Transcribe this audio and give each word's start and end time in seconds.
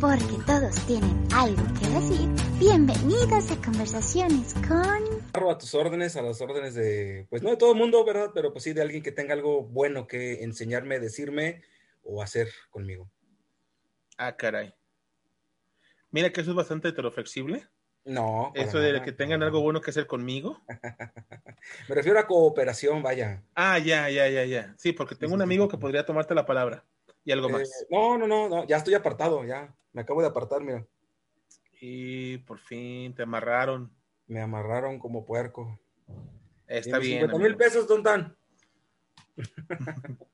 Porque 0.00 0.36
todos 0.44 0.74
tienen 0.86 1.26
algo 1.32 1.62
que 1.80 1.88
decir. 1.88 2.28
Bienvenidos 2.58 3.50
a 3.50 3.56
Conversaciones 3.64 4.52
con... 4.68 5.50
A 5.50 5.58
tus 5.58 5.74
órdenes, 5.74 6.16
a 6.16 6.22
las 6.22 6.42
órdenes 6.42 6.74
de, 6.74 7.26
pues 7.30 7.42
no 7.42 7.48
de 7.48 7.56
todo 7.56 7.72
el 7.72 7.78
mundo, 7.78 8.04
¿verdad? 8.04 8.30
Pero 8.34 8.52
pues 8.52 8.64
sí 8.64 8.74
de 8.74 8.82
alguien 8.82 9.02
que 9.02 9.10
tenga 9.10 9.32
algo 9.32 9.62
bueno 9.62 10.06
que 10.06 10.42
enseñarme, 10.42 11.00
decirme 11.00 11.62
o 12.04 12.22
hacer 12.22 12.48
conmigo. 12.68 13.10
Ah, 14.18 14.36
caray. 14.36 14.74
Mira 16.10 16.30
que 16.30 16.42
eso 16.42 16.50
es 16.50 16.56
bastante 16.56 16.88
heteroflexible. 16.88 17.66
No. 18.04 18.52
Eso 18.54 18.78
de 18.78 19.00
que 19.00 19.12
tengan 19.12 19.42
algo 19.42 19.62
bueno 19.62 19.80
que 19.80 19.92
hacer 19.92 20.06
conmigo. 20.06 20.62
Me 21.88 21.94
refiero 21.94 22.18
a 22.18 22.26
cooperación, 22.26 23.02
vaya. 23.02 23.42
Ah, 23.54 23.78
ya, 23.78 24.10
ya, 24.10 24.28
ya, 24.28 24.44
ya. 24.44 24.74
Sí, 24.76 24.92
porque 24.92 25.14
tengo 25.14 25.32
un 25.32 25.42
amigo 25.42 25.68
que 25.68 25.78
podría 25.78 26.04
tomarte 26.04 26.34
la 26.34 26.44
palabra 26.44 26.84
y 27.24 27.32
algo 27.32 27.48
más. 27.48 27.62
Eh, 27.62 27.86
no, 27.90 28.16
no, 28.16 28.26
no, 28.26 28.48
no, 28.48 28.66
ya 28.66 28.76
estoy 28.76 28.94
apartado, 28.94 29.44
ya. 29.44 29.74
Me 29.96 30.02
acabo 30.02 30.20
de 30.20 30.26
apartar, 30.26 30.60
mira. 30.60 30.86
Y 31.80 32.36
por 32.36 32.58
fin 32.58 33.14
te 33.14 33.22
amarraron. 33.22 33.90
Me 34.26 34.42
amarraron 34.42 34.98
como 34.98 35.24
puerco. 35.24 35.80
Está 36.66 36.98
bien. 36.98 37.20
50 37.20 37.38
mil 37.42 37.56
pesos, 37.56 37.88
¿dónde 37.88 38.10
están? 38.10 38.36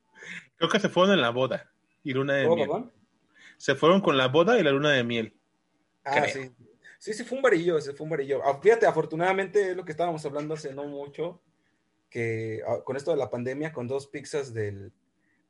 Creo 0.56 0.68
que 0.68 0.80
se 0.80 0.88
fueron 0.88 1.14
en 1.14 1.20
la 1.20 1.30
boda 1.30 1.70
y 2.02 2.12
luna 2.12 2.34
de 2.34 2.48
miel. 2.48 2.90
Se 3.56 3.76
fueron 3.76 4.00
con 4.00 4.16
la 4.16 4.26
boda 4.26 4.58
y 4.58 4.64
la 4.64 4.72
luna 4.72 4.90
de 4.90 5.04
miel. 5.04 5.36
Ah, 6.02 6.26
sí. 6.26 6.52
Sí, 6.98 7.14
sí, 7.14 7.22
fue 7.22 7.36
un 7.36 7.42
varillo, 7.42 7.78
ese 7.78 7.92
fue 7.92 8.02
un 8.02 8.10
varillo. 8.10 8.44
Ah, 8.44 8.58
fíjate, 8.60 8.86
afortunadamente 8.86 9.70
es 9.70 9.76
lo 9.76 9.84
que 9.84 9.92
estábamos 9.92 10.26
hablando 10.26 10.54
hace 10.54 10.74
no 10.74 10.86
mucho, 10.86 11.40
que 12.10 12.62
ah, 12.66 12.80
con 12.84 12.96
esto 12.96 13.12
de 13.12 13.16
la 13.16 13.30
pandemia, 13.30 13.72
con 13.72 13.86
dos 13.86 14.08
pizzas 14.08 14.52
del, 14.52 14.92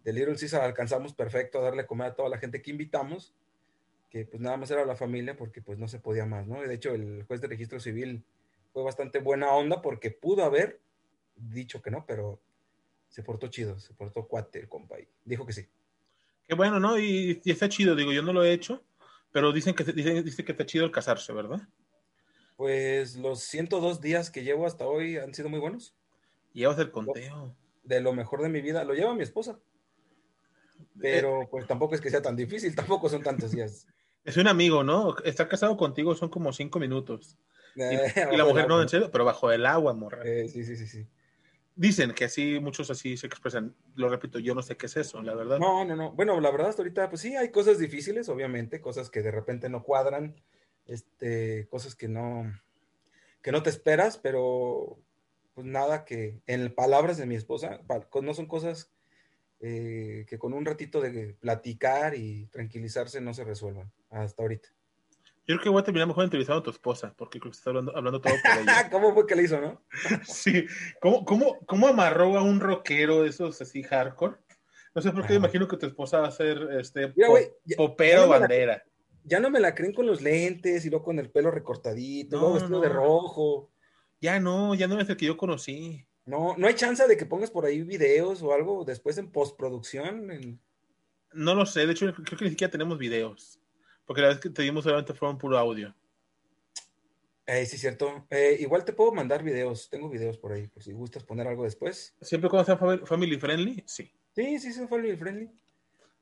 del 0.05 0.15
Little 0.17 0.37
Caesar 0.37 0.65
alcanzamos 0.65 1.15
perfecto 1.15 1.61
a 1.61 1.63
darle 1.63 1.87
comida 1.87 2.09
a 2.09 2.15
toda 2.15 2.29
la 2.29 2.37
gente 2.37 2.61
que 2.61 2.73
invitamos, 2.73 3.35
que 4.13 4.27
pues 4.27 4.43
nada 4.43 4.59
más 4.59 4.71
era 4.71 4.85
la 4.85 4.95
familia 4.95 5.35
porque 5.39 5.63
pues 5.63 5.79
no 5.79 5.89
se 5.89 5.99
podía 5.99 6.27
más, 6.27 6.47
¿no? 6.47 6.61
De 6.61 6.75
hecho, 6.75 6.95
el 6.95 7.23
juez 7.23 7.41
de 7.41 7.49
registro 7.49 7.81
civil 7.81 8.23
fue 8.71 8.83
bastante 8.83 9.21
buena 9.21 9.51
onda 9.53 9.81
porque 9.81 10.11
pudo 10.11 10.45
haber 10.45 10.83
dicho 11.35 11.81
que 11.81 11.91
no, 11.91 12.05
pero 12.05 12.39
se 13.09 13.23
portó 13.23 13.49
chido, 13.49 13.81
se 13.81 13.95
portó 13.95 14.29
cuate 14.29 14.59
el 14.59 14.69
compa 14.69 15.01
y 15.01 15.09
dijo 15.25 15.47
que 15.47 15.55
sí. 15.55 15.67
Qué 16.47 16.55
bueno, 16.55 16.79
¿no? 16.79 16.99
Y, 16.99 17.41
y 17.43 17.51
está 17.51 17.71
chido, 17.71 17.97
digo, 17.97 18.13
yo 18.13 18.21
no 18.21 18.35
lo 18.35 18.45
he 18.45 18.53
hecho, 18.53 18.83
pero 19.31 19.51
dicen 19.51 19.75
que, 19.75 19.83
dicen, 19.83 20.23
dice 20.23 20.45
que 20.45 20.53
está 20.53 20.67
chido 20.67 20.85
el 20.85 20.91
casarse, 20.91 21.33
¿verdad? 21.33 21.67
Pues 22.59 23.17
los 23.17 23.41
102 23.41 24.03
días 24.03 24.31
que 24.31 24.45
llevo 24.45 24.67
hasta 24.67 24.87
hoy 24.87 25.17
han 25.17 25.33
sido 25.33 25.49
muy 25.49 25.59
buenos. 25.59 25.97
Llevas 26.53 26.79
el 26.79 26.91
conteo. 26.91 27.57
De 27.83 28.03
lo 28.03 28.13
mejor 28.13 28.43
de 28.43 28.51
mi 28.51 28.61
vida. 28.61 28.85
Lo 28.85 28.93
lleva 28.93 29.15
mi 29.15 29.23
esposa. 29.23 29.59
Pero 31.01 31.49
pues 31.51 31.67
tampoco 31.67 31.95
es 31.95 32.03
que 32.03 32.11
sea 32.11 32.21
tan 32.21 32.37
difícil, 32.37 32.75
tampoco 32.77 33.09
son 33.09 33.23
tantos 33.23 33.53
días. 33.53 33.87
Es 34.25 34.37
un 34.37 34.47
amigo, 34.47 34.85
¿no? 34.85 35.17
Estar 35.25 35.49
casado 35.49 35.77
contigo 35.77 36.15
son 36.15 36.29
como 36.29 36.53
cinco 36.53 36.79
minutos. 36.79 37.39
y, 37.75 38.37
la 38.37 38.45
mujer 38.45 38.69
no, 38.69 38.81
en 38.81 38.89
serio, 38.89 39.11
pero 39.11 39.25
bajo 39.25 39.51
el 39.51 39.67
agua, 39.67 39.95
morra. 39.95 40.23
Eh, 40.25 40.49
sí, 40.49 40.65
sí, 40.65 40.77
sí, 40.77 40.87
sí. 40.87 41.07
Dicen 41.75 42.13
que 42.13 42.27
así, 42.27 42.61
muchos 42.61 42.91
así 42.91 43.17
se 43.17 43.27
expresan. 43.27 43.75
Lo 43.95 44.09
repito, 44.09 44.39
yo 44.39 44.55
no 44.55 44.63
sé 44.63 44.77
qué 44.77 44.87
es 44.87 44.97
eso, 44.97 45.23
la 45.23 45.35
verdad. 45.35 45.59
No, 45.59 45.85
no, 45.85 45.97
no. 45.97 46.13
Bueno, 46.13 46.39
la 46.41 46.51
verdad, 46.51 46.69
hasta 46.69 46.83
ahorita, 46.83 47.09
pues 47.09 47.23
sí, 47.23 47.35
hay 47.35 47.51
cosas 47.51 47.79
difíciles, 47.79 48.29
obviamente, 48.29 48.81
cosas 48.81 49.11
que 49.11 49.23
de 49.23 49.31
repente 49.31 49.71
no 49.71 49.83
cuadran, 49.83 50.37
este, 50.87 51.67
cosas 51.69 51.97
que 51.97 52.09
no, 52.09 52.53
que 53.41 53.53
no 53.53 53.63
te 53.63 53.71
esperas, 53.71 54.19
pero 54.19 54.99
pues 55.55 55.67
nada 55.67 56.05
que, 56.05 56.41
en 56.47 56.75
palabras 56.75 57.17
de 57.17 57.27
mi 57.27 57.37
esposa, 57.37 57.81
no 58.23 58.35
son 58.35 58.47
cosas 58.47 58.93
eh, 59.61 60.27
que 60.29 60.39
con 60.39 60.53
un 60.53 60.67
ratito 60.67 61.01
de 61.01 61.35
platicar 61.41 62.15
y 62.15 62.47
tranquilizarse 62.47 63.21
no 63.21 63.33
se 63.33 63.45
resuelvan 63.45 63.91
hasta 64.13 64.43
ahorita. 64.43 64.69
Yo 65.45 65.57
creo 65.57 65.61
que 65.61 65.69
voy 65.71 65.81
a 65.81 65.85
terminar 65.85 66.07
mejor 66.07 66.25
entrevistando 66.25 66.61
a 66.61 66.63
tu 66.63 66.71
esposa, 66.71 67.13
porque 67.17 67.41
creo 67.41 67.51
que 67.51 67.59
está 67.59 67.71
hablando, 67.71 67.97
hablando 67.97 68.21
todo 68.21 68.35
por 68.43 68.63
ella. 68.63 68.89
¿Cómo 68.91 69.13
fue 69.13 69.27
que 69.27 69.35
le 69.35 69.43
hizo, 69.43 69.61
no? 69.61 69.83
sí. 70.25 70.67
¿Cómo, 71.01 71.25
cómo, 71.25 71.59
cómo 71.67 71.89
amarró 71.89 72.39
a 72.39 72.43
un 72.43 72.61
rockero 72.61 73.23
de 73.23 73.31
esos 73.31 73.61
así 73.61 73.83
hardcore? 73.83 74.37
No 74.95 75.03
sé 75.03 75.11
por 75.11 75.27
qué, 75.27 75.35
imagino 75.35 75.67
que 75.67 75.77
tu 75.79 75.87
esposa 75.87 76.21
va 76.21 76.29
a 76.29 76.33
ser 76.33 76.69
este 76.79 77.15
popero 77.77 78.29
bandera. 78.29 78.85
ya 79.25 79.41
no 79.41 79.49
me 79.49 79.59
la 79.59 79.75
creen 79.75 79.95
con 79.95 80.07
los 80.07 80.21
lentes 80.21 80.85
y 80.85 80.91
luego 80.91 81.07
con 81.07 81.19
el 81.19 81.31
pelo 81.31 81.51
recortadito, 81.51 82.37
luego 82.37 82.55
vestido 82.55 82.81
de 82.81 82.89
rojo. 82.91 83.71
Ya 84.21 84.39
no, 84.39 84.75
ya 84.75 84.87
no 84.87 85.01
es 85.01 85.09
el 85.09 85.17
que 85.17 85.27
yo 85.27 85.37
conocí. 85.37 86.07
No, 86.27 86.55
no 86.59 86.67
hay 86.67 86.75
chance 86.75 87.09
de 87.09 87.17
que 87.17 87.27
pongas 87.27 87.51
por 87.51 87.65
ahí 87.65 87.83
videos 87.83 88.43
o 88.43 88.53
algo 88.53 88.85
después 88.85 89.17
en 89.17 89.33
postproducción. 89.33 90.61
No 91.33 91.55
lo 91.55 91.65
sé, 91.65 91.87
de 91.87 91.93
hecho 91.93 92.13
creo 92.13 92.39
que 92.39 92.45
ni 92.45 92.51
siquiera 92.51 92.71
tenemos 92.71 92.99
videos. 92.99 93.62
Porque 94.07 94.23
la 94.23 94.29
vez 94.29 94.39
que 94.39 94.51
te 94.51 94.63
dimos 94.63 94.85
solamente 94.85 95.15
un 95.21 95.39
puro 95.39 95.59
audio. 95.59 95.95
Eh, 97.47 97.67
sí, 97.67 97.77
cierto. 97.77 98.27
Eh, 98.31 98.57
igual 98.61 98.85
te 98.85 98.93
puedo 98.93 99.13
mandar 99.13 99.43
videos. 99.43 99.89
Tengo 99.89 100.09
videos 100.09 100.39
por 100.39 100.53
ahí, 100.53 100.69
por 100.69 100.83
si 100.83 100.93
gustas 100.93 101.25
poner 101.25 101.47
algo 101.47 101.65
después. 101.65 102.15
¿Siempre 102.21 102.49
cuando 102.49 102.67
sea 102.67 102.77
family 103.07 103.39
friendly? 103.39 103.83
Sí. 103.87 104.13
Sí, 104.35 104.59
sí, 104.59 104.73
son 104.73 104.89
family 104.89 105.17
friendly. 105.17 105.51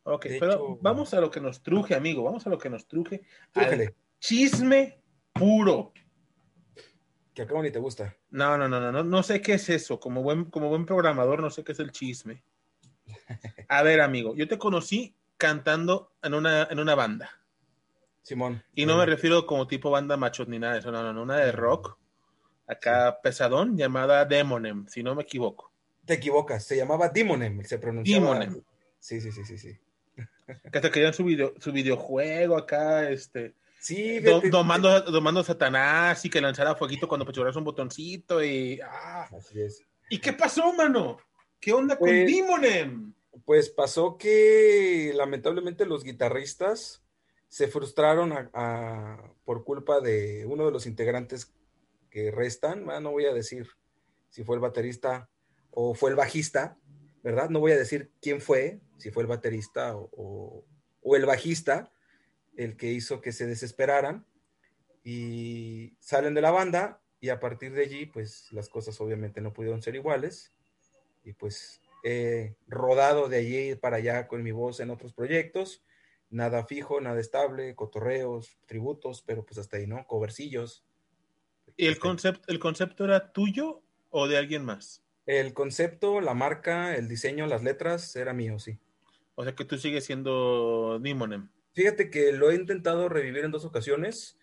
Ok, 0.03 0.27
pero 0.41 0.79
vamos 0.81 1.13
a 1.13 1.21
lo 1.21 1.31
que 1.31 1.41
nos 1.41 1.63
truje, 1.63 1.95
amigo. 1.95 2.23
Vamos 2.23 2.47
a 2.47 2.51
lo 2.51 2.59
que 2.59 2.71
nos 2.71 2.87
truje. 2.87 3.23
chisme 4.19 5.01
puro. 5.33 5.93
Que 7.35 7.43
acá 7.43 7.61
ni 7.63 7.71
te 7.71 7.79
gusta. 7.79 8.17
No, 8.31 8.59
no, 8.59 8.69
no, 8.69 8.81
no, 8.81 8.91
no, 8.91 9.05
no 9.05 9.23
sé 9.23 9.41
qué 9.41 9.55
es 9.55 9.69
eso. 9.69 10.01
Como 10.01 10.23
buen, 10.23 10.47
como 10.47 10.69
buen 10.69 10.87
programador, 10.87 11.41
no 11.41 11.51
sé 11.51 11.63
qué 11.63 11.73
es 11.73 11.79
el 11.79 11.93
chisme. 11.93 12.43
A 13.69 13.83
ver, 13.83 14.01
amigo, 14.01 14.35
yo 14.35 14.49
te 14.49 14.59
conocí 14.59 15.15
cantando 15.37 16.13
en 16.23 16.35
una, 16.35 16.65
en 16.65 16.79
una 16.79 16.95
banda. 16.95 17.40
Simón. 18.23 18.63
Y 18.75 18.87
no 18.87 18.99
me 18.99 19.07
refiero 19.07 19.47
como 19.47 19.67
tipo 19.67 19.91
banda 19.91 20.17
machos 20.17 20.49
ni 20.49 20.59
nada 20.59 20.75
de 20.75 20.81
eso, 20.81 20.91
no, 20.91 21.03
no, 21.03 21.13
no, 21.13 21.23
una 21.23 21.39
de 21.39 21.53
rock, 21.53 21.97
acá 22.67 23.21
pesadón, 23.23 23.77
llamada 23.77 24.25
Demonem, 24.25 24.87
si 24.87 25.03
no 25.03 25.15
me 25.15 25.23
equivoco. 25.23 25.73
Te 26.05 26.15
equivocas, 26.15 26.65
se 26.65 26.77
llamaba 26.77 27.09
Demonem, 27.09 27.63
se 27.65 27.79
pronunciaba. 27.79 28.39
Demonem. 28.39 28.63
Sí, 28.99 29.21
sí, 29.21 29.33
sí, 29.33 29.45
sí, 29.45 29.59
sí. 29.59 29.79
Que 30.71 30.79
hasta 30.79 30.91
querían 30.91 31.15
su, 31.15 31.25
video, 31.25 31.55
su 31.59 31.73
videojuego 31.73 32.57
acá, 32.57 33.09
este. 33.09 33.55
Sí, 33.81 34.21
domando, 34.51 35.01
domando 35.03 35.41
a 35.41 35.45
Satanás 35.45 36.23
y 36.25 36.29
que 36.31 36.41
lanzara 36.41 36.75
fueguito 36.75 37.09
cuando 37.09 37.25
pechoras 37.25 37.57
un 37.57 37.65
botoncito 37.65 38.45
y. 38.45 38.81
Ah. 38.83 39.29
Así 39.35 39.61
es. 39.61 39.83
¿Y 40.11 40.19
qué 40.19 40.33
pasó, 40.33 40.73
mano? 40.75 41.19
¿Qué 41.61 41.73
onda 41.73 41.97
con 41.97 42.09
pues, 42.09 42.27
Demonem? 42.27 43.15
Pues 43.45 43.71
pasó 43.71 44.19
que 44.19 45.13
lamentablemente 45.15 45.87
los 45.87 46.05
guitarristas 46.05 47.03
se 47.51 47.67
frustraron 47.67 48.33
por 49.45 49.65
culpa 49.65 50.01
de 50.01 50.47
uno 50.47 50.65
de 50.67 50.71
los 50.71 50.87
integrantes 50.87 51.53
que 52.09 52.31
restan, 52.31 52.87
no 52.87 53.11
voy 53.11 53.27
a 53.27 53.35
decir 53.35 53.69
si 54.31 54.45
fue 54.45 54.55
el 54.55 54.61
baterista 54.61 55.29
o 55.73 55.95
fue 55.95 56.11
el 56.11 56.17
bajista, 56.17 56.79
¿verdad? 57.25 57.51
No 57.51 57.59
voy 57.59 57.73
a 57.73 57.77
decir 57.77 58.13
quién 58.23 58.41
fue, 58.41 58.81
si 58.99 59.11
fue 59.11 59.25
el 59.25 59.27
baterista 59.27 59.97
o, 59.97 60.65
el 61.17 61.27
bajista, 61.27 61.93
el 62.57 62.77
que 62.77 62.93
hizo 62.93 63.21
que 63.21 63.33
se 63.33 63.47
desesperaran 63.47 64.25
y 65.03 65.97
salen 65.99 66.35
de 66.35 66.43
la 66.43 66.53
banda 66.53 67.03
y 67.19 67.31
a 67.31 67.41
partir 67.41 67.73
de 67.73 67.83
allí, 67.83 68.07
pues 68.07 68.53
las 68.53 68.69
cosas 68.69 69.01
obviamente 69.01 69.41
no 69.41 69.53
pudieron 69.53 69.83
ser 69.83 69.97
iguales 69.97 70.55
y 71.25 71.33
pues 71.33 71.83
he 72.05 72.55
rodado 72.69 73.29
de 73.29 73.39
allí 73.39 73.75
para 73.75 73.97
allá 73.97 74.29
con 74.29 74.45
mi 74.45 74.53
voz 74.53 74.79
en 74.79 74.91
otros 74.91 75.13
proyectos 75.13 75.83
nada 76.31 76.65
fijo, 76.65 77.01
nada 77.01 77.21
estable, 77.21 77.75
cotorreos, 77.75 78.59
tributos, 78.67 79.23
pero 79.27 79.45
pues 79.45 79.59
hasta 79.59 79.77
ahí, 79.77 79.87
¿no? 79.87 80.07
Covercillos. 80.07 80.85
¿Y 81.77 81.87
el, 81.87 81.99
concepto, 81.99 82.43
el 82.49 82.59
concepto 82.59 83.05
era 83.05 83.33
tuyo 83.33 83.83
o 84.11 84.29
de 84.29 84.39
alguien 84.39 84.65
más? 84.65 85.03
El 85.27 85.53
concepto, 85.55 86.21
la 86.21 86.35
marca, 86.35 86.97
el 86.97 87.09
diseño, 87.09 87.47
las 87.47 87.63
letras, 87.63 88.17
era 88.17 88.33
mío, 88.33 88.59
sí. 88.59 88.79
O 89.35 89.45
sea 89.45 89.55
que 89.55 89.65
tú 89.65 89.79
sigues 89.79 90.05
siendo 90.05 90.99
Nimonem. 91.01 91.51
Fíjate 91.73 92.11
que 92.11 92.33
lo 92.33 92.51
he 92.51 92.57
intentado 92.57 93.09
revivir 93.09 93.45
en 93.45 93.51
dos 93.51 93.65
ocasiones. 93.65 94.39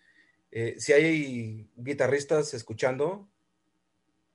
Eh, 0.50 0.76
si 0.78 0.92
hay 0.92 1.68
guitarristas 1.76 2.54
escuchando, 2.54 3.28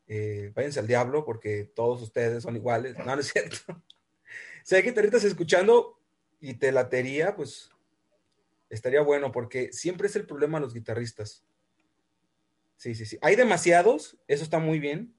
eh, 0.08 0.52
váyanse 0.54 0.80
al 0.80 0.88
diablo 0.88 1.26
porque 1.26 1.66
todos 1.76 2.02
ustedes 2.02 2.44
son 2.44 2.56
iguales. 2.56 2.98
No, 3.00 3.06
no 3.06 3.20
es 3.20 3.28
cierto. 3.28 3.58
si 4.64 4.76
hay 4.76 4.84
guitarristas 4.84 5.24
escuchando, 5.24 6.00
y 6.44 6.56
te 6.56 6.72
latería, 6.72 7.36
pues 7.36 7.74
Estaría 8.74 9.02
bueno 9.02 9.32
porque 9.32 9.72
siempre 9.72 10.08
es 10.08 10.16
el 10.16 10.26
problema 10.26 10.60
los 10.60 10.74
guitarristas. 10.74 11.44
Sí, 12.76 12.96
sí, 12.96 13.06
sí. 13.06 13.20
Hay 13.22 13.36
demasiados, 13.36 14.18
eso 14.28 14.44
está 14.44 14.58
muy 14.58 14.80
bien. 14.80 15.14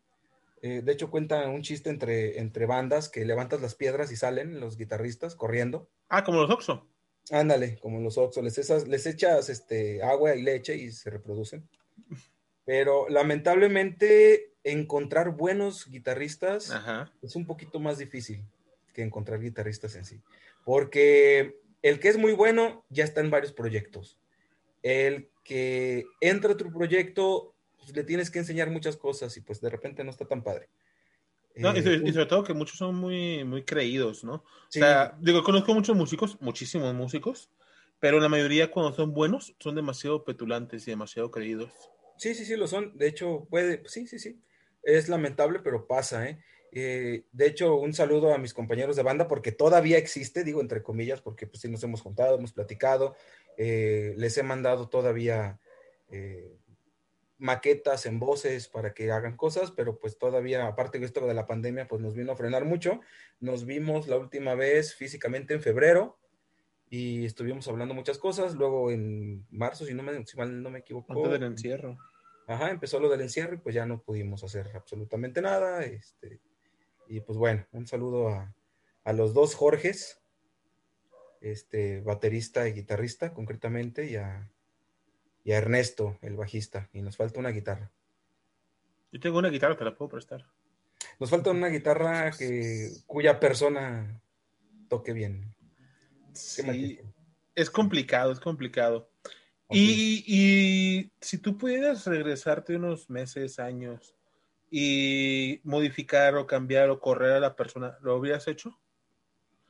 Eh, 0.60 0.82
de 0.82 0.92
hecho, 0.92 1.08
cuenta 1.08 1.48
un 1.48 1.62
chiste 1.62 1.88
entre, 1.88 2.40
entre 2.40 2.66
bandas 2.66 3.08
que 3.08 3.24
levantas 3.24 3.62
las 3.62 3.76
piedras 3.76 4.10
y 4.10 4.16
salen 4.16 4.58
los 4.58 4.76
guitarristas 4.76 5.36
corriendo. 5.36 5.88
Ah, 6.08 6.24
como 6.24 6.40
los 6.40 6.50
Oxo. 6.50 6.88
Ándale, 7.30 7.78
como 7.78 8.00
los 8.00 8.18
Oxo. 8.18 8.42
Les, 8.42 8.88
les 8.88 9.06
echas 9.06 9.48
este, 9.48 10.02
agua 10.02 10.34
y 10.34 10.42
leche 10.42 10.74
y 10.74 10.90
se 10.90 11.10
reproducen. 11.10 11.68
Pero 12.64 13.08
lamentablemente 13.08 14.52
encontrar 14.64 15.30
buenos 15.30 15.88
guitarristas 15.88 16.74
es 17.22 17.36
un 17.36 17.46
poquito 17.46 17.78
más 17.78 17.98
difícil 17.98 18.42
que 18.92 19.02
encontrar 19.02 19.40
guitarristas 19.40 19.94
en 19.94 20.04
sí. 20.04 20.20
Porque 20.64 21.60
el 21.82 22.00
que 22.00 22.08
es 22.08 22.18
muy 22.18 22.32
bueno 22.32 22.84
ya 22.88 23.04
está 23.04 23.20
en 23.20 23.30
varios 23.30 23.52
proyectos. 23.52 24.18
El 24.82 25.28
que 25.44 26.04
entra 26.20 26.52
a 26.52 26.56
tu 26.56 26.72
proyecto, 26.72 27.54
pues, 27.78 27.94
le 27.94 28.04
tienes 28.04 28.30
que 28.30 28.38
enseñar 28.38 28.70
muchas 28.70 28.96
cosas 28.96 29.36
y 29.36 29.42
pues 29.42 29.60
de 29.60 29.70
repente 29.70 30.02
no 30.02 30.10
está 30.10 30.26
tan 30.26 30.42
padre. 30.42 30.68
No, 31.56 31.76
y, 31.76 31.82
sobre, 31.82 32.22
eh, 32.22 32.26
todo 32.26 32.42
que 32.42 32.54
muchos 32.54 32.78
son 32.78 32.96
muy, 32.96 33.44
muy 33.44 33.62
creídos, 33.62 34.24
¿no? 34.24 34.34
O 34.34 34.70
sea, 34.70 35.16
digo, 35.20 35.44
conozco 35.44 35.72
muchos 35.72 35.96
músicos, 35.96 36.36
muchísimos 36.40 36.92
músicos, 36.94 37.48
pero 38.00 38.18
la 38.18 38.28
mayoría 38.28 38.70
cuando 38.70 38.92
son 38.92 39.12
buenos 39.12 39.54
son 39.60 39.76
demasiado 39.76 40.24
petulantes 40.24 40.88
y 40.88 40.90
demasiado 40.90 41.30
creídos. 41.30 41.70
Sí, 42.16 42.34
sí, 42.34 42.44
sí, 42.44 42.56
lo 42.56 42.66
son. 42.66 42.96
De 42.96 43.06
hecho, 43.06 43.46
puede, 43.50 43.82
sí, 43.86 44.06
sí, 44.06 44.18
sí. 44.18 44.40
Es 44.82 45.08
lamentable, 45.08 45.60
pero 45.60 45.86
pasa, 45.86 46.28
¿eh? 46.28 46.40
Eh, 46.76 47.24
de 47.30 47.46
hecho, 47.46 47.76
un 47.76 47.94
saludo 47.94 48.34
a 48.34 48.38
mis 48.38 48.52
compañeros 48.52 48.96
de 48.96 49.04
banda 49.04 49.28
porque 49.28 49.52
todavía 49.52 49.96
existe, 49.96 50.42
digo 50.42 50.60
entre 50.60 50.82
comillas, 50.82 51.20
porque 51.20 51.46
pues 51.46 51.60
sí 51.60 51.68
nos 51.68 51.84
hemos 51.84 52.02
juntado, 52.02 52.36
hemos 52.36 52.52
platicado, 52.52 53.14
eh, 53.56 54.12
les 54.16 54.36
he 54.38 54.42
mandado 54.42 54.88
todavía 54.88 55.60
eh, 56.08 56.58
maquetas 57.38 58.06
en 58.06 58.18
voces 58.18 58.66
para 58.66 58.92
que 58.92 59.12
hagan 59.12 59.36
cosas, 59.36 59.70
pero 59.70 60.00
pues 60.00 60.18
todavía, 60.18 60.66
aparte 60.66 60.98
de 60.98 61.06
esto 61.06 61.24
de 61.24 61.34
la 61.34 61.46
pandemia, 61.46 61.86
pues 61.86 62.02
nos 62.02 62.16
vino 62.16 62.32
a 62.32 62.36
frenar 62.36 62.64
mucho. 62.64 63.00
Nos 63.38 63.66
vimos 63.66 64.08
la 64.08 64.18
última 64.18 64.56
vez 64.56 64.96
físicamente 64.96 65.54
en 65.54 65.62
febrero 65.62 66.18
y 66.90 67.24
estuvimos 67.24 67.68
hablando 67.68 67.94
muchas 67.94 68.18
cosas, 68.18 68.56
luego 68.56 68.90
en 68.90 69.46
marzo, 69.48 69.84
si 69.84 69.94
no 69.94 70.02
me, 70.02 70.26
si 70.26 70.36
mal 70.36 70.60
no 70.60 70.70
me 70.70 70.80
equivoco. 70.80 71.12
Antes 71.12 71.30
del 71.30 71.44
encierro. 71.44 71.96
Ajá, 72.48 72.70
empezó 72.70 72.98
lo 72.98 73.08
del 73.08 73.20
encierro 73.20 73.54
y 73.54 73.58
pues 73.58 73.76
ya 73.76 73.86
no 73.86 74.02
pudimos 74.02 74.42
hacer 74.42 74.72
absolutamente 74.74 75.40
nada, 75.40 75.84
este 75.84 76.40
y 77.08 77.20
pues 77.20 77.38
bueno, 77.38 77.66
un 77.72 77.86
saludo 77.86 78.28
a, 78.28 78.54
los 79.12 79.34
dos 79.34 79.54
Jorges, 79.54 80.20
este, 81.40 82.00
baterista 82.00 82.66
y 82.68 82.72
guitarrista 82.72 83.34
concretamente, 83.34 84.06
y 84.10 84.16
a, 84.16 84.50
Ernesto, 85.44 86.18
el 86.22 86.36
bajista. 86.36 86.88
Y 86.92 87.02
nos 87.02 87.16
falta 87.16 87.38
una 87.38 87.50
guitarra. 87.50 87.92
Yo 89.12 89.20
tengo 89.20 89.38
una 89.38 89.50
guitarra, 89.50 89.76
te 89.76 89.84
la 89.84 89.94
puedo 89.94 90.10
prestar. 90.10 90.46
Nos 91.20 91.30
falta 91.30 91.50
una 91.50 91.68
guitarra 91.68 92.30
que, 92.30 92.90
cuya 93.06 93.38
persona 93.38 94.20
toque 94.88 95.12
bien. 95.12 95.54
Sí, 96.32 96.98
es 97.54 97.70
complicado, 97.70 98.32
es 98.32 98.40
complicado. 98.40 99.10
Y, 99.70 100.24
y, 100.26 101.12
si 101.20 101.38
tú 101.38 101.56
pudieras 101.56 102.06
regresarte 102.06 102.76
unos 102.76 103.08
meses, 103.10 103.58
años, 103.58 104.14
y 104.76 105.60
modificar 105.62 106.34
o 106.34 106.48
cambiar 106.48 106.90
o 106.90 106.98
correr 106.98 107.30
a 107.30 107.38
la 107.38 107.54
persona, 107.54 107.96
¿lo 108.00 108.16
hubieras 108.16 108.48
hecho? 108.48 108.70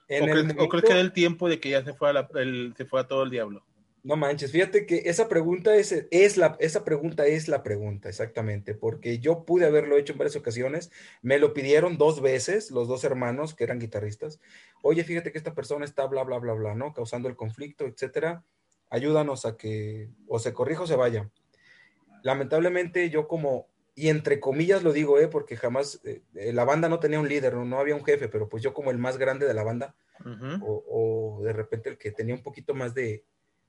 ¿O, 0.08 0.66
crees, 0.70 0.82
que 0.82 0.92
era 0.92 1.00
el 1.00 1.12
tiempo 1.12 1.46
de 1.46 1.60
que 1.60 1.68
ya 1.68 1.84
se 1.84 1.92
fue, 1.92 2.08
a 2.08 2.26
se 2.74 2.84
fue 2.86 3.00
a 3.02 3.06
todo 3.06 3.22
el 3.22 3.28
diablo? 3.28 3.62
No 4.02 4.16
manches, 4.16 4.50
fíjate 4.50 4.86
que 4.86 5.02
esa 5.04 5.28
pregunta 5.28 5.76
es, 5.76 5.92
es, 6.10 6.38
la, 6.38 6.56
esa 6.58 6.86
pregunta 6.86 7.26
es 7.26 7.48
la 7.48 7.62
pregunta, 7.62 8.08
exactamente, 8.08 8.74
porque 8.74 9.18
yo 9.18 9.44
pude 9.44 9.66
haberlo 9.66 9.98
hecho 9.98 10.14
en 10.14 10.20
varias 10.20 10.36
ocasiones, 10.36 10.90
me 11.20 11.38
lo 11.38 11.52
pidieron 11.52 11.98
dos 11.98 12.22
veces, 12.22 12.70
los 12.70 12.88
dos 12.88 13.04
hermanos 13.04 13.54
que 13.54 13.64
eran 13.64 13.80
guitarristas, 13.80 14.40
oye, 14.80 15.04
fíjate 15.04 15.32
que 15.32 15.38
esta 15.38 15.54
persona 15.54 15.84
está 15.84 16.06
bla, 16.06 16.24
bla, 16.24 16.38
bla, 16.38 16.54
bla, 16.54 16.74
¿no? 16.74 16.94
Causando 16.94 17.28
el 17.28 17.36
conflicto, 17.36 17.84
etcétera, 17.84 18.42
ayúdanos 18.88 19.44
a 19.44 19.58
que 19.58 20.08
o 20.28 20.38
se 20.38 20.54
corrija 20.54 20.84
o 20.84 20.86
se 20.86 20.96
vaya. 20.96 21.28
Lamentablemente 22.22 23.10
yo 23.10 23.28
como 23.28 23.68
y 23.94 24.08
entre 24.08 24.40
comillas 24.40 24.82
lo 24.82 24.92
digo, 24.92 25.20
¿eh? 25.20 25.28
porque 25.28 25.56
jamás 25.56 26.00
eh, 26.04 26.22
eh, 26.34 26.52
la 26.52 26.64
banda 26.64 26.88
no 26.88 26.98
tenía 26.98 27.20
un 27.20 27.28
líder, 27.28 27.54
¿no? 27.54 27.78
había 27.78 27.94
un 27.94 28.04
jefe, 28.04 28.28
pero 28.28 28.48
pues 28.48 28.62
yo 28.62 28.74
como 28.74 28.90
el 28.90 28.98
más 28.98 29.18
grande 29.18 29.46
de 29.46 29.54
la 29.54 29.62
banda, 29.62 29.94
o, 30.62 31.40
de 31.44 31.52
repente 31.52 31.90
el 31.90 31.98
que 31.98 32.10
tenía 32.10 32.34
un 32.34 32.42
poquito 32.42 32.74
más 32.74 32.94
de, 32.94 33.24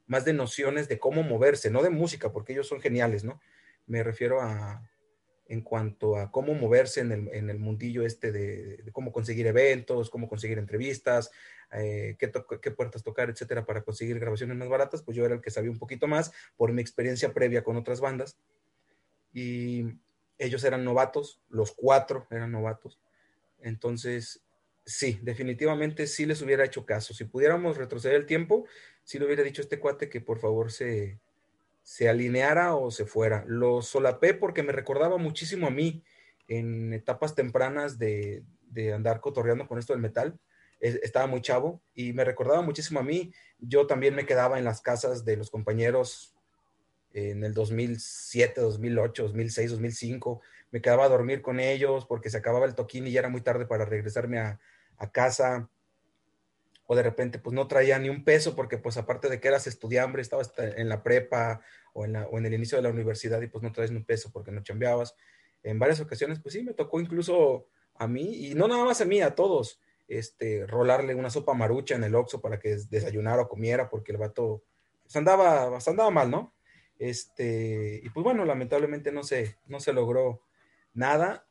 más 0.08 0.26
de 0.26 0.34
nociones 0.34 0.88
de 0.88 1.00
cómo 1.00 1.22
moverse, 1.22 1.70
no 1.70 1.84
de 1.84 1.90
música, 1.90 2.32
porque 2.32 2.54
ellos 2.54 2.68
son 2.68 2.82
geniales, 2.82 3.24
¿no? 3.24 3.40
Me 3.88 4.04
refiero 4.04 4.42
a, 4.42 4.90
en 5.48 5.62
cuanto 5.62 6.18
a 6.18 6.32
cómo 6.32 6.54
moverse 6.54 7.02
en 7.02 7.12
el, 7.12 7.30
en 7.34 7.50
el 7.50 7.60
mundillo 7.60 8.04
este 8.04 8.32
de, 8.32 8.84
cómo 8.94 9.12
conseguir 9.12 9.46
eventos, 9.48 10.10
cómo 10.10 10.28
conseguir 10.28 10.58
entrevistas, 10.58 11.30
eh, 11.72 12.16
qué, 12.18 12.32
qué, 12.62 12.72
puertas 12.72 13.04
tocar, 13.04 13.30
etcétera, 13.30 13.66
para 13.66 13.84
conseguir 13.84 14.20
grabaciones 14.20 14.58
más 14.58 14.70
baratas, 14.70 15.04
pues 15.04 15.16
yo 15.16 15.26
era 15.26 15.36
el 15.36 15.42
que 15.42 15.52
sabía 15.52 15.72
un 15.72 15.80
poquito 15.80 16.08
más 16.08 16.32
por 16.56 16.72
mi 16.72 16.82
experiencia 16.82 17.34
previa 17.34 17.64
con 17.64 17.76
otras 17.76 18.02
bandas. 18.02 18.40
Y 19.34 20.00
ellos 20.38 20.64
eran 20.64 20.84
novatos, 20.84 21.42
los 21.50 21.72
cuatro 21.72 22.28
eran 22.30 22.52
novatos. 22.52 23.00
Entonces, 23.60 24.44
sí, 24.86 25.20
definitivamente 25.22 26.08
sí 26.08 26.26
les 26.26 26.42
hubiera 26.42 26.66
hecho 26.66 26.86
caso. 26.86 27.14
Si 27.14 27.26
pudiéramos 27.26 27.78
retroceder 27.78 28.16
el 28.16 28.26
tiempo, 28.26 28.66
sí 29.04 29.20
le 29.20 29.26
hubiera 29.26 29.44
dicho 29.44 29.62
a 29.62 29.64
este 29.64 29.80
cuate 29.80 30.10
que 30.10 30.22
por 30.22 30.40
favor 30.40 30.72
se, 30.72 31.20
se 31.82 32.10
alineara 32.10 32.76
o 32.76 32.92
se 32.92 33.06
fuera. 33.06 33.44
Lo 33.48 33.82
solapé 33.82 34.34
porque 34.34 34.64
me 34.64 34.72
recordaba 34.72 35.18
muchísimo 35.18 35.68
a 35.68 35.72
mí 35.72 36.04
en 36.48 36.94
etapas 36.94 37.36
tempranas 37.36 37.98
de, 37.98 38.44
de 38.68 38.94
andar 38.94 39.22
cotorreando 39.22 39.68
con 39.68 39.80
esto 39.80 39.94
del 39.94 40.02
metal. 40.02 40.40
Estaba 40.80 41.26
muy 41.26 41.42
chavo 41.42 41.82
y 41.96 42.14
me 42.14 42.26
recordaba 42.26 42.62
muchísimo 42.62 43.00
a 43.00 43.04
mí. 43.04 43.34
Yo 43.58 43.88
también 43.88 44.14
me 44.14 44.26
quedaba 44.26 44.60
en 44.60 44.66
las 44.66 44.82
casas 44.82 45.26
de 45.26 45.38
los 45.38 45.50
compañeros 45.50 46.35
en 47.16 47.46
el 47.46 47.54
2007, 47.54 48.60
2008, 48.60 49.24
2006, 49.24 49.72
2005. 49.72 50.42
Me 50.72 50.82
quedaba 50.82 51.06
a 51.06 51.10
dormir 51.10 51.42
con 51.42 51.62
ellos 51.62 52.06
porque 52.06 52.30
se 52.30 52.38
acababa 52.38 52.66
el 52.66 52.76
toquín 52.76 53.08
y 53.08 53.12
ya 53.12 53.20
era 53.22 53.30
muy 53.30 53.40
tarde 53.40 53.66
para 53.66 53.86
regresarme 53.86 54.40
a, 54.40 54.60
casa. 55.12 55.70
O 56.88 56.96
de 56.96 57.04
repente, 57.04 57.40
pues 57.40 57.54
no 57.54 57.68
traía 57.68 57.98
ni 58.00 58.10
un 58.10 58.24
peso 58.24 58.56
porque, 58.56 58.78
pues 58.78 58.98
aparte 58.98 59.30
de 59.30 59.40
que 59.40 59.48
eras 59.48 59.66
estudiante, 59.66 60.20
estabas 60.20 60.54
en 60.58 60.90
la 60.90 61.04
prepa 61.04 61.62
o 61.94 62.06
en, 62.06 62.18
o 62.18 62.38
en 62.38 62.46
el 62.46 62.54
inicio 62.54 62.78
de 62.78 62.82
la 62.82 62.90
universidad 62.90 63.42
y 63.42 63.48
pues 63.48 63.64
no 63.64 63.72
traes 63.72 63.92
ni 63.92 63.98
un 63.98 64.06
peso 64.06 64.30
porque 64.34 64.52
no 64.52 64.62
chambeabas. 64.62 65.16
En 65.64 65.80
varias 65.80 66.02
ocasiones, 66.02 66.40
pues 66.40 66.54
sí, 66.54 66.64
me 66.64 66.74
tocó 66.74 67.00
incluso 67.00 67.68
a 67.96 68.08
mí, 68.08 68.48
y 68.48 68.56
no 68.56 68.68
nada 68.68 68.84
más 68.84 69.00
a 69.00 69.06
mí, 69.06 69.22
a 69.22 69.36
todos, 69.36 69.80
este, 70.08 70.68
rolarle 70.68 71.16
una 71.16 71.30
sopa 71.30 71.54
marucha 71.54 71.96
en 71.96 72.04
el 72.04 72.14
Oxxo 72.14 72.42
para 72.42 72.60
que 72.60 72.78
desayunara 72.90 73.44
o 73.44 73.50
comiera 73.50 73.90
porque 73.90 74.12
el 74.12 74.18
vato 74.18 74.64
pues 75.06 75.16
andaba, 75.16 75.70
pues, 75.70 75.88
andaba 75.88 76.12
mal, 76.12 76.30
¿no? 76.30 76.55
Este, 77.00 78.02
y 78.04 78.10
pues 78.10 78.24
bueno, 78.24 78.46
lamentablemente 78.46 79.12
no 79.12 79.24
se, 79.24 79.58
no 79.68 79.80
se 79.80 79.94
logró 79.94 80.42
nada. 80.94 81.46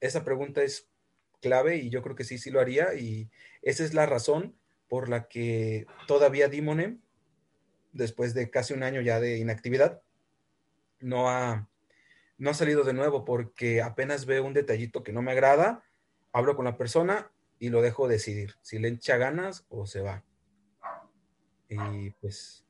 Esa 0.00 0.24
pregunta 0.24 0.62
es 0.62 0.88
clave 1.40 1.76
y 1.76 1.90
yo 1.90 2.02
creo 2.02 2.16
que 2.16 2.24
sí, 2.24 2.38
sí 2.38 2.50
lo 2.50 2.60
haría. 2.60 2.94
Y 2.94 3.30
esa 3.62 3.84
es 3.84 3.94
la 3.94 4.06
razón 4.06 4.56
por 4.88 5.08
la 5.08 5.28
que 5.28 5.86
todavía 6.06 6.48
Dimone, 6.48 6.98
después 7.92 8.34
de 8.34 8.50
casi 8.50 8.74
un 8.74 8.82
año 8.82 9.00
ya 9.00 9.20
de 9.20 9.38
inactividad, 9.38 10.02
no 11.00 11.30
ha, 11.30 11.68
no 12.38 12.50
ha 12.50 12.54
salido 12.54 12.84
de 12.84 12.92
nuevo 12.92 13.24
porque 13.24 13.82
apenas 13.82 14.26
veo 14.26 14.44
un 14.44 14.54
detallito 14.54 15.02
que 15.02 15.12
no 15.12 15.22
me 15.22 15.32
agrada, 15.32 15.84
hablo 16.32 16.56
con 16.56 16.64
la 16.64 16.76
persona 16.76 17.30
y 17.58 17.68
lo 17.68 17.82
dejo 17.82 18.08
decidir 18.08 18.54
si 18.62 18.78
le 18.78 18.88
echa 18.88 19.16
ganas 19.16 19.64
o 19.68 19.86
se 19.86 20.00
va. 20.00 20.24
Y 21.68 22.10
pues 22.20 22.64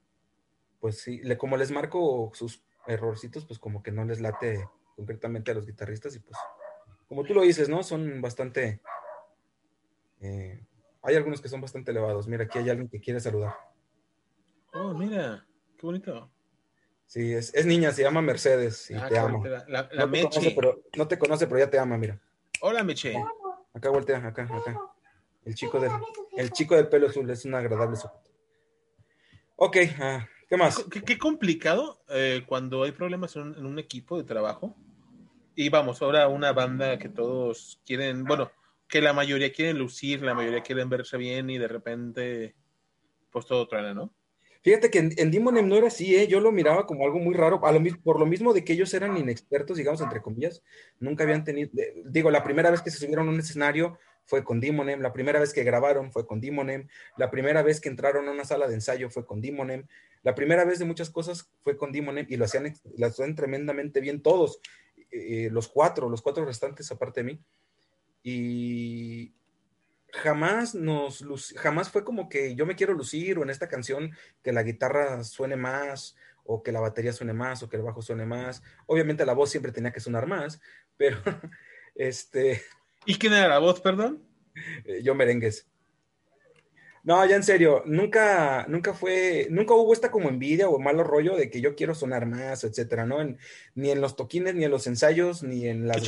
pues 0.80 1.00
sí, 1.00 1.18
le, 1.22 1.36
como 1.36 1.56
les 1.56 1.70
marco 1.70 2.30
sus 2.34 2.62
errorcitos, 2.86 3.44
pues 3.44 3.58
como 3.58 3.82
que 3.82 3.92
no 3.92 4.04
les 4.04 4.20
late 4.20 4.68
concretamente 4.96 5.50
a 5.50 5.54
los 5.54 5.66
guitarristas 5.66 6.16
y 6.16 6.20
pues, 6.20 6.36
como 7.08 7.24
tú 7.24 7.34
lo 7.34 7.42
dices, 7.42 7.68
¿no? 7.68 7.82
Son 7.82 8.20
bastante... 8.20 8.80
Eh, 10.20 10.64
hay 11.02 11.16
algunos 11.16 11.40
que 11.40 11.48
son 11.48 11.60
bastante 11.60 11.90
elevados. 11.90 12.28
Mira, 12.28 12.44
aquí 12.44 12.58
hay 12.58 12.70
alguien 12.70 12.88
que 12.88 13.00
quiere 13.00 13.20
saludar. 13.20 13.54
Oh, 14.72 14.92
mira, 14.94 15.46
qué 15.78 15.86
bonito. 15.86 16.30
Sí, 17.06 17.32
es, 17.32 17.66
niña, 17.66 17.90
se 17.90 18.02
llama 18.02 18.22
Mercedes 18.22 18.90
y 18.90 18.94
ah, 18.94 19.08
te 19.08 19.18
ama. 19.18 19.42
La, 19.66 19.88
no, 19.92 20.06
Meche. 20.06 20.28
Te 20.28 20.30
conoce, 20.30 20.54
pero, 20.54 20.82
no 20.96 21.08
te 21.08 21.18
conoce, 21.18 21.46
pero 21.46 21.58
ya 21.58 21.70
te 21.70 21.78
ama, 21.78 21.98
mira. 21.98 22.20
Hola, 22.60 22.84
Meche. 22.84 23.14
Acá 23.74 23.90
voltea, 23.90 24.18
acá, 24.18 24.44
acá. 24.44 24.78
El 25.44 25.54
chico 25.54 25.80
del, 25.80 25.90
el 26.36 26.52
chico 26.52 26.76
del 26.76 26.88
pelo 26.88 27.08
azul 27.08 27.28
es 27.30 27.44
un 27.44 27.54
agradable 27.54 27.96
sujeto. 27.96 28.30
Ok, 29.56 29.76
ah, 29.98 30.28
¿Qué 30.50 30.56
más? 30.56 30.84
Qué, 31.06 31.16
complicado 31.16 32.02
eh, 32.08 32.42
cuando 32.44 32.82
hay 32.82 32.90
problemas 32.90 33.36
en 33.36 33.64
un, 33.64 33.78
equipo 33.78 34.18
de 34.18 34.24
trabajo. 34.24 34.76
Y 35.54 35.68
vamos, 35.68 36.02
ahora 36.02 36.26
una 36.26 36.52
banda 36.52 36.98
que 36.98 37.08
todos 37.08 37.80
quieren, 37.86 38.24
bueno, 38.24 38.50
que 38.88 39.00
la 39.00 39.12
mayoría 39.12 39.52
quieren 39.52 39.78
lucir, 39.78 40.22
la 40.22 40.34
mayoría 40.34 40.64
quieren 40.64 40.88
verse 40.88 41.16
bien 41.16 41.50
y 41.50 41.58
de 41.58 41.68
repente, 41.68 42.56
pues 43.30 43.46
todo 43.46 43.68
truena, 43.68 43.94
¿no? 43.94 44.12
Fíjate 44.62 44.90
que 44.90 44.98
en, 44.98 45.12
en 45.16 45.68
no 45.68 45.76
era 45.76 45.86
así, 45.86 46.16
¿eh? 46.16 46.26
yo 46.26 46.40
lo 46.40 46.50
miraba 46.50 46.84
como 46.84 47.04
algo 47.04 47.20
muy 47.20 47.34
raro, 47.34 47.64
a 47.64 47.70
lo, 47.70 47.80
por 48.02 48.18
lo 48.18 48.26
mismo 48.26 48.52
de 48.52 48.64
que 48.64 48.72
ellos 48.72 48.92
eran 48.92 49.16
inexpertos, 49.16 49.76
digamos, 49.76 50.00
entre 50.00 50.20
comillas, 50.20 50.64
nunca 50.98 51.22
habían 51.22 51.44
tenido, 51.44 51.70
digo, 52.06 52.30
la 52.32 52.42
primera 52.42 52.72
vez 52.72 52.82
que 52.82 52.90
se 52.90 52.98
subieron 52.98 53.28
a 53.28 53.30
un 53.30 53.38
escenario 53.38 53.98
fue 54.30 54.44
con 54.44 54.60
Demonem, 54.60 55.00
la 55.00 55.12
primera 55.12 55.40
vez 55.40 55.52
que 55.52 55.64
grabaron 55.64 56.12
fue 56.12 56.24
con 56.24 56.40
Demonem, 56.40 56.86
la 57.16 57.32
primera 57.32 57.64
vez 57.64 57.80
que 57.80 57.88
entraron 57.88 58.28
a 58.28 58.30
una 58.30 58.44
sala 58.44 58.68
de 58.68 58.74
ensayo 58.74 59.10
fue 59.10 59.26
con 59.26 59.40
Demonem, 59.40 59.88
la 60.22 60.36
primera 60.36 60.64
vez 60.64 60.78
de 60.78 60.84
muchas 60.84 61.10
cosas 61.10 61.50
fue 61.64 61.76
con 61.76 61.90
Demonem 61.90 62.26
y 62.28 62.36
lo 62.36 62.44
hacían, 62.44 62.72
lo 62.96 63.06
hacían 63.06 63.34
tremendamente 63.34 64.00
bien 64.00 64.22
todos, 64.22 64.60
eh, 65.10 65.48
los 65.50 65.66
cuatro, 65.66 66.08
los 66.08 66.22
cuatro 66.22 66.44
restantes 66.44 66.88
aparte 66.92 67.20
de 67.20 67.24
mí, 67.24 67.44
y, 68.22 69.34
jamás 70.12 70.76
nos, 70.76 71.54
jamás 71.56 71.90
fue 71.90 72.04
como 72.04 72.28
que 72.28 72.54
yo 72.54 72.66
me 72.66 72.76
quiero 72.76 72.94
lucir 72.94 73.38
o 73.38 73.42
en 73.42 73.50
esta 73.50 73.68
canción 73.68 74.12
que 74.42 74.52
la 74.52 74.62
guitarra 74.62 75.24
suene 75.24 75.56
más 75.56 76.16
o 76.44 76.62
que 76.62 76.72
la 76.72 76.80
batería 76.80 77.12
suene 77.12 77.32
más 77.32 77.62
o 77.62 77.68
que 77.68 77.76
el 77.76 77.82
bajo 77.82 78.02
suene 78.02 78.26
más. 78.26 78.62
Obviamente 78.86 79.26
la 79.26 79.34
voz 79.34 79.50
siempre 79.50 79.72
tenía 79.72 79.92
que 79.92 80.00
sonar 80.00 80.26
más, 80.26 80.60
pero 80.96 81.18
este... 81.94 82.62
¿Y 83.06 83.16
quién 83.16 83.32
era 83.32 83.48
la 83.48 83.58
voz, 83.58 83.80
perdón? 83.80 84.22
Eh, 84.84 85.00
yo 85.02 85.14
merengues. 85.14 85.66
No, 87.02 87.24
ya 87.24 87.36
en 87.36 87.42
serio, 87.42 87.82
nunca, 87.86 88.66
nunca 88.68 88.92
fue, 88.92 89.46
nunca 89.50 89.72
hubo 89.72 89.94
esta 89.94 90.10
como 90.10 90.28
envidia 90.28 90.68
o 90.68 90.78
malo 90.78 91.02
rollo 91.02 91.34
de 91.34 91.48
que 91.48 91.62
yo 91.62 91.74
quiero 91.74 91.94
sonar 91.94 92.26
más, 92.26 92.62
etcétera, 92.62 93.06
¿no? 93.06 93.16
ni 93.74 93.90
en 93.90 94.02
los 94.02 94.16
toquines, 94.16 94.54
ni 94.54 94.64
en 94.64 94.70
los 94.70 94.86
ensayos, 94.86 95.42
ni 95.42 95.66
en 95.66 95.88
las 95.88 96.02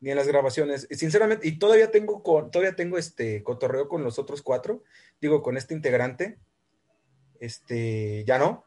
ni 0.00 0.10
en 0.10 0.16
las 0.16 0.26
grabaciones. 0.26 0.88
Sinceramente, 0.90 1.46
y 1.46 1.58
todavía 1.58 1.90
tengo, 1.90 2.22
todavía 2.50 2.74
tengo 2.74 2.98
este 2.98 3.42
cotorreo 3.42 3.88
con 3.88 4.02
los 4.02 4.18
otros 4.18 4.42
cuatro, 4.42 4.82
digo, 5.20 5.42
con 5.42 5.56
este 5.56 5.74
integrante, 5.74 6.38
este, 7.38 8.24
ya 8.24 8.38
no. 8.38 8.64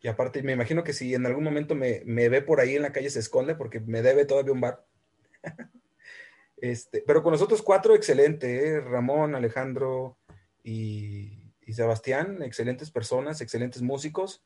Y 0.00 0.08
aparte, 0.08 0.42
me 0.42 0.52
imagino 0.52 0.82
que 0.82 0.92
si 0.92 1.14
en 1.14 1.26
algún 1.26 1.44
momento 1.44 1.74
me, 1.74 2.02
ve 2.04 2.40
por 2.40 2.60
ahí 2.60 2.76
en 2.76 2.82
la 2.82 2.92
calle 2.92 3.10
se 3.10 3.18
esconde 3.18 3.54
porque 3.54 3.80
me 3.80 4.00
debe 4.00 4.24
todavía 4.24 4.52
un 4.52 4.60
bar. 4.60 4.84
Este, 6.56 7.02
pero 7.06 7.22
con 7.22 7.32
los 7.32 7.42
otros 7.42 7.62
cuatro, 7.62 7.94
excelente, 7.94 8.68
¿eh? 8.68 8.80
Ramón, 8.80 9.34
Alejandro 9.34 10.18
y, 10.62 11.36
Sebastián, 11.70 12.42
excelentes 12.42 12.90
personas, 12.90 13.40
excelentes 13.40 13.80
músicos. 13.80 14.42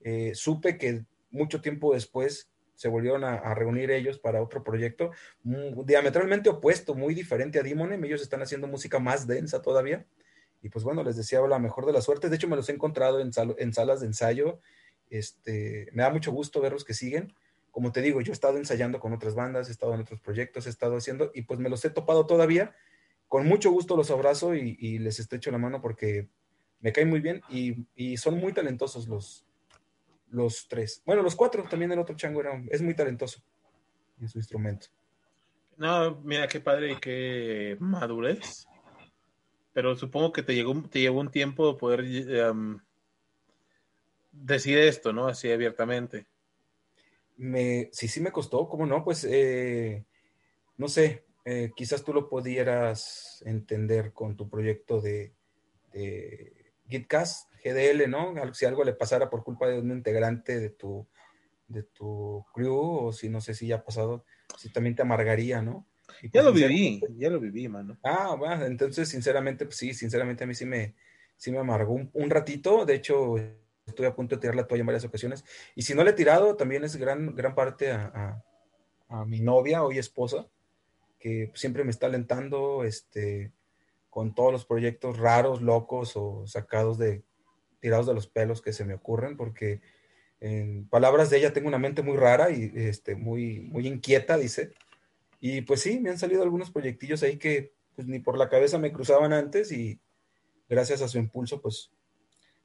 Eh, 0.00 0.32
supe 0.34 0.76
que 0.76 1.04
mucho 1.30 1.60
tiempo 1.60 1.94
después 1.94 2.50
se 2.74 2.88
volvieron 2.88 3.22
a, 3.22 3.54
reunir 3.54 3.92
ellos 3.92 4.18
para 4.18 4.42
otro 4.42 4.64
proyecto 4.64 5.12
diametralmente 5.44 6.50
opuesto, 6.50 6.96
muy 6.96 7.14
diferente 7.14 7.60
a 7.60 7.62
Demonem. 7.62 8.04
Ellos 8.04 8.22
están 8.22 8.42
haciendo 8.42 8.66
música 8.66 8.98
más 8.98 9.28
densa 9.28 9.62
todavía. 9.62 10.04
Y 10.62 10.70
pues 10.70 10.84
bueno, 10.84 11.04
les 11.04 11.16
deseo 11.16 11.46
la 11.46 11.58
mejor 11.58 11.86
de 11.86 11.92
las 11.92 12.04
suertes. 12.04 12.30
De 12.30 12.36
hecho, 12.36 12.48
me 12.48 12.56
los 12.56 12.68
he 12.68 12.72
encontrado 12.72 13.20
en, 13.20 13.30
en 13.58 13.72
salas 13.72 14.00
de 14.00 14.06
ensayo. 14.06 14.60
Este, 15.10 15.88
me 15.92 16.02
da 16.02 16.10
mucho 16.10 16.32
gusto 16.32 16.60
verlos 16.60 16.84
que 16.84 16.94
siguen. 16.94 17.34
Como 17.74 17.90
te 17.90 18.02
digo, 18.02 18.20
yo 18.20 18.30
he 18.30 18.32
estado 18.32 18.56
ensayando 18.56 19.00
con 19.00 19.12
otras 19.12 19.34
bandas, 19.34 19.68
he 19.68 19.72
estado 19.72 19.94
en 19.94 20.02
otros 20.02 20.20
proyectos, 20.20 20.68
he 20.68 20.70
estado 20.70 20.96
haciendo 20.96 21.32
y 21.34 21.42
pues 21.42 21.58
me 21.58 21.68
los 21.68 21.84
he 21.84 21.90
topado 21.90 22.24
todavía. 22.24 22.72
Con 23.26 23.48
mucho 23.48 23.72
gusto 23.72 23.96
los 23.96 24.12
abrazo 24.12 24.54
y, 24.54 24.98
les 25.00 25.18
estrecho 25.18 25.50
la 25.50 25.58
mano 25.58 25.80
porque 25.80 26.28
me 26.78 26.92
caen 26.92 27.10
muy 27.10 27.18
bien 27.18 27.42
y, 27.48 27.84
y 27.96 28.16
son 28.16 28.38
muy 28.38 28.52
talentosos 28.52 29.08
los, 29.08 29.44
los 30.30 30.68
tres. 30.68 31.02
Bueno, 31.04 31.22
los 31.22 31.34
cuatro, 31.34 31.64
también 31.64 31.90
el 31.90 31.98
otro 31.98 32.14
chango 32.14 32.42
era, 32.42 32.62
es 32.70 32.80
muy 32.80 32.94
talentoso 32.94 33.42
en 34.20 34.28
su 34.28 34.38
instrumento. 34.38 34.86
No, 35.76 36.20
mira 36.22 36.46
qué 36.46 36.60
padre 36.60 36.92
y 36.92 36.96
qué 36.98 37.76
madurez. 37.80 38.68
Pero 39.72 39.96
supongo 39.96 40.32
que 40.32 40.44
te 40.44 40.54
llegó, 40.54 40.80
te 40.88 41.00
llevó 41.00 41.18
un 41.18 41.32
tiempo 41.32 41.76
poder 41.76 42.04
em, 42.04 42.78
decir 44.30 44.78
esto, 44.78 45.12
¿no? 45.12 45.26
Así 45.26 45.50
abiertamente. 45.50 46.28
Me, 47.36 47.88
sí, 47.92 48.08
sí 48.08 48.20
me 48.20 48.32
costó, 48.32 48.68
¿cómo 48.68 48.86
no? 48.86 49.04
Pues, 49.04 49.26
eh, 49.28 50.04
no 50.76 50.88
sé, 50.88 51.24
eh, 51.44 51.72
quizás 51.74 52.04
tú 52.04 52.12
lo 52.12 52.28
pudieras 52.28 53.42
entender 53.44 54.12
con 54.12 54.36
tu 54.36 54.48
proyecto 54.48 55.00
de, 55.00 55.34
de 55.92 56.72
Gitcast, 56.88 57.50
GDL, 57.64 58.08
¿no? 58.08 58.34
Si 58.54 58.66
algo 58.66 58.84
le 58.84 58.94
pasara 58.94 59.30
por 59.30 59.42
culpa 59.42 59.68
de 59.68 59.78
un 59.78 59.90
integrante 59.90 60.60
de 60.60 60.70
tu, 60.70 61.06
de 61.68 61.82
tu 61.82 62.44
crew, 62.52 63.06
o 63.06 63.12
si 63.12 63.28
no 63.28 63.40
sé 63.40 63.54
si 63.54 63.68
ya 63.68 63.76
ha 63.76 63.84
pasado, 63.84 64.24
si 64.56 64.70
también 64.70 64.94
te 64.94 65.02
amargaría, 65.02 65.62
¿no? 65.62 65.86
ya 66.22 66.30
pues, 66.30 66.44
lo 66.44 66.52
viví, 66.52 67.02
ya 67.16 67.30
lo 67.30 67.40
viví, 67.40 67.68
mano. 67.68 67.98
Ah, 68.02 68.34
bueno, 68.38 68.66
entonces 68.66 69.08
sinceramente, 69.08 69.64
pues 69.64 69.76
sí, 69.76 69.94
sinceramente 69.94 70.44
a 70.44 70.46
mí 70.46 70.54
sí 70.54 70.66
me, 70.66 70.94
sí 71.36 71.50
me 71.50 71.58
amargó 71.58 71.94
un, 72.12 72.30
ratito, 72.30 72.84
de 72.84 72.94
hecho 72.94 73.36
estuve 73.86 74.06
a 74.06 74.14
punto 74.14 74.36
de 74.36 74.40
tirar 74.40 74.54
la 74.54 74.66
toalla 74.66 74.80
en 74.80 74.86
varias 74.86 75.04
ocasiones, 75.04 75.44
y 75.74 75.82
si 75.82 75.94
no 75.94 76.04
le 76.04 76.10
he 76.10 76.14
tirado, 76.14 76.56
también 76.56 76.84
es 76.84 76.96
gran, 76.96 77.34
gran 77.34 77.54
parte 77.54 77.92
a, 77.92 78.42
a 79.08 79.24
mi 79.24 79.40
novia, 79.40 79.84
hoy 79.84 79.98
esposa, 79.98 80.46
que 81.18 81.50
siempre 81.54 81.84
me 81.84 81.90
está 81.90 82.06
alentando, 82.06 82.84
este, 82.84 83.52
con 84.10 84.34
todos 84.34 84.52
los 84.52 84.64
proyectos 84.64 85.18
raros, 85.18 85.60
locos 85.60 86.12
o 86.16 86.46
sacados 86.46 86.98
de 86.98 87.22
tirados 87.80 88.06
de 88.06 88.14
los 88.14 88.26
pelos 88.26 88.62
que 88.62 88.72
se 88.72 88.84
me 88.84 88.94
ocurren, 88.94 89.36
porque 89.36 89.80
en 90.40 90.86
palabras 90.88 91.30
de 91.30 91.38
ella 91.38 91.52
tengo 91.52 91.68
una 91.68 91.78
mente 91.78 92.02
muy 92.02 92.16
rara 92.16 92.50
y 92.50 92.70
este, 92.74 93.16
muy, 93.16 93.60
muy 93.60 93.86
inquieta, 93.86 94.36
dice. 94.36 94.72
Y 95.40 95.62
pues 95.62 95.80
sí, 95.80 96.00
me 96.00 96.10
han 96.10 96.18
salido 96.18 96.42
algunos 96.42 96.70
proyectillos 96.70 97.22
ahí 97.22 97.38
que 97.38 97.72
pues, 97.96 98.06
ni 98.06 98.20
por 98.20 98.38
la 98.38 98.48
cabeza 98.48 98.78
me 98.78 98.92
cruzaban 98.92 99.32
antes 99.32 99.72
y 99.72 99.98
gracias 100.68 101.02
a 101.02 101.08
su 101.08 101.18
impulso, 101.18 101.60
pues, 101.60 101.90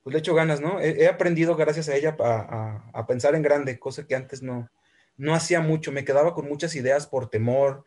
pues 0.04 0.14
le 0.14 0.20
echo 0.20 0.34
ganas, 0.34 0.62
¿no? 0.62 0.80
He, 0.80 1.08
aprendido 1.08 1.56
gracias 1.56 1.90
a 1.90 1.96
ella 1.96 2.16
a, 2.20 2.90
a, 2.94 3.08
pensar 3.08 3.36
en 3.36 3.42
grande, 3.42 3.80
cosa 3.80 4.08
que 4.08 4.16
antes 4.16 4.42
no, 4.42 4.70
no 5.18 5.36
hacía 5.36 5.60
mucho. 5.60 5.92
Me 5.92 6.06
quedaba 6.06 6.34
con 6.34 6.48
muchas 6.48 6.76
ideas 6.76 7.06
por 7.08 7.30
temor, 7.30 7.84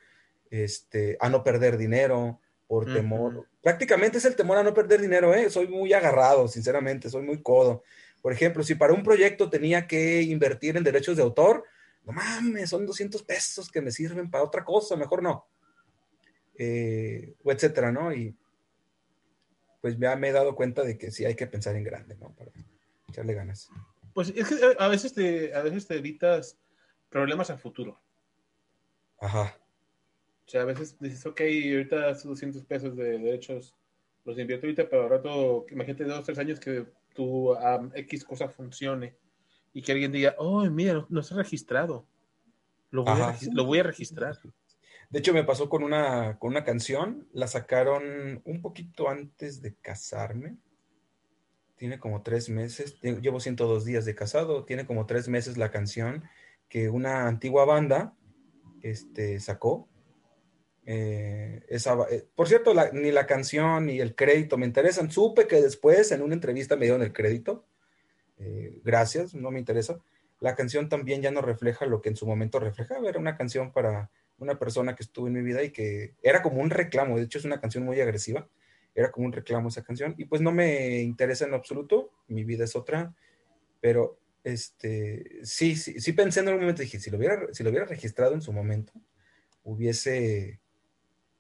este, 0.50 1.16
a 1.21 1.28
no 1.28 1.42
perder 1.42 1.78
dinero, 1.78 2.40
por 2.73 2.87
temor. 2.87 3.47
Prácticamente 3.62 4.19
es 4.19 4.25
el 4.25 4.35
temor 4.35 4.57
a 4.57 4.62
no 4.62 4.73
perder 4.73 5.00
dinero, 5.00 5.35
¿eh? 5.35 5.50
Soy 5.50 5.69
muy 5.69 5.92
agarrado, 5.92 6.49
sinceramente, 6.49 7.11
soy 7.11 7.23
muy 7.23 7.42
codo. 7.42 7.83
Por 8.23 8.33
ejemplo, 8.33 8.62
si 8.62 8.75
para 8.75 8.95
un 8.95 9.02
proyecto 9.02 9.50
tenía 9.50 9.87
que 9.87 10.23
invertir 10.23 10.76
en 10.76 10.85
derechos 10.85 11.16
de 11.16 11.23
autor, 11.23 11.64
no 12.04 12.12
mames, 12.12 12.71
son 12.71 12.87
200 12.87 13.23
pesos 13.25 13.71
que 13.71 13.83
me 13.83 13.90
sirven 13.90 14.31
para 14.31 14.45
otra 14.45 14.64
cosa, 14.64 14.97
mejor 14.97 15.23
no. 15.23 15.47
Eh, 16.57 17.35
o 17.45 17.52
etcétera, 17.52 17.92
¿no? 17.92 18.12
Y 18.12 18.35
pues 19.83 19.99
ya 19.99 20.17
me 20.17 20.29
he 20.29 20.33
dado 20.33 20.55
cuenta 20.55 20.85
de 20.85 20.97
que 20.97 21.11
sí 21.11 21.25
hay 21.25 21.35
que 21.35 21.49
pensar 21.49 21.75
en 21.77 21.83
grande, 21.83 22.17
¿no? 22.17 22.31
Para 22.31 22.53
echarle 23.09 23.35
ganas. 23.35 23.69
Pues 24.15 24.33
es 24.35 24.49
que 24.49 24.55
eh, 24.55 24.77
a 24.79 24.89
veces 24.89 25.12
te, 25.12 25.55
a 25.55 25.62
veces 25.62 25.87
te 25.87 25.97
evitas 25.97 26.57
problemas 27.11 27.51
a 27.51 27.59
futuro. 27.59 28.01
Ajá. 29.21 29.59
O 30.47 30.49
sea, 30.49 30.62
a 30.62 30.67
veces 30.67 30.97
dices, 31.01 31.27
ok, 31.27 31.41
ahorita 31.41 32.11
esos 32.11 32.25
200 32.25 32.65
pesos 32.65 32.97
de 32.97 33.19
derechos 33.19 33.75
los 34.25 34.39
invierto 34.39 34.67
ahorita, 34.67 34.89
pero 34.89 35.03
al 35.03 35.11
rato, 35.11 35.67
imagínate 35.71 36.05
dos, 36.05 36.25
tres 36.25 36.39
años 36.39 36.61
que 36.61 36.87
tu 37.12 37.55
X 37.95 38.25
cosa 38.25 38.49
funcione 38.49 39.17
y 39.73 39.83
que 39.83 39.93
alguien 39.93 40.12
diga, 40.12 40.37
oh, 40.39 40.62
mira, 40.71 41.05
no, 41.09 41.21
está 41.21 41.35
registrado. 41.35 42.07
Lo 42.91 43.03
voy, 43.03 43.21
a, 43.21 43.37
lo 43.53 43.65
voy 43.65 43.81
a 43.81 43.85
registrar. 43.85 44.39
De 45.12 45.19
hecho, 45.19 45.35
me 45.35 45.45
pasó 45.45 45.69
con 45.69 45.85
una, 45.85 46.38
con 46.38 46.50
una 46.50 46.64
canción, 46.64 47.28
la 47.33 47.47
sacaron 47.47 48.40
un 48.45 48.62
poquito 48.62 49.09
antes 49.09 49.61
de 49.61 49.76
casarme. 49.76 50.57
Tiene 51.76 52.00
como 52.00 52.23
tres 52.23 52.49
meses, 52.49 52.99
llevo 53.00 53.38
102 53.38 53.85
días 53.85 54.04
de 54.04 54.14
casado, 54.14 54.64
tiene 54.64 54.87
como 54.87 55.07
tres 55.07 55.28
meses 55.28 55.59
la 55.59 55.71
canción 55.71 56.25
que 56.69 56.88
una 56.88 57.28
antigua 57.28 57.66
banda 57.66 58.16
este, 58.81 59.38
sacó 59.38 59.88
eh, 60.85 61.62
esa, 61.69 61.95
eh, 62.11 62.26
por 62.35 62.49
cierto, 62.49 62.73
ni 62.92 63.12
la 63.12 63.26
canción 63.26 63.87
ni 63.87 64.00
el 64.00 64.14
crédito 64.14 64.57
me 64.57 64.66
interesan. 64.66 65.11
Supe 65.11 65.47
que 65.47 65.61
después 65.61 66.11
en 66.11 66.23
una 66.23 66.35
entrevista 66.35 66.76
me 66.76 66.87
dieron 66.87 67.02
el 67.02 67.12
crédito. 67.12 67.66
Eh, 68.38 68.81
gracias, 68.83 69.35
no 69.35 69.50
me 69.50 69.59
interesa. 69.59 70.00
La 70.40 70.54
canción 70.54 70.88
también 70.88 71.23
ya 71.23 71.31
no 71.31 71.42
refleja 71.42 71.87
lo 71.87 72.00
que 72.00 72.09
en 72.09 72.16
su 72.16 72.26
momento 72.26 72.59
reflejaba. 72.59 73.09
Era 73.09 73.21
una 73.21 73.37
canción 73.37 73.73
para 73.73 74.11
una 74.39 74.59
persona 74.59 74.95
que 74.95 75.03
estuvo 75.03 75.27
en 75.27 75.35
mi 75.35 75.43
vida 75.43 75.62
y 75.62 75.71
que 75.71 76.15
era 76.23 76.43
como 76.43 76.61
un 76.61 76.71
reclamo. 76.71 77.17
De 77.17 77.25
hecho, 77.25 77.39
es 77.39 77.45
una 77.45 77.61
canción 77.61 77.85
muy 77.85 78.01
agresiva. 78.01 78.49
Era 78.95 79.11
como 79.11 79.27
un 79.27 79.33
reclamo 79.33 79.69
esa 79.69 79.85
canción. 79.85 80.15
Y 80.19 80.25
pues 80.25 80.41
no 80.41 80.53
me 80.53 81.01
interesa 81.01 81.47
en 81.47 81.55
absoluto. 81.55 82.11
Mi 82.29 82.45
vida 82.45 82.65
es 82.65 82.77
otra. 82.77 83.15
Pero 83.81 84.19
este, 84.45 85.41
sí, 85.45 85.77
sí, 85.77 86.01
sí 86.01 86.12
pensé 86.12 86.41
en 86.41 86.49
algún 86.49 86.62
momento. 86.62 86.83
Dije, 86.83 87.01
si 87.01 87.11
lo 87.11 87.19
hubiera, 87.19 87.53
si 87.53 87.62
lo 87.62 87.71
hubiera 87.71 87.87
registrado 87.87 88.35
en 88.35 88.43
su 88.43 88.53
momento, 88.53 88.93
hubiese 89.65 90.61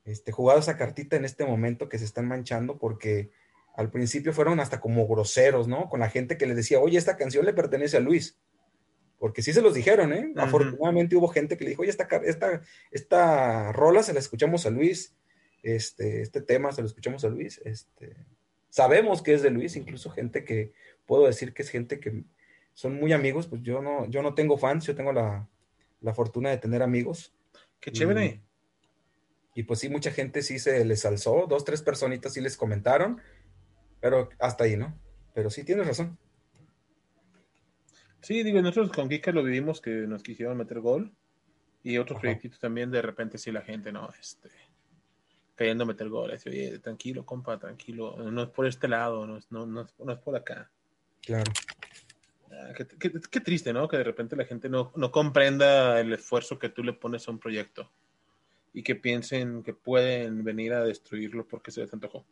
este, 0.04 0.32
jugado 0.32 0.60
esa 0.60 0.76
cartita 0.76 1.16
en 1.16 1.24
este 1.24 1.44
momento 1.44 1.88
que 1.88 1.98
se 1.98 2.04
están 2.04 2.26
manchando 2.26 2.78
porque 2.78 3.30
al 3.74 3.90
principio 3.90 4.32
fueron 4.32 4.60
hasta 4.60 4.80
como 4.80 5.06
groseros, 5.06 5.66
¿no? 5.66 5.88
Con 5.88 6.00
la 6.00 6.10
gente 6.10 6.36
que 6.36 6.46
les 6.46 6.56
decía, 6.56 6.80
oye, 6.80 6.98
esta 6.98 7.16
canción 7.16 7.44
le 7.46 7.54
pertenece 7.54 7.96
a 7.96 8.00
Luis. 8.00 8.38
Porque 9.22 9.40
sí 9.40 9.52
se 9.52 9.62
los 9.62 9.74
dijeron, 9.74 10.12
¿eh? 10.12 10.32
Afortunadamente 10.34 11.14
hubo 11.14 11.28
gente 11.28 11.56
que 11.56 11.62
le 11.62 11.70
dijo, 11.70 11.82
oye, 11.82 11.92
esta, 11.92 12.08
esta, 12.24 12.60
esta 12.90 13.70
rola 13.70 14.02
se 14.02 14.12
la 14.12 14.18
escuchamos 14.18 14.66
a 14.66 14.70
Luis, 14.70 15.14
este, 15.62 16.22
este 16.22 16.40
tema 16.40 16.72
se 16.72 16.80
lo 16.80 16.88
escuchamos 16.88 17.24
a 17.24 17.28
Luis, 17.28 17.60
este, 17.64 18.16
sabemos 18.68 19.22
que 19.22 19.34
es 19.34 19.42
de 19.42 19.50
Luis, 19.50 19.76
incluso 19.76 20.10
gente 20.10 20.42
que 20.42 20.72
puedo 21.06 21.24
decir 21.24 21.54
que 21.54 21.62
es 21.62 21.68
gente 21.68 22.00
que 22.00 22.24
son 22.74 22.96
muy 22.96 23.12
amigos, 23.12 23.46
pues 23.46 23.62
yo 23.62 23.80
no, 23.80 24.10
yo 24.10 24.22
no 24.22 24.34
tengo 24.34 24.58
fans, 24.58 24.86
yo 24.86 24.96
tengo 24.96 25.12
la, 25.12 25.48
fortuna 26.16 26.50
de 26.50 26.58
tener 26.58 26.82
amigos. 26.82 27.32
Qué 27.78 27.92
chévere. 27.92 28.40
Y, 29.54 29.62
pues 29.62 29.78
sí, 29.78 29.88
mucha 29.88 30.10
gente 30.10 30.42
sí 30.42 30.58
se 30.58 30.84
les 30.84 31.04
alzó, 31.04 31.46
dos, 31.48 31.64
tres 31.64 31.80
personitas 31.82 32.32
sí 32.32 32.40
les 32.40 32.56
comentaron, 32.56 33.20
pero 34.00 34.30
hasta 34.40 34.64
ahí, 34.64 34.76
¿no? 34.76 34.98
Pero 35.32 35.48
sí 35.48 35.62
tienes 35.62 35.86
razón. 35.86 36.18
Sí, 38.22 38.44
digo, 38.44 38.62
nosotros 38.62 38.92
con 38.92 39.08
Kika 39.08 39.32
lo 39.32 39.42
vivimos 39.42 39.80
que 39.80 39.90
nos 39.90 40.22
quisieron 40.22 40.56
meter 40.56 40.80
gol 40.80 41.12
y 41.82 41.98
otros 41.98 42.20
proyectitos 42.20 42.60
también, 42.60 42.90
de 42.90 43.02
repente 43.02 43.36
sí 43.36 43.50
la 43.50 43.62
gente, 43.62 43.90
¿no? 43.90 44.08
Este, 44.18 44.48
cayendo 45.56 45.82
a 45.82 45.88
meter 45.88 46.08
goles. 46.08 46.46
Oye, 46.46 46.78
tranquilo, 46.78 47.26
compa, 47.26 47.58
tranquilo. 47.58 48.16
No 48.30 48.44
es 48.44 48.48
por 48.50 48.66
este 48.66 48.86
lado, 48.86 49.26
no 49.26 49.38
es, 49.38 49.50
no, 49.50 49.66
no 49.66 49.82
es, 49.82 50.18
por 50.18 50.36
acá. 50.36 50.70
Claro. 51.20 51.50
Ah, 52.52 52.72
qué, 52.74 53.40
triste, 53.40 53.72
¿no? 53.72 53.88
Que 53.88 53.96
de 53.96 54.04
repente 54.04 54.36
la 54.36 54.44
gente 54.44 54.68
no, 54.68 54.92
no 54.94 55.10
comprenda 55.10 55.98
el 56.00 56.12
esfuerzo 56.12 56.60
que 56.60 56.68
tú 56.68 56.84
le 56.84 56.92
pones 56.92 57.26
a 57.26 57.32
un 57.32 57.40
proyecto 57.40 57.90
y 58.72 58.84
que 58.84 58.94
piensen 58.94 59.64
que 59.64 59.74
pueden 59.74 60.44
venir 60.44 60.74
a 60.74 60.84
destruirlo 60.84 61.48
porque 61.48 61.72
se 61.72 61.80
les 61.80 61.92
antojó. 61.92 62.24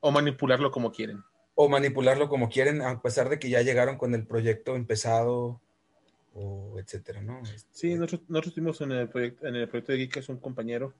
O 0.00 0.10
manipularlo 0.10 0.70
como 0.70 0.92
quieren. 0.92 1.22
O 1.54 1.68
manipularlo 1.68 2.28
como 2.28 2.48
quieren, 2.48 2.82
a 2.82 3.00
pesar 3.00 3.28
de 3.28 3.38
que 3.38 3.48
ya 3.48 3.62
llegaron 3.62 3.96
con 3.96 4.14
el 4.14 4.26
proyecto 4.26 4.74
empezado, 4.74 5.60
o 6.34 6.78
etcétera, 6.78 7.22
¿no? 7.22 7.44
Sí, 7.44 7.54
este 7.54 7.94
nosotros, 7.96 8.22
nosotros 8.28 8.48
estuvimos 8.48 8.80
en 8.80 8.92
el 8.92 9.08
proyecto, 9.08 9.46
en 9.46 9.54
el 9.56 9.68
proyecto 9.68 9.92
de 9.92 9.98
Geek, 9.98 10.12
que 10.14 10.20
es 10.20 10.28
un 10.28 10.38
compañero 10.38 10.92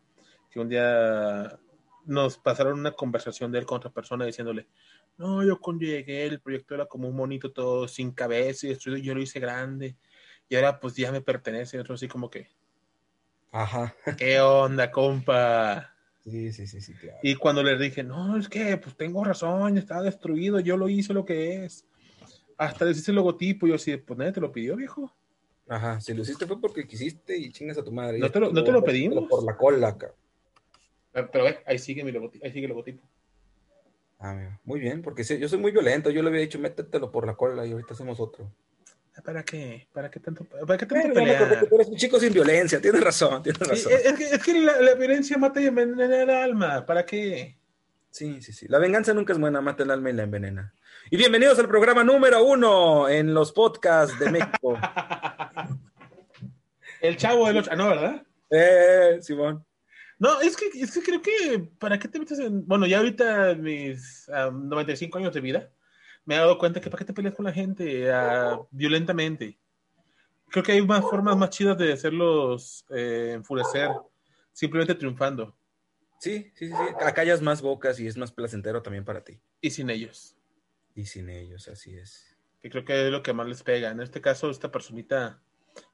que 0.51 0.61
un 0.61 0.69
día 0.69 1.59
nos 2.07 2.39
pasaron 2.39 2.79
una 2.79 2.93
conversación 2.93 3.51
de 3.51 3.59
él 3.59 3.67
con 3.67 3.79
otra 3.79 3.91
persona 3.91 4.25
diciéndole, 4.25 4.69
no, 5.17 5.45
yo 5.45 5.59
cuando 5.59 5.87
llegué 5.87 6.27
el 6.27 6.41
proyecto 6.41 6.75
era 6.75 6.87
como 6.87 7.09
un 7.09 7.17
monito 7.17 7.51
todo 7.51 7.89
sin 7.89 8.13
cabeza 8.13 8.67
y 8.67 8.71
destruido, 8.71 9.03
yo 9.03 9.15
lo 9.15 9.23
hice 9.23 9.41
grande 9.41 9.97
y 10.49 10.55
ahora 10.55 10.79
pues 10.79 10.95
ya 10.95 11.11
me 11.11 11.23
pertenece, 11.23 11.77
y 11.77 11.81
otro 11.81 11.95
así 11.95 12.07
como 12.07 12.31
que, 12.31 12.49
ajá, 13.51 13.95
¿qué 14.19 14.41
onda, 14.41 14.91
compa? 14.91 15.94
Sí, 16.25 16.53
sí, 16.53 16.67
sí, 16.67 16.81
sí, 16.81 16.95
claro. 16.95 17.19
Y 17.23 17.35
cuando 17.35 17.63
le 17.63 17.77
dije, 17.77 18.03
no, 18.03 18.39
es 18.39 18.49
que 18.49 18.77
pues 18.79 18.97
tengo 18.97 19.23
razón, 19.25 19.77
está 19.77 20.01
destruido, 20.01 20.59
yo 20.61 20.77
lo 20.77 20.89
hice 20.89 21.13
lo 21.13 21.25
que 21.25 21.65
es. 21.65 21.87
Hasta 22.57 22.85
decís 22.85 23.07
el 23.09 23.17
logotipo, 23.17 23.67
yo 23.67 23.75
así, 23.75 23.97
pues 23.97 24.19
nadie 24.19 24.33
te 24.33 24.41
lo 24.41 24.51
pidió, 24.51 24.77
viejo. 24.77 25.13
Ajá, 25.69 26.01
si 26.01 26.15
lo 26.15 26.23
hiciste 26.23 26.47
fue 26.47 26.61
porque 26.61 26.87
quisiste 26.87 27.37
y 27.37 27.51
chingas 27.51 27.79
a 27.79 27.85
tu 27.85 27.93
madre. 27.93 28.19
No 28.19 28.31
te 28.31 28.41
lo, 28.41 28.53
no 28.53 28.65
te 28.65 28.73
lo 28.73 28.83
pedimos. 28.83 29.29
Por 29.29 29.45
la 29.45 29.57
cola, 29.57 29.97
cabrón. 29.97 30.19
Pero 31.13 31.45
ve, 31.45 31.59
ahí 31.67 31.79
sigue 31.79 32.03
mi 32.05 32.11
logotipo, 32.11 32.45
ahí 32.45 32.53
sigue 32.53 32.67
el 32.67 32.71
logotipo. 32.71 33.03
Ah, 34.19 34.59
muy 34.65 34.81
bien, 34.81 35.03
porque 35.03 35.23
yo 35.23 35.49
soy 35.49 35.59
muy 35.59 35.71
violento, 35.71 36.11
yo 36.11 36.23
le 36.23 36.29
había 36.29 36.41
dicho 36.41 36.59
métetelo 36.59 37.11
por 37.11 37.27
la 37.27 37.35
cola 37.35 37.67
y 37.67 37.73
ahorita 37.73 37.95
hacemos 37.95 38.19
otro. 38.21 38.51
Ah, 39.17 39.23
¿Para 39.23 39.45
qué? 39.45 39.87
¿Para 39.93 40.11
qué 40.11 40.19
tanto, 40.19 40.45
para 40.45 40.77
qué 40.77 40.87
tanto 40.87 41.15
pelear? 41.15 41.67
tú 41.69 41.75
eres 41.77 41.89
un 41.89 41.97
chico 41.97 42.19
sin 42.19 42.33
violencia, 42.33 42.81
tienes 42.81 43.01
razón, 43.01 43.43
tienes 43.43 43.61
razón. 43.61 43.93
es 43.93 44.13
que, 44.15 44.25
es 44.25 44.43
que 44.43 44.61
la, 44.61 44.95
violencia 44.95 45.39
mata 45.39 45.61
y 45.61 45.67
envenena 45.67 46.23
el 46.23 46.31
alma, 46.31 46.85
¿para 46.85 47.07
qué? 47.07 47.57
Sí, 48.11 48.43
sí, 48.43 48.53
sí. 48.53 48.67
La 48.69 48.79
venganza 48.79 49.15
nunca 49.15 49.33
es 49.33 49.39
buena, 49.39 49.61
mata 49.61 49.85
el 49.85 49.93
alma 49.93 50.11
y 50.11 50.15
la 50.15 50.25
envenena. 50.25 50.75
Y 51.11 51.17
bienvenidos 51.17 51.59
al 51.61 51.69
programa 51.69 52.03
número 52.03 52.45
uno 52.45 53.09
en 53.09 53.35
los 53.35 53.53
podcasts 53.53 54.19
de 54.19 54.33
México. 54.33 54.79
el 57.01 57.17
chavo 57.17 57.47
del 57.47 57.59
ocho, 57.59 57.71
ah, 57.73 57.77
no, 57.77 57.89
¿verdad? 57.89 58.23
Eh, 58.51 59.19
Simón. 59.21 59.65
No, 60.19 60.41
es 60.41 60.57
que, 60.57 60.67
es 60.75 60.93
que 60.93 61.03
creo 61.03 61.23
que, 61.23 61.71
¿para 61.79 61.99
qué 61.99 62.09
te 62.09 62.19
metes 62.19 62.39
en...? 62.39 62.67
Bueno, 62.67 62.87
ya 62.87 62.99
ahorita 62.99 63.55
mis 63.55 64.29
95 64.29 65.19
años 65.19 65.35
de 65.35 65.41
vida, 65.41 65.71
me 66.25 66.35
he 66.35 66.39
dado 66.39 66.59
cuenta 66.59 66.81
que 66.81 66.91
¿para 66.91 66.99
qué 67.01 67.05
te 67.05 67.13
peleas 67.13 67.35
con 67.35 67.45
la 67.45 67.53
gente 67.53 68.11
uh, 68.11 68.67
violentamente? 68.71 69.59
Creo 70.49 70.63
que 70.63 70.73
hay 70.73 70.83
más 70.83 71.03
formas 71.03 71.37
más 71.37 71.51
chidas 71.51 71.77
de 71.79 71.93
hacerlos 71.93 72.85
eh, 72.91 73.33
enfurecer, 73.35 73.91
simplemente 74.53 74.95
triunfando. 74.95 75.57
Sí, 76.19 76.51
sí, 76.55 76.69
sí, 76.69 76.75
sí. 76.75 76.95
Acallas 77.05 77.43
más 77.43 77.61
bocas 77.61 77.99
y 78.01 78.07
es 78.07 78.17
más 78.17 78.33
placentero 78.33 78.83
también 78.83 79.05
para 79.05 79.23
ti. 79.23 79.39
Y 79.61 79.71
sin 79.71 79.91
ellos. 79.91 80.37
Y 80.95 81.07
sin 81.07 81.29
ellos, 81.29 81.69
así 81.69 81.97
es. 81.97 82.37
Que 82.63 82.71
creo 82.71 82.85
que 82.85 83.07
es 83.07 83.11
lo 83.11 83.23
que 83.23 83.33
más 83.33 83.49
les 83.49 83.63
pega. 83.63 83.91
En 83.91 84.01
este 84.01 84.21
caso, 84.21 84.49
esta 84.49 84.71
personita 84.71 85.43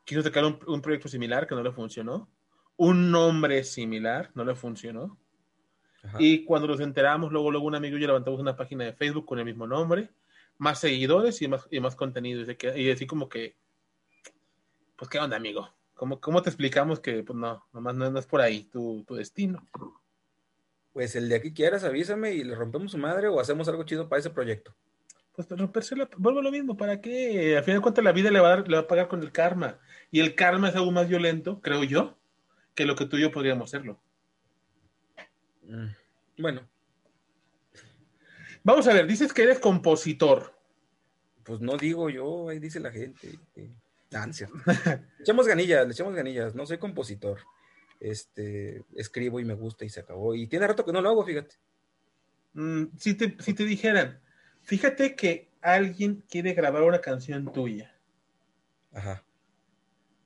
quiso 0.05 0.23
sacar 0.23 0.45
un 0.45 0.83
proyecto 0.83 1.09
similar 1.09 1.47
que 1.47 1.55
no 1.55 1.63
le 1.63 1.73
funcionó 1.73 2.29
un 2.81 3.11
nombre 3.11 3.63
similar, 3.63 4.31
no 4.35 4.43
le 4.43 4.55
funcionó. 4.55 5.19
Y 6.19 6.47
cuando 6.47 6.67
nos 6.67 6.81
enteramos, 6.81 7.31
luego, 7.31 7.51
luego 7.51 7.67
un 7.67 7.75
amigo 7.75 7.99
y 7.99 8.01
yo 8.01 8.07
levantamos 8.07 8.41
una 8.41 8.57
página 8.57 8.85
de 8.85 8.95
Facebook 8.95 9.27
con 9.27 9.39
el 9.39 9.45
mismo 9.45 9.67
nombre, 9.67 10.09
más 10.61 10.79
seguidores 10.79 11.41
y 11.41 11.49
más, 11.49 11.67
y 11.71 11.81
más 11.81 11.97
contenido. 11.97 12.45
Y, 12.77 12.91
así 12.91 13.07
como 13.07 13.31
que, 13.31 13.57
pues, 14.95 15.09
¿qué 15.09 15.19
onda, 15.19 15.37
amigo? 15.37 15.73
¿Cómo, 15.95 16.21
cómo 16.21 16.43
te 16.43 16.51
explicamos 16.51 17.01
que, 17.01 17.23
pues, 17.23 17.37
no, 17.37 17.67
nomás 17.73 17.95
no, 17.95 18.19
es 18.19 18.27
por 18.27 18.43
ahí 18.43 18.65
tu, 18.65 19.03
tu, 19.05 19.15
destino? 19.15 19.67
Pues 20.93 21.17
el 21.17 21.31
de 21.31 21.37
aquí 21.37 21.55
quieras, 21.55 21.83
avísame 21.83 22.35
y 22.35 22.45
le 22.45 22.55
rompemos 22.55 22.93
su 22.93 22.99
madre 22.99 23.29
o 23.29 23.41
hacemos 23.41 23.69
algo 23.69 23.85
chido 23.85 24.07
para 24.09 24.21
ese 24.21 24.29
proyecto. 24.29 24.77
Pues 25.33 25.49
romperse 25.49 25.97
la, 25.97 26.11
vuelvo 26.19 26.41
a 26.41 26.43
lo 26.43 26.51
mismo, 26.51 26.77
¿para 26.77 27.01
qué? 27.01 27.57
Al 27.57 27.65
final 27.65 27.79
de 27.79 27.83
cuentas 27.83 28.05
la 28.05 28.13
vida 28.13 28.31
le 28.31 28.41
va, 28.41 28.49
a 28.49 28.57
dar, 28.57 28.69
le 28.69 28.77
va 28.77 28.83
a 28.83 28.87
pagar 28.87 29.09
con 29.09 29.23
el 29.23 29.33
karma. 29.33 29.79
Y 30.11 30.21
el 30.21 30.35
karma 30.35 30.69
es 30.69 30.77
algo 30.77 30.93
más 30.93 31.09
violento, 31.09 31.63
creo 31.63 31.85
yo, 31.85 32.19
que 32.75 32.85
lo 32.85 32.97
que 32.97 33.07
tú 33.07 33.17
y 33.17 33.23
yo 33.23 33.31
podríamos 33.31 33.71
hacerlo. 33.71 33.99
Mm, 35.63 35.87
bueno. 36.37 36.69
Vamos 38.63 38.87
a 38.87 38.93
ver, 38.93 39.07
dices 39.07 39.33
que 39.33 39.43
eres 39.43 39.59
compositor. 39.59 40.55
Pues 41.45 41.61
no 41.61 41.77
digo 41.77 42.11
yo, 42.11 42.49
ahí 42.49 42.59
dice 42.59 42.81
la 42.81 42.91
gente. 42.91 43.39
Ansia. 44.13 44.49
echamos 45.21 45.47
ganillas, 45.47 45.87
le 45.87 45.93
echamos 45.93 46.15
ganillas. 46.15 46.55
No 46.55 46.67
soy 46.67 46.79
compositor. 46.79 47.41
Este, 48.01 48.85
escribo 48.97 49.41
y 49.41 49.45
me 49.45 49.55
gusta 49.55 49.85
y 49.85 49.89
se 49.89 50.01
acabó. 50.01 50.35
Y 50.35 50.47
tiene 50.47 50.67
rato 50.67 50.85
que 50.85 50.93
no 50.93 51.01
lo 51.01 51.11
hago, 51.11 51.25
fíjate. 51.25 51.57
Mm, 52.55 52.85
si, 52.97 53.15
te, 53.15 53.37
si 53.41 53.55
te 53.55 53.65
dijeran, 53.65 54.21
fíjate 54.63 55.15
que 55.15 55.51
alguien 55.61 56.25
quiere 56.29 56.55
grabar 56.55 56.83
una 56.83 57.01
canción 57.01 57.53
tuya. 57.53 57.95
Ajá. 58.93 59.25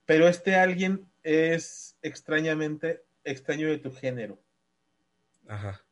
Pero 0.06 0.28
este 0.28 0.54
alguien 0.56 1.06
es 1.22 1.96
extrañamente 2.02 3.04
extraño 3.24 3.68
de 3.68 3.78
tu 3.78 3.92
género. 3.92 4.38
Ajá. 5.48 5.83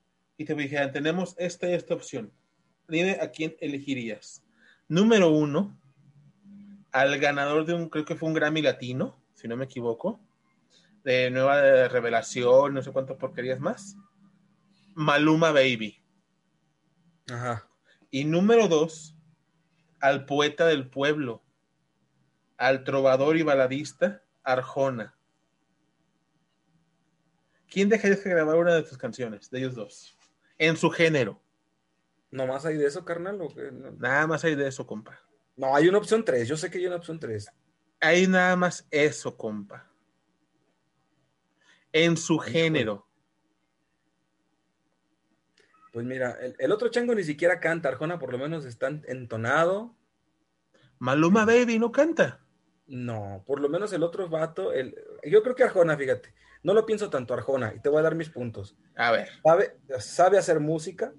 Y 0.42 0.44
te 0.44 0.56
dijeran, 0.56 0.90
tenemos 0.90 1.36
esta 1.38 1.70
y 1.70 1.74
esta 1.74 1.94
opción. 1.94 2.32
Dime 2.88 3.12
a 3.20 3.30
quién 3.30 3.54
elegirías. 3.60 4.44
Número 4.88 5.30
uno, 5.30 5.78
al 6.90 7.16
ganador 7.20 7.64
de 7.64 7.74
un, 7.74 7.88
creo 7.88 8.04
que 8.04 8.16
fue 8.16 8.28
un 8.28 8.34
Grammy 8.34 8.60
Latino, 8.60 9.22
si 9.34 9.46
no 9.46 9.56
me 9.56 9.66
equivoco, 9.66 10.18
de 11.04 11.30
nueva 11.30 11.86
revelación, 11.86 12.74
no 12.74 12.82
sé 12.82 12.90
cuántas 12.90 13.18
porquerías 13.18 13.60
más. 13.60 13.96
Maluma 14.94 15.52
Baby. 15.52 16.02
Ajá. 17.30 17.68
Y 18.10 18.24
número 18.24 18.66
dos, 18.66 19.14
al 20.00 20.26
poeta 20.26 20.66
del 20.66 20.90
pueblo, 20.90 21.40
al 22.56 22.82
trovador 22.82 23.36
y 23.36 23.44
baladista 23.44 24.24
Arjona. 24.42 25.14
¿Quién 27.70 27.88
dejarías 27.88 28.18
que 28.18 28.30
grabar 28.30 28.56
una 28.56 28.74
de 28.74 28.82
tus 28.82 28.98
canciones, 28.98 29.48
de 29.48 29.60
ellos 29.60 29.76
dos? 29.76 30.18
En 30.62 30.76
su 30.76 30.90
género. 30.90 31.42
¿No 32.30 32.46
más 32.46 32.64
hay 32.64 32.76
de 32.76 32.86
eso, 32.86 33.04
carnal? 33.04 33.36
Nada 33.98 34.28
más 34.28 34.44
hay 34.44 34.54
de 34.54 34.68
eso, 34.68 34.86
compa. 34.86 35.20
No, 35.56 35.74
hay 35.74 35.88
una 35.88 35.98
opción 35.98 36.24
3. 36.24 36.46
Yo 36.46 36.56
sé 36.56 36.70
que 36.70 36.78
hay 36.78 36.86
una 36.86 36.94
opción 36.94 37.18
3. 37.18 37.50
Hay 38.00 38.28
nada 38.28 38.54
más 38.54 38.86
eso, 38.92 39.36
compa. 39.36 39.90
En 41.90 42.16
su 42.16 42.38
género. 42.38 43.08
Pues 45.92 46.06
mira, 46.06 46.38
el, 46.56 46.70
otro 46.70 46.90
chango 46.90 47.12
ni 47.16 47.24
siquiera 47.24 47.58
canta. 47.58 47.88
Arjona 47.88 48.20
por 48.20 48.30
lo 48.30 48.38
menos 48.38 48.64
está 48.64 48.86
entonado. 48.86 49.96
Maluma 51.00 51.44
Baby 51.44 51.80
no 51.80 51.90
canta. 51.90 52.40
No, 52.86 53.42
por 53.44 53.58
lo 53.58 53.68
menos 53.68 53.92
el 53.92 54.04
otro 54.04 54.28
vato, 54.28 54.72
el, 54.72 54.94
yo 55.24 55.42
creo 55.42 55.56
que 55.56 55.64
Arjona, 55.64 55.96
fíjate. 55.96 56.32
No 56.62 56.74
lo 56.74 56.86
pienso 56.86 57.10
tanto 57.10 57.34
Arjona 57.34 57.74
y 57.74 57.80
te 57.80 57.88
voy 57.88 58.00
a 58.00 58.02
dar 58.02 58.14
mis 58.14 58.30
puntos. 58.30 58.76
A 58.94 59.10
ver. 59.10 59.28
Sabe, 59.42 59.76
sabe 59.98 60.38
hacer 60.38 60.60
música, 60.60 61.12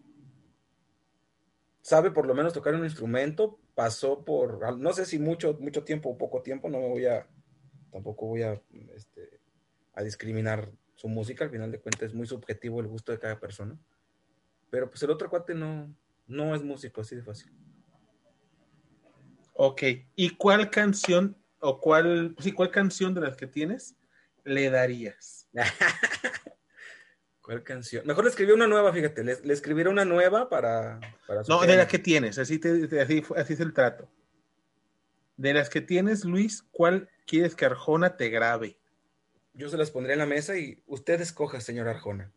sabe 1.82 2.12
por 2.12 2.26
lo 2.26 2.34
menos 2.34 2.54
tocar 2.54 2.74
un 2.76 2.86
instrumento, 2.86 3.60
pasó 3.76 4.24
por, 4.24 4.78
no 4.78 4.94
sé 4.94 5.06
si 5.06 5.20
mucho, 5.20 5.58
mucho 5.60 5.84
tiempo 5.84 6.10
o 6.10 6.18
poco 6.18 6.42
tiempo, 6.42 6.70
no 6.70 6.80
me 6.80 6.88
voy 6.88 7.06
a, 7.06 7.28
tampoco 7.92 8.28
voy 8.28 8.44
a, 8.44 8.62
este, 8.96 9.42
a 9.94 10.02
discriminar 10.02 10.72
su 10.96 11.10
música, 11.10 11.44
al 11.44 11.52
final 11.52 11.72
de 11.72 11.82
cuentas 11.82 12.10
es 12.10 12.14
muy 12.14 12.26
subjetivo 12.26 12.80
el 12.80 12.88
gusto 12.88 13.12
de 13.12 13.20
cada 13.20 13.40
persona. 13.40 13.78
Pero 14.70 14.90
pues 14.90 15.04
el 15.04 15.12
otro 15.12 15.30
cuate 15.30 15.54
no, 15.54 15.94
no 16.26 16.56
es 16.56 16.64
músico, 16.64 17.02
así 17.02 17.16
de 17.16 17.24
fácil. 17.24 17.52
Ok, 19.56 19.84
¿y 20.16 20.30
cuál 20.32 20.70
canción 20.70 21.38
o 21.60 21.80
cuál, 21.80 22.36
sí, 22.40 22.54
cuál 22.54 22.72
canción 22.72 23.14
de 23.14 23.22
las 23.22 23.36
que 23.36 23.46
tienes 23.46 23.96
le 24.44 24.70
darías? 24.70 25.48
¿Cuál 27.42 27.64
canción? 27.64 28.06
Mejor 28.08 28.24
le 28.24 28.30
escribí 28.30 28.52
una 28.54 28.68
nueva, 28.68 28.94
fíjate. 28.94 29.24
Le, 29.24 29.38
le 29.44 29.54
escribiré 29.54 29.90
una 29.90 30.06
nueva 30.06 30.48
para. 30.50 31.00
No, 31.48 31.62
de 31.62 31.76
las 31.76 31.88
que 31.88 32.00
tienes, 32.00 32.38
así, 32.40 32.58
te- 32.58 32.88
te- 32.88 33.02
así, 33.02 33.22
así 33.36 33.54
es 33.54 33.60
el 33.60 33.74
trato. 33.74 34.10
De 35.36 35.54
las 35.54 35.70
que 35.70 35.82
tienes, 35.82 36.24
Luis, 36.24 36.64
¿cuál 36.72 37.10
quieres 37.28 37.56
que 37.56 37.66
Arjona 37.66 38.16
te 38.16 38.30
grabe? 38.30 38.78
Yo 39.54 39.68
se 39.70 39.78
las 39.78 39.92
pondré 39.92 40.14
en 40.14 40.20
la 40.20 40.26
mesa 40.26 40.58
y 40.58 40.82
usted 40.88 41.20
escoja, 41.20 41.60
señor 41.60 41.88
Arjona. 41.90 42.32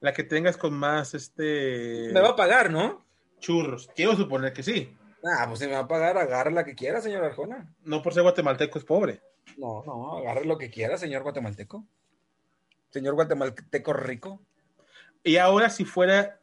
La 0.00 0.12
que 0.12 0.22
tengas 0.24 0.56
con 0.56 0.74
más 0.74 1.14
este 1.14 2.10
Me 2.12 2.20
va 2.20 2.30
a 2.30 2.36
pagar, 2.36 2.70
¿no? 2.70 3.04
churros. 3.38 3.90
Quiero 3.94 4.16
suponer 4.16 4.54
que 4.54 4.62
sí. 4.62 4.96
Ah, 5.38 5.44
pues 5.46 5.60
si 5.60 5.66
me 5.66 5.72
va 5.72 5.80
a 5.80 5.88
pagar, 5.88 6.16
agarre 6.16 6.50
la 6.52 6.64
que 6.64 6.74
quiera, 6.74 7.02
señor 7.02 7.22
Arjona. 7.24 7.74
No 7.82 8.00
por 8.00 8.14
ser 8.14 8.22
guatemalteco 8.22 8.78
es 8.78 8.84
pobre. 8.86 9.20
No, 9.58 9.82
no, 9.84 10.16
agarre 10.18 10.44
lo 10.44 10.58
que 10.58 10.70
quiera, 10.70 10.96
señor 10.98 11.22
guatemalteco. 11.22 11.86
Señor 12.90 13.14
guatemalteco 13.14 13.92
rico. 13.92 14.40
Y 15.22 15.36
ahora 15.36 15.70
si 15.70 15.84
fuera 15.84 16.40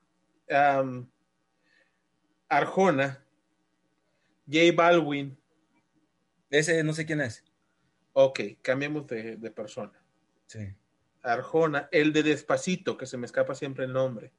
Arjona, 2.49 3.25
J 4.47 4.59
Balwin, 4.75 5.37
Ese 6.49 6.83
no 6.83 6.93
sé 6.93 7.05
quién 7.05 7.21
es. 7.21 7.43
ok, 8.13 8.39
cambiemos 8.61 9.07
de, 9.07 9.37
de 9.37 9.51
persona. 9.51 9.93
Sí. 10.47 10.73
Arjona, 11.23 11.87
el 11.91 12.11
de 12.11 12.23
Despacito, 12.23 12.97
que 12.97 13.05
se 13.05 13.17
me 13.17 13.25
escapa 13.25 13.55
siempre 13.55 13.85
el 13.85 13.93
nombre. 13.93 14.33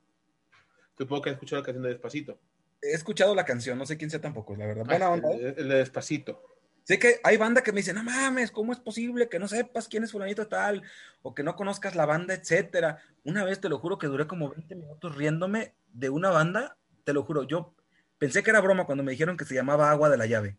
Supongo 0.99 1.23
que 1.23 1.31
has 1.31 1.35
escuchado 1.35 1.61
la 1.63 1.65
canción 1.67 1.83
de 1.85 1.89
Despacito. 1.91 2.39
He 2.83 2.93
escuchado 2.93 3.35
la 3.35 3.45
canción, 3.45 3.79
no 3.79 3.87
sé 3.87 3.97
quién 3.97 4.11
sea 4.11 4.21
tampoco, 4.21 4.55
la 4.57 4.67
verdad. 4.67 4.85
Buena 4.85 5.07
Ah, 5.07 5.11
onda. 5.11 5.31
¿eh? 5.31 5.39
el, 5.41 5.55
el 5.59 5.69
de 5.69 5.75
Despacito. 5.77 6.43
Sé 6.85 6.99
que 6.99 7.21
hay 7.23 7.37
banda 7.37 7.63
que 7.63 7.71
me 7.73 7.79
dice, 7.81 7.93
no 7.93 8.03
mames, 8.03 8.51
¿cómo 8.51 8.73
es 8.73 8.81
posible 8.81 9.29
que 9.29 9.39
no 9.39 9.47
sepas 9.47 9.87
quién 9.89 10.03
es 10.03 10.11
fulanito 10.13 10.49
tal? 10.49 10.83
O 11.23 11.33
que 11.35 11.43
no 11.45 11.55
conozcas 11.55 11.95
la 11.95 12.07
banda, 12.07 12.35
etcétera. 12.35 12.99
Una 13.25 13.45
vez 13.45 13.61
te 13.61 13.69
lo 13.69 13.79
juro 13.79 13.99
que 13.99 14.09
duré 14.09 14.27
como 14.27 14.49
20 14.51 14.75
minutos 14.75 15.15
riéndome 15.15 15.75
de 15.93 16.11
una 16.11 16.31
banda, 16.31 16.77
te 17.05 17.13
lo 17.13 17.23
juro, 17.23 17.45
yo 17.45 17.75
pensé 18.19 18.43
que 18.43 18.51
era 18.51 18.61
broma 18.61 18.85
cuando 18.85 19.05
me 19.05 19.13
dijeron 19.13 19.37
que 19.37 19.45
se 19.45 19.55
llamaba 19.55 19.91
Agua 19.91 20.09
de 20.11 20.17
la 20.17 20.27
Llave. 20.27 20.57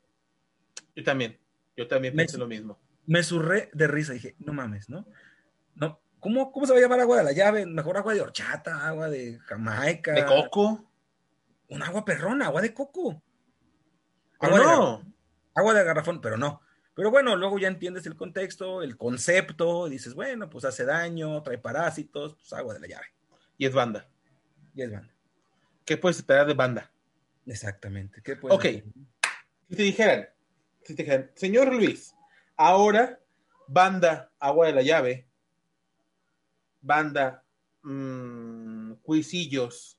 Yo 0.96 1.04
también. 1.04 1.40
Yo 1.76 1.88
también 1.88 2.16
Me- 2.16 2.24
pensé 2.24 2.38
lo 2.38 2.48
mismo. 2.48 2.80
Me 3.06 3.22
surré 3.24 3.70
de 3.74 3.88
risa, 3.88 4.14
dije, 4.14 4.36
no 4.40 4.54
mames, 4.54 4.88
¿no? 4.90 5.06
No, 5.76 6.00
¿cómo, 6.22 6.54
cómo 6.54 6.66
se 6.66 6.72
va 6.72 6.78
a 6.80 6.82
llamar 6.82 7.02
Agua 7.02 7.18
de 7.18 7.24
la 7.26 7.32
Llave? 7.34 7.66
Mejor 7.66 7.98
agua 7.98 8.14
de 8.14 8.22
horchata, 8.22 8.88
agua 8.88 9.10
de 9.10 9.40
Jamaica. 9.40 10.14
De 10.14 10.26
coco. 10.26 10.90
Un 11.68 11.84
agua 11.84 12.06
perrona, 12.06 12.46
agua 12.46 12.62
de 12.62 12.74
coco. 12.74 13.22
Pero 14.40 14.56
Agua 14.56 14.60
de 14.60 14.66
no. 14.78 15.13
Agua 15.56 15.74
de 15.74 15.84
garrafón, 15.84 16.22
pero 16.22 16.38
no. 16.38 16.62
Pero 16.96 17.10
bueno, 17.10 17.36
luego 17.36 17.58
ya 17.58 17.68
entiendes 17.68 18.06
el 18.06 18.16
contexto, 18.16 18.84
el 18.84 18.98
concepto, 18.98 19.88
y 19.88 19.92
dices, 19.92 20.14
bueno, 20.14 20.50
pues 20.50 20.66
hace 20.66 20.86
daño, 20.86 21.42
trae 21.42 21.58
parásitos, 21.58 22.36
pues 22.36 22.54
agua 22.54 22.74
de 22.76 22.82
la 22.82 22.88
llave. 22.88 23.08
Y 23.58 23.66
es 23.66 23.74
banda. 23.74 24.08
Y 24.76 24.84
es 24.84 24.92
banda. 24.92 25.14
¿Qué 25.86 25.98
puedes 25.98 26.18
esperar 26.18 26.46
de 26.46 26.54
banda? 26.54 26.92
Exactamente. 27.46 28.22
¿Qué 28.22 28.36
puedes 28.36 28.58
Ok. 28.58 28.66
Si 29.70 29.76
te 29.76 29.84
dijeran, 29.84 30.30
si 30.84 30.96
te 30.96 31.04
dijeran, 31.04 31.32
señor 31.36 31.74
Luis, 31.74 32.14
ahora 32.56 33.20
banda 33.68 34.32
Agua 34.40 34.68
de 34.68 34.74
la 34.74 34.82
Llave, 34.84 35.28
banda 36.82 37.44
mm, 37.82 38.94
Cuisillos 39.02 39.98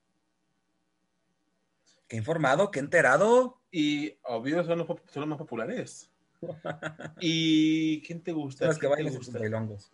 Qué 2.09 2.17
informado, 2.17 2.71
qué 2.71 2.81
enterado. 2.81 3.61
Y 3.77 4.17
obvio 4.23 4.63
son 4.63 4.79
los, 4.79 4.87
son 4.87 5.21
los 5.23 5.27
más 5.27 5.39
populares. 5.39 6.09
¿Y 7.21 8.01
quién 8.03 8.23
te 8.23 8.31
gusta? 8.31 8.67
Las 8.67 8.79
que 8.79 8.87
¿Quién 8.87 9.09
te 9.09 9.11
bailan 9.11 9.33
bailongos. 9.33 9.93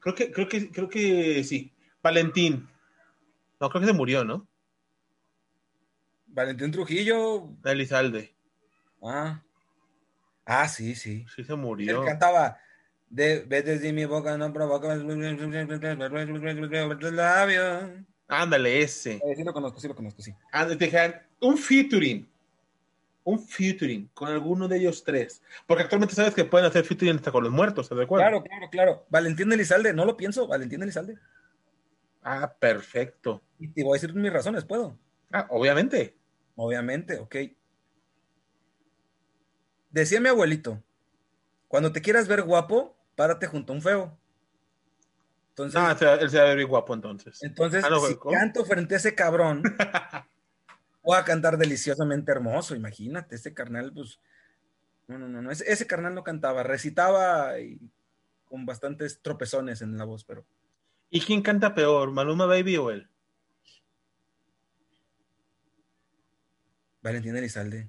Creo 0.00 0.14
que, 0.14 0.32
creo 0.32 0.48
que, 0.48 0.70
creo 0.70 0.88
que 0.88 1.44
sí. 1.44 1.70
Valentín. 2.02 2.66
No, 3.60 3.68
creo 3.68 3.82
que 3.82 3.86
se 3.88 3.92
murió, 3.92 4.24
¿no? 4.24 4.48
Valentín 6.28 6.70
Trujillo. 6.70 7.50
Elizalde. 7.64 8.34
Ah. 9.02 9.42
Ah, 10.46 10.66
sí, 10.66 10.94
sí. 10.94 11.26
Sí 11.36 11.44
se 11.44 11.52
Él 11.52 11.58
murió. 11.58 12.02
cantaba. 12.06 12.58
De, 13.10 13.40
vete 13.40 13.78
de 13.78 13.92
mi 13.92 14.06
boca, 14.06 14.38
no 14.38 14.50
provoca 14.54 14.96
labios. 17.12 17.90
Ándale, 18.26 18.80
ese. 18.80 19.16
Eh, 19.16 19.34
Sí 19.36 19.44
lo 19.44 19.52
conozco, 19.52 19.80
sí 19.80 19.88
lo 19.88 19.94
conozco, 19.94 20.22
sí. 20.22 20.32
Ah, 20.50 20.66
te 20.66 20.76
dijeran, 20.76 21.20
un 21.40 21.58
featuring. 21.58 22.26
Un 23.28 23.38
featuring 23.46 24.08
con 24.14 24.28
alguno 24.30 24.68
de 24.68 24.78
ellos 24.78 25.04
tres. 25.04 25.42
Porque 25.66 25.82
actualmente 25.82 26.14
sabes 26.14 26.32
que 26.34 26.46
pueden 26.46 26.66
hacer 26.66 26.84
featuring 26.84 27.16
hasta 27.16 27.30
con 27.30 27.44
los 27.44 27.52
muertos, 27.52 27.84
¿estás 27.84 27.98
de 27.98 28.04
acuerdo? 28.04 28.22
Claro, 28.24 28.42
claro, 28.42 28.70
claro. 28.70 29.06
Valentín 29.10 29.52
Elizalde, 29.52 29.92
no 29.92 30.06
lo 30.06 30.16
pienso, 30.16 30.46
Valentín 30.48 30.82
Elizalde. 30.82 31.18
Ah, 32.22 32.54
perfecto. 32.58 33.42
Y 33.58 33.68
te 33.68 33.82
voy 33.84 33.98
a 33.98 34.00
decir 34.00 34.14
mis 34.14 34.32
razones, 34.32 34.64
¿puedo? 34.64 34.98
Ah, 35.30 35.46
obviamente. 35.50 36.16
Obviamente, 36.56 37.18
ok. 37.18 37.36
Decía 39.90 40.20
mi 40.20 40.28
abuelito, 40.30 40.82
cuando 41.66 41.92
te 41.92 42.00
quieras 42.00 42.28
ver 42.28 42.42
guapo, 42.42 42.96
párate 43.14 43.46
junto 43.46 43.72
a 43.72 43.76
un 43.76 43.82
feo. 43.82 44.18
Entonces, 45.50 45.78
Ah, 45.78 45.90
él 46.20 46.30
se 46.30 46.38
va- 46.38 46.44
a 46.50 46.54
ver 46.54 46.64
guapo 46.66 46.94
entonces. 46.94 47.42
entonces 47.42 47.84
ah, 47.84 47.90
no, 47.90 48.00
si 48.06 48.14
¿cómo? 48.14 48.34
canto 48.34 48.64
frente 48.64 48.94
a 48.94 48.98
ese 48.98 49.14
cabrón, 49.14 49.62
voy 51.08 51.16
a 51.16 51.24
cantar 51.24 51.56
deliciosamente 51.56 52.30
hermoso, 52.30 52.76
imagínate, 52.76 53.36
ese 53.36 53.54
carnal, 53.54 53.94
pues, 53.94 54.20
no, 55.06 55.18
no, 55.18 55.26
no, 55.26 55.40
no, 55.40 55.50
ese, 55.50 55.64
ese 55.72 55.86
carnal 55.86 56.14
no 56.14 56.22
cantaba, 56.22 56.62
recitaba 56.62 57.58
y 57.58 57.80
con 58.44 58.66
bastantes 58.66 59.18
tropezones 59.22 59.80
en 59.80 59.96
la 59.96 60.04
voz, 60.04 60.24
pero 60.24 60.44
¿Y 61.08 61.22
quién 61.22 61.40
canta 61.40 61.74
peor, 61.74 62.10
Maluma 62.10 62.44
Baby 62.44 62.76
o 62.76 62.90
él? 62.90 63.08
Valentín 67.00 67.34
Elizalde. 67.34 67.88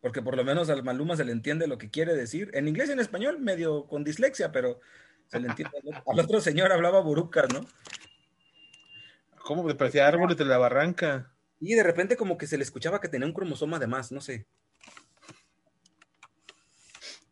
Porque 0.00 0.20
por 0.20 0.36
lo 0.36 0.42
menos 0.42 0.68
al 0.68 0.82
Maluma 0.82 1.14
se 1.14 1.24
le 1.24 1.30
entiende 1.30 1.68
lo 1.68 1.78
que 1.78 1.90
quiere 1.90 2.16
decir. 2.16 2.50
En 2.52 2.66
inglés 2.66 2.88
y 2.88 2.92
en 2.94 2.98
español, 2.98 3.38
medio 3.38 3.86
con 3.86 4.02
dislexia, 4.02 4.50
pero 4.50 4.80
se 5.28 5.38
le 5.38 5.46
entiende. 5.46 5.76
Al 6.08 6.18
otro- 6.18 6.40
señor 6.40 6.72
hablaba 6.72 7.00
burucas, 7.00 7.46
¿no? 7.54 7.60
¿Cómo? 9.44 9.62
Me 9.62 9.76
parecía 9.76 10.08
árboles 10.08 10.36
de 10.36 10.44
la 10.44 10.58
barranca. 10.58 11.30
Y 11.60 11.74
de 11.74 11.82
repente 11.82 12.16
como 12.16 12.36
que 12.36 12.46
se 12.46 12.56
le 12.56 12.64
escuchaba 12.64 13.00
que 13.00 13.08
tenía 13.08 13.26
un 13.26 13.32
cromosoma 13.32 13.78
de 13.78 13.86
más, 13.86 14.12
no 14.12 14.20
sé. 14.20 14.46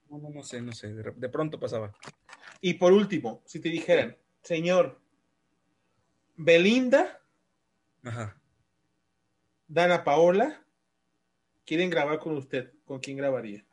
No, 0.09 0.19
no, 0.19 0.31
no 0.31 0.43
sé, 0.43 0.61
no 0.63 0.73
sé. 0.73 0.95
De, 0.95 1.29
pronto 1.29 1.59
pasaba. 1.59 1.93
Y 2.61 2.75
por 2.75 2.93
último, 2.93 3.43
si 3.45 3.61
te 3.61 3.69
dijeran, 3.69 4.17
señor, 4.43 5.01
Belinda, 6.37 7.21
Ajá. 8.03 8.39
Dana 9.67 10.05
Paola, 10.05 10.63
quieren 11.65 11.91
grabar 11.91 12.19
con 12.19 12.37
usted, 12.37 12.73
¿con 12.85 13.01
quién 13.01 13.17
grabaría? 13.17 13.65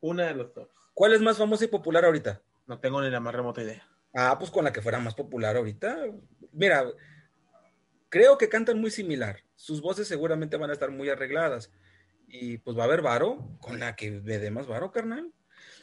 Una 0.00 0.26
de 0.26 0.34
los 0.34 0.54
dos. 0.54 0.68
¿Cuál 0.94 1.14
es 1.14 1.20
más 1.20 1.38
famosa 1.38 1.64
y 1.64 1.68
popular 1.68 2.04
ahorita? 2.04 2.42
No 2.66 2.78
tengo 2.78 3.00
ni 3.00 3.10
la 3.10 3.20
más 3.20 3.34
remota 3.34 3.62
idea. 3.62 3.86
Ah, 4.14 4.36
pues 4.38 4.50
con 4.50 4.64
la 4.64 4.72
que 4.72 4.82
fuera 4.82 4.98
más 4.98 5.14
popular 5.14 5.56
ahorita. 5.56 6.06
Mira, 6.52 6.84
creo 8.08 8.36
que 8.36 8.48
cantan 8.48 8.80
muy 8.80 8.90
similar. 8.90 9.42
Sus 9.60 9.82
voces 9.82 10.08
seguramente 10.08 10.56
van 10.56 10.70
a 10.70 10.72
estar 10.72 10.90
muy 10.90 11.10
arregladas. 11.10 11.70
Y 12.26 12.56
pues 12.56 12.78
va 12.78 12.82
a 12.82 12.86
haber 12.86 13.02
varo 13.02 13.58
con 13.60 13.78
la 13.78 13.94
que 13.94 14.10
me 14.10 14.38
dé 14.38 14.50
más 14.50 14.66
varo, 14.66 14.90
carnal. 14.90 15.30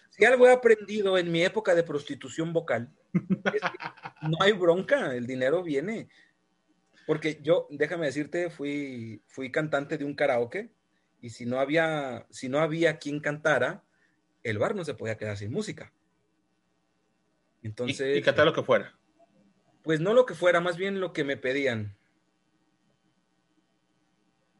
Si 0.09 0.25
algo 0.25 0.47
he 0.47 0.51
aprendido 0.51 1.15
en 1.19 1.31
mi 1.31 1.43
época 1.43 1.75
de 1.75 1.83
prostitución 1.83 2.53
vocal, 2.53 2.91
es 3.13 3.61
que 3.61 3.77
no 4.23 4.37
hay 4.39 4.53
bronca, 4.53 5.13
el 5.13 5.27
dinero 5.27 5.61
viene. 5.61 6.09
Porque 7.05 7.39
yo, 7.43 7.67
déjame 7.69 8.07
decirte, 8.07 8.49
fui, 8.49 9.21
fui 9.27 9.51
cantante 9.51 9.99
de 9.99 10.05
un 10.05 10.15
karaoke 10.15 10.71
y 11.21 11.29
si 11.29 11.45
no 11.45 11.59
había, 11.59 12.25
si 12.31 12.49
no 12.49 12.57
había 12.59 12.97
quien 12.97 13.19
cantara, 13.19 13.83
el 14.41 14.57
bar 14.57 14.73
no 14.73 14.85
se 14.85 14.95
podía 14.95 15.17
quedar 15.17 15.37
sin 15.37 15.51
música. 15.51 15.93
Y- 17.61 17.67
Entonces, 17.67 18.17
y, 18.17 18.21
cantar 18.23 18.47
lo 18.47 18.53
que 18.53 18.63
fuera. 18.63 18.97
pues 19.83 19.99
no 19.99 20.15
lo 20.15 20.25
que 20.25 20.33
fuera, 20.33 20.61
más 20.61 20.77
bien 20.77 20.99
lo 20.99 21.13
que 21.13 21.23
me 21.23 21.37
pedían. 21.37 21.95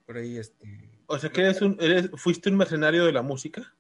Por 0.07 0.17
ahí, 0.17 0.37
este. 0.37 0.65
O 1.05 1.19
sea 1.19 1.29
que 1.29 1.41
eres 1.41 1.61
un, 1.61 1.77
eres, 1.81 2.09
fuiste 2.15 2.49
un 2.49 2.55
mercenario 2.55 3.05
de 3.05 3.11
la 3.11 3.21
música. 3.21 3.75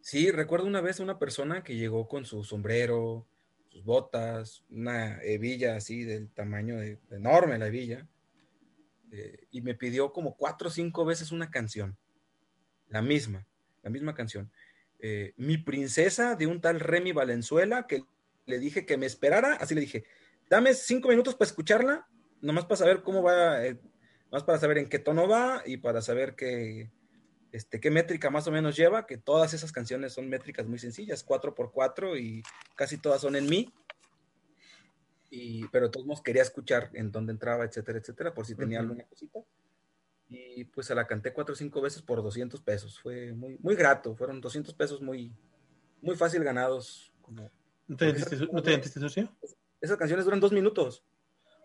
Sí, 0.00 0.30
recuerdo 0.30 0.66
una 0.66 0.80
vez 0.80 1.00
una 1.00 1.18
persona 1.18 1.62
que 1.62 1.76
llegó 1.76 2.08
con 2.08 2.24
su 2.24 2.44
sombrero, 2.44 3.26
sus 3.68 3.84
botas, 3.84 4.64
una 4.70 5.22
hebilla 5.22 5.76
así 5.76 6.02
del 6.04 6.30
tamaño 6.30 6.76
de, 6.76 6.98
enorme 7.10 7.58
la 7.58 7.66
hebilla, 7.66 8.08
eh, 9.12 9.48
y 9.50 9.60
me 9.60 9.74
pidió 9.74 10.12
como 10.12 10.36
cuatro 10.36 10.68
o 10.68 10.70
cinco 10.70 11.04
veces 11.04 11.30
una 11.30 11.50
canción, 11.50 11.98
la 12.88 13.02
misma, 13.02 13.46
la 13.82 13.90
misma 13.90 14.14
canción. 14.14 14.50
Eh, 14.98 15.34
mi 15.36 15.58
princesa 15.58 16.36
de 16.36 16.46
un 16.46 16.62
tal 16.62 16.80
Remy 16.80 17.12
Valenzuela, 17.12 17.86
que 17.86 18.02
le 18.46 18.58
dije 18.58 18.86
que 18.86 18.96
me 18.96 19.04
esperara, 19.04 19.54
así 19.54 19.74
le 19.74 19.82
dije, 19.82 20.04
dame 20.48 20.72
cinco 20.72 21.10
minutos 21.10 21.34
para 21.34 21.48
escucharla, 21.50 22.08
nomás 22.40 22.64
para 22.64 22.76
saber 22.76 23.02
cómo 23.02 23.22
va, 23.22 23.66
eh, 23.66 23.78
más 24.30 24.44
para 24.44 24.58
saber 24.58 24.78
en 24.78 24.88
qué 24.88 24.98
tono 24.98 25.28
va 25.28 25.62
y 25.64 25.76
para 25.76 26.02
saber 26.02 26.34
qué, 26.34 26.90
este, 27.52 27.80
qué 27.80 27.90
métrica 27.90 28.30
más 28.30 28.46
o 28.46 28.52
menos 28.52 28.76
lleva, 28.76 29.06
que 29.06 29.18
todas 29.18 29.54
esas 29.54 29.72
canciones 29.72 30.12
son 30.12 30.28
métricas 30.28 30.66
muy 30.66 30.78
sencillas, 30.78 31.26
4x4 31.26 32.20
y 32.20 32.42
casi 32.74 32.98
todas 32.98 33.20
son 33.20 33.36
en 33.36 33.48
mi. 33.48 33.72
Y, 35.30 35.66
pero 35.68 35.86
de 35.86 35.92
todos 35.92 36.06
modos 36.06 36.22
quería 36.22 36.42
escuchar 36.42 36.90
en 36.94 37.10
dónde 37.10 37.32
entraba, 37.32 37.64
etcétera, 37.64 37.98
etcétera, 37.98 38.34
por 38.34 38.46
si 38.46 38.54
tenía 38.54 38.80
alguna 38.80 39.04
cosita. 39.04 39.40
Y 40.28 40.64
pues 40.64 40.86
se 40.86 40.94
la 40.94 41.06
canté 41.06 41.32
cuatro 41.32 41.52
o 41.52 41.56
cinco 41.56 41.80
veces 41.80 42.02
por 42.02 42.22
200 42.22 42.60
pesos. 42.60 42.98
Fue 42.98 43.32
muy, 43.32 43.58
muy 43.60 43.76
grato. 43.76 44.14
Fueron 44.16 44.40
200 44.40 44.74
pesos 44.74 45.00
muy, 45.00 45.32
muy 46.02 46.16
fácil 46.16 46.42
ganados. 46.42 47.12
Como, 47.22 47.50
¿No 47.86 47.96
te 47.96 48.06
sentiste, 48.72 49.00
sucio? 49.00 49.32
Esas 49.80 49.96
canciones 49.96 50.24
duran 50.24 50.40
dos 50.40 50.52
minutos. 50.52 51.04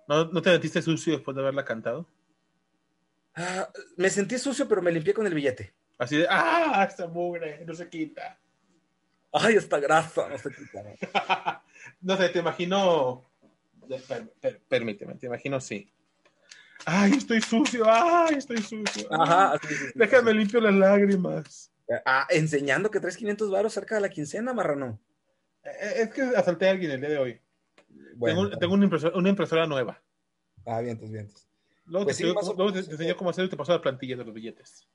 ¿No, 0.07 0.25
¿No 0.25 0.41
te 0.41 0.51
sentiste 0.51 0.81
sucio 0.81 1.13
después 1.13 1.35
de 1.35 1.41
haberla 1.41 1.65
cantado? 1.65 2.07
Ah, 3.35 3.69
me 3.97 4.09
sentí 4.09 4.37
sucio, 4.37 4.67
pero 4.67 4.81
me 4.81 4.91
limpié 4.91 5.13
con 5.13 5.25
el 5.25 5.33
billete. 5.33 5.73
Así 5.97 6.17
de, 6.17 6.27
¡ah! 6.29 6.85
Esta 6.87 7.07
mugre, 7.07 7.63
no 7.65 7.73
se 7.73 7.87
quita. 7.87 8.39
¡Ay, 9.31 9.55
esta 9.55 9.79
grasa! 9.79 10.27
No 10.27 10.37
se 10.37 10.49
quita. 10.49 11.61
no 12.01 12.17
sé, 12.17 12.29
te 12.29 12.39
imagino. 12.39 13.29
permíteme, 14.67 15.15
te 15.15 15.27
imagino 15.27 15.61
sí. 15.61 15.91
¡Ay, 16.85 17.11
estoy 17.13 17.41
sucio! 17.41 17.85
¡Ay, 17.87 18.35
estoy 18.35 18.57
sucio! 18.57 19.07
Ajá, 19.11 19.59
Déjame 19.95 20.33
limpio 20.33 20.59
las 20.59 20.73
lágrimas. 20.73 21.71
Ah, 22.05 22.25
enseñando 22.29 22.89
que 22.89 22.99
traes 22.99 23.17
500 23.17 23.51
baros 23.51 23.73
cerca 23.73 23.95
de 23.95 24.01
la 24.01 24.09
quincena, 24.09 24.53
marrano. 24.53 24.99
Eh, 25.63 25.93
es 25.97 26.09
que 26.13 26.21
asalté 26.21 26.67
a 26.67 26.71
alguien 26.71 26.91
el 26.91 27.01
día 27.01 27.09
de 27.09 27.17
hoy. 27.17 27.41
tengo, 28.59 28.73
una, 28.73 28.83
impresora, 28.85 29.15
una, 29.17 29.29
impresora, 29.29 29.67
nueva. 29.67 30.01
Ah, 30.65 30.81
vientos, 30.81 31.11
vientos. 31.11 31.47
Luego, 31.91 32.05
pues 32.05 32.17
te, 32.19 32.91
enseño 32.93 33.17
cómo 33.17 33.31
hacer 33.31 33.43
y 33.43 33.49
te 33.49 33.57
paso 33.57 33.73
la 33.73 33.81
plantilla 33.81 34.15
de 34.15 34.23
los 34.23 34.33
billetes. 34.33 34.87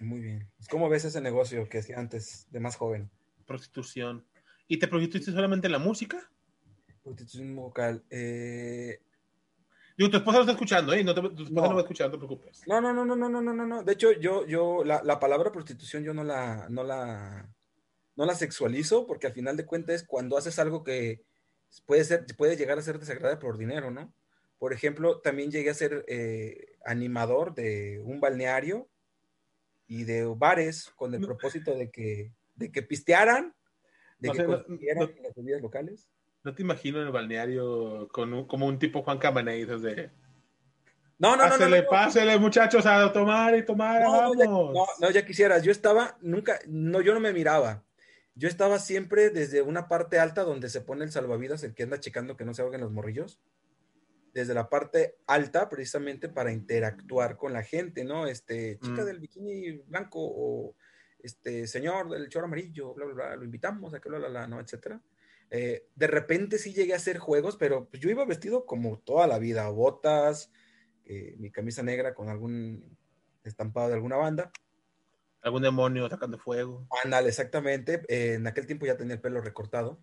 Muy 0.00 0.18
bien. 0.18 0.50
¿Cómo 0.68 0.88
ves 0.88 1.04
ese 1.04 1.20
negocio 1.20 1.68
que 1.68 1.78
hacía 1.78 1.96
antes, 1.96 2.48
de 2.50 2.58
más 2.58 2.74
joven? 2.74 3.08
Prostitución. 3.46 4.26
¿Y 4.66 4.80
te 4.80 4.88
prostituiste 4.88 5.30
solamente 5.30 5.68
en 5.68 5.72
la 5.72 5.78
música? 5.78 6.28
Prostitución 7.04 7.54
vocal. 7.54 8.02
Eh... 8.10 9.00
Digo, 9.96 10.10
tu 10.10 10.16
esposa 10.16 10.38
lo 10.38 10.42
está 10.42 10.54
escuchando, 10.54 10.92
¿eh? 10.92 11.04
No 11.04 11.14
te, 11.14 11.20
tu 11.20 11.44
esposa 11.44 11.68
no. 11.68 11.74
va 11.74 11.76
a 11.76 11.82
escuchar, 11.82 12.08
no 12.08 12.12
te 12.14 12.18
preocupes. 12.18 12.62
No, 12.66 12.80
no, 12.80 12.92
no, 12.92 13.04
no, 13.04 13.14
no, 13.14 13.28
no, 13.28 13.40
no, 13.40 13.64
no. 13.64 13.84
De 13.84 13.92
hecho, 13.92 14.10
yo, 14.10 14.44
yo, 14.44 14.82
la, 14.82 15.04
la 15.04 15.20
palabra 15.20 15.52
prostitución 15.52 16.02
yo 16.02 16.12
no 16.14 16.24
la, 16.24 16.66
no 16.68 16.82
la, 16.82 17.48
no 18.16 18.26
la 18.26 18.34
sexualizo, 18.34 19.06
porque 19.06 19.28
al 19.28 19.34
final 19.34 19.56
de 19.56 19.66
cuentas 19.66 19.94
es 19.94 20.02
cuando 20.04 20.36
haces 20.36 20.58
algo 20.58 20.82
que 20.82 21.22
puede 21.86 22.02
ser, 22.02 22.26
puede 22.36 22.56
llegar 22.56 22.76
a 22.76 22.82
ser 22.82 22.98
desagradable 22.98 23.40
por 23.40 23.56
dinero, 23.56 23.92
¿no? 23.92 24.12
Por 24.64 24.72
ejemplo, 24.72 25.20
también 25.20 25.50
llegué 25.50 25.68
a 25.68 25.74
ser 25.74 26.06
eh, 26.08 26.78
animador 26.86 27.54
de 27.54 28.00
un 28.02 28.18
balneario 28.18 28.88
y 29.86 30.04
de 30.04 30.24
bares 30.24 30.90
con 30.96 31.12
el 31.12 31.20
propósito 31.20 31.76
de 31.76 31.90
que, 31.90 32.32
de 32.54 32.72
que 32.72 32.80
pistearan, 32.80 33.54
de 34.18 34.30
que 34.30 34.42
las 34.46 34.64
bebidas 35.36 35.60
locales. 35.60 36.08
No 36.44 36.54
te 36.54 36.62
imagino 36.62 36.98
en 36.98 37.08
el 37.08 37.12
balneario 37.12 38.08
con 38.10 38.46
como 38.46 38.66
un 38.66 38.78
tipo 38.78 39.02
Juan 39.02 39.18
Camaney, 39.18 39.66
de... 39.66 40.10
No, 41.18 41.36
no, 41.36 41.46
no, 41.46 41.58
no, 41.58 41.68
no, 41.68 41.86
pásele, 41.90 42.38
muchachos, 42.38 42.86
a 42.86 43.12
tomar 43.12 43.54
y 43.58 43.66
tomar, 43.66 44.00
no, 44.00 44.32
No, 44.32 44.86
no, 44.98 45.10
ya 45.10 45.26
quisieras. 45.26 45.62
Yo 45.62 45.72
estaba, 45.72 46.16
nunca, 46.22 46.58
no, 46.66 47.02
yo 47.02 47.12
no 47.12 47.20
me 47.20 47.34
miraba. 47.34 47.84
Yo 48.34 48.48
estaba 48.48 48.78
siempre 48.78 49.28
desde 49.28 49.60
una 49.60 49.88
parte 49.88 50.18
alta 50.18 50.42
donde 50.42 50.70
se 50.70 50.80
pone 50.80 51.04
el 51.04 51.12
salvavidas, 51.12 51.62
el 51.64 51.74
que 51.74 51.82
anda 51.82 52.00
checando 52.00 52.38
que 52.38 52.46
no 52.46 52.54
se 52.54 52.62
ahoguen 52.62 52.80
los 52.80 52.92
morrillos 52.92 53.38
desde 54.34 54.52
la 54.52 54.68
parte 54.68 55.18
alta 55.28 55.68
precisamente 55.68 56.28
para 56.28 56.52
interactuar 56.52 57.36
con 57.36 57.52
la 57.52 57.62
gente, 57.62 58.04
¿no? 58.04 58.26
Este, 58.26 58.78
chica 58.80 59.02
mm. 59.02 59.06
del 59.06 59.20
bikini 59.20 59.70
blanco 59.86 60.18
o 60.20 60.74
este 61.20 61.68
señor 61.68 62.10
del 62.10 62.28
chorro 62.28 62.46
amarillo, 62.46 62.92
bla, 62.94 63.06
bla, 63.06 63.14
bla, 63.14 63.36
lo 63.36 63.44
invitamos 63.44 63.94
a 63.94 64.00
que 64.00 64.10
lo 64.10 64.18
la, 64.18 64.28
la, 64.28 64.46
¿no? 64.48 64.60
Etcétera. 64.60 65.00
Eh, 65.50 65.86
de 65.94 66.06
repente 66.08 66.58
sí 66.58 66.74
llegué 66.74 66.94
a 66.94 66.96
hacer 66.96 67.18
juegos, 67.18 67.56
pero 67.56 67.88
pues 67.88 68.02
yo 68.02 68.10
iba 68.10 68.24
vestido 68.24 68.66
como 68.66 68.98
toda 68.98 69.28
la 69.28 69.38
vida, 69.38 69.68
botas, 69.68 70.50
eh, 71.04 71.36
mi 71.38 71.52
camisa 71.52 71.84
negra 71.84 72.12
con 72.12 72.28
algún 72.28 72.98
estampado 73.44 73.88
de 73.88 73.94
alguna 73.94 74.16
banda. 74.16 74.50
Algún 75.42 75.62
demonio 75.62 76.08
sacando 76.08 76.38
fuego. 76.38 76.88
Ándale, 77.04 77.28
exactamente. 77.28 78.02
Eh, 78.08 78.34
en 78.34 78.46
aquel 78.48 78.66
tiempo 78.66 78.84
ya 78.84 78.96
tenía 78.96 79.14
el 79.14 79.20
pelo 79.20 79.40
recortado. 79.40 80.00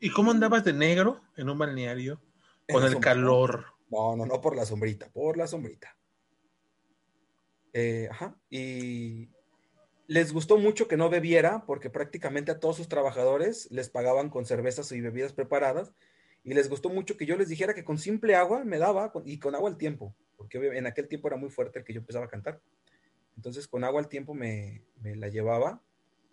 ¿Y 0.00 0.10
cómo 0.10 0.30
andabas 0.30 0.64
de 0.64 0.72
negro 0.72 1.20
en 1.36 1.50
un 1.50 1.58
balneario? 1.58 2.22
Con 2.68 2.84
el 2.84 2.98
calor. 3.00 3.66
No, 3.90 4.16
no, 4.16 4.26
no 4.26 4.40
por 4.40 4.56
la 4.56 4.66
sombrita, 4.66 5.08
por 5.10 5.36
la 5.36 5.46
sombrita. 5.46 5.96
Eh, 7.72 8.08
ajá. 8.10 8.36
Y 8.50 9.28
les 10.08 10.32
gustó 10.32 10.58
mucho 10.58 10.88
que 10.88 10.96
no 10.96 11.10
bebiera 11.10 11.64
porque 11.66 11.90
prácticamente 11.90 12.50
a 12.50 12.58
todos 12.58 12.76
sus 12.76 12.88
trabajadores 12.88 13.70
les 13.70 13.88
pagaban 13.88 14.30
con 14.30 14.46
cervezas 14.46 14.90
y 14.92 15.00
bebidas 15.00 15.32
preparadas. 15.32 15.92
Y 16.42 16.54
les 16.54 16.68
gustó 16.68 16.88
mucho 16.88 17.16
que 17.16 17.26
yo 17.26 17.36
les 17.36 17.48
dijera 17.48 17.74
que 17.74 17.84
con 17.84 17.98
simple 17.98 18.36
agua 18.36 18.64
me 18.64 18.78
daba 18.78 19.12
y 19.24 19.38
con 19.38 19.54
agua 19.54 19.68
al 19.68 19.76
tiempo, 19.76 20.14
porque 20.36 20.58
en 20.58 20.86
aquel 20.86 21.08
tiempo 21.08 21.26
era 21.26 21.36
muy 21.36 21.50
fuerte 21.50 21.80
el 21.80 21.84
que 21.84 21.92
yo 21.92 22.00
empezaba 22.00 22.26
a 22.26 22.30
cantar. 22.30 22.60
Entonces 23.36 23.66
con 23.66 23.82
agua 23.84 24.00
al 24.00 24.08
tiempo 24.08 24.32
me, 24.32 24.82
me 25.00 25.16
la 25.16 25.28
llevaba 25.28 25.82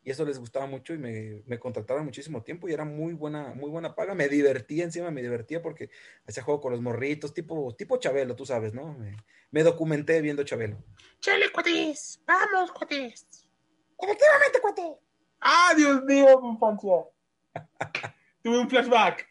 y 0.04 0.12
eso 0.12 0.26
les 0.26 0.38
gustaba 0.38 0.66
mucho 0.66 0.94
y 0.94 0.98
me, 0.98 1.42
me, 1.46 1.60
contrataron 1.60 2.04
muchísimo 2.04 2.44
tiempo 2.44 2.68
y 2.68 2.74
era 2.74 2.84
muy 2.84 3.14
buena, 3.14 3.54
muy 3.54 3.70
buena 3.70 3.96
paga. 3.96 4.14
Me 4.14 4.28
divertía 4.28 4.84
encima, 4.84 5.12
me 5.12 5.22
divertía 5.22 5.62
porque 5.62 5.90
hacía 6.28 6.44
juego 6.44 6.60
con 6.60 6.74
los 6.74 6.82
morritos, 6.82 7.34
tipo, 7.34 7.74
tipo 7.76 7.98
Chabelo, 7.98 8.36
tú 8.36 8.46
sabes, 8.46 8.74
¿no? 8.74 8.98
Me, 9.52 9.64
documenté 9.64 10.22
viendo 10.22 10.44
Chabelo. 10.44 10.84
Chale, 11.20 11.52
cuatis, 11.52 12.22
vamos, 12.28 12.72
cuatis. 12.74 13.48
Efectivamente, 13.98 14.60
cuate. 14.62 14.98
Ah, 15.40 15.74
Dios 15.78 16.04
mío, 16.04 16.42
mi 16.42 16.50
infancia. 16.50 17.06
Tuve 18.44 18.60
un 18.60 18.70
flashback. 18.70 19.26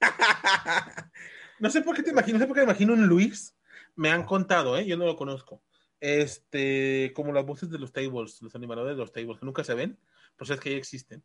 no 1.60 1.68
sé 1.68 1.82
por 1.82 1.94
qué 1.94 2.02
te 2.02 2.10
imagino, 2.10 2.38
no 2.38 2.44
sé 2.44 2.48
por 2.48 2.54
qué 2.54 2.60
me 2.60 2.70
imagino 2.70 2.94
un 2.94 3.06
Luis. 3.06 3.54
Me 3.96 4.10
han 4.10 4.24
contado, 4.24 4.78
¿eh? 4.78 4.86
Yo 4.86 4.96
no 4.96 5.04
lo 5.04 5.16
conozco 5.16 5.60
este, 6.00 7.12
como 7.14 7.32
las 7.32 7.44
voces 7.44 7.70
de 7.70 7.78
los 7.78 7.92
tables, 7.92 8.40
los 8.42 8.54
animadores 8.54 8.96
de 8.96 9.00
los 9.00 9.12
tables, 9.12 9.38
que 9.38 9.46
nunca 9.46 9.64
se 9.64 9.74
ven, 9.74 9.98
pues 10.36 10.50
es 10.50 10.60
que 10.60 10.70
ya 10.70 10.76
existen. 10.76 11.22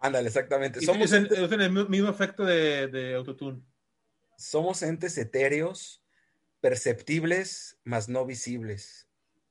Ándale, 0.00 0.28
exactamente. 0.28 0.80
Somos 0.80 1.12
es, 1.12 1.32
el 1.32 1.88
mismo 1.88 2.08
efecto 2.08 2.44
de, 2.44 2.88
de 2.88 3.14
autotune. 3.14 3.62
Somos 4.36 4.82
entes 4.82 5.18
etéreos, 5.18 6.02
perceptibles, 6.60 7.78
mas 7.84 8.08
no 8.08 8.24
visibles. 8.24 9.08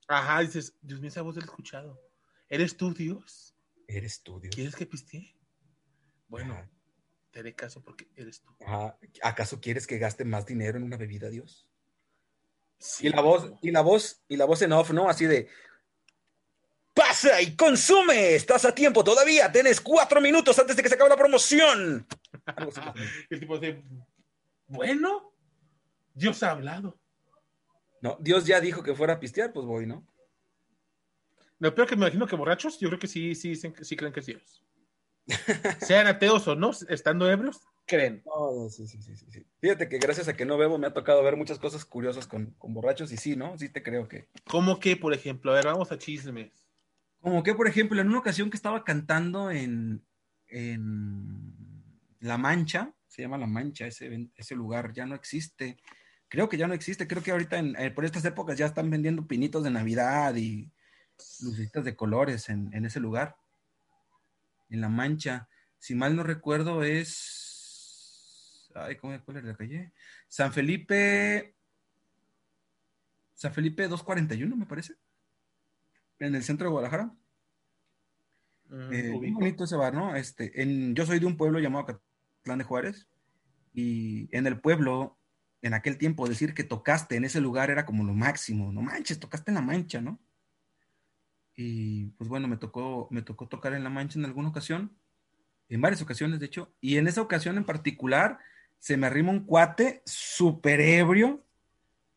Ajá, 0.07 0.39
dices, 0.39 0.75
Dios 0.81 1.01
mío, 1.01 1.09
esa 1.09 1.21
voz 1.21 1.35
la 1.35 1.41
he 1.41 1.45
escuchado. 1.45 2.01
¿Eres 2.49 2.77
tú, 2.77 2.93
Dios? 2.93 3.55
Eres 3.87 4.23
tú, 4.23 4.39
Dios. 4.39 4.55
¿Quieres 4.55 4.75
que 4.75 4.85
pistee? 4.85 5.37
Bueno, 6.29 6.69
te 7.31 7.39
haré 7.39 7.53
caso 7.53 7.83
porque 7.83 8.09
eres 8.15 8.41
tú. 8.41 8.55
Ajá. 8.65 8.97
¿Acaso 9.21 9.59
quieres 9.59 9.85
que 9.85 9.97
gaste 9.97 10.23
más 10.23 10.45
dinero 10.45 10.77
en 10.77 10.83
una 10.83 10.97
bebida, 10.97 11.29
Dios? 11.29 11.69
Y 12.99 13.09
la 13.09 13.21
voz, 13.21 13.51
y 13.61 13.71
la 13.71 13.81
voz, 13.81 14.21
y 14.27 14.37
la 14.37 14.45
voz 14.45 14.61
en 14.61 14.71
off, 14.71 14.91
¿no? 14.91 15.09
Así 15.09 15.25
de 15.25 15.47
pasa 16.97 17.39
y 17.41 17.55
consume, 17.55 18.33
estás 18.33 18.65
a 18.65 18.73
tiempo 18.73 19.03
todavía, 19.03 19.51
tienes 19.51 19.79
cuatro 19.79 20.19
minutos 20.19 20.57
antes 20.57 20.75
de 20.75 20.81
que 20.81 20.89
se 20.89 20.95
acabe 20.95 21.11
la 21.11 21.15
promoción. 21.15 22.07
El 23.29 23.39
tipo 23.39 23.59
de, 23.59 23.83
bueno, 24.65 25.31
Dios 26.15 26.41
ha 26.41 26.51
hablado. 26.51 26.99
No, 28.01 28.17
Dios 28.19 28.45
ya 28.45 28.59
dijo 28.59 28.81
que 28.81 28.95
fuera 28.95 29.13
a 29.13 29.19
pistear, 29.19 29.53
pues 29.53 29.65
voy, 29.65 29.85
¿no? 29.85 30.05
Lo 31.59 31.73
peor 31.73 31.87
que 31.87 31.95
me 31.95 32.05
imagino 32.05 32.27
que 32.27 32.35
borrachos, 32.35 32.79
yo 32.79 32.89
creo 32.89 32.99
que 32.99 33.07
sí, 33.07 33.35
sí, 33.35 33.55
sí, 33.55 33.95
creen 33.95 34.13
que 34.13 34.19
es 34.19 34.25
Dios. 34.25 34.63
Sean 35.81 36.07
ateos 36.07 36.47
o 36.47 36.55
no, 36.55 36.71
estando 36.89 37.29
ebrios, 37.29 37.61
creen. 37.87 38.21
sí, 38.69 38.85
sí, 38.85 39.01
sí, 39.01 39.15
sí, 39.15 39.45
Fíjate 39.59 39.89
que 39.89 39.97
gracias 39.97 40.27
a 40.27 40.35
que 40.35 40.45
no 40.45 40.57
bebo 40.57 40.77
me 40.77 40.87
ha 40.87 40.93
tocado 40.93 41.23
ver 41.23 41.37
muchas 41.37 41.57
cosas 41.57 41.85
curiosas 41.85 42.27
con, 42.27 42.55
borrachos 42.59 43.11
y 43.11 43.17
sí, 43.17 43.35
¿no? 43.35 43.57
Sí 43.57 43.69
te 43.69 43.81
creo 43.81 44.07
que. 44.07 44.27
¿Cómo 44.47 44.79
que, 44.79 44.97
por 44.97 45.13
ejemplo? 45.13 45.51
A 45.51 45.55
ver, 45.55 45.65
vamos 45.65 45.91
a 45.91 45.97
chismes. 45.97 46.51
Como 47.21 47.41
que, 47.41 47.55
por 47.55 47.67
ejemplo, 47.67 47.99
en 47.99 48.09
una 48.09 48.19
ocasión 48.19 48.49
que 48.49 48.57
estaba 48.57 48.83
cantando 48.83 49.49
en, 49.49 50.05
en 50.49 51.53
La 52.19 52.37
Mancha, 52.37 52.93
se 53.07 53.23
llama 53.23 53.37
La 53.37 53.47
Mancha, 53.47 53.87
ese, 53.87 54.29
ese 54.35 54.55
lugar 54.55 54.93
ya 54.93 55.05
no 55.05 55.15
existe. 55.15 55.77
Creo 56.27 56.49
que 56.49 56.57
ya 56.57 56.67
no 56.67 56.73
existe, 56.73 57.07
creo 57.07 57.23
que 57.23 57.31
ahorita 57.31 57.57
en, 57.57 57.75
eh, 57.77 57.89
por 57.89 58.03
estas 58.05 58.25
épocas 58.25 58.57
ya 58.57 58.65
están 58.65 58.89
vendiendo 58.89 59.25
pinitos 59.25 59.63
de 59.63 59.71
Navidad 59.71 60.35
y 60.35 60.71
lucecitas 61.41 61.85
de 61.85 61.95
colores 61.95 62.49
en, 62.49 62.69
en 62.73 62.85
ese 62.85 62.99
lugar. 62.99 63.37
En 64.69 64.81
La 64.81 64.89
Mancha. 64.89 65.47
Si 65.79 65.95
mal 65.95 66.15
no 66.15 66.23
recuerdo, 66.23 66.83
es 66.83 67.46
Ay, 68.73 68.95
¿cómo 68.97 69.19
cuál 69.23 69.37
era 69.37 69.47
la 69.47 69.55
calle? 69.55 69.91
San 70.27 70.53
Felipe. 70.53 71.55
San 73.33 73.53
Felipe 73.53 73.87
241, 73.87 74.55
me 74.55 74.65
parece. 74.65 74.95
En 76.19 76.35
el 76.35 76.43
centro 76.43 76.65
de 76.65 76.71
Guadalajara. 76.71 77.13
Mm, 78.69 78.93
eh, 78.93 79.11
muy 79.11 79.31
bonito 79.31 79.63
ese 79.63 79.75
bar, 79.75 79.93
¿no? 79.93 80.15
Este, 80.15 80.61
en, 80.61 80.95
yo 80.95 81.05
soy 81.05 81.19
de 81.19 81.25
un 81.25 81.37
pueblo 81.37 81.59
llamado 81.59 81.85
Catlán 81.85 82.59
de 82.59 82.63
Juárez. 82.63 83.07
Y 83.73 84.27
en 84.35 84.47
el 84.47 84.59
pueblo, 84.59 85.17
en 85.61 85.73
aquel 85.73 85.97
tiempo, 85.97 86.27
decir 86.27 86.53
que 86.53 86.63
tocaste 86.63 87.15
en 87.15 87.25
ese 87.25 87.41
lugar 87.41 87.69
era 87.69 87.85
como 87.85 88.03
lo 88.03 88.13
máximo. 88.13 88.71
No 88.71 88.81
manches, 88.81 89.19
tocaste 89.19 89.51
en 89.51 89.55
la 89.55 89.61
mancha, 89.61 90.01
¿no? 90.01 90.19
Y 91.55 92.07
pues 92.11 92.29
bueno, 92.29 92.47
me 92.47 92.57
tocó, 92.57 93.07
me 93.11 93.23
tocó 93.23 93.47
tocar 93.47 93.73
en 93.73 93.83
la 93.83 93.89
mancha 93.89 94.19
en 94.19 94.25
alguna 94.25 94.49
ocasión, 94.49 94.95
en 95.69 95.81
varias 95.81 96.01
ocasiones, 96.01 96.39
de 96.39 96.45
hecho. 96.45 96.73
Y 96.79 96.97
en 96.97 97.07
esa 97.07 97.21
ocasión 97.21 97.57
en 97.57 97.65
particular, 97.65 98.39
se 98.79 98.97
me 98.97 99.07
arrima 99.07 99.31
un 99.31 99.45
cuate 99.45 100.01
súper 100.05 100.81
ebrio 100.81 101.45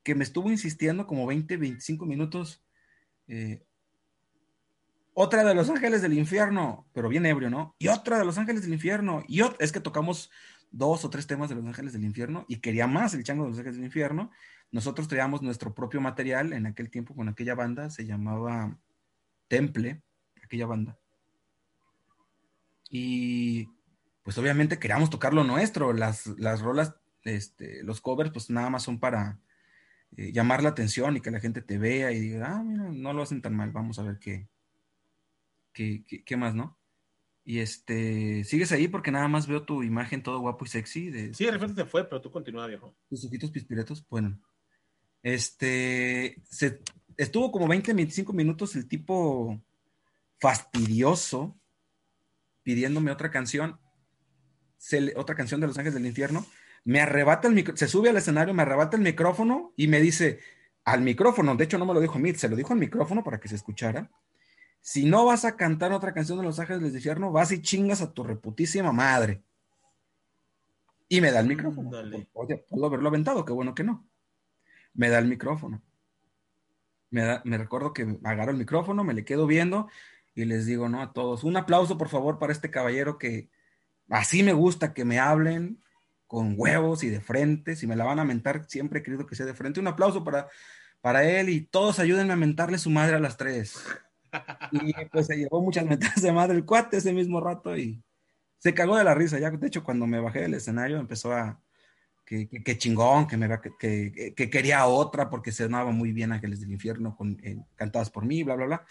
que 0.03 0.15
me 0.15 0.25
estuvo 0.25 0.51
insistiendo 0.51 1.07
como 1.07 1.27
20, 1.27 1.57
25 1.57 2.07
minutos. 2.07 2.65
Eh, 3.29 3.63
otra 5.13 5.45
de 5.45 5.55
Los 5.55 5.69
Ángeles 5.69 6.03
del 6.03 6.15
Infierno, 6.15 6.89
pero 6.93 7.09
bien 7.09 7.27
ebrio, 7.27 7.51
¿no? 7.51 7.75
Y 7.79 7.89
otra 7.89 8.19
de 8.19 8.25
Los 8.25 8.39
Ángeles 8.39 8.63
del 8.63 8.73
Infierno. 8.73 9.23
Y 9.29 9.43
es 9.59 9.73
que 9.73 9.81
tocamos 9.81 10.31
dos 10.71 11.05
o 11.05 11.11
tres 11.11 11.27
temas 11.27 11.49
de 11.49 11.57
Los 11.57 11.67
Ángeles 11.67 11.93
del 11.93 12.05
Infierno 12.05 12.45
y 12.49 12.57
quería 12.57 12.87
más 12.87 13.13
el 13.15 13.25
chango 13.25 13.45
de 13.45 13.51
Los 13.51 13.59
Ángeles 13.59 13.77
del 13.77 13.87
Infierno. 13.87 14.31
Nosotros 14.71 15.09
traíamos 15.09 15.43
nuestro 15.43 15.75
propio 15.75 16.01
material 16.01 16.53
en 16.53 16.67
aquel 16.67 16.91
tiempo 16.91 17.15
con 17.15 17.29
aquella 17.29 17.55
banda, 17.55 17.91
se 17.91 18.07
llamaba 18.07 18.79
Temple, 19.49 20.03
aquella 20.43 20.67
banda. 20.67 20.97
Y 22.89 23.69
pues 24.23 24.37
obviamente 24.39 24.79
queríamos 24.79 25.11
tocar 25.11 25.35
lo 25.35 25.45
nuestro, 25.45 25.93
las, 25.93 26.27
las 26.39 26.61
rolas, 26.61 26.95
este, 27.25 27.83
los 27.83 28.01
covers, 28.01 28.31
pues 28.31 28.51
nada 28.51 28.71
más 28.71 28.83
son 28.83 28.99
para 28.99 29.39
eh, 30.17 30.33
llamar 30.33 30.63
la 30.63 30.71
atención 30.71 31.17
y 31.17 31.21
que 31.21 31.31
la 31.31 31.41
gente 31.41 31.63
te 31.63 31.79
vea 31.79 32.13
y 32.13 32.21
diga, 32.21 32.57
ah, 32.57 32.63
mira, 32.63 32.91
no 32.91 33.13
lo 33.13 33.23
hacen 33.23 33.43
tan 33.43 33.55
mal, 33.55 33.71
vamos 33.71 33.99
a 33.99 34.03
ver 34.03 34.19
qué, 34.19 34.49
qué, 35.73 36.05
qué, 36.25 36.37
más, 36.37 36.55
¿no? 36.55 36.79
Y 37.45 37.61
este, 37.61 38.45
sigues 38.45 38.73
ahí 38.73 38.89
porque 38.89 39.11
nada 39.11 39.29
más 39.29 39.47
veo 39.47 39.65
tu 39.65 39.83
imagen 39.83 40.23
todo 40.23 40.41
guapo 40.41 40.65
y 40.65 40.69
sexy. 40.69 41.11
De, 41.11 41.35
sí, 41.35 41.45
de 41.45 41.53
repente 41.53 41.75
se 41.75 41.89
fue, 41.89 42.05
pero 42.05 42.21
tú 42.21 42.31
continúa, 42.31 42.67
viejo. 42.67 42.95
Tus 43.09 43.25
ojitos 43.25 43.51
pispiretos, 43.51 44.07
bueno. 44.09 44.39
Este, 45.23 46.41
se, 46.49 46.81
estuvo 47.17 47.51
como 47.51 47.69
20, 47.69 47.93
25 47.93 48.33
minutos 48.33 48.77
el 48.77 48.89
tipo 48.89 49.61
fastidioso 50.39 51.57
pidiéndome 52.63 53.11
otra 53.11 53.31
canción, 53.31 53.79
otra 55.17 55.35
canción 55.35 55.61
de 55.61 55.67
Los 55.67 55.79
Ángeles 55.79 55.95
del 55.95 56.07
Infierno. 56.07 56.45
Me 56.85 57.01
arrebata 57.01 57.49
el 57.49 57.55
micrófono, 57.55 57.77
se 57.77 57.89
sube 57.89 58.11
al 58.11 58.17
escenario, 58.17 58.55
me 58.55 58.63
arrebata 58.63 58.97
el 58.97 59.03
micrófono 59.03 59.73
y 59.77 59.89
me 59.89 60.01
dice 60.01 60.41
al 60.85 61.03
micrófono, 61.03 61.55
de 61.55 61.65
hecho 61.65 61.79
no 61.79 61.85
me 61.85 61.95
lo 61.95 62.01
dijo 62.01 62.19
mí, 62.19 62.35
se 62.35 62.49
lo 62.49 62.57
dijo 62.57 62.73
al 62.73 62.79
micrófono 62.79 63.23
para 63.23 63.39
que 63.39 63.49
se 63.49 63.57
escuchara. 63.57 64.11
Si 64.81 65.05
no 65.05 65.27
vas 65.27 65.45
a 65.45 65.57
cantar 65.57 65.93
otra 65.93 66.15
canción 66.15 66.39
de 66.39 66.45
Los 66.45 66.59
Ángeles 66.59 66.83
del 66.83 66.95
Infierno, 66.95 67.33
vas 67.33 67.53
y 67.53 67.61
chingas 67.61 68.01
a 68.01 68.13
tu 68.13 68.25
reputísima 68.25 68.93
madre. 68.93 69.43
Y 71.09 71.21
me 71.21 71.33
da 71.33 71.41
el 71.41 71.49
micrófono. 71.49 71.91
Oye, 72.33 72.65
pudo 72.69 72.87
haberlo 72.87 73.09
aventado, 73.09 73.45
qué 73.45 73.53
bueno 73.53 73.75
que 73.75 73.85
no 73.85 74.07
me 74.95 75.09
da 75.09 75.19
el 75.19 75.27
micrófono. 75.27 75.83
Me, 77.11 77.41
me 77.45 77.59
recuerdo 77.59 77.93
que 77.93 78.19
agarro 78.23 78.53
el 78.53 78.59
micrófono, 78.59 79.05
me 79.05 79.15
le 79.15 79.25
quedo 79.25 79.47
viendo 79.47 79.89
y 80.35 80.45
les 80.45 80.67
digo, 80.67 80.89
¿no? 80.89 81.03
A 81.03 81.13
todos, 81.13 81.45
un 81.45 81.57
aplauso 81.57 81.99
por 81.99 82.09
favor 82.09 82.39
para 82.39 82.53
este 82.53 82.71
caballero 82.71 83.19
que 83.19 83.51
así 84.11 84.43
me 84.43 84.53
gusta 84.53 84.93
que 84.93 85.05
me 85.05 85.19
hablen 85.19 85.83
con 86.27 86.55
huevos 86.57 87.03
y 87.03 87.09
de 87.09 87.21
frente, 87.21 87.75
si 87.75 87.87
me 87.87 87.97
la 87.97 88.05
van 88.05 88.21
a 88.21 88.25
mentar, 88.25 88.67
siempre 88.69 89.01
he 89.01 89.03
querido 89.03 89.27
que 89.27 89.35
sea 89.35 89.47
de 89.47 89.55
frente. 89.55 89.81
Un 89.81 89.89
aplauso 89.89 90.23
para, 90.23 90.49
para 91.01 91.25
él 91.25 91.49
y 91.49 91.63
todos 91.63 91.99
ayúdenme 91.99 92.33
a 92.33 92.37
mentarle 92.37 92.79
su 92.79 92.91
madre 92.91 93.17
a 93.17 93.21
las 93.21 93.37
tres. 93.37 93.83
Y 94.71 94.93
pues 95.11 95.27
se 95.27 95.37
llevó 95.37 95.61
muchas 95.61 95.85
mentadas 95.87 96.23
de 96.23 96.33
madre 96.33 96.57
el 96.57 96.65
cuate 96.65 96.99
ese 96.99 97.13
mismo 97.13 97.41
rato 97.41 97.77
y 97.77 98.01
se 98.59 98.75
cagó 98.75 98.97
de 98.97 99.05
la 99.05 99.15
risa. 99.15 99.39
Ya, 99.41 99.51
de 99.51 99.67
hecho, 99.67 99.83
cuando 99.83 100.07
me 100.07 100.21
bajé 100.21 100.43
del 100.43 100.55
escenario 100.55 100.99
empezó 100.99 101.33
a, 101.33 101.61
que, 102.25 102.79
chingón, 102.79 103.27
que, 103.27 103.37
me, 103.37 103.49
que, 103.79 104.33
que, 104.37 104.51
quería 104.51 104.87
otra 104.87 105.29
porque 105.29 105.51
sonaba 105.51 105.91
muy 105.91 106.13
bien 106.13 106.31
Ángeles 106.31 106.61
del 106.61 106.71
Infierno 106.71 107.17
con, 107.17 107.41
cantadas 107.75 108.11
por 108.11 108.25
mí, 108.25 108.45
bla, 108.45 108.55
bla, 108.55 108.67
bla. 108.67 108.87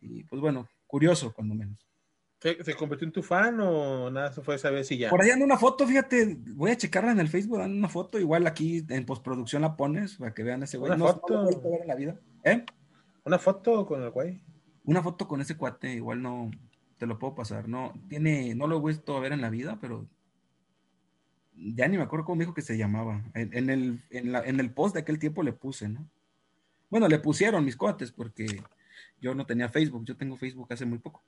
Y 0.00 0.24
pues 0.24 0.40
bueno, 0.40 0.66
curioso 0.86 1.34
cuando 1.34 1.54
menos. 1.54 1.89
¿Se, 2.40 2.74
convirtió 2.74 3.06
en 3.06 3.12
tu 3.12 3.22
fan 3.22 3.60
o 3.60 4.10
nada 4.10 4.32
se 4.32 4.40
fue 4.40 4.54
esa 4.54 4.70
vez 4.70 4.90
y 4.90 4.96
ya? 4.96 5.10
Por 5.10 5.20
ahí 5.20 5.28
anda 5.28 5.44
una 5.44 5.58
foto, 5.58 5.86
fíjate, 5.86 6.38
voy 6.54 6.70
a 6.70 6.76
checarla 6.76 7.12
en 7.12 7.20
el 7.20 7.28
Facebook, 7.28 7.58
dan 7.58 7.76
una 7.76 7.88
foto, 7.88 8.18
igual 8.18 8.46
aquí 8.46 8.82
en 8.88 9.04
postproducción 9.04 9.60
la 9.60 9.76
pones 9.76 10.16
para 10.16 10.32
que 10.32 10.42
vean 10.42 10.62
ese 10.62 10.78
güey. 10.78 10.90
¿Una 10.90 11.12
foto? 11.12 11.44
ver 11.44 11.82
en 11.82 11.88
la 11.88 11.94
vida. 11.94 12.18
¿Eh? 12.44 12.64
¿Una 13.24 13.38
foto 13.38 13.84
con 13.84 14.02
el 14.02 14.10
güey? 14.10 14.40
Una 14.84 15.02
foto 15.02 15.28
con 15.28 15.42
ese 15.42 15.58
cuate, 15.58 15.92
igual 15.92 16.22
no 16.22 16.50
te 16.96 17.06
lo 17.06 17.18
puedo 17.18 17.34
pasar, 17.34 17.68
no, 17.68 17.92
tiene, 18.08 18.54
no 18.54 18.66
lo 18.66 18.78
he 18.78 18.92
visto 18.92 19.16
a 19.16 19.20
ver 19.20 19.32
en 19.32 19.42
la 19.42 19.50
vida, 19.50 19.78
pero 19.78 20.06
ya 21.54 21.88
ni 21.88 21.98
me 21.98 22.04
acuerdo 22.04 22.24
cómo 22.24 22.36
me 22.36 22.44
dijo 22.44 22.54
que 22.54 22.62
se 22.62 22.78
llamaba. 22.78 23.22
En, 23.34 23.68
el, 23.68 24.02
en, 24.08 24.60
el 24.60 24.70
post 24.72 24.94
de 24.94 25.00
aquel 25.00 25.18
tiempo 25.18 25.42
le 25.42 25.52
puse, 25.52 25.90
¿no? 25.90 26.08
Bueno, 26.88 27.06
le 27.06 27.18
pusieron 27.18 27.66
mis 27.66 27.76
cuates 27.76 28.12
porque 28.12 28.46
yo 29.20 29.34
no 29.34 29.44
tenía 29.44 29.68
Facebook, 29.68 30.04
yo 30.06 30.16
tengo 30.16 30.36
Facebook 30.36 30.72
hace 30.72 30.86
muy 30.86 30.98
poco. 30.98 31.22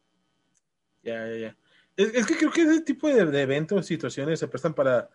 Ya, 1.02 1.26
ya, 1.26 1.36
ya. 1.36 1.56
Es, 1.96 2.26
que 2.26 2.36
creo 2.36 2.50
que 2.50 2.62
ese 2.62 2.80
tipo 2.80 3.08
de, 3.08 3.26
de 3.26 3.42
eventos, 3.42 3.86
situaciones 3.86 4.38
se 4.38 4.48
prestan 4.48 4.74
para, 4.74 5.10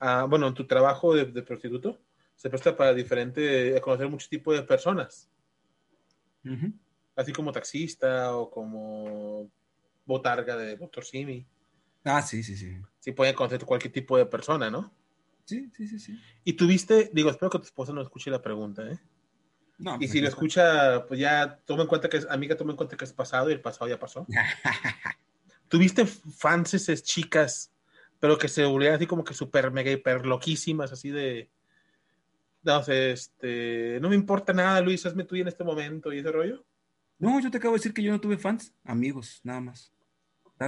uh, 0.00 0.26
bueno, 0.28 0.48
en 0.48 0.54
tu 0.54 0.66
trabajo 0.66 1.14
de, 1.14 1.26
prostituto, 1.42 2.00
se 2.36 2.48
presta 2.48 2.76
para 2.76 2.94
diferente, 2.94 3.78
conocer 3.80 4.08
muchos 4.08 4.28
tipos 4.28 4.54
de 4.54 4.62
personas. 4.62 5.28
Así 7.14 7.32
como 7.32 7.52
taxista 7.52 8.34
o 8.36 8.50
como 8.50 9.50
botarga 10.04 10.56
de 10.56 10.76
Doctor 10.76 11.04
Simi. 11.04 11.46
Ah, 12.04 12.22
sí, 12.22 12.42
sí, 12.42 12.56
sí. 12.56 12.78
Sí, 12.98 13.12
pueden 13.12 13.34
conocer 13.34 13.64
cualquier 13.64 13.92
tipo 13.92 14.16
de 14.16 14.26
persona, 14.26 14.70
¿no? 14.70 14.92
Sí, 15.44 15.70
sí, 15.76 15.86
sí, 15.86 16.00
sí. 16.00 16.20
Y 16.44 16.54
tuviste, 16.54 17.10
digo, 17.12 17.30
espero 17.30 17.50
que 17.50 17.58
tu 17.58 17.64
esposa 17.64 17.92
no 17.92 18.00
escuche 18.00 18.30
la 18.30 18.42
pregunta, 18.42 18.90
¿eh? 18.90 18.98
No, 19.78 19.96
y 19.96 19.98
pues 19.98 20.10
si 20.10 20.20
lo 20.20 20.28
escucha, 20.28 21.06
pues 21.06 21.18
ya 21.20 21.60
toma 21.64 21.82
en 21.82 21.88
cuenta 21.88 22.08
que 22.08 22.16
es, 22.16 22.26
amiga, 22.30 22.56
toma 22.56 22.72
en 22.72 22.76
cuenta 22.76 22.96
que 22.96 23.04
es 23.04 23.12
pasado 23.12 23.50
y 23.50 23.52
el 23.52 23.60
pasado 23.60 23.88
ya 23.88 23.98
pasó. 23.98 24.26
¿Tuviste 25.72 26.04
fans 26.04 26.74
esas 26.74 27.02
chicas, 27.02 27.72
pero 28.20 28.36
que 28.36 28.46
se 28.46 28.62
volvían 28.66 28.92
así 28.92 29.06
como 29.06 29.24
que 29.24 29.32
súper 29.32 29.70
mega 29.70 29.90
hiper 29.90 30.26
loquísimas, 30.26 30.92
así 30.92 31.08
de. 31.08 31.48
No 32.62 32.82
sé, 32.82 33.12
este. 33.12 33.98
No 34.02 34.10
me 34.10 34.14
importa 34.14 34.52
nada, 34.52 34.82
Luis, 34.82 35.06
hazme 35.06 35.24
tú 35.24 35.34
en 35.34 35.48
este 35.48 35.64
momento 35.64 36.12
y 36.12 36.18
ese 36.18 36.30
rollo. 36.30 36.62
No, 37.18 37.40
yo 37.40 37.50
te 37.50 37.56
acabo 37.56 37.72
de 37.72 37.78
decir 37.78 37.94
que 37.94 38.02
yo 38.02 38.12
no 38.12 38.20
tuve 38.20 38.36
fans, 38.36 38.74
amigos, 38.84 39.40
nada 39.44 39.62
más. 39.62 39.90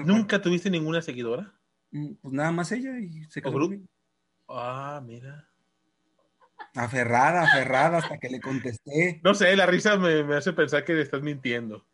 ¿Nunca 0.07 0.41
tuviste 0.41 0.71
ninguna 0.71 1.03
seguidora? 1.03 1.53
Mm, 1.91 2.15
pues 2.23 2.33
nada 2.33 2.51
más 2.51 2.73
ella 2.73 2.99
y 2.99 3.25
se 3.25 3.43
casó 3.43 3.59
Ah, 4.49 5.03
mira. 5.05 5.51
Aferrada, 6.77 7.43
aferrada 7.43 7.99
hasta 7.99 8.17
que 8.17 8.31
le 8.31 8.41
contesté. 8.41 9.21
No 9.23 9.35
sé, 9.35 9.55
la 9.55 9.67
risa 9.67 9.99
me, 9.99 10.35
hace 10.35 10.55
pensar 10.55 10.83
que 10.83 10.95
le 10.95 11.03
estás 11.03 11.21
mintiendo. 11.21 11.85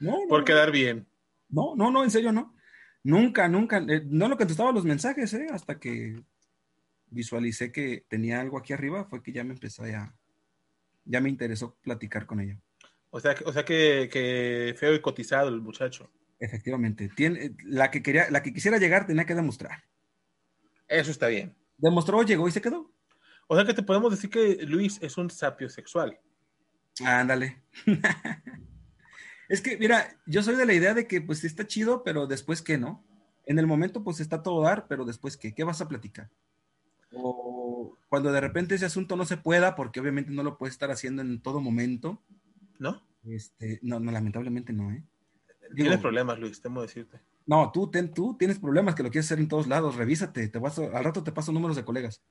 No, 0.00 0.18
Por 0.28 0.44
quedar 0.44 0.70
bien. 0.70 1.08
No, 1.48 1.74
no, 1.74 1.90
no, 1.90 2.04
en 2.04 2.10
serio 2.10 2.30
no. 2.30 2.57
Nunca, 3.08 3.48
nunca. 3.48 3.78
Eh, 3.78 4.02
no 4.04 4.28
lo 4.28 4.36
contestaba 4.36 4.70
los 4.70 4.84
mensajes, 4.84 5.32
¿eh? 5.32 5.46
Hasta 5.50 5.80
que 5.80 6.22
visualicé 7.08 7.72
que 7.72 8.04
tenía 8.06 8.38
algo 8.38 8.58
aquí 8.58 8.74
arriba, 8.74 9.06
fue 9.06 9.22
que 9.22 9.32
ya 9.32 9.44
me 9.44 9.54
empezó 9.54 9.84
a. 9.84 10.14
Ya 11.06 11.20
me 11.22 11.30
interesó 11.30 11.74
platicar 11.80 12.26
con 12.26 12.40
ella. 12.40 12.60
O 13.08 13.18
sea, 13.18 13.34
o 13.46 13.52
sea 13.54 13.64
que, 13.64 14.10
que 14.12 14.74
feo 14.78 14.94
y 14.94 15.00
cotizado 15.00 15.48
el 15.48 15.62
muchacho. 15.62 16.10
Efectivamente. 16.38 17.10
Tiene, 17.16 17.56
la, 17.64 17.90
que 17.90 18.02
quería, 18.02 18.30
la 18.30 18.42
que 18.42 18.52
quisiera 18.52 18.76
llegar 18.76 19.06
tenía 19.06 19.24
que 19.24 19.34
demostrar. 19.34 19.84
Eso 20.86 21.10
está 21.10 21.28
bien. 21.28 21.56
Demostró, 21.78 22.22
llegó 22.24 22.46
y 22.46 22.50
se 22.50 22.60
quedó. 22.60 22.92
O 23.46 23.56
sea 23.56 23.64
que 23.64 23.72
te 23.72 23.82
podemos 23.82 24.10
decir 24.10 24.28
que 24.28 24.66
Luis 24.66 24.98
es 25.00 25.16
un 25.16 25.30
sapio 25.30 25.70
sexual. 25.70 26.20
Ándale. 27.02 27.62
es 29.48 29.62
que, 29.62 29.76
mira, 29.78 30.16
yo 30.26 30.42
soy 30.42 30.56
de 30.56 30.66
la 30.66 30.74
idea 30.74 30.94
de 30.94 31.06
que 31.06 31.20
pues 31.20 31.44
está 31.44 31.66
chido, 31.66 32.02
pero 32.04 32.26
después 32.26 32.62
qué, 32.62 32.78
¿no? 32.78 33.04
En 33.46 33.58
el 33.58 33.66
momento 33.66 34.04
pues 34.04 34.20
está 34.20 34.42
todo 34.42 34.62
dar, 34.62 34.86
pero 34.88 35.04
después 35.04 35.36
qué, 35.36 35.54
¿qué 35.54 35.64
vas 35.64 35.80
a 35.80 35.88
platicar? 35.88 36.30
O 37.12 37.96
cuando 38.08 38.30
de 38.30 38.40
repente 38.40 38.74
ese 38.74 38.86
asunto 38.86 39.16
no 39.16 39.24
se 39.24 39.38
pueda, 39.38 39.74
porque 39.74 40.00
obviamente 40.00 40.30
no 40.30 40.42
lo 40.42 40.58
puedes 40.58 40.74
estar 40.74 40.90
haciendo 40.90 41.22
en 41.22 41.40
todo 41.40 41.60
momento. 41.60 42.22
¿No? 42.78 43.02
Este, 43.24 43.78
no, 43.82 44.00
no, 44.00 44.12
lamentablemente 44.12 44.72
no, 44.72 44.92
¿eh? 44.92 45.02
Tienes 45.74 46.00
problemas, 46.00 46.38
Luis, 46.38 46.60
temo 46.62 46.82
decirte. 46.82 47.20
No, 47.46 47.70
tú, 47.72 47.90
ten, 47.90 48.12
tú 48.12 48.36
tienes 48.38 48.58
problemas 48.58 48.94
que 48.94 49.02
lo 49.02 49.10
quieres 49.10 49.26
hacer 49.26 49.38
en 49.38 49.48
todos 49.48 49.66
lados. 49.66 49.96
Revísate, 49.96 50.48
te 50.48 50.58
vas 50.58 50.78
al 50.78 51.04
rato 51.04 51.22
te 51.22 51.32
paso 51.32 51.52
números 51.52 51.76
de 51.76 51.84
colegas. 51.84 52.22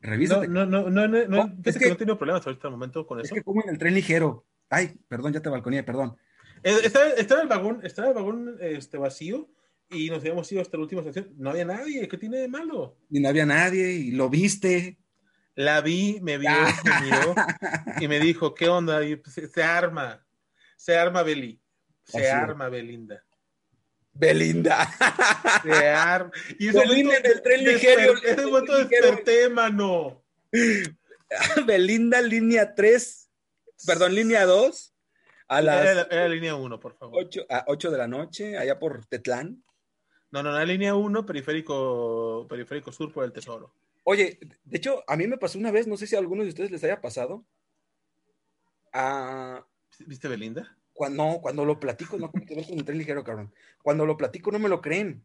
Revísate. 0.00 0.48
No, 0.48 0.66
no, 0.66 0.90
no, 0.90 1.08
no, 1.08 1.26
no, 1.26 1.54
es 1.64 1.78
que, 1.78 1.88
no 1.88 1.96
tengo 1.96 2.16
problemas 2.16 2.46
ahorita 2.46 2.68
el 2.68 2.72
momento 2.72 3.06
con 3.06 3.20
eso. 3.20 3.26
Es 3.26 3.32
que 3.32 3.42
como 3.42 3.62
en 3.62 3.70
el 3.70 3.78
tren 3.78 3.94
ligero. 3.94 4.44
Ay, 4.68 4.98
perdón, 5.08 5.32
ya 5.32 5.40
te 5.40 5.48
balconé, 5.48 5.82
perdón. 5.82 6.16
Estaba, 6.66 7.10
estaba, 7.10 7.42
el 7.42 7.48
vagón, 7.48 7.80
estaba 7.84 8.08
el 8.08 8.14
vagón 8.14 8.58
este, 8.60 8.98
vacío 8.98 9.48
y 9.88 10.10
nos 10.10 10.18
habíamos 10.18 10.50
ido 10.50 10.60
hasta 10.60 10.76
la 10.76 10.82
última 10.82 11.00
estación. 11.00 11.32
No 11.36 11.50
había 11.50 11.64
nadie, 11.64 12.08
¿qué 12.08 12.18
tiene 12.18 12.38
de 12.38 12.48
malo? 12.48 12.98
Y 13.08 13.20
no 13.20 13.28
había 13.28 13.46
nadie, 13.46 13.92
y 13.92 14.10
lo 14.10 14.28
viste. 14.28 14.98
La 15.54 15.80
vi, 15.80 16.18
me 16.22 16.38
vio, 16.38 16.50
me 16.84 17.00
miró 17.02 17.34
y 18.00 18.08
me 18.08 18.18
dijo, 18.18 18.52
¿qué 18.52 18.68
onda? 18.68 19.04
Y, 19.04 19.14
pues, 19.14 19.40
se 19.52 19.62
arma, 19.62 20.26
se 20.76 20.96
arma 20.96 21.22
Beli. 21.22 21.60
Se 22.04 22.28
arma 22.28 22.68
Belinda. 22.68 23.24
Belinda. 24.12 24.92
Se 25.62 25.88
arma. 25.88 26.32
Y 26.58 26.70
Belinda 26.70 27.16
en 27.18 27.26
el 27.26 27.42
tren 27.42 27.64
ligero. 27.64 28.14
Es 28.24 28.38
un 28.38 28.50
momento 28.50 28.76
desperté, 28.76 29.48
mano. 29.48 30.24
Belinda, 31.66 32.20
línea 32.20 32.74
3. 32.74 33.30
Perdón, 33.86 34.16
línea 34.16 34.44
2. 34.46 34.95
A 35.48 35.62
las. 35.62 36.08
Era, 36.10 36.28
línea 36.28 36.54
1, 36.54 36.80
por 36.80 36.94
favor. 36.94 37.24
8, 37.24 37.46
a 37.48 37.64
8 37.68 37.90
de 37.90 37.98
la 37.98 38.08
noche, 38.08 38.58
allá 38.58 38.78
por 38.78 39.06
Tetlán. 39.06 39.62
No, 40.30 40.42
no, 40.42 40.50
no, 40.50 40.64
línea 40.64 40.94
1, 40.94 41.24
periférico, 41.24 42.46
periférico 42.48 42.92
sur 42.92 43.12
por 43.12 43.24
el 43.24 43.32
Tesoro. 43.32 43.72
Oye, 44.04 44.38
de 44.64 44.76
hecho, 44.76 45.02
a 45.06 45.16
mí 45.16 45.26
me 45.26 45.38
pasó 45.38 45.58
una 45.58 45.70
vez, 45.70 45.86
no 45.86 45.96
sé 45.96 46.06
si 46.06 46.14
a 46.14 46.18
alguno 46.18 46.42
de 46.42 46.50
ustedes 46.50 46.70
les 46.70 46.84
haya 46.84 47.00
pasado. 47.00 47.44
¿Viste 50.06 50.28
Belinda? 50.28 50.76
Cuando, 50.92 51.40
cuando 51.42 51.64
lo 51.64 51.78
platico, 51.78 52.16
no 52.16 52.30
tiene 52.30 52.46
que 52.46 52.54
ver 52.54 52.66
con 52.66 52.78
el 52.78 52.84
tren 52.84 52.98
ligero, 52.98 53.24
cabrón. 53.24 53.52
Cuando 53.82 54.06
lo 54.06 54.16
platico, 54.16 54.50
no 54.50 54.58
me 54.58 54.68
lo 54.68 54.80
creen. 54.80 55.24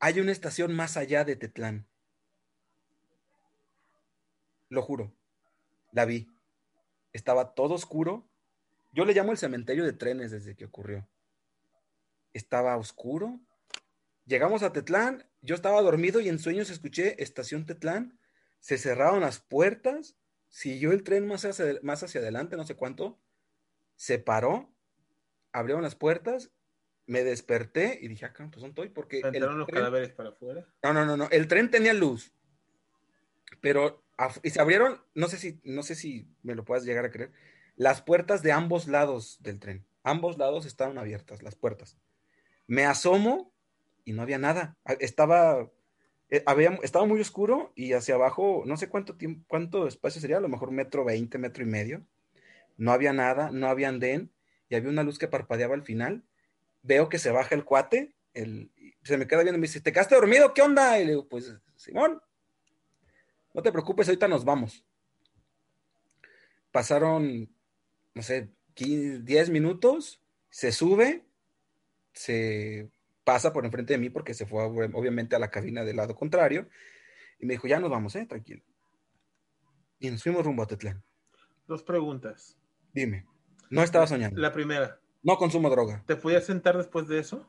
Hay 0.00 0.18
una 0.18 0.32
estación 0.32 0.74
más 0.74 0.96
allá 0.96 1.24
de 1.24 1.36
Tetlán. 1.36 1.86
Lo 4.68 4.82
juro. 4.82 5.12
La 5.92 6.06
vi. 6.06 6.28
Estaba 7.12 7.54
todo 7.54 7.74
oscuro. 7.74 8.26
Yo 8.92 9.04
le 9.04 9.14
llamo 9.14 9.32
el 9.32 9.38
cementerio 9.38 9.84
de 9.84 9.92
trenes 9.92 10.30
desde 10.30 10.54
que 10.54 10.66
ocurrió. 10.66 11.08
Estaba 12.32 12.76
oscuro. 12.76 13.40
Llegamos 14.26 14.62
a 14.62 14.72
Tetlán. 14.72 15.28
Yo 15.40 15.54
estaba 15.54 15.80
dormido 15.82 16.20
y 16.20 16.28
en 16.28 16.38
sueños 16.38 16.70
escuché 16.70 17.22
estación 17.22 17.64
Tetlán. 17.66 18.18
Se 18.60 18.78
cerraron 18.78 19.20
las 19.20 19.40
puertas. 19.40 20.16
Siguió 20.48 20.92
el 20.92 21.02
tren 21.02 21.26
más 21.26 21.44
hacia, 21.44 21.78
más 21.82 22.02
hacia 22.02 22.20
adelante, 22.20 22.56
no 22.56 22.64
sé 22.64 22.76
cuánto. 22.76 23.18
Se 23.96 24.18
paró. 24.18 24.74
Abrieron 25.52 25.82
las 25.82 25.94
puertas. 25.94 26.50
Me 27.06 27.24
desperté 27.24 27.98
y 28.00 28.08
dije, 28.08 28.26
acá, 28.26 28.44
ah, 28.44 28.50
pues 28.52 28.64
estoy 28.64 28.90
porque. 28.90 29.20
¿Entraron 29.20 29.58
los 29.58 29.68
cadáveres 29.68 30.10
para 30.10 30.28
afuera? 30.28 30.66
No, 30.82 30.92
no, 30.92 31.04
no, 31.04 31.16
no. 31.16 31.28
El 31.30 31.48
tren 31.48 31.70
tenía 31.70 31.92
luz. 31.94 32.32
Pero 33.60 34.02
y 34.42 34.50
se 34.50 34.60
abrieron, 34.60 35.00
no 35.14 35.28
sé 35.28 35.36
si, 35.36 35.60
no 35.64 35.82
sé 35.82 35.94
si 35.94 36.28
me 36.42 36.54
lo 36.54 36.64
puedas 36.64 36.84
llegar 36.84 37.04
a 37.04 37.10
creer, 37.10 37.32
las 37.76 38.02
puertas 38.02 38.42
de 38.42 38.52
ambos 38.52 38.88
lados 38.88 39.38
del 39.40 39.58
tren. 39.58 39.86
Ambos 40.02 40.38
lados 40.38 40.66
estaban 40.66 40.98
abiertas, 40.98 41.42
las 41.42 41.54
puertas. 41.54 41.96
Me 42.66 42.84
asomo 42.84 43.52
y 44.04 44.12
no 44.12 44.22
había 44.22 44.38
nada. 44.38 44.76
Estaba, 44.98 45.70
eh, 46.30 46.42
había, 46.46 46.78
estaba 46.82 47.06
muy 47.06 47.20
oscuro 47.20 47.72
y 47.74 47.92
hacia 47.92 48.16
abajo, 48.16 48.62
no 48.66 48.76
sé 48.76 48.88
cuánto 48.88 49.16
tiempo, 49.16 49.44
cuánto 49.48 49.86
espacio 49.86 50.20
sería, 50.20 50.38
a 50.38 50.40
lo 50.40 50.48
mejor 50.48 50.70
metro 50.70 51.04
veinte, 51.04 51.38
metro 51.38 51.62
y 51.62 51.66
medio. 51.66 52.02
No 52.76 52.92
había 52.92 53.12
nada, 53.12 53.50
no 53.52 53.68
había 53.68 53.88
andén 53.88 54.32
y 54.68 54.74
había 54.74 54.90
una 54.90 55.02
luz 55.02 55.18
que 55.18 55.28
parpadeaba 55.28 55.74
al 55.74 55.82
final. 55.82 56.24
Veo 56.82 57.08
que 57.08 57.18
se 57.18 57.30
baja 57.30 57.54
el 57.54 57.64
cuate, 57.64 58.16
se 58.34 59.16
me 59.16 59.26
queda 59.26 59.42
viendo 59.42 59.58
y 59.58 59.60
me 59.60 59.66
dice, 59.66 59.80
¿te 59.80 59.92
quedaste 59.92 60.14
dormido? 60.14 60.54
¿Qué 60.54 60.62
onda? 60.62 60.98
Y 60.98 61.04
le 61.04 61.10
digo, 61.12 61.28
pues, 61.28 61.54
Simón, 61.76 62.20
no 63.54 63.62
te 63.62 63.72
preocupes, 63.72 64.08
ahorita 64.08 64.28
nos 64.28 64.44
vamos. 64.44 64.84
Pasaron, 66.70 67.54
no 68.14 68.22
sé, 68.22 68.50
10 68.76 69.50
minutos, 69.50 70.20
se 70.50 70.72
sube, 70.72 71.24
se 72.12 72.90
pasa 73.24 73.52
por 73.52 73.64
enfrente 73.64 73.94
de 73.94 73.98
mí 73.98 74.10
porque 74.10 74.34
se 74.34 74.46
fue 74.46 74.64
obviamente 74.64 75.36
a 75.36 75.38
la 75.38 75.50
cabina 75.50 75.84
del 75.84 75.96
lado 75.96 76.14
contrario 76.14 76.68
y 77.38 77.46
me 77.46 77.54
dijo, 77.54 77.66
ya 77.66 77.80
nos 77.80 77.90
vamos, 77.90 78.14
eh, 78.16 78.26
tranquilo. 78.26 78.62
Y 79.98 80.10
nos 80.10 80.22
fuimos 80.22 80.44
rumbo 80.44 80.62
a 80.62 80.66
Tetlán. 80.66 81.02
Dos 81.66 81.82
preguntas. 81.82 82.58
Dime, 82.92 83.24
no 83.70 83.82
estaba 83.82 84.06
soñando. 84.06 84.40
La 84.40 84.52
primera. 84.52 85.00
No 85.22 85.36
consumo 85.36 85.70
droga. 85.70 86.02
¿Te 86.06 86.16
podías 86.16 86.44
sentar 86.44 86.76
después 86.76 87.06
de 87.06 87.20
eso? 87.20 87.48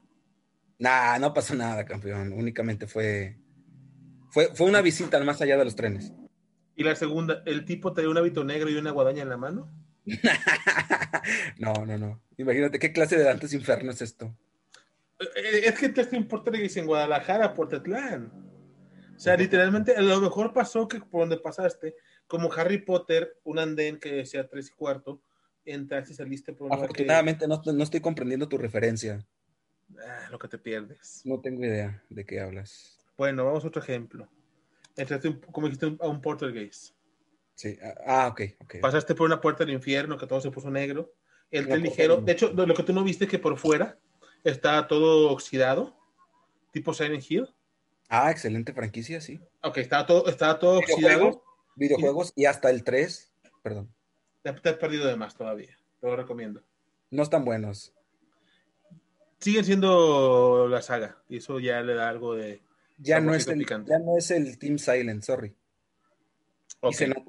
Nah, 0.77 1.17
no 1.17 1.33
pasó 1.33 1.55
nada, 1.55 1.85
campeón. 1.85 2.33
Únicamente 2.33 2.87
fue 2.87 3.37
fue, 4.33 4.67
una 4.67 4.81
visita 4.81 5.23
más 5.23 5.41
allá 5.41 5.57
de 5.57 5.65
los 5.65 5.75
trenes. 5.75 6.11
Y 6.75 6.83
la 6.83 6.95
segunda, 6.95 7.43
¿el 7.45 7.65
tipo 7.65 7.93
traía 7.93 8.09
un 8.09 8.17
hábito 8.17 8.43
negro 8.43 8.67
y 8.67 8.75
una 8.75 8.89
guadaña 8.89 9.21
en 9.21 9.29
la 9.29 9.37
mano? 9.37 9.69
no, 11.57 11.85
no, 11.85 11.97
no. 11.97 12.21
Imagínate 12.37 12.79
qué 12.79 12.91
clase 12.91 13.17
de 13.17 13.23
Dantes 13.23 13.53
Inferno 13.53 13.91
es 13.91 14.01
esto. 14.01 14.35
Eh, 15.19 15.61
es 15.65 15.77
que 15.77 15.89
te 15.89 16.15
importa 16.15 16.51
que 16.51 16.69
en 16.75 16.85
Guadalajara, 16.85 17.53
Portetlán. 17.53 18.31
O 19.15 19.19
sea, 19.19 19.37
literalmente, 19.37 19.95
a 19.95 20.01
lo 20.01 20.19
mejor 20.19 20.53
pasó 20.53 20.87
que 20.87 20.99
por 20.99 21.21
donde 21.21 21.37
pasaste, 21.37 21.95
como 22.27 22.51
Harry 22.51 22.79
Potter, 22.79 23.37
un 23.43 23.59
andén 23.59 23.99
que 23.99 24.11
decía 24.11 24.47
tres 24.47 24.69
y 24.69 24.73
cuarto, 24.73 25.21
entraste 25.65 26.13
y 26.13 26.15
saliste 26.15 26.53
por 26.53 26.73
Afortunadamente 26.73 27.47
no, 27.47 27.61
no 27.63 27.83
estoy 27.83 28.01
comprendiendo 28.01 28.49
tu 28.49 28.57
referencia. 28.57 29.25
Ah, 29.97 30.27
lo 30.31 30.39
que 30.39 30.47
te 30.47 30.57
pierdes. 30.57 31.21
No 31.25 31.39
tengo 31.39 31.63
idea 31.63 32.03
de 32.09 32.25
qué 32.25 32.41
hablas. 32.41 32.97
Bueno, 33.17 33.45
vamos 33.45 33.63
a 33.63 33.67
otro 33.67 33.81
ejemplo. 33.81 34.27
Entraste, 34.95 35.39
como 35.51 35.67
dijiste, 35.67 35.95
a 35.99 36.07
un 36.07 36.21
portergeist. 36.21 36.95
Sí, 37.55 37.77
ah, 38.05 38.27
ok, 38.27 38.41
ok. 38.61 38.75
Pasaste 38.81 39.15
por 39.15 39.27
una 39.27 39.41
puerta 39.41 39.63
del 39.63 39.73
infierno 39.73 40.17
que 40.17 40.27
todo 40.27 40.41
se 40.41 40.51
puso 40.51 40.69
negro. 40.69 41.13
El 41.51 41.67
tren 41.67 41.83
ligero, 41.83 42.17
de 42.17 42.31
hecho, 42.31 42.51
lo 42.51 42.73
que 42.73 42.83
tú 42.83 42.93
no 42.93 43.03
viste 43.03 43.25
es 43.25 43.29
que 43.29 43.37
por 43.37 43.57
fuera 43.57 43.97
está 44.43 44.87
todo 44.87 45.31
oxidado, 45.31 45.95
tipo 46.71 46.93
Silent 46.93 47.23
Hill. 47.29 47.47
Ah, 48.09 48.31
excelente 48.31 48.73
franquicia, 48.73 49.21
sí. 49.21 49.39
Ok, 49.61 49.77
estaba 49.77 50.05
todo, 50.05 50.27
estaba 50.27 50.57
todo 50.57 50.79
oxidado. 50.79 51.43
Videojuegos 51.75 52.33
y, 52.35 52.45
hasta 52.45 52.69
el 52.69 52.83
3, 52.83 53.31
perdón. 53.61 53.93
Te, 54.41 54.53
te, 54.53 54.69
has 54.69 54.77
perdido 54.77 55.07
de 55.07 55.15
más 55.15 55.35
todavía, 55.35 55.77
te 55.99 56.07
lo 56.07 56.15
recomiendo. 56.15 56.63
No 57.09 57.23
están 57.23 57.45
buenos. 57.45 57.93
Siguen 59.39 59.65
siendo 59.65 60.67
la 60.67 60.81
saga, 60.81 61.21
y 61.29 61.37
eso 61.37 61.59
ya 61.59 61.81
le 61.81 61.95
da 61.95 62.09
algo 62.09 62.35
de, 62.35 62.61
ya 62.97 63.19
no, 63.19 63.33
es 63.33 63.47
el, 63.47 63.65
ya 63.65 63.99
no 63.99 64.17
es 64.17 64.31
el 64.31 64.57
Team 64.57 64.77
Silent, 64.77 65.23
sorry. 65.23 65.55
Y 66.83 66.93
se 66.93 67.07
nota. 67.07 67.22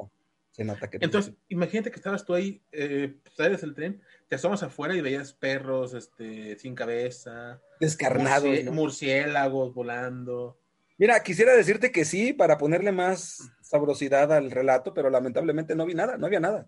Se 0.54 0.62
nota 0.64 0.88
que 0.88 0.98
Entonces, 1.00 1.34
imagínate 1.48 1.90
que 1.90 1.96
estabas 1.96 2.24
tú 2.24 2.32
ahí, 2.32 2.62
eh, 2.70 3.16
sales 3.36 3.62
del 3.62 3.74
tren, 3.74 4.00
te 4.28 4.36
asomas 4.36 4.62
afuera 4.62 4.94
y 4.94 5.00
veías 5.00 5.32
perros 5.32 5.94
este, 5.94 6.56
sin 6.58 6.76
cabeza. 6.76 7.60
Descarnados. 7.80 8.62
Murciélagos 8.66 9.74
volando. 9.74 10.56
Mira, 10.96 11.20
quisiera 11.24 11.56
decirte 11.56 11.90
que 11.90 12.04
sí, 12.04 12.32
para 12.32 12.56
ponerle 12.56 12.92
más 12.92 13.50
sabrosidad 13.62 14.32
al 14.32 14.52
relato, 14.52 14.94
pero 14.94 15.10
lamentablemente 15.10 15.74
no 15.74 15.86
vi 15.86 15.94
nada, 15.94 16.18
no 16.18 16.26
había 16.26 16.38
nada. 16.38 16.66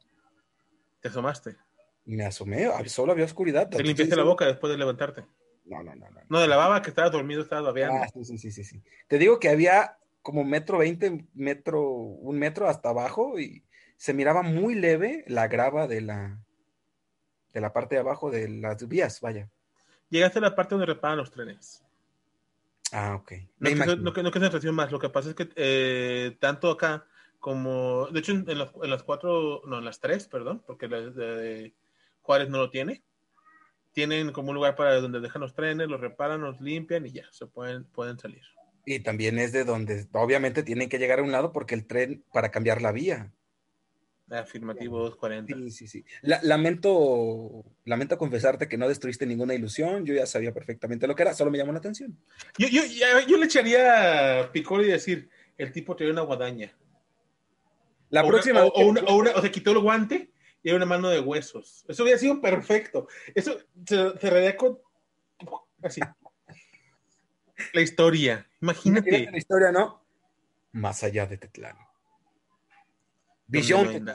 ¿Te 1.01 1.07
asomaste? 1.07 1.55
Me 2.07 2.24
asomé, 2.24 2.68
solo 2.87 3.12
había 3.12 3.24
oscuridad. 3.24 3.68
¿Te 3.68 3.84
limpiaste 3.84 4.16
la 4.16 4.24
boca 4.24 4.47
después 4.47 4.72
de 4.72 4.78
levantarte? 4.78 5.24
No, 5.64 5.84
no, 5.84 5.95
no, 5.95 6.11
no. 6.11 6.20
No, 6.28 6.41
de 6.41 6.49
la 6.49 6.57
baba 6.57 6.82
que 6.82 6.91
estaba 6.91 7.09
dormido, 7.09 7.41
estaba 7.41 7.62
babeando. 7.62 8.03
Ah, 8.03 8.09
sí, 8.12 8.37
sí, 8.37 8.51
sí, 8.51 8.64
sí, 8.64 8.82
Te 9.07 9.18
digo 9.18 9.39
que 9.39 9.49
había 9.49 9.97
como 10.22 10.43
metro 10.43 10.78
veinte, 10.78 11.24
metro, 11.34 11.89
un 11.89 12.37
metro 12.37 12.68
hasta 12.68 12.89
abajo 12.89 13.39
y 13.39 13.62
se 13.97 14.15
miraba 14.15 14.43
muy 14.43 14.75
leve 14.75 15.25
la 15.27 15.49
grava 15.49 15.87
de 15.87 16.01
la, 16.01 16.39
de 17.53 17.61
la 17.61 17.73
parte 17.73 17.95
de 17.95 18.01
abajo 18.01 18.31
de 18.31 18.49
las 18.49 18.87
vías, 18.89 19.21
vaya. 19.21 19.49
Llegaste 20.11 20.39
a 20.39 20.43
la 20.43 20.55
parte 20.55 20.75
donde 20.75 20.87
reparan 20.87 21.19
los 21.19 21.31
trenes. 21.31 21.83
Ah, 22.93 23.17
ok. 23.17 23.33
No, 23.59 23.69
que, 23.69 23.75
no, 23.75 24.13
que, 24.13 24.23
no 24.23 24.31
que 24.31 24.73
más, 24.73 24.93
lo 24.93 24.99
que 24.99 25.09
pasa 25.09 25.31
es 25.31 25.35
que 25.35 25.49
eh, 25.57 26.37
tanto 26.39 26.71
acá 26.71 27.07
como, 27.41 28.07
de 28.09 28.21
hecho 28.21 28.33
en, 28.33 28.59
las, 28.59 29.03
cuatro, 29.03 29.63
no, 29.67 29.79
en 29.79 29.85
las 29.85 30.01
tres, 30.01 30.29
perdón, 30.29 30.63
porque 30.67 30.89
la 30.89 31.01
de 31.01 31.75
Juárez 32.23 32.49
no 32.49 32.59
lo 32.59 32.71
tiene 32.71 33.03
tienen 33.97 34.31
como 34.31 34.51
un 34.51 34.57
lugar 34.57 34.77
para 34.77 35.01
donde 35.01 35.21
dejan 35.21 35.41
los 35.41 35.55
trenes, 35.55 35.89
los 35.89 35.99
reparan, 35.99 36.43
los 36.43 36.61
limpian 36.61 37.07
y 37.07 37.13
ya, 37.13 37.25
se 37.31 37.47
pueden, 37.47 37.85
pueden 37.85 38.19
salir. 38.19 38.43
Y 38.85 39.01
también 39.01 39.39
es 39.39 39.53
de 39.53 39.65
donde 39.65 40.07
obviamente 40.13 40.63
tienen 40.63 40.91
que 40.91 40.99
llegar 40.99 41.21
a 41.21 41.23
un 41.23 41.33
lado 41.33 41.51
porque 41.51 41.75
el 41.75 41.87
tren 41.87 42.23
para 42.31 42.51
cambiar 42.51 42.83
la 42.83 42.93
vía. 42.93 43.33
Afirmativo 44.29 44.99
240. 44.99 45.55
Sí, 45.55 45.70
sí, 45.70 45.87
sí. 45.87 46.05
lamento, 46.22 47.64
lamento 47.85 48.18
confesarte 48.18 48.68
que 48.68 48.77
no 48.77 48.89
destruiste 48.89 49.24
ninguna 49.24 49.55
ilusión. 49.55 50.05
Yo 50.05 50.14
ya 50.14 50.27
sabía 50.27 50.53
perfectamente 50.53 51.07
lo 51.07 51.14
que 51.14 51.22
era, 51.22 51.35
solo 51.35 51.51
me 51.51 51.59
llamó 51.59 51.72
la 51.72 51.79
atención. 51.79 52.18
Yo, 52.59 52.66
yo, 52.68 52.83
yo 53.29 53.37
le 53.37 53.47
echaría 53.47 54.51
picor 54.53 54.83
y 54.83 54.89
decir: 54.89 55.29
el 55.57 55.70
tipo 55.70 55.95
traía 55.95 56.12
una 56.12 56.22
guadaña. 56.22 56.77
La 58.11 58.27
próxima. 58.27 58.64
o, 58.64 58.87
una, 58.87 59.03
o, 59.03 59.16
una, 59.16 59.31
o 59.31 59.43
se 59.43 59.51
quitó 59.51 59.70
el 59.70 59.79
guante 59.79 60.31
y 60.62 60.72
una 60.72 60.87
mano 60.87 61.09
de 61.09 61.20
huesos. 61.20 61.85
Eso 61.87 62.03
hubiera 62.03 62.18
sido 62.18 62.41
perfecto. 62.41 63.07
Eso 63.35 63.59
se 63.87 64.18
cerraría 64.18 64.57
con. 64.57 64.81
Así. 65.83 66.01
La 67.72 67.81
historia. 67.81 68.49
Imagínate. 68.61 69.31
La 69.31 69.39
historia, 69.39 69.70
¿no? 69.70 70.03
Más 70.72 71.05
allá 71.05 71.27
de 71.27 71.39
Tetlán. 71.39 71.77
Visión. 73.47 74.09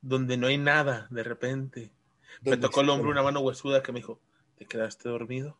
Donde 0.00 0.36
no 0.36 0.48
hay 0.48 0.58
nada, 0.58 1.06
de 1.10 1.22
repente. 1.22 1.92
Me 2.40 2.56
tocó 2.56 2.80
el 2.80 2.90
hombro 2.90 3.10
una 3.10 3.22
mano 3.22 3.40
huesuda 3.40 3.82
que 3.82 3.92
me 3.92 4.00
dijo: 4.00 4.20
¿Te 4.56 4.66
quedaste 4.66 5.08
dormido? 5.08 5.58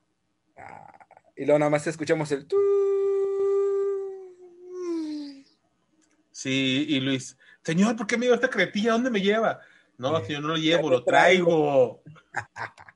Ah, 0.56 1.06
y 1.36 1.44
luego 1.44 1.58
nada 1.58 1.70
más 1.70 1.86
escuchamos 1.86 2.30
el. 2.32 2.46
Sí, 6.32 6.86
y 6.88 7.00
Luis, 7.00 7.36
Señor, 7.62 7.94
¿por 7.96 8.06
qué 8.06 8.16
me 8.16 8.24
lleva 8.24 8.36
esta 8.36 8.50
cretilla? 8.50 8.92
¿Dónde 8.92 9.10
me 9.10 9.20
lleva? 9.20 9.60
No, 9.98 10.24
señor, 10.24 10.42
no 10.42 10.48
lo 10.48 10.56
llevo, 10.56 10.90
lo 10.90 11.04
traigo. 11.04 12.02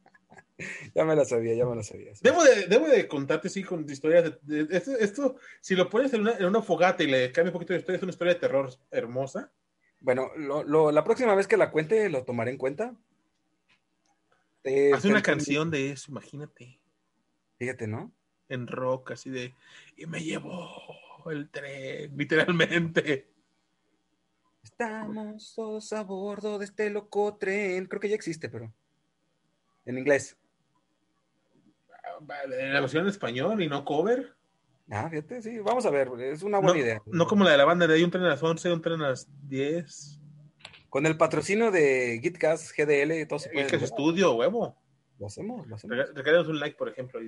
ya 0.95 1.05
me 1.05 1.15
lo 1.15 1.25
sabía, 1.25 1.55
ya 1.55 1.67
me 1.67 1.75
lo 1.75 1.83
sabía. 1.83 2.13
Debo 2.23 2.43
de, 2.43 2.67
debo 2.67 2.89
de 2.89 3.07
contarte, 3.07 3.49
sí, 3.49 3.63
con 3.63 3.89
historias 3.89 4.33
de, 4.43 4.67
esto, 4.71 5.37
si 5.61 5.75
lo 5.75 5.91
pones 5.91 6.13
en 6.15 6.23
una, 6.23 6.37
en 6.37 6.47
una 6.47 6.63
fogata 6.63 7.03
y 7.03 7.09
le 7.09 7.33
cambia 7.33 7.51
un 7.51 7.55
poquito 7.55 7.73
de 7.73 7.81
historia, 7.81 7.97
es 7.97 8.03
una 8.03 8.13
historia 8.13 8.35
de 8.35 8.41
terror 8.41 8.71
hermosa. 8.91 9.53
Bueno, 10.01 10.31
lo, 10.37 10.93
la 10.93 11.05
próxima 11.05 11.35
vez 11.35 11.47
que 11.47 11.57
la 11.57 11.71
cuente, 11.71 12.09
lo 12.09 12.25
tomaré 12.25 12.51
en 12.51 12.59
cuenta. 12.59 12.95
Haz 14.95 15.05
una 15.05 15.23
canción 15.23 15.71
de 15.71 15.91
eso, 15.91 16.11
imagínate. 16.11 16.81
Fíjate, 17.59 17.87
¿no? 17.87 18.13
En 18.49 18.67
rock, 18.67 19.13
así 19.13 19.31
de, 19.31 19.55
y 19.97 20.07
me 20.07 20.23
llevó 20.23 20.81
el 21.31 21.49
tren, 21.51 22.17
literalmente. 22.17 23.29
Estamos 24.63 25.55
todos 25.55 25.93
a 25.93 26.03
bordo 26.03 26.59
de 26.59 26.65
este 26.65 26.91
loco 26.91 27.37
tren. 27.37 27.87
Creo 27.87 28.01
que 28.01 28.09
ya 28.09 28.15
existe, 28.15 28.49
pero 28.49 28.73
en 29.85 29.99
inglés. 29.99 30.37
En 32.45 32.73
la 32.73 32.81
versión 32.81 33.05
en 33.05 33.11
español 33.11 33.63
y 33.63 33.69
no 33.69 33.85
cover. 33.85 34.37
Ah, 34.91 35.09
fíjate, 35.11 35.43
sí, 35.43 35.59
vamos 35.59 35.85
a 35.85 35.91
ver, 35.91 36.09
es 36.21 36.43
una 36.43 36.59
buena 36.59 36.75
no, 36.75 36.79
idea. 36.79 37.03
No 37.07 37.27
como 37.27 37.45
la 37.45 37.51
de 37.51 37.57
la 37.57 37.65
banda 37.65 37.87
de 37.87 37.95
hay 37.95 38.05
un 38.05 38.11
tren 38.11 38.25
a 38.25 38.29
las 38.29 38.43
11, 38.43 38.73
un 38.73 38.83
tren 38.83 39.03
a 39.03 39.11
las 39.11 39.29
10. 39.49 40.21
Con 40.89 41.07
el 41.07 41.17
patrocinio 41.17 41.71
de 41.71 42.21
Gitcast, 42.23 42.71
GDL, 42.77 43.27
todo 43.27 43.39
se 43.39 43.51
puede. 43.51 43.67
Es 43.67 43.83
estudio, 43.83 44.35
huevo. 44.35 44.77
Lo 45.19 45.27
hacemos, 45.27 45.67
lo 45.67 45.75
hacemos. 45.75 45.97
Regálenos 46.15 46.49
un 46.49 46.61
like, 46.61 46.77
por 46.77 46.89
ejemplo. 46.89 47.21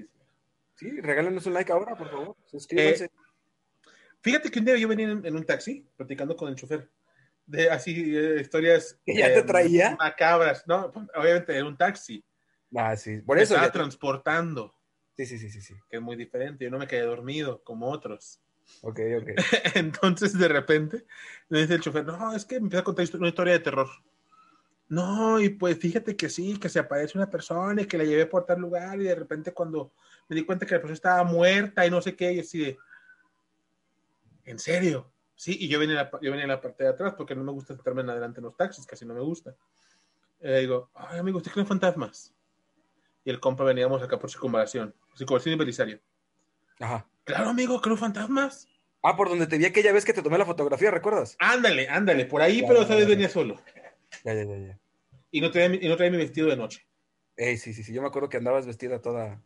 Sí, 0.76 1.00
regálenos 1.00 1.46
un 1.46 1.54
like 1.54 1.72
ahora, 1.72 1.96
por 1.96 2.08
favor. 2.08 2.36
Suscríbanse. 2.46 3.06
Eh, 3.06 3.10
fíjate 4.20 4.50
que 4.50 4.60
un 4.60 4.64
día 4.64 4.76
yo 4.76 4.86
venía 4.86 5.10
en, 5.10 5.26
en, 5.26 5.36
un 5.36 5.44
taxi 5.44 5.86
platicando 5.96 6.36
con 6.36 6.48
el 6.48 6.54
chofer. 6.54 6.88
De 7.44 7.68
así, 7.70 8.16
eh, 8.16 8.40
historias. 8.40 8.98
¿Que 9.04 9.16
ya 9.16 9.34
te 9.34 9.42
traía? 9.42 9.96
Macabras. 9.98 10.64
No, 10.66 10.92
pues, 10.92 11.06
obviamente 11.16 11.56
era 11.56 11.66
un 11.66 11.76
taxi. 11.76 12.24
Ah, 12.76 12.96
sí. 12.96 13.18
Por 13.22 13.38
eso. 13.38 13.54
Estaba 13.54 13.66
ya 13.66 13.72
transportando, 13.72 14.74
Sí, 15.18 15.26
sí, 15.26 15.36
sí, 15.36 15.50
sí, 15.50 15.60
sí. 15.60 15.74
que 15.90 15.96
es 15.96 16.02
muy 16.02 16.14
diferente. 16.14 16.64
Yo 16.64 16.70
no 16.70 16.78
me 16.78 16.86
quedé 16.86 17.02
dormido 17.02 17.60
como 17.64 17.90
otros. 17.90 18.40
Ok, 18.82 19.00
ok. 19.20 19.28
Entonces, 19.74 20.38
de 20.38 20.46
repente, 20.46 21.06
me 21.48 21.58
dice 21.58 21.74
el 21.74 21.80
chofer, 21.80 22.06
no, 22.06 22.36
es 22.36 22.44
que 22.44 22.60
me 22.60 22.66
empieza 22.66 22.82
a 22.82 22.84
contar 22.84 23.04
una 23.14 23.26
historia 23.26 23.54
de 23.54 23.58
terror. 23.58 23.88
No, 24.88 25.40
y 25.40 25.48
pues 25.48 25.76
fíjate 25.76 26.16
que 26.16 26.28
sí, 26.28 26.56
que 26.60 26.68
se 26.68 26.78
aparece 26.78 27.18
una 27.18 27.28
persona 27.28 27.82
y 27.82 27.86
que 27.86 27.98
la 27.98 28.04
llevé 28.04 28.26
por 28.26 28.46
tal 28.46 28.60
lugar 28.60 29.00
y 29.00 29.04
de 29.04 29.14
repente 29.16 29.52
cuando 29.52 29.92
me 30.28 30.36
di 30.36 30.44
cuenta 30.44 30.64
que 30.64 30.74
la 30.76 30.80
persona 30.80 30.94
estaba 30.94 31.24
muerta 31.24 31.84
y 31.84 31.90
no 31.90 32.00
sé 32.00 32.14
qué, 32.14 32.34
y 32.34 32.38
así 32.38 32.60
de, 32.60 32.78
¿en 34.44 34.60
serio? 34.60 35.10
Sí, 35.34 35.56
y 35.60 35.68
yo 35.68 35.80
venía, 35.80 36.00
en 36.00 36.04
la, 36.04 36.10
yo 36.22 36.30
venía 36.30 36.44
en 36.44 36.48
la 36.50 36.60
parte 36.60 36.84
de 36.84 36.90
atrás 36.90 37.14
porque 37.18 37.34
no 37.34 37.42
me 37.42 37.50
gusta 37.50 37.74
sentarme 37.74 38.02
en 38.02 38.10
adelante 38.10 38.38
en 38.38 38.44
los 38.44 38.56
taxis, 38.56 38.86
casi 38.86 39.04
no 39.04 39.14
me 39.14 39.20
gusta. 39.20 39.56
Y 40.40 40.46
le 40.46 40.60
digo, 40.60 40.90
ay 40.94 41.18
amigo, 41.18 41.38
¿usted 41.38 41.50
cree 41.50 41.62
en 41.62 41.68
fantasmas? 41.68 42.32
Y 43.24 43.30
el 43.30 43.40
compa 43.40 43.64
veníamos 43.64 44.02
acá 44.02 44.18
por 44.18 44.30
circunvalación, 44.30 44.94
circunvalación 45.18 45.54
y 45.54 45.58
Belisario. 45.58 46.00
Ajá. 46.80 47.06
Claro, 47.24 47.50
amigo, 47.50 47.80
creo 47.80 47.96
fantasmas. 47.96 48.68
Ah, 49.02 49.16
por 49.16 49.28
donde 49.28 49.46
te 49.46 49.58
vi 49.58 49.66
aquella 49.66 49.92
vez 49.92 50.04
que 50.04 50.12
te 50.12 50.22
tomé 50.22 50.38
la 50.38 50.46
fotografía, 50.46 50.90
¿recuerdas? 50.90 51.36
Ándale, 51.38 51.88
ándale, 51.88 52.24
por 52.24 52.40
ahí, 52.42 52.62
Ya, 52.62 52.68
pero 52.68 52.82
esa 52.82 52.94
vez 52.96 53.06
venía 53.06 53.28
solo. 53.28 53.60
Ya, 54.24 54.34
ya, 54.34 54.44
ya, 54.44 54.56
ya. 54.56 54.78
Y 55.30 55.40
no 55.40 55.50
traía, 55.50 55.68
mi- 55.68 55.78
y 55.80 55.88
no 55.88 55.96
traía 55.96 56.10
mi 56.10 56.16
vestido 56.18 56.48
de 56.48 56.56
noche. 56.56 56.86
Ey, 57.36 57.56
sí, 57.58 57.72
sí, 57.74 57.82
sí. 57.84 57.92
Yo 57.92 58.00
me 58.02 58.08
acuerdo 58.08 58.28
que 58.28 58.38
andabas 58.38 58.66
vestida 58.66 59.00
toda 59.00 59.40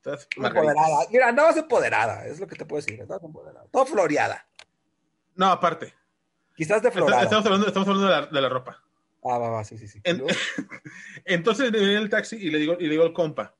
Todas 0.00 0.26
empoderada. 0.36 1.06
Mira, 1.12 1.28
andabas 1.28 1.56
empoderada, 1.56 2.26
es 2.26 2.40
lo 2.40 2.46
que 2.48 2.56
te 2.56 2.64
puedo 2.64 2.82
decir. 2.84 3.00
Andabas 3.02 3.22
empoderada. 3.22 3.66
Toda 3.70 3.86
floreada. 3.86 4.46
No, 5.36 5.46
aparte. 5.46 5.94
Quizás 6.56 6.82
de 6.82 6.90
florada. 6.90 7.22
Estamos 7.22 7.44
hablando, 7.46 7.66
estamos 7.68 7.88
hablando 7.88 8.08
de, 8.08 8.20
la, 8.20 8.26
de 8.26 8.40
la 8.40 8.48
ropa. 8.48 8.82
Ah, 9.24 9.38
va, 9.38 9.50
va, 9.50 9.64
sí, 9.64 9.78
sí, 9.78 9.86
sí. 9.86 10.00
En- 10.04 10.24
Entonces 11.24 11.70
venía 11.70 11.98
el 11.98 12.08
taxi 12.10 12.36
y 12.36 12.50
le 12.50 12.58
digo, 12.58 12.76
y 12.80 12.84
le 12.84 12.90
digo 12.90 13.04
al 13.04 13.12
compa, 13.12 13.54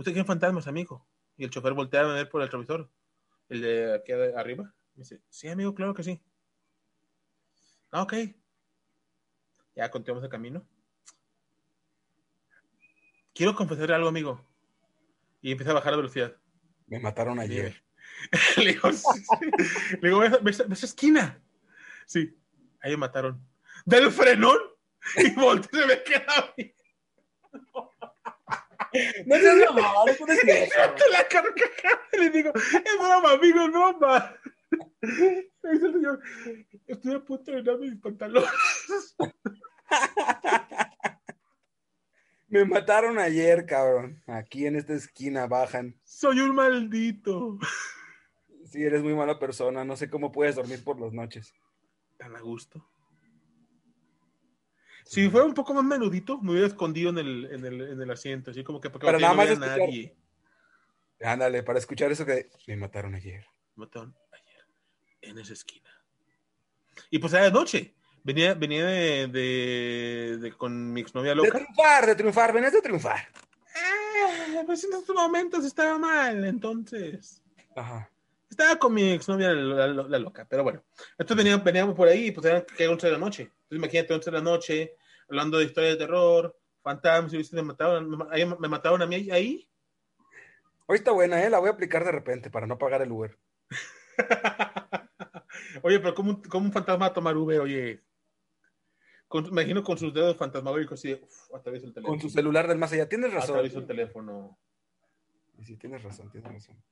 ¿usted 0.00 0.16
en 0.16 0.24
fantasmas, 0.24 0.66
amigo? 0.66 1.06
Y 1.36 1.44
el 1.44 1.50
chofer 1.50 1.74
voltea 1.74 2.00
a 2.00 2.06
ver 2.14 2.28
por 2.28 2.40
el 2.40 2.48
retrovisor. 2.48 2.90
El 3.48 3.60
de 3.60 3.94
aquí 3.94 4.12
arriba. 4.12 4.74
Me 4.94 5.02
dice, 5.02 5.20
sí, 5.28 5.48
amigo, 5.48 5.74
claro 5.74 5.94
que 5.94 6.02
sí. 6.02 6.22
Ah, 7.90 8.02
ok. 8.02 8.14
Ya 9.74 9.90
continuamos 9.90 10.24
el 10.24 10.30
camino. 10.30 10.66
Quiero 13.34 13.54
confesarle 13.54 13.94
algo, 13.94 14.08
amigo. 14.08 14.44
Y 15.42 15.52
empieza 15.52 15.72
a 15.72 15.74
bajar 15.74 15.92
la 15.92 15.98
velocidad. 15.98 16.36
Me 16.86 16.98
mataron 16.98 17.38
ayer. 17.38 17.82
le 18.56 18.72
digo, 18.72 18.92
sí, 18.92 19.20
sí. 19.20 19.96
Le 20.00 20.08
digo, 20.08 20.20
¿ves, 20.42 20.60
esa 20.60 20.86
esquina? 20.86 21.42
Sí, 22.06 22.36
ahí 22.80 22.92
me 22.92 22.98
mataron. 22.98 23.46
¿Del 23.84 24.10
frenón? 24.10 24.58
Y 25.16 25.30
volteo 25.32 25.78
y 25.78 25.82
se 25.82 25.86
me 25.86 26.02
queda 26.02 26.54
mí. 26.56 26.74
No 29.26 29.36
seas 29.36 29.56
eso 29.56 30.26
no 30.26 30.32
es 30.32 30.40
cierto. 30.40 30.94
Te 30.94 31.10
la 31.12 31.28
carcajada 31.28 32.00
y 32.12 32.16
le 32.18 32.30
digo, 32.30 32.52
es 32.54 32.98
broma, 32.98 33.32
amigo, 33.32 33.60
es 33.60 33.70
broma. 33.70 34.36
Me 35.00 35.72
dice 35.72 35.86
el 35.86 35.92
señor, 35.92 36.20
estoy 36.86 37.14
a 37.14 37.20
punto 37.20 37.50
de 37.52 37.62
dar 37.62 37.78
mis 37.78 37.96
pantalones. 37.96 38.50
Me 42.48 42.64
mataron 42.64 43.18
ayer, 43.18 43.64
cabrón. 43.64 44.22
Aquí 44.26 44.66
en 44.66 44.74
esta 44.74 44.94
esquina 44.94 45.46
bajan. 45.46 45.94
Soy 46.02 46.40
un 46.40 46.56
maldito. 46.56 47.58
Sí, 48.64 48.82
eres 48.82 49.02
muy 49.02 49.14
mala 49.14 49.38
persona. 49.38 49.84
No 49.84 49.96
sé 49.96 50.10
cómo 50.10 50.32
puedes 50.32 50.56
dormir 50.56 50.82
por 50.82 51.00
las 51.00 51.12
noches. 51.12 51.54
Tan 52.16 52.34
a 52.34 52.40
gusto. 52.40 52.84
Si 55.12 55.28
fuera 55.28 55.44
un 55.44 55.54
poco 55.54 55.74
más 55.74 55.82
menudito, 55.82 56.38
me 56.40 56.52
hubiera 56.52 56.68
escondido 56.68 57.10
en 57.10 57.18
el, 57.18 57.44
en 57.46 57.66
el, 57.66 57.80
en 57.80 58.00
el 58.00 58.10
asiento, 58.12 58.52
así 58.52 58.62
como 58.62 58.80
que 58.80 58.90
Pero 58.90 59.08
ok, 59.16 59.20
nada 59.20 59.32
no 59.32 59.36
más 59.38 59.46
vea 59.46 59.54
escuchar. 59.54 59.78
nadie. 59.80 60.14
Ándale, 61.20 61.62
para 61.64 61.80
escuchar 61.80 62.12
eso 62.12 62.24
que 62.24 62.48
me 62.68 62.76
mataron 62.76 63.16
ayer. 63.16 63.44
Me 63.74 63.86
mataron 63.86 64.14
ayer 64.30 64.64
en 65.22 65.36
esa 65.40 65.52
esquina. 65.52 65.90
Y 67.10 67.18
pues 67.18 67.32
era 67.32 67.42
de 67.42 67.50
noche. 67.50 67.92
Venía, 68.22 68.54
venía 68.54 68.86
de, 68.86 69.26
de- 69.26 70.38
de- 70.42 70.52
con 70.56 70.92
mi 70.92 71.00
exnovia 71.00 71.30
De 71.30 71.36
loca. 71.38 71.58
triunfar, 71.58 72.06
de 72.06 72.14
triunfar, 72.14 72.52
venías 72.52 72.72
de 72.72 72.80
triunfar. 72.82 73.28
Ah, 73.74 74.62
pues 74.64 74.84
en 74.84 74.92
estos 74.92 75.16
momentos 75.16 75.64
estaba 75.64 75.98
mal, 75.98 76.44
entonces. 76.44 77.42
Ajá. 77.74 78.08
Estaba 78.48 78.76
con 78.78 78.94
mi 78.94 79.10
exnovia 79.10 79.52
la, 79.52 79.88
la- 79.88 80.02
la 80.04 80.18
loca, 80.20 80.46
pero 80.48 80.62
bueno. 80.62 80.84
Entonces 81.18 81.36
veníamos, 81.36 81.64
veníamos 81.64 81.96
por 81.96 82.06
ahí, 82.06 82.30
pues 82.30 82.46
eran 82.46 82.64
que 82.76 82.86
11 82.86 83.06
de 83.08 83.12
la 83.14 83.18
noche. 83.18 83.42
Entonces 83.42 83.78
imagínate 83.78 84.14
11 84.14 84.30
de 84.30 84.36
la 84.36 84.42
noche, 84.42 84.96
hablando 85.30 85.58
de 85.58 85.64
historias 85.64 85.94
de 85.94 86.04
terror, 86.04 86.58
fantasmas, 86.82 87.32
viste, 87.32 87.56
me 87.56 87.62
mataron, 87.62 88.10
me, 88.58 88.68
mataron 88.68 89.00
a 89.02 89.06
mí 89.06 89.30
ahí. 89.30 89.68
Hoy 90.86 90.98
está 90.98 91.12
buena, 91.12 91.42
¿eh? 91.44 91.48
La 91.50 91.60
voy 91.60 91.68
a 91.68 91.72
aplicar 91.72 92.04
de 92.04 92.10
repente 92.12 92.50
para 92.50 92.66
no 92.66 92.76
pagar 92.76 93.00
el 93.02 93.12
Uber. 93.12 93.38
Oye, 95.82 96.00
pero 96.00 96.14
¿cómo, 96.14 96.30
un- 96.30 96.42
cómo 96.42 96.66
un 96.66 96.72
fantasma 96.72 97.06
va 97.06 97.10
a 97.10 97.14
tomar 97.14 97.36
V? 97.36 97.60
Oye, 97.60 98.02
con- 99.28 99.44
me 99.44 99.50
imagino 99.62 99.84
con 99.84 99.96
sus 99.96 100.12
dedos 100.12 100.36
fantasmagóricos 100.36 100.98
así, 100.98 101.08
de, 101.10 101.14
uf, 101.22 101.54
el 101.54 101.62
teléfono. 101.62 102.02
Con 102.08 102.20
su 102.20 102.28
celular 102.28 102.66
del 102.66 102.78
más 102.78 102.92
allá. 102.92 103.08
Tienes 103.08 103.32
razón. 103.32 103.50
Atravieso 103.50 103.78
el 103.78 103.86
teléfono. 103.86 104.58
Sí, 105.62 105.76
tienes 105.76 106.02
razón, 106.02 106.30
tienes 106.30 106.52
razón. 106.52 106.82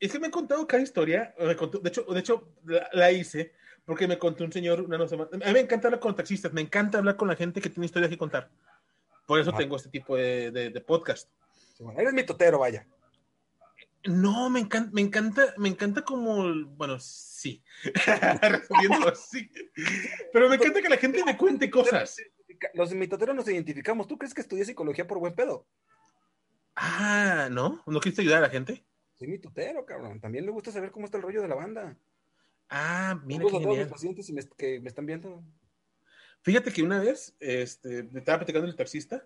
Es 0.00 0.10
que 0.10 0.18
me 0.18 0.26
han 0.26 0.32
contado 0.32 0.66
cada 0.66 0.82
historia. 0.82 1.34
de 1.38 1.52
hecho, 1.90 2.02
de 2.04 2.20
hecho 2.20 2.54
la, 2.64 2.88
la 2.92 3.12
hice 3.12 3.52
porque 3.84 4.06
me 4.08 4.18
contó 4.18 4.44
un 4.44 4.52
señor 4.52 4.80
una 4.82 4.98
no 4.98 5.06
semana. 5.08 5.30
A 5.32 5.48
mí 5.48 5.52
me 5.52 5.60
encanta 5.60 5.88
hablar 5.88 6.00
con 6.00 6.14
taxistas, 6.14 6.52
me 6.52 6.60
encanta 6.60 6.98
hablar 6.98 7.16
con 7.16 7.28
la 7.28 7.36
gente 7.36 7.60
que 7.60 7.70
tiene 7.70 7.86
historias 7.86 8.10
que 8.10 8.18
contar. 8.18 8.50
Por 9.26 9.38
eso 9.40 9.50
Ajá. 9.50 9.58
tengo 9.58 9.76
este 9.76 9.88
tipo 9.90 10.16
de, 10.16 10.50
de- 10.50 10.70
de 10.70 10.80
podcast. 10.80 11.28
Sí, 11.76 11.82
bueno, 11.82 11.98
eres 12.00 12.12
mi 12.12 12.24
totero, 12.24 12.58
vaya. 12.60 12.86
No, 14.04 14.50
me 14.50 14.58
encanta, 14.60 14.90
me 14.92 15.00
encanta, 15.00 15.54
me 15.58 15.68
encanta 15.68 16.02
como, 16.02 16.42
bueno, 16.76 16.98
sí, 16.98 17.62
así. 19.12 19.50
Pero 20.32 20.48
me 20.48 20.56
encanta 20.56 20.82
que 20.82 20.88
la 20.88 20.96
gente 20.96 21.24
me 21.24 21.36
cuente 21.36 21.70
cosas. 21.70 22.16
Los 22.74 22.92
mitoteros 22.94 23.34
nos 23.34 23.46
identificamos. 23.48 24.06
¿Tú 24.08 24.18
crees 24.18 24.34
que 24.34 24.40
estudié 24.40 24.64
psicología 24.64 25.06
por 25.06 25.18
buen 25.18 25.34
pedo? 25.34 25.66
Ah, 26.74 27.48
¿no? 27.50 27.82
¿No 27.86 28.00
quisiste 28.00 28.22
ayudar 28.22 28.38
a 28.38 28.46
la 28.46 28.50
gente? 28.50 28.84
Soy 29.14 29.28
mitotero, 29.28 29.84
cabrón. 29.84 30.20
También 30.20 30.44
me 30.46 30.52
gusta 30.52 30.72
saber 30.72 30.90
cómo 30.90 31.04
está 31.06 31.18
el 31.18 31.22
rollo 31.22 31.42
de 31.42 31.48
la 31.48 31.54
banda. 31.54 31.96
Ah, 32.74 33.20
mira 33.24 33.44
qué 33.50 33.56
a 33.58 33.60
todos 33.62 33.76
los 33.78 33.88
pacientes 33.92 34.28
y 34.28 34.32
me- 34.32 34.48
que 34.56 34.80
me 34.80 34.88
están 34.88 35.04
viendo. 35.06 35.42
Fíjate 36.40 36.72
que 36.72 36.82
una 36.82 36.98
vez 37.00 37.36
este, 37.38 38.02
me 38.04 38.20
estaba 38.20 38.38
platicando 38.38 38.66
el 38.66 38.74
taxista 38.74 39.24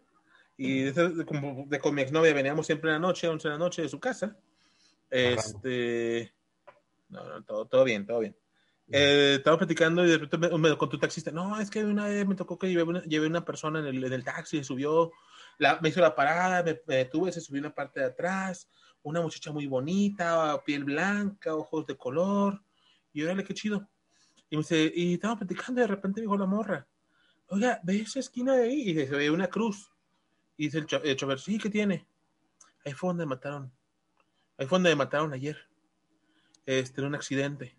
y 0.57 0.83
de, 0.83 1.09
de- 1.11 1.25
como 1.25 1.65
de- 1.69 1.79
con 1.79 1.95
mi 1.95 2.03
exnovia 2.03 2.35
veníamos 2.35 2.67
siempre 2.67 2.91
en 2.91 2.95
la 2.95 2.99
noche, 2.99 3.29
11 3.29 3.49
de 3.49 3.53
la 3.55 3.59
noche 3.59 3.83
de 3.83 3.89
su 3.89 4.01
casa. 4.01 4.37
Este. 5.11 6.35
No, 7.09 7.25
no, 7.25 7.45
todo, 7.45 7.67
todo 7.67 7.85
bien, 7.85 8.05
todo 8.05 8.21
bien. 8.21 8.37
Eh, 8.91 9.35
estaba 9.39 9.59
platicando 9.59 10.05
y 10.05 10.09
de 10.11 10.19
repente 10.19 10.49
me, 10.49 10.59
me 10.59 10.77
contó 10.77 10.97
un 10.97 11.01
taxista. 11.01 11.31
No, 11.31 11.61
es 11.61 11.71
que 11.71 11.85
una 11.85 12.07
vez 12.07 12.27
me 12.27 12.35
tocó 12.35 12.59
que 12.59 12.69
llevé 12.69 12.83
una, 12.85 13.03
llevé 13.05 13.27
una 13.27 13.45
persona 13.45 13.81
en 13.81 13.87
el, 13.87 14.05
en 14.05 14.13
el 14.13 14.25
taxi, 14.25 14.63
subió, 14.65 15.13
la, 15.59 15.79
me 15.81 15.89
hizo 15.89 16.01
la 16.01 16.15
parada, 16.15 16.63
me, 16.63 16.81
me 16.87 16.97
detuve, 16.97 17.33
se 17.33 17.41
subió 17.41 17.59
en 17.59 17.65
la 17.65 17.75
parte 17.75 18.01
de 18.01 18.07
atrás. 18.07 18.69
Una 19.03 19.21
muchacha 19.21 19.53
muy 19.53 19.67
bonita, 19.67 20.61
piel 20.65 20.85
blanca, 20.85 21.55
ojos 21.55 21.87
de 21.87 21.97
color. 21.97 22.61
Y 23.17 23.23
órale, 23.23 23.45
qué 23.45 23.55
chido. 23.55 23.89
Y 24.51 24.57
me 24.57 24.61
dice, 24.62 24.93
y 24.95 25.14
estaba 25.14 25.37
platicando 25.37 25.81
y 25.81 25.85
de 25.85 25.87
repente 25.87 26.21
dijo 26.21 26.37
la 26.37 26.45
morra, 26.45 26.87
oiga, 27.47 27.81
¿ve 27.83 28.01
esa 28.01 28.19
esquina 28.19 28.55
de 28.55 28.64
ahí? 28.64 28.91
Y 28.91 28.95
se 28.95 29.17
ve 29.17 29.31
una 29.31 29.49
cruz. 29.49 29.91
Y 30.59 30.64
dice 30.64 30.81
el, 30.81 30.87
cho- 30.87 31.01
chofer, 31.14 31.41
sí, 31.41 31.57
¿qué 31.57 31.71
tiene? 31.71 32.07
Ahí 32.85 32.93
fue 32.93 33.09
donde 33.09 33.25
mataron. 33.25 33.73
Ahí 34.59 34.67
fue 34.67 34.77
donde 34.77 34.91
me 34.91 34.97
mataron 34.97 35.33
ayer. 35.33 35.57
Este, 36.67 37.01
en 37.01 37.07
un 37.07 37.14
accidente. 37.14 37.75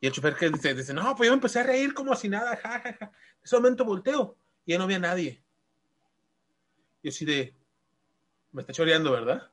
Y 0.00 0.06
el 0.06 0.12
chofer 0.14 0.34
que 0.34 0.48
dice, 0.48 0.74
dice, 0.74 0.94
no, 0.94 1.14
pues 1.14 1.26
yo 1.28 1.34
empecé 1.34 1.60
a 1.60 1.64
reír 1.64 1.92
como 1.92 2.16
si 2.16 2.30
nada, 2.30 2.56
ja, 2.56 2.80
ja, 2.80 2.92
ja. 2.94 3.04
En 3.04 3.44
ese 3.44 3.56
momento 3.56 3.84
volteo 3.84 4.38
y 4.64 4.72
ya 4.72 4.78
no 4.78 4.84
había 4.84 4.98
nadie. 4.98 5.44
Y 7.02 7.10
así 7.10 7.26
de, 7.26 7.54
me 8.50 8.62
está 8.62 8.72
choreando, 8.72 9.12
¿verdad? 9.12 9.52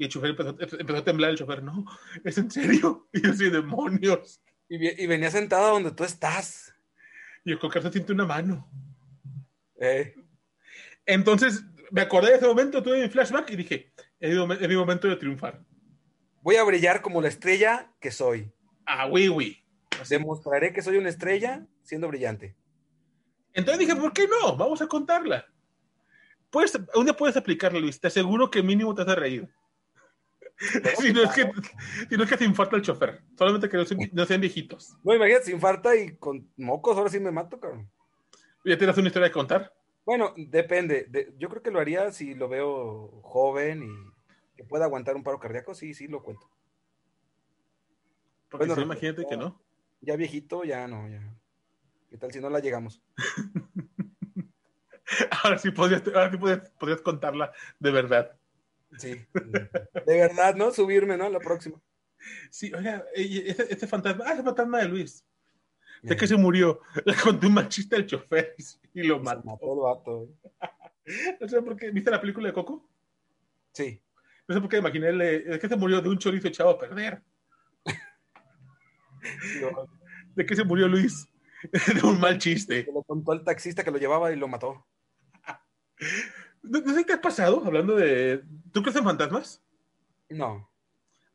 Y 0.00 0.04
el 0.04 0.08
chofer 0.08 0.30
empezó, 0.30 0.56
empezó 0.78 0.98
a 0.98 1.04
temblar 1.04 1.28
el 1.28 1.36
chofer, 1.36 1.62
no, 1.62 1.84
es 2.24 2.38
en 2.38 2.50
serio. 2.50 3.06
Y 3.12 3.20
yo 3.20 3.32
así, 3.32 3.50
demonios. 3.50 4.40
Y, 4.66 5.06
venía 5.06 5.30
sentado 5.30 5.74
donde 5.74 5.90
tú 5.90 6.04
estás. 6.04 6.74
Y 7.44 7.52
el 7.52 7.58
cocar 7.58 7.82
se 7.82 7.92
siente 7.92 8.14
una 8.14 8.24
mano. 8.24 8.66
Eh, 9.78 10.14
Entonces, 11.04 11.64
me 11.90 12.00
acordé 12.00 12.30
de 12.30 12.36
ese 12.36 12.46
momento, 12.46 12.82
tuve 12.82 13.02
mi 13.02 13.10
flashback 13.10 13.50
y 13.50 13.56
dije, 13.56 13.92
es 14.18 14.34
mi, 14.34 14.54
es 14.54 14.68
mi 14.68 14.76
momento 14.76 15.06
de 15.06 15.16
triunfar. 15.16 15.62
voy 16.40 16.56
a 16.56 16.64
brillar 16.64 17.02
como 17.02 17.20
la 17.20 17.28
estrella 17.28 17.92
que 18.00 18.10
soy. 18.10 18.50
Ah, 18.86 19.06
oui, 19.06 19.28
oui. 19.28 19.62
Así. 20.00 20.14
Demostraré 20.14 20.72
que 20.72 20.80
soy 20.80 20.96
una 20.96 21.10
estrella 21.10 21.66
siendo 21.82 22.08
brillante. 22.08 22.56
Entonces 23.52 23.80
dije, 23.80 23.96
¿por 23.96 24.14
qué 24.14 24.26
no? 24.26 24.56
Vamos 24.56 24.80
a 24.80 24.86
contarla. 24.86 25.44
Puedes, 26.48 26.72
un 26.94 27.04
día 27.04 27.14
puedes 27.14 27.36
aplicarla, 27.36 27.78
Luis. 27.78 28.00
Te 28.00 28.06
aseguro 28.06 28.50
que 28.50 28.62
mínimo 28.62 28.94
te 28.94 29.02
hace 29.02 29.14
reír. 29.14 29.59
si, 30.98 31.12
no 31.12 31.22
es 31.22 31.30
que, 31.30 31.50
si 32.08 32.16
no 32.16 32.24
es 32.24 32.30
que 32.30 32.36
te 32.36 32.44
infarta 32.44 32.76
el 32.76 32.82
chofer. 32.82 33.22
Solamente 33.36 33.68
que 33.68 33.76
no 33.76 33.84
sean, 33.84 34.00
no 34.12 34.26
sean 34.26 34.40
viejitos. 34.40 34.96
No, 35.02 35.14
imagínate, 35.14 35.46
se 35.46 35.52
infarta 35.52 35.96
y 35.96 36.16
con 36.16 36.52
mocos, 36.56 36.96
ahora 36.96 37.10
sí 37.10 37.18
me 37.18 37.30
mato, 37.30 37.58
cabrón. 37.58 37.90
¿Ya 38.64 38.76
tienes 38.76 38.96
una 38.98 39.08
historia 39.08 39.28
que 39.28 39.34
contar? 39.34 39.72
Bueno, 40.04 40.34
depende. 40.36 41.06
De- 41.08 41.34
yo 41.38 41.48
creo 41.48 41.62
que 41.62 41.70
lo 41.70 41.80
haría 41.80 42.12
si 42.12 42.34
lo 42.34 42.48
veo 42.48 43.20
joven 43.22 43.82
y 43.84 44.56
que 44.56 44.64
pueda 44.64 44.84
aguantar 44.84 45.16
un 45.16 45.22
paro 45.22 45.38
cardíaco. 45.38 45.74
Sí, 45.74 45.94
sí, 45.94 46.08
lo 46.08 46.22
cuento. 46.22 46.50
Porque 48.50 48.66
Bueno, 48.66 48.74
si 48.74 48.80
no, 48.80 48.86
imagínate 48.86 49.26
que 49.28 49.36
no. 49.36 49.62
Ya 50.00 50.16
viejito, 50.16 50.64
ya 50.64 50.86
no, 50.88 51.08
ya. 51.08 51.22
¿Qué 52.08 52.18
tal 52.18 52.32
si 52.32 52.40
no 52.40 52.50
la 52.50 52.60
llegamos? 52.60 53.02
Ahora 55.42 55.58
sí 55.58 55.70
podrías, 55.70 56.02
ahora 56.06 56.30
sí 56.30 56.36
podrías, 56.36 56.70
podrías 56.70 57.02
contarla 57.02 57.52
de 57.78 57.90
verdad. 57.90 58.39
Sí. 58.98 59.14
De 59.34 60.16
verdad, 60.20 60.54
¿no? 60.56 60.70
Subirme, 60.72 61.16
¿no? 61.16 61.28
La 61.28 61.38
próxima. 61.38 61.80
Sí, 62.50 62.72
oiga, 62.74 63.04
este, 63.14 63.72
este 63.72 63.86
fantasma, 63.86 64.24
ah, 64.26 64.34
ese 64.34 64.42
fantasma 64.42 64.78
de 64.80 64.88
Luis. 64.88 65.24
De 66.02 66.16
que 66.16 66.26
se 66.26 66.36
murió. 66.36 66.80
Le 67.04 67.14
conté 67.14 67.46
un 67.46 67.54
machista 67.54 67.96
al 67.96 68.06
chofer 68.06 68.54
y 68.94 69.02
lo 69.02 69.18
se 69.18 69.24
mató. 69.24 69.42
mató 69.44 69.72
el 69.72 69.80
vato. 69.80 70.22
eh. 70.24 71.36
No 71.40 71.48
sé 71.48 71.60
por 71.62 71.76
qué. 71.76 71.90
¿Viste 71.90 72.10
la 72.10 72.20
película 72.20 72.48
de 72.48 72.52
Coco? 72.54 72.88
Sí. 73.72 74.00
No 74.46 74.54
sé 74.54 74.60
por 74.60 74.68
qué 74.70 74.76
imaginé, 74.78 75.12
le- 75.12 75.54
es 75.54 75.58
que 75.58 75.68
se 75.68 75.76
murió 75.76 76.00
de 76.00 76.08
un 76.08 76.18
chorizo 76.18 76.48
echado 76.48 76.70
a 76.70 76.78
perder. 76.78 77.22
¿De 80.34 80.46
qué 80.46 80.56
se 80.56 80.64
murió 80.64 80.88
Luis? 80.88 81.28
De 81.72 82.06
un 82.06 82.20
mal 82.20 82.38
chiste. 82.38 82.84
Se 82.84 82.92
lo 82.92 83.02
contó 83.02 83.32
al 83.32 83.44
taxista 83.44 83.84
que 83.84 83.90
lo 83.90 83.98
llevaba 83.98 84.32
y 84.32 84.36
lo 84.36 84.48
mató. 84.48 84.86
¿No, 86.62 86.94
sé 86.94 87.04
qué 87.06 87.14
ha 87.14 87.20
pasado 87.20 87.62
hablando 87.64 87.96
de... 87.96 88.42
¿Tú 88.72 88.82
crees 88.82 88.96
en 88.96 89.04
fantasmas? 89.04 89.62
No. 90.28 90.68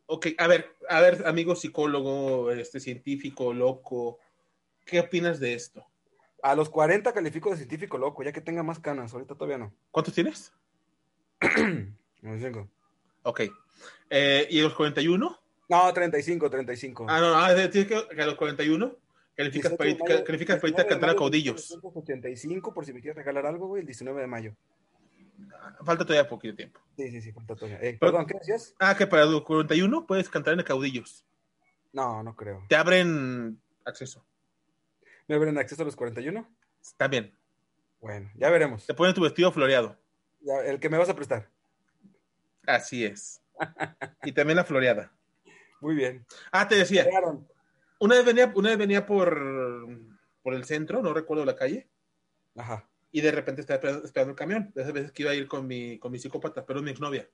Ok, 0.07 0.27
a 0.37 0.47
ver, 0.47 0.75
a 0.87 1.01
ver, 1.01 1.25
amigo 1.25 1.55
psicólogo, 1.55 2.51
este 2.51 2.79
científico, 2.79 3.53
loco, 3.53 4.19
¿qué 4.85 4.99
opinas 4.99 5.39
de 5.39 5.55
esto? 5.55 5.85
A 6.43 6.55
los 6.55 6.69
40 6.69 7.11
califico 7.11 7.49
de 7.49 7.57
científico 7.57 7.97
loco, 7.97 8.21
ya 8.21 8.31
que 8.31 8.41
tenga 8.41 8.61
más 8.61 8.79
canas. 8.79 9.11
Ahorita 9.13 9.33
todavía 9.33 9.57
no. 9.57 9.73
¿Cuántos 9.91 10.13
tienes? 10.13 10.53
No, 12.21 12.39
cinco. 12.39 12.67
Ok. 13.21 13.41
Eh, 14.09 14.47
¿Y 14.49 14.59
a 14.59 14.63
los 14.63 14.73
41? 14.73 15.39
No, 15.69 15.93
35, 15.93 16.49
35. 16.49 17.05
Ah, 17.07 17.19
no, 17.19 17.29
no, 17.31 17.37
ah, 17.37 17.53
tienes 17.69 17.87
que, 17.87 18.15
que 18.15 18.21
a 18.21 18.25
los 18.25 18.33
41 18.35 18.95
calificas 19.35 19.71
18 19.77 19.77
para, 19.77 20.15
mayo- 20.15 20.23
calificas 20.23 20.59
para 20.59 20.69
irte 20.69 20.81
a 20.81 20.85
19 20.85 20.85
de 20.85 20.89
cantar 20.89 21.09
a 21.11 21.15
caudillos. 21.15 21.69
1985, 21.71 22.73
por 22.73 22.83
si 22.85 22.93
me 22.93 23.01
quieres 23.01 23.17
regalar 23.17 23.45
algo, 23.45 23.67
güey, 23.67 23.81
el 23.81 23.85
19 23.85 24.21
de 24.21 24.27
mayo. 24.27 24.55
Falta 25.83 26.05
todavía 26.05 26.27
poquito 26.29 26.55
tiempo. 26.55 26.79
Sí, 26.95 27.09
sí, 27.11 27.21
sí, 27.21 27.31
falta 27.31 27.55
todavía. 27.55 27.77
Eh, 27.77 27.97
Pero- 27.99 28.11
perdón, 28.11 28.25
¿qué 28.27 28.35
decías? 28.39 28.73
Ah, 28.79 28.95
que 28.97 29.07
para 29.07 29.25
los 29.25 29.43
41 29.43 30.05
puedes 30.07 30.29
cantar 30.29 30.53
en 30.53 30.63
caudillos. 30.63 31.25
No, 31.93 32.23
no 32.23 32.35
creo. 32.35 32.65
Te 32.69 32.75
abren 32.75 33.59
acceso. 33.85 34.25
¿Me 35.27 35.35
abren 35.35 35.57
acceso 35.57 35.81
a 35.81 35.85
los 35.85 35.95
41? 35.95 36.47
Está 36.81 37.07
bien. 37.07 37.33
Bueno, 38.01 38.29
ya 38.35 38.49
veremos. 38.49 38.85
Te 38.85 38.93
ponen 38.93 39.13
tu 39.15 39.21
vestido 39.21 39.51
floreado. 39.51 39.97
Ya, 40.41 40.59
el 40.65 40.79
que 40.79 40.89
me 40.89 40.97
vas 40.97 41.09
a 41.09 41.15
prestar. 41.15 41.49
Así 42.67 43.03
es. 43.05 43.41
Y 44.23 44.31
también 44.31 44.57
la 44.57 44.63
floreada. 44.65 45.11
Muy 45.81 45.95
bien. 45.95 46.25
Ah, 46.51 46.67
te 46.67 46.75
decía, 46.75 47.03
Llegaron. 47.05 47.47
una 47.99 48.15
vez 48.15 48.25
venía, 48.25 48.51
una 48.55 48.69
vez 48.69 48.77
venía 48.77 49.05
por, 49.05 49.39
por 50.43 50.53
el 50.53 50.65
centro, 50.65 51.01
no 51.01 51.13
recuerdo 51.13 51.45
la 51.45 51.55
calle, 51.55 51.87
Ajá. 52.55 52.87
Y 53.17 53.21
de 53.21 53.31
repente 53.31 53.61
estaba 53.61 53.77
esperando, 53.77 54.05
esperando 54.05 54.31
el 54.31 54.35
camión. 54.37 54.71
De 54.75 54.81
esas 54.81 54.93
veces 54.93 55.11
que 55.13 55.23
iba 55.23 55.31
a 55.31 55.35
ir 55.35 55.47
con 55.47 55.65
mi, 55.65 55.97
con 55.99 56.11
mi 56.11 56.19
psicópata, 56.19 56.65
pero 56.65 56.79
es 56.79 56.83
mi 56.85 56.91
exnovia. 56.91 57.29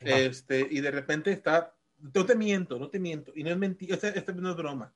Este, 0.00 0.66
y 0.70 0.80
de 0.80 0.90
repente 0.90 1.30
está, 1.30 1.74
no 1.98 2.24
te 2.24 2.34
miento, 2.34 2.78
no 2.78 2.88
te 2.88 2.98
miento, 2.98 3.32
y 3.34 3.44
no 3.44 3.50
es 3.50 3.58
mentira, 3.58 3.94
esta, 3.96 4.08
esta 4.08 4.32
no 4.32 4.48
es 4.48 4.56
broma. 4.56 4.94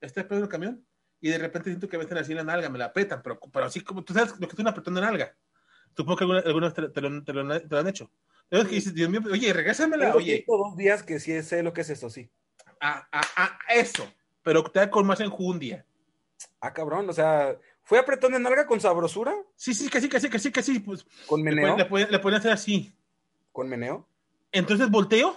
Está 0.00 0.20
esperando 0.20 0.44
el 0.44 0.50
camión, 0.50 0.86
y 1.20 1.28
de 1.28 1.38
repente 1.38 1.70
siento 1.70 1.88
que 1.88 1.98
me 1.98 2.04
meten 2.04 2.18
así 2.18 2.30
en 2.30 2.38
la 2.38 2.44
nalga, 2.44 2.68
me 2.68 2.78
la 2.78 2.84
apretan, 2.84 3.20
pero, 3.20 3.40
pero 3.52 3.66
así 3.66 3.80
como, 3.80 4.04
tú 4.04 4.14
sabes 4.14 4.38
lo 4.38 4.46
que 4.46 4.52
es 4.54 4.58
una 4.60 4.70
apretón 4.70 4.94
de 4.94 5.00
nalga. 5.00 5.36
Supongo 5.96 6.18
que 6.18 6.24
vez 6.26 6.74
te, 6.74 6.88
te 6.90 7.00
lo, 7.00 7.24
te 7.24 7.32
lo- 7.32 7.60
te 7.60 7.68
lo 7.68 7.78
han 7.78 7.88
hecho. 7.88 8.12
Entonces 8.50 8.68
que 8.68 8.74
dices, 8.76 8.94
Dios 8.94 9.10
mío, 9.10 9.22
oye, 9.28 9.52
regrésamela, 9.52 10.04
Tengo 10.06 10.18
oye, 10.18 10.44
dos 10.46 10.76
días 10.76 11.02
que 11.02 11.18
sí 11.18 11.42
sé 11.42 11.64
lo 11.64 11.72
que 11.72 11.80
es 11.80 11.90
eso, 11.90 12.10
sí. 12.10 12.30
a, 12.78 13.08
a, 13.10 13.20
a 13.68 13.74
eso, 13.74 14.06
pero 14.44 14.62
te 14.62 14.78
da 14.78 14.88
con 14.88 15.04
más 15.04 15.18
enjundia. 15.18 15.84
Ah, 16.60 16.72
cabrón, 16.72 17.08
o 17.08 17.12
sea, 17.12 17.58
¿fue 17.84 17.98
apretón 17.98 18.32
de 18.32 18.40
nalga 18.40 18.66
con 18.66 18.80
sabrosura? 18.80 19.34
Sí, 19.56 19.74
sí, 19.74 19.88
casi, 19.88 20.08
casi, 20.08 20.28
casi, 20.28 20.50
casi, 20.50 20.80
pues, 20.80 21.06
¿Con 21.26 21.42
meneo? 21.42 21.76
le 21.76 21.84
pueden- 21.84 22.10
le 22.10 22.18
pueden 22.18 22.38
hacer 22.38 22.52
así. 22.52 22.94
¿Con 23.52 23.68
meneo? 23.68 24.08
Entonces 24.52 24.90
volteo 24.90 25.36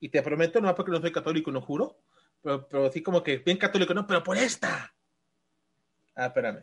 y 0.00 0.08
te 0.10 0.22
prometo, 0.22 0.60
no 0.60 0.74
porque 0.74 0.92
no 0.92 1.00
soy 1.00 1.12
católico, 1.12 1.50
no 1.50 1.60
juro, 1.60 1.98
pero, 2.42 2.66
pero 2.68 2.86
así 2.86 3.02
como 3.02 3.22
que 3.22 3.38
bien 3.38 3.58
católico, 3.58 3.94
no, 3.94 4.06
pero 4.06 4.22
por 4.22 4.36
esta. 4.36 4.94
Ah, 6.14 6.26
espérame. 6.26 6.62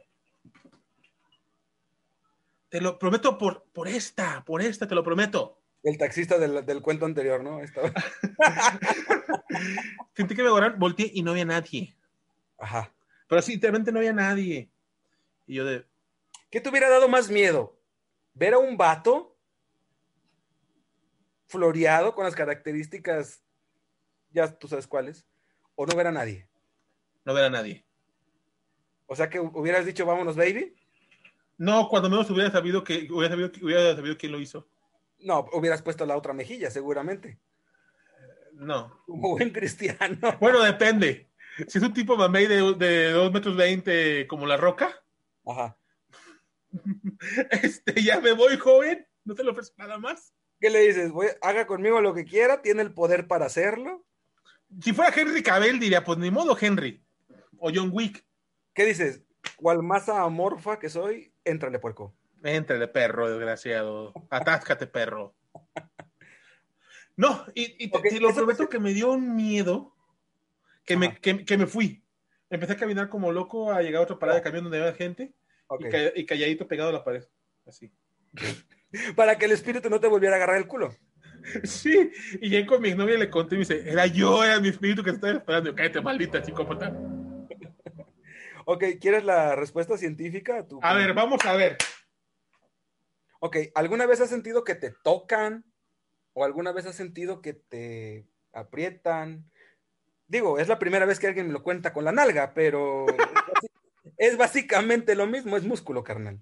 Te 2.69 2.81
lo 2.81 2.97
prometo 2.97 3.37
por, 3.37 3.65
por 3.71 3.87
esta, 3.87 4.43
por 4.45 4.61
esta, 4.61 4.87
te 4.87 4.95
lo 4.95 5.03
prometo. 5.03 5.59
El 5.83 5.97
taxista 5.97 6.39
del, 6.39 6.65
del 6.65 6.81
cuento 6.81 7.05
anterior, 7.05 7.43
¿no? 7.43 7.61
Estaba- 7.61 7.91
Sentí 10.15 10.35
que 10.35 10.43
me 10.43 10.49
volteé 10.77 11.11
y 11.13 11.21
no 11.21 11.31
había 11.31 11.45
nadie. 11.45 11.95
Ajá. 12.57 12.91
Pero 13.27 13.41
sí, 13.41 13.53
literalmente 13.53 13.91
no 13.91 13.99
había 13.99 14.13
nadie. 14.13 14.69
Y 15.45 15.55
yo 15.55 15.65
de, 15.65 15.85
¿Qué 16.49 16.61
te 16.61 16.69
hubiera 16.69 16.89
dado 16.89 17.07
más 17.09 17.29
miedo? 17.29 17.79
¿Ver 18.33 18.53
a 18.53 18.59
un 18.59 18.77
vato 18.77 19.35
floreado 21.47 22.15
con 22.15 22.25
las 22.25 22.35
características, 22.35 23.43
ya 24.31 24.57
tú 24.57 24.67
sabes 24.67 24.87
cuáles, 24.87 25.27
o 25.75 25.85
no 25.85 25.95
ver 25.95 26.07
a 26.07 26.11
nadie? 26.11 26.47
no 27.25 27.33
ver 27.33 27.45
a 27.45 27.49
nadie. 27.49 27.85
O 29.05 29.15
sea 29.15 29.29
que 29.29 29.39
hubieras 29.39 29.85
dicho, 29.85 30.05
vámonos, 30.05 30.35
baby. 30.35 30.75
No, 31.57 31.87
cuando 31.87 32.09
menos 32.09 32.29
hubiera 32.29 32.51
sabido 32.51 32.83
que 32.83 33.07
hubiera 33.11 33.29
sabido, 33.29 33.51
hubiera 33.61 33.95
sabido 33.95 34.17
quién 34.17 34.31
lo 34.31 34.39
hizo. 34.39 34.67
No, 35.19 35.47
hubieras 35.53 35.81
puesto 35.81 36.05
la 36.05 36.17
otra 36.17 36.33
mejilla, 36.33 36.69
seguramente. 36.69 37.39
No. 38.53 39.01
Como 39.05 39.31
buen 39.31 39.51
cristiano. 39.51 40.37
Bueno, 40.39 40.61
depende. 40.61 41.29
Si 41.67 41.77
es 41.77 41.83
un 41.83 41.93
tipo 41.93 42.17
mamey 42.17 42.47
de, 42.47 42.73
de 42.73 43.11
2 43.11 43.31
metros 43.31 43.55
20 43.55 44.27
como 44.27 44.45
la 44.45 44.57
roca, 44.57 45.02
Ajá. 45.45 45.77
este, 47.51 48.01
ya 48.01 48.19
me 48.19 48.33
voy, 48.33 48.57
joven. 48.57 49.07
No 49.25 49.35
te 49.35 49.43
lo 49.43 49.51
ofrezco 49.51 49.75
nada 49.77 49.97
más. 49.97 50.33
¿Qué 50.59 50.69
le 50.69 50.79
dices? 50.81 51.11
Voy- 51.11 51.27
haga 51.41 51.67
conmigo 51.67 52.01
lo 52.01 52.13
que 52.13 52.25
quiera, 52.25 52.61
tiene 52.61 52.81
el 52.81 52.93
poder 52.93 53.27
para 53.27 53.45
hacerlo. 53.45 54.05
Si 54.81 54.93
fuera 54.93 55.13
Henry 55.15 55.43
Cavill, 55.43 55.79
diría, 55.79 56.03
pues 56.03 56.17
ni 56.17 56.31
modo, 56.31 56.57
Henry. 56.59 57.03
O 57.57 57.71
John 57.73 57.89
Wick. 57.93 58.25
¿Qué 58.73 58.85
dices? 58.85 59.21
Cual 59.57 59.83
masa 59.83 60.21
amorfa 60.21 60.79
que 60.79 60.89
soy, 60.89 61.33
éntrale, 61.43 61.79
puerco. 61.79 62.15
Éntrale, 62.43 62.87
perro, 62.87 63.29
desgraciado. 63.29 64.13
Atáscate, 64.29 64.87
perro. 64.87 65.35
No, 67.15 67.45
y, 67.53 67.85
y 67.85 67.91
te, 67.91 68.19
lo 68.19 68.33
prometo 68.33 68.67
que 68.67 68.79
me 68.79 68.93
dio 68.93 69.11
un 69.11 69.35
miedo 69.35 69.95
que 70.83 70.97
me, 70.97 71.15
que 71.17 71.57
me 71.57 71.67
fui. 71.67 72.02
Empecé 72.53 72.73
a 72.73 72.77
caminar 72.77 73.09
como 73.09 73.31
loco 73.31 73.71
a 73.71 73.81
llegar 73.81 74.01
a 74.01 74.03
otra 74.03 74.19
parada 74.19 74.37
de 74.39 74.43
camión 74.43 74.63
donde 74.63 74.79
había 74.79 74.93
gente 74.93 75.33
y, 75.79 75.89
ca- 75.89 76.11
y 76.15 76.25
calladito 76.25 76.67
pegado 76.67 76.89
a 76.89 76.93
la 76.93 77.03
pared. 77.03 77.23
Así. 77.65 77.91
Para 79.15 79.37
que 79.37 79.45
el 79.45 79.51
espíritu 79.51 79.89
no 79.89 79.99
te 79.99 80.07
volviera 80.07 80.35
a 80.35 80.37
agarrar 80.37 80.57
el 80.57 80.67
culo. 80.67 80.95
Sí, 81.65 82.09
y 82.39 82.49
llegué 82.49 82.65
con 82.65 82.81
mi 82.81 82.93
novia 82.95 83.17
le 83.17 83.29
conté 83.29 83.55
y 83.55 83.57
me 83.57 83.65
dice, 83.65 83.83
era 83.89 84.05
yo, 84.07 84.45
era 84.45 84.61
mi 84.61 84.69
espíritu 84.69 85.03
que 85.03 85.09
te 85.11 85.15
estaba 85.17 85.33
esperando. 85.33 85.71
Yo, 85.71 85.75
Cállate, 85.75 85.99
maldita 86.01 86.41
psicópata. 86.43 86.93
Ok, 88.65 88.83
¿quieres 89.01 89.25
la 89.25 89.53
respuesta 89.55 89.97
científica? 89.97 90.65
tu- 90.65 90.79
A 90.81 90.93
ver, 90.93 91.13
vamos 91.13 91.43
a 91.45 91.53
ver. 91.57 91.75
Ok, 93.41 93.57
¿alguna 93.75 94.05
vez 94.05 94.21
has 94.21 94.29
sentido 94.29 94.63
que 94.63 94.75
te 94.75 94.93
tocan? 95.03 95.65
¿O 96.31 96.45
alguna 96.45 96.71
vez 96.71 96.85
has 96.85 96.95
sentido 96.95 97.41
que 97.41 97.51
te 97.53 98.25
aprietan? 98.53 99.51
Digo, 100.27 100.57
es 100.59 100.67
la 100.67 100.79
primera 100.79 101.05
vez 101.05 101.19
que 101.19 101.27
alguien 101.27 101.47
me 101.47 101.53
lo 101.53 101.63
cuenta 101.63 101.93
con 101.93 102.05
la 102.05 102.11
nalga, 102.11 102.53
pero 102.53 103.05
es 104.17 104.37
básicamente 104.37 105.15
lo 105.15 105.27
mismo, 105.27 105.57
es 105.57 105.63
músculo, 105.63 106.03
carnal. 106.03 106.41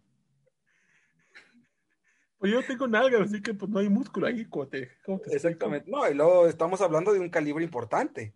Pues 2.38 2.52
yo 2.52 2.64
tengo 2.64 2.88
nalgas, 2.88 3.22
así 3.22 3.42
que 3.42 3.54
pues 3.54 3.70
no 3.70 3.80
hay 3.80 3.90
músculo 3.90 4.28
ahí, 4.28 4.46
¿cómo 4.46 4.68
te, 4.68 4.90
Exactamente. 5.28 5.90
No, 5.90 6.10
y 6.10 6.14
luego 6.14 6.48
estamos 6.48 6.82
hablando 6.82 7.14
de 7.14 7.20
un 7.20 7.30
calibre 7.30 7.64
importante. 7.64 8.34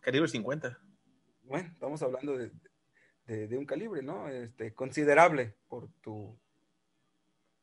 Calibre 0.00 0.28
50. 0.28 0.78
Bueno, 1.42 1.68
estamos 1.70 2.02
hablando 2.02 2.38
de, 2.38 3.58
un 3.58 3.66
calibre, 3.66 4.02
¿no? 4.02 4.28
Este, 4.28 4.72
considerable 4.72 5.54
por 5.68 5.88
tu 6.00 6.38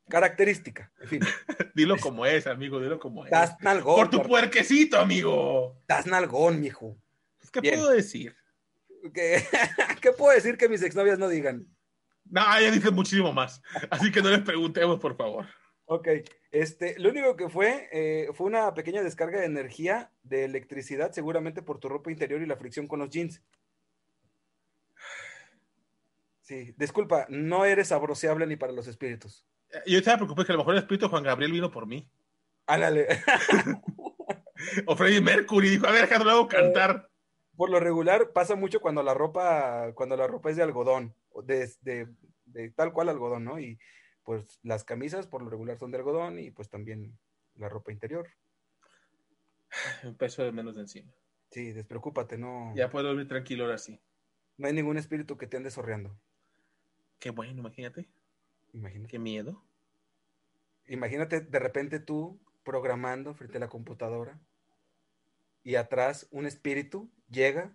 característica. 0.10 0.92
En 1.02 1.08
fin. 1.08 1.22
dilo 1.76 1.98
como 1.98 2.26
es, 2.26 2.48
amigo, 2.48 2.80
dilo 2.80 3.00
como 3.00 3.26
es. 3.26 3.32
Nalgón. 3.62 3.96
Por 3.96 4.10
tu 4.10 4.22
puerquecito, 4.22 5.00
amigo. 5.00 5.82
Das 5.88 6.06
nalgón, 6.06 6.60
mijo. 6.60 6.98
¿Qué 7.52 7.62
puedo 7.62 7.90
decir? 7.90 8.36
¿Qué, 9.14 9.44
¿Qué 10.02 10.12
puedo 10.12 10.34
decir 10.34 10.58
que 10.58 10.70
mis 10.70 10.82
exnovias 10.82 11.20
no 11.20 11.30
digan? 11.30 11.68
No, 12.26 12.42
ella 12.58 12.72
dice 12.72 12.92
muchísimo 12.92 13.32
más. 13.32 13.62
Así 13.90 14.12
que 14.12 14.22
no 14.22 14.30
les 14.30 14.42
preguntemos, 14.42 15.00
por 15.00 15.16
favor. 15.16 15.46
Ok, 15.88 16.08
este, 16.52 16.98
lo 16.98 17.10
único 17.10 17.36
que 17.36 17.48
fue 17.48 17.88
eh, 17.92 18.30
fue 18.34 18.48
una 18.48 18.74
pequeña 18.74 19.04
descarga 19.04 19.40
de 19.40 19.46
energía 19.46 20.12
de 20.24 20.46
electricidad, 20.46 21.12
seguramente 21.12 21.62
por 21.62 21.80
tu 21.80 21.90
ropa 21.90 22.10
interior 22.10 22.42
y 22.42 22.48
la 22.48 22.58
fricción 22.58 22.88
con 22.88 23.00
los 23.00 23.12
jeans. 23.12 23.44
Sí, 26.42 26.74
disculpa, 26.78 27.28
no 27.30 27.66
eres 27.66 27.92
abroceable 27.92 28.48
ni 28.48 28.56
para 28.56 28.74
los 28.74 28.88
espíritus. 28.88 29.46
Eh, 29.72 29.82
yo 29.88 29.98
estaba 30.00 30.18
preocupado 30.18 30.46
que 30.46 30.52
a 30.52 30.56
lo 30.56 30.60
mejor 30.60 30.76
el 30.76 30.82
espíritu 30.82 31.10
Juan 31.10 31.24
Gabriel 31.24 31.52
vino 31.52 31.72
por 31.72 31.86
mí. 31.88 32.10
Ándale. 32.68 33.08
o 34.88 34.96
Freddie 34.96 35.22
Mercury 35.22 35.70
dijo, 35.70 35.88
a 35.88 35.92
ver, 35.92 36.02
déjame 36.02 36.26
luego 36.26 36.48
cantar. 36.48 37.10
Por 37.56 37.70
lo 37.70 37.80
regular 37.80 38.32
pasa 38.34 38.56
mucho 38.56 38.82
cuando 38.82 39.04
la 39.04 39.14
ropa, 39.14 39.94
cuando 39.94 40.18
la 40.18 40.28
ropa 40.28 40.50
es 40.50 40.58
de 40.58 40.64
algodón, 40.64 41.16
de, 41.44 41.72
de, 41.82 42.08
de 42.46 42.72
tal 42.72 42.92
cual 42.92 43.10
algodón, 43.10 43.46
¿no? 43.46 43.60
Y 43.60 43.80
pues 44.24 44.60
las 44.64 44.84
camisas 44.84 45.28
por 45.28 45.42
lo 45.42 45.50
regular 45.50 45.78
son 45.78 45.92
de 45.92 45.98
algodón 45.98 46.40
y 46.40 46.52
pues 46.52 46.70
también 46.70 47.18
la 47.56 47.70
ropa 47.70 47.92
interior. 47.92 48.28
Un 50.04 50.16
peso 50.16 50.44
de 50.44 50.52
menos 50.52 50.76
de 50.76 50.82
encima. 50.82 51.14
Sí, 51.52 51.72
despreocúpate, 51.72 52.38
no. 52.38 52.74
Ya 52.76 52.90
puedo 52.90 53.08
dormir 53.08 53.28
tranquilo 53.28 53.66
ahora 53.66 53.78
sí. 53.78 54.02
No 54.58 54.68
hay 54.68 54.74
ningún 54.74 54.98
espíritu 54.98 55.38
que 55.38 55.48
te 55.48 55.58
ande 55.58 55.72
sorreando. 55.72 56.18
Qué 57.20 57.30
bueno, 57.30 57.60
imagínate. 57.60 58.10
Imagínate. 58.76 59.10
Qué 59.10 59.20
miedo. 59.20 59.64
Imagínate 60.88 61.42
de 61.42 61.60
repente 61.60 62.00
tú 62.00 62.40
programando 62.64 63.34
frente 63.34 63.58
a 63.58 63.62
la 63.62 63.70
computadora 63.70 64.40
y 65.64 65.76
atrás 65.76 66.28
un 66.30 66.46
espíritu 66.46 67.10
llega, 67.30 67.74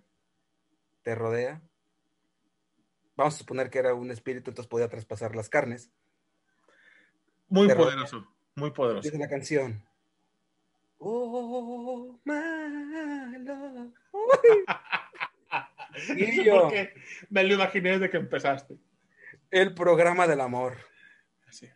te 1.02 1.14
rodea. 1.14 1.62
Vamos 3.16 3.34
a 3.34 3.38
suponer 3.38 3.70
que 3.70 3.78
era 3.78 3.94
un 3.94 4.10
espíritu, 4.10 4.50
entonces 4.50 4.68
podía 4.68 4.88
traspasar 4.88 5.34
las 5.34 5.48
carnes 5.48 5.90
muy 7.48 7.68
poderoso, 7.74 8.28
muy 8.54 8.70
poderoso. 8.70 9.02
Dice 9.02 9.18
la 9.18 9.28
canción. 9.28 9.82
Oh, 10.98 12.20
my 12.24 13.38
love. 13.44 13.92
y 16.16 16.44
yo. 16.44 16.70
Me 17.30 17.42
lo 17.42 17.54
imaginé 17.54 17.92
desde 17.92 18.10
que 18.10 18.18
empezaste. 18.18 18.78
El 19.50 19.74
programa 19.74 20.26
del 20.26 20.40
amor. 20.40 20.76
Así. 21.46 21.68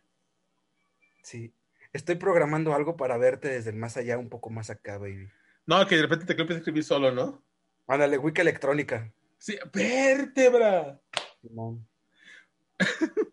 Sí. 1.22 1.52
Estoy 1.92 2.16
programando 2.16 2.74
algo 2.74 2.96
para 2.96 3.16
verte 3.16 3.48
desde 3.48 3.70
el 3.70 3.76
más 3.76 3.96
allá, 3.96 4.18
un 4.18 4.28
poco 4.28 4.50
más 4.50 4.70
acá, 4.70 4.98
baby. 4.98 5.28
No, 5.66 5.86
que 5.86 5.96
de 5.96 6.02
repente 6.02 6.26
te 6.26 6.32
empiezas 6.32 6.56
a 6.56 6.58
escribir 6.58 6.84
solo, 6.84 7.10
¿no? 7.12 7.42
Ándale, 7.86 8.18
Wicca 8.18 8.42
electrónica. 8.42 9.12
Sí, 9.38 9.58
vértebra. 9.72 11.00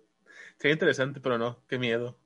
Sería 0.57 0.73
interesante, 0.73 1.19
pero 1.21 1.37
no, 1.37 1.63
qué 1.67 1.77
miedo. 1.77 2.17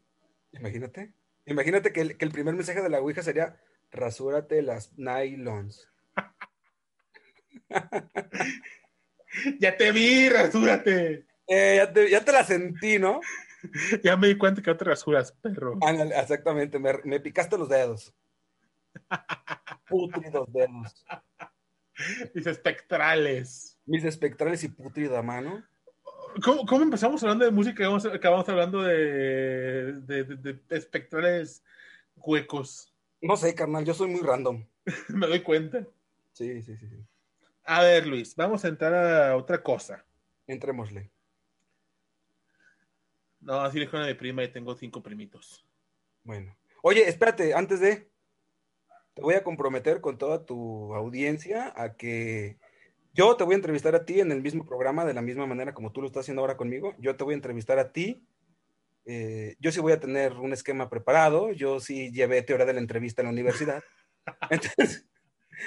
Imagínate. 0.54 1.14
Imagínate 1.46 1.94
que 1.94 2.02
el, 2.02 2.32
primer 2.32 2.56
mensaje 2.56 2.82
de 2.82 2.90
la 2.90 3.00
Ouija 3.00 3.22
sería 3.22 3.60
rasúrate 3.92 4.62
las 4.62 4.98
nylons. 4.98 5.88
ya 9.60 9.78
te 9.78 9.92
vi, 9.92 10.30
rasúrate. 10.30 11.26
Eh, 11.48 11.76
ya, 12.10 12.24
te, 12.24 12.32
la 12.32 12.44
sentí, 12.44 12.98
¿no? 13.00 13.22
ya 14.04 14.18
me 14.18 14.28
di 14.28 14.38
cuenta 14.38 14.62
que 14.62 14.72
no 14.72 14.78
te 14.78 14.86
rasuras, 14.86 15.32
perro. 15.32 15.78
exactamente, 16.16 16.80
me, 16.80 17.20
picaste 17.20 17.58
los 17.58 17.70
dedos. 17.70 18.14
Putridos 19.88 20.52
dedos. 20.52 21.06
Mis 22.34 22.48
espectrales. 22.48 23.80
Mis 23.86 24.04
espectrales 24.04 24.64
y 24.64 24.70
putrida 24.70 25.22
mano. 25.22 25.64
¿Cómo, 26.44 26.84
empezamos 26.84 27.24
hablando 27.24 27.46
de 27.46 27.52
música 27.52 27.84
y 27.84 28.08
acabamos 28.14 28.50
hablando 28.50 28.82
de, 28.82 29.94
de, 30.02 30.60
espectrales 30.70 31.64
huecos? 32.18 32.94
No 33.22 33.38
sé, 33.38 33.56
carnal, 33.56 33.86
yo 33.86 33.94
soy 33.94 34.10
muy 34.10 34.22
random. 34.22 34.66
Me 35.10 35.28
doy 35.28 35.42
cuenta. 35.42 35.88
Sí, 36.34 36.62
sí, 36.62 36.76
sí, 36.76 36.90
sí. 36.90 37.06
A 37.64 37.82
ver, 37.82 38.06
Luis, 38.06 38.36
vamos 38.36 38.66
a 38.66 38.68
entrar 38.68 38.94
a 38.94 39.36
otra 39.38 39.64
cosa. 39.64 40.06
Entrémosle. 40.46 41.10
No, 43.46 43.62
así 43.62 43.78
le 43.78 43.88
una 43.88 44.08
de 44.08 44.16
prima 44.16 44.44
y 44.44 44.52
tengo 44.52 44.76
cinco 44.76 45.04
primitos. 45.04 45.64
Bueno. 46.24 46.58
Oye, 46.82 47.08
espérate, 47.08 47.54
antes 47.54 47.80
de. 47.80 48.10
Te 49.14 49.22
voy 49.22 49.36
a 49.36 49.44
comprometer 49.44 50.02
con 50.02 50.18
toda 50.18 50.46
tu 50.46 50.94
audiencia 50.94 51.72
a 51.78 51.96
que 51.96 52.58
yo 53.14 53.38
te 53.38 53.46
voy 53.46 53.54
a 53.54 53.58
entrevistar 53.58 53.96
a 53.96 54.04
ti 54.04 54.20
en 54.20 54.32
el 54.32 54.42
mismo 54.42 54.66
programa, 54.66 55.06
de 55.06 55.14
la 55.14 55.22
misma 55.22 55.46
manera 55.46 55.74
como 55.74 55.92
tú 55.92 56.02
lo 56.02 56.08
estás 56.08 56.22
haciendo 56.22 56.42
ahora 56.42 56.58
conmigo. 56.58 56.96
Yo 56.98 57.16
te 57.16 57.24
voy 57.24 57.34
a 57.34 57.38
entrevistar 57.38 57.78
a 57.80 57.94
ti. 57.94 58.28
Eh, 59.06 59.56
yo 59.60 59.72
sí 59.72 59.80
voy 59.80 59.94
a 59.94 60.00
tener 60.00 60.34
un 60.34 60.52
esquema 60.52 60.90
preparado. 60.90 61.52
Yo 61.54 61.80
sí 61.80 62.12
llevé 62.12 62.42
teoría 62.42 62.66
de 62.66 62.74
la 62.74 62.80
entrevista 62.80 63.22
en 63.22 63.28
la 63.28 63.32
universidad. 63.32 63.84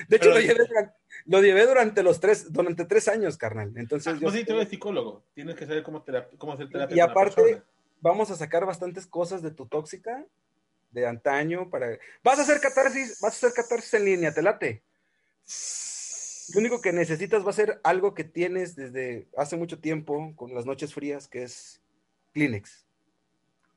de 0.08 0.16
hecho, 0.16 0.30
lo 0.30 1.40
llevé, 1.40 1.66
durante 1.66 2.02
los 2.02 2.20
tres, 2.20 2.52
durante 2.52 2.84
tres 2.84 3.08
años, 3.08 3.36
carnal. 3.36 3.72
Entonces, 3.76 4.12
ah, 4.12 4.16
yo 4.16 4.22
pues 4.22 4.34
sí, 4.34 4.44
tú 4.44 4.54
eres 4.54 4.68
psicólogo. 4.68 5.24
Tienes 5.34 5.56
que 5.56 5.66
saber 5.66 5.82
cómo, 5.82 6.04
cómo 6.38 6.52
hacer 6.52 6.68
terapia. 6.68 6.96
Y 6.96 7.00
aparte, 7.00 7.62
vamos 8.00 8.30
a 8.30 8.36
sacar 8.36 8.66
bastantes 8.66 9.06
cosas 9.06 9.42
de 9.42 9.50
tu 9.50 9.66
tóxica, 9.66 10.24
de 10.90 11.06
antaño, 11.06 11.70
para. 11.70 11.98
Vas 12.22 12.38
a 12.38 12.42
hacer 12.42 12.60
catarsis, 12.60 13.18
vas 13.20 13.34
a 13.34 13.46
hacer 13.46 13.52
catarsis 13.52 13.94
en 13.94 14.04
línea, 14.04 14.32
te 14.32 14.42
late. 14.42 14.82
Lo 16.54 16.60
único 16.60 16.80
que 16.80 16.92
necesitas 16.92 17.44
va 17.44 17.50
a 17.50 17.54
ser 17.54 17.80
algo 17.84 18.14
que 18.14 18.24
tienes 18.24 18.74
desde 18.74 19.28
hace 19.36 19.56
mucho 19.56 19.80
tiempo 19.80 20.32
con 20.34 20.54
las 20.54 20.64
noches 20.64 20.94
frías, 20.94 21.28
que 21.28 21.42
es 21.42 21.82
Kleenex. 22.32 22.86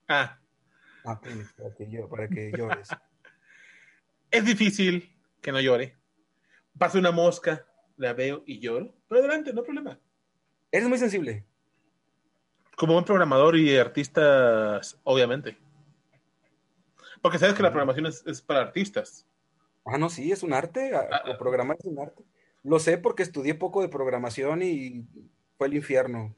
Ah. 0.08 0.40
Ah, 1.04 1.20
Kleenex, 1.22 1.52
para 1.54 1.74
que, 1.76 1.90
yo, 1.90 2.08
para 2.08 2.28
que 2.30 2.52
llores. 2.52 2.88
es 4.32 4.46
difícil 4.46 5.14
que 5.42 5.52
no 5.52 5.60
llore. 5.60 5.98
Pasa 6.78 6.98
una 6.98 7.12
mosca, 7.12 7.66
la 7.98 8.14
veo 8.14 8.44
y 8.46 8.60
lloro. 8.60 8.94
Pero 9.08 9.20
adelante, 9.20 9.54
no 9.54 9.62
hay 9.62 9.66
problema. 9.66 10.00
Eres 10.72 10.88
muy 10.88 10.98
sensible. 10.98 11.46
Como 12.76 12.98
un 12.98 13.06
programador 13.06 13.58
y 13.58 13.78
artistas, 13.78 15.00
obviamente. 15.04 15.58
Porque 17.22 17.38
sabes 17.38 17.56
que 17.56 17.64
la 17.64 17.70
programación 17.70 18.08
es, 18.08 18.42
para 18.42 18.62
artistas. 18.62 19.28
Ah, 19.86 19.98
no, 19.98 20.10
sí, 20.10 20.32
es 20.32 20.44
un 20.44 20.54
arte. 20.54 20.92
Ah, 20.96 21.24
o 21.30 21.38
programar 21.38 21.78
es 21.80 21.86
un 21.86 22.00
arte. 22.00 22.24
Lo 22.64 22.80
sé 22.80 22.98
porque 22.98 23.24
estudié 23.24 23.56
poco 23.56 23.82
de 23.82 23.90
programación 23.90 24.62
y 24.62 25.06
fue 25.58 25.68
el 25.68 25.76
infierno. 25.76 26.36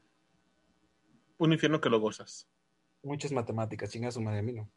Un 1.38 1.52
infierno 1.52 1.80
que 1.80 1.90
lo 1.90 2.00
gozas. 2.00 2.48
Muchas 3.02 3.32
matemáticas, 3.32 3.90
chinga 3.90 4.10
su 4.10 4.20
madre, 4.20 4.38
a 4.38 4.42
mí 4.42 4.52
no. 4.52 4.70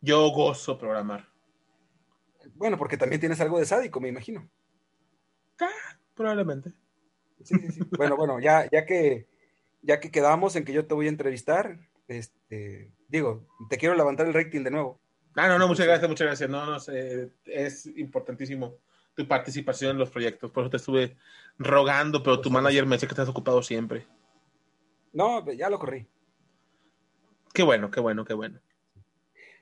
Yo 0.00 0.28
gozo 0.30 0.78
programar. 0.78 1.28
Bueno, 2.54 2.78
porque 2.78 2.96
también 2.96 3.20
tienes 3.20 3.40
algo 3.40 3.58
de 3.58 3.66
sádico, 3.66 4.00
me 4.00 4.08
imagino. 4.08 4.48
Ah, 5.60 5.98
probablemente. 6.14 6.70
Sí, 7.42 7.54
sí, 7.58 7.70
sí. 7.70 7.80
bueno, 7.96 8.16
bueno, 8.16 8.40
ya, 8.40 8.68
ya 8.70 8.84
que 8.84 9.28
ya 9.82 10.00
que 10.00 10.10
quedamos 10.10 10.56
en 10.56 10.64
que 10.64 10.72
yo 10.72 10.86
te 10.86 10.94
voy 10.94 11.06
a 11.06 11.10
entrevistar, 11.10 11.78
este, 12.08 12.92
digo, 13.08 13.46
te 13.68 13.78
quiero 13.78 13.94
levantar 13.94 14.26
el 14.26 14.34
rating 14.34 14.62
de 14.62 14.70
nuevo. 14.70 15.00
Ah, 15.34 15.48
no, 15.48 15.58
no, 15.58 15.68
muchas 15.68 15.86
gracias, 15.86 16.08
muchas 16.08 16.26
gracias. 16.26 16.50
No, 16.50 16.66
no 16.66 16.80
sé, 16.80 17.30
es 17.44 17.86
importantísimo 17.86 18.76
tu 19.14 19.26
participación 19.26 19.92
en 19.92 19.98
los 19.98 20.10
proyectos. 20.10 20.50
Por 20.50 20.64
eso 20.64 20.70
te 20.70 20.76
estuve 20.78 21.16
rogando, 21.58 22.22
pero 22.22 22.40
tu 22.40 22.50
manager 22.50 22.86
me 22.86 22.96
dice 22.96 23.06
que 23.06 23.12
estás 23.12 23.28
ocupado 23.28 23.62
siempre. 23.62 24.06
No, 25.12 25.44
ya 25.52 25.70
lo 25.70 25.78
corrí. 25.78 26.06
Qué 27.52 27.62
bueno, 27.62 27.90
qué 27.90 28.00
bueno, 28.00 28.24
qué 28.24 28.34
bueno. 28.34 28.60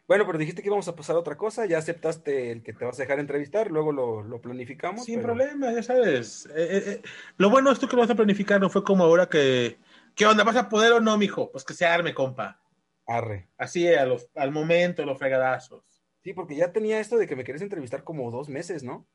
Bueno, 0.09 0.25
pero 0.25 0.39
dijiste 0.39 0.63
que 0.63 0.69
íbamos 0.69 0.87
a 0.87 0.95
pasar 0.95 1.17
a 1.17 1.19
otra 1.19 1.37
cosa, 1.37 1.67
ya 1.67 1.79
aceptaste 1.79 2.53
el 2.53 2.63
que 2.63 2.73
te 2.73 2.85
vas 2.85 2.99
a 2.99 3.03
dejar 3.03 3.19
entrevistar, 3.19 3.71
luego 3.73 3.91
lo, 3.91 4.41
planificamos. 4.41 5.05
Sin 5.05 5.21
problema, 5.21 5.73
ya 5.73 5.83
sabes. 5.83 6.47
Eh, 6.47 6.53
eh, 6.57 6.83
eh, 6.87 7.03
lo 7.39 7.51
bueno 7.51 7.73
esto 7.73 7.89
que 7.89 7.97
lo 7.97 8.03
vas 8.03 8.11
a 8.11 8.15
planificar 8.15 8.61
no 8.61 8.71
fue 8.71 8.85
como 8.85 9.03
ahora 9.03 9.29
que, 9.29 9.79
¿qué 10.15 10.27
onda? 10.27 10.45
¿Vas 10.45 10.57
a 10.57 10.69
poder 10.69 10.93
o 10.93 11.01
no, 11.01 11.19
mijo? 11.19 11.51
Pues 11.51 11.65
que 11.65 11.75
se 11.75 11.87
arme, 11.87 12.15
compa. 12.15 12.61
Arre. 13.09 13.49
Así, 13.59 13.89
a 13.89 14.07
los, 14.07 14.29
al 14.37 14.53
momento, 14.53 15.05
los 15.05 15.19
fregadazos. 15.19 15.83
Sí, 16.23 16.33
porque 16.33 16.55
ya 16.55 16.73
tenía 16.73 17.01
esto 17.01 17.17
de 17.17 17.27
que 17.27 17.35
me 17.35 17.45
querés 17.45 17.63
entrevistar 17.63 18.05
como 18.05 18.31
dos 18.31 18.49
meses, 18.49 18.85
¿no? 18.85 19.07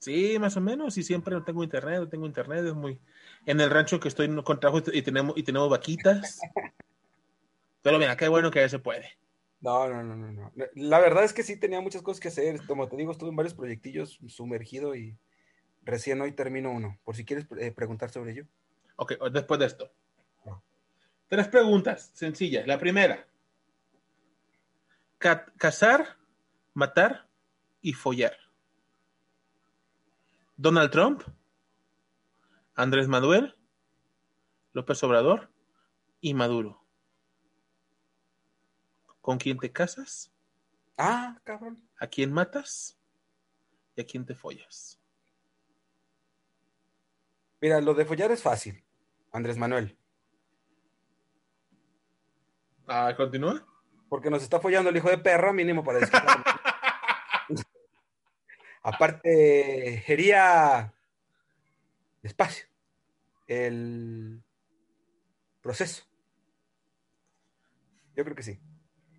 Sí, 0.00 0.38
más 0.38 0.56
o 0.56 0.60
menos, 0.60 0.96
y 0.98 1.02
siempre 1.02 1.34
no 1.34 1.42
tengo 1.42 1.64
internet, 1.64 1.98
no 1.98 2.08
tengo 2.08 2.26
internet, 2.26 2.64
es 2.66 2.74
muy... 2.74 3.00
En 3.46 3.60
el 3.60 3.70
rancho 3.70 3.98
que 3.98 4.08
estoy 4.08 4.28
con 4.42 4.60
trabajo 4.60 4.84
y 4.92 5.02
tenemos, 5.02 5.36
y 5.36 5.42
tenemos 5.42 5.70
vaquitas. 5.70 6.38
Pero 7.82 7.98
mira, 7.98 8.16
qué 8.16 8.28
bueno 8.28 8.50
que 8.50 8.60
ya 8.60 8.68
se 8.68 8.78
puede. 8.78 9.16
No, 9.60 9.88
no, 9.88 10.02
no, 10.02 10.16
no, 10.16 10.32
no. 10.32 10.52
La 10.74 11.00
verdad 11.00 11.24
es 11.24 11.32
que 11.32 11.42
sí 11.42 11.58
tenía 11.58 11.80
muchas 11.80 12.02
cosas 12.02 12.20
que 12.20 12.28
hacer. 12.28 12.64
Como 12.66 12.88
te 12.88 12.96
digo, 12.96 13.12
estuve 13.12 13.30
en 13.30 13.36
varios 13.36 13.54
proyectillos 13.54 14.18
sumergido 14.28 14.94
y 14.94 15.18
recién 15.82 16.20
hoy 16.20 16.32
termino 16.32 16.70
uno. 16.70 16.98
Por 17.04 17.16
si 17.16 17.24
quieres 17.24 17.46
eh, 17.58 17.72
preguntar 17.72 18.10
sobre 18.10 18.32
ello. 18.32 18.46
Ok, 18.96 19.14
después 19.32 19.60
de 19.60 19.66
esto. 19.66 19.92
Tres 21.28 21.48
preguntas 21.48 22.10
sencillas. 22.14 22.66
La 22.66 22.78
primera. 22.78 23.26
cazar, 25.18 26.16
matar 26.74 27.26
y 27.80 27.92
follar. 27.92 28.36
Donald 30.56 30.90
Trump, 30.90 31.22
Andrés 32.74 33.08
Manuel, 33.08 33.56
López 34.72 35.02
Obrador 35.02 35.50
y 36.20 36.32
Maduro. 36.34 36.85
¿Con 39.26 39.38
quién 39.38 39.58
te 39.58 39.72
casas? 39.72 40.30
Ah, 40.96 41.36
cabrón. 41.42 41.82
¿A 41.98 42.06
quién 42.06 42.32
matas? 42.32 42.96
¿Y 43.96 44.00
a 44.00 44.06
quién 44.06 44.24
te 44.24 44.36
follas? 44.36 45.00
Mira, 47.60 47.80
lo 47.80 47.92
de 47.94 48.04
follar 48.04 48.30
es 48.30 48.40
fácil. 48.40 48.84
Andrés 49.32 49.58
Manuel. 49.58 49.98
Ah, 52.86 53.12
¿continúa? 53.16 53.66
Porque 54.08 54.30
nos 54.30 54.44
está 54.44 54.60
follando 54.60 54.90
el 54.90 54.96
hijo 54.96 55.10
de 55.10 55.18
perra, 55.18 55.52
mínimo 55.52 55.82
para 55.82 55.98
decir. 55.98 56.14
Aparte, 58.84 60.04
sería 60.06 60.94
despacio 62.22 62.68
el 63.48 64.40
proceso. 65.60 66.04
Yo 68.14 68.22
creo 68.22 68.36
que 68.36 68.44
sí. 68.44 68.60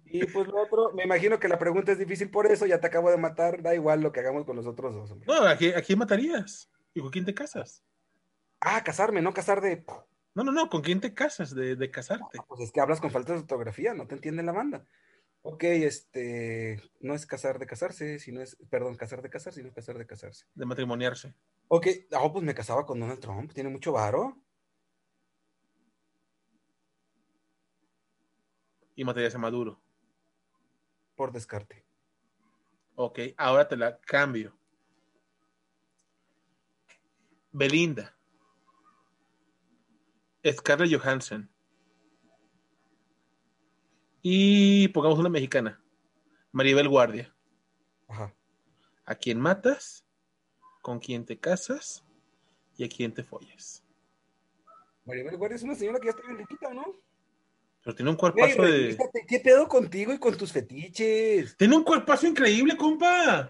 Y 0.10 0.26
pues 0.26 0.48
lo 0.48 0.62
otro, 0.62 0.94
me 0.94 1.04
imagino 1.04 1.40
que 1.40 1.48
la 1.48 1.60
pregunta 1.60 1.92
es 1.92 2.00
difícil 2.00 2.30
por 2.30 2.50
eso, 2.50 2.66
ya 2.66 2.80
te 2.80 2.88
acabo 2.88 3.12
de 3.12 3.18
matar, 3.18 3.62
da 3.62 3.76
igual 3.76 4.02
lo 4.02 4.12
que 4.12 4.22
hagamos 4.22 4.46
con 4.46 4.56
los 4.56 4.66
otros 4.66 4.94
dos. 4.94 5.12
Hombre. 5.12 5.28
No, 5.28 5.46
¿a 5.46 5.56
quién, 5.58 6.00
matarías? 6.00 6.70
¿Y 6.94 7.02
con 7.02 7.12
quién 7.12 7.26
te 7.26 7.34
casas? 7.34 7.84
Ah, 8.62 8.84
casarme, 8.84 9.22
no 9.22 9.34
casar 9.34 9.62
de... 9.62 9.86
No, 10.34 10.44
no, 10.44 10.52
no, 10.52 10.70
¿con 10.70 10.82
quién 10.82 11.02
te 11.02 11.14
casas 11.14 11.54
de, 11.54 11.76
de 11.76 11.92
casarte? 11.92 12.40
pues 12.48 12.62
es 12.62 12.72
que 12.72 12.80
hablas 12.80 13.02
con 13.02 13.12
falta 13.12 13.34
de 13.34 13.40
fotografía, 13.40 13.94
no 13.94 14.08
te 14.08 14.16
entiende 14.16 14.44
la 14.44 14.52
banda. 14.52 14.86
Ok, 15.42 15.64
este, 15.64 16.82
no 17.00 17.14
es 17.14 17.26
casar 17.26 17.58
de 17.58 17.66
casarse, 17.66 18.20
sino 18.20 18.42
es, 18.42 18.58
perdón, 18.70 18.96
casar 18.96 19.22
de 19.22 19.30
casarse, 19.30 19.62
sino 19.62 19.74
casar 19.74 19.98
de 19.98 20.06
casarse. 20.06 20.46
De 20.54 20.66
matrimoniarse. 20.66 21.34
Ok, 21.70 21.88
oh, 22.20 22.34
pues 22.34 22.44
me 22.44 22.54
casaba 22.54 22.86
con 22.86 23.00
Donald 23.00 23.20
Trump, 23.20 23.54
tiene 23.54 23.70
mucho 23.70 23.94
varo. 23.94 24.38
Y 28.96 29.04
matarías 29.06 29.36
a 29.36 29.38
Maduro. 29.38 29.80
Por 31.18 31.34
descarte. 31.34 31.84
Ok, 32.96 33.20
ahora 33.38 33.68
te 33.68 33.76
la 33.76 34.00
cambio. 34.00 34.56
Belinda. 37.52 38.16
Scarlett 40.46 40.94
Johansson. 40.94 41.50
Y 44.22 44.88
pongamos 44.90 45.18
una 45.18 45.30
mexicana. 45.30 45.82
Maribel 46.52 46.88
Guardia. 46.88 47.36
Ajá. 48.08 48.34
¿A 49.06 49.16
quién 49.16 49.40
matas? 49.40 50.06
¿Con 50.84 51.00
quién 51.00 51.26
te 51.26 51.40
casas? 51.40 52.06
¿Y 52.78 52.84
a 52.84 52.90
quién 52.90 53.12
te 53.12 53.24
follas? 53.24 53.84
Maribel 55.04 55.36
Guardia 55.36 55.56
es 55.56 55.64
una 55.64 55.74
señora 55.74 56.00
que 56.00 56.06
ya 56.06 56.12
está 56.12 56.22
bien 56.22 56.38
riquita, 56.38 56.72
¿no? 56.76 56.86
Pero 57.88 57.96
tiene 57.96 58.12
un 58.12 58.18
cuerpazo 58.18 58.64
de. 58.64 58.98
¿Qué 59.30 59.40
pedo 59.40 59.66
contigo 59.70 60.12
y 60.12 60.20
con 60.20 60.36
tus 60.36 60.52
fetiches? 60.52 61.56
Tiene 61.56 61.78
un 61.78 61.86
cuerpazo 61.86 62.28
increíble, 62.28 62.76
compa. 62.76 63.50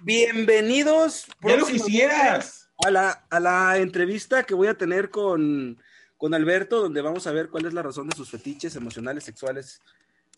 Bienvenidos. 0.00 1.28
Ya 1.40 1.56
lo 1.56 1.66
quisieras. 1.66 2.68
A 2.84 2.90
la, 2.90 3.10
a 3.30 3.38
la 3.38 3.78
entrevista 3.78 4.42
que 4.42 4.54
voy 4.54 4.66
a 4.66 4.76
tener 4.76 5.08
con, 5.08 5.80
con 6.16 6.34
Alberto, 6.34 6.82
donde 6.82 7.00
vamos 7.00 7.28
a 7.28 7.30
ver 7.30 7.48
cuál 7.48 7.66
es 7.66 7.74
la 7.74 7.82
razón 7.84 8.08
de 8.08 8.16
sus 8.16 8.28
fetiches 8.28 8.74
emocionales, 8.74 9.22
sexuales. 9.22 9.80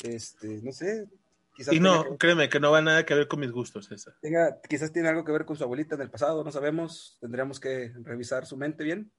Este, 0.05 0.61
no 0.63 0.71
sé. 0.71 1.09
Quizás 1.57 1.73
y 1.73 1.81
no, 1.81 2.19
créeme 2.19 2.51
que 2.51 2.61
no 2.61 2.71
va 2.71 2.83
nada 2.83 3.07
que 3.07 3.15
ver 3.15 3.29
con 3.29 3.41
mis 3.41 3.51
gustos 3.51 3.91
esa. 3.91 4.15
Tenga, 4.21 4.61
quizás 4.69 4.93
tiene 4.93 5.09
algo 5.09 5.25
que 5.25 5.33
ver 5.33 5.47
con 5.47 5.57
su 5.57 5.65
abuelita 5.65 5.97
del 5.97 6.11
pasado, 6.11 6.45
no 6.45 6.53
sabemos. 6.53 7.17
Tendríamos 7.19 7.61
que 7.61 7.95
revisar 8.03 8.45
su 8.45 8.59
mente 8.59 8.85
bien. 8.85 9.11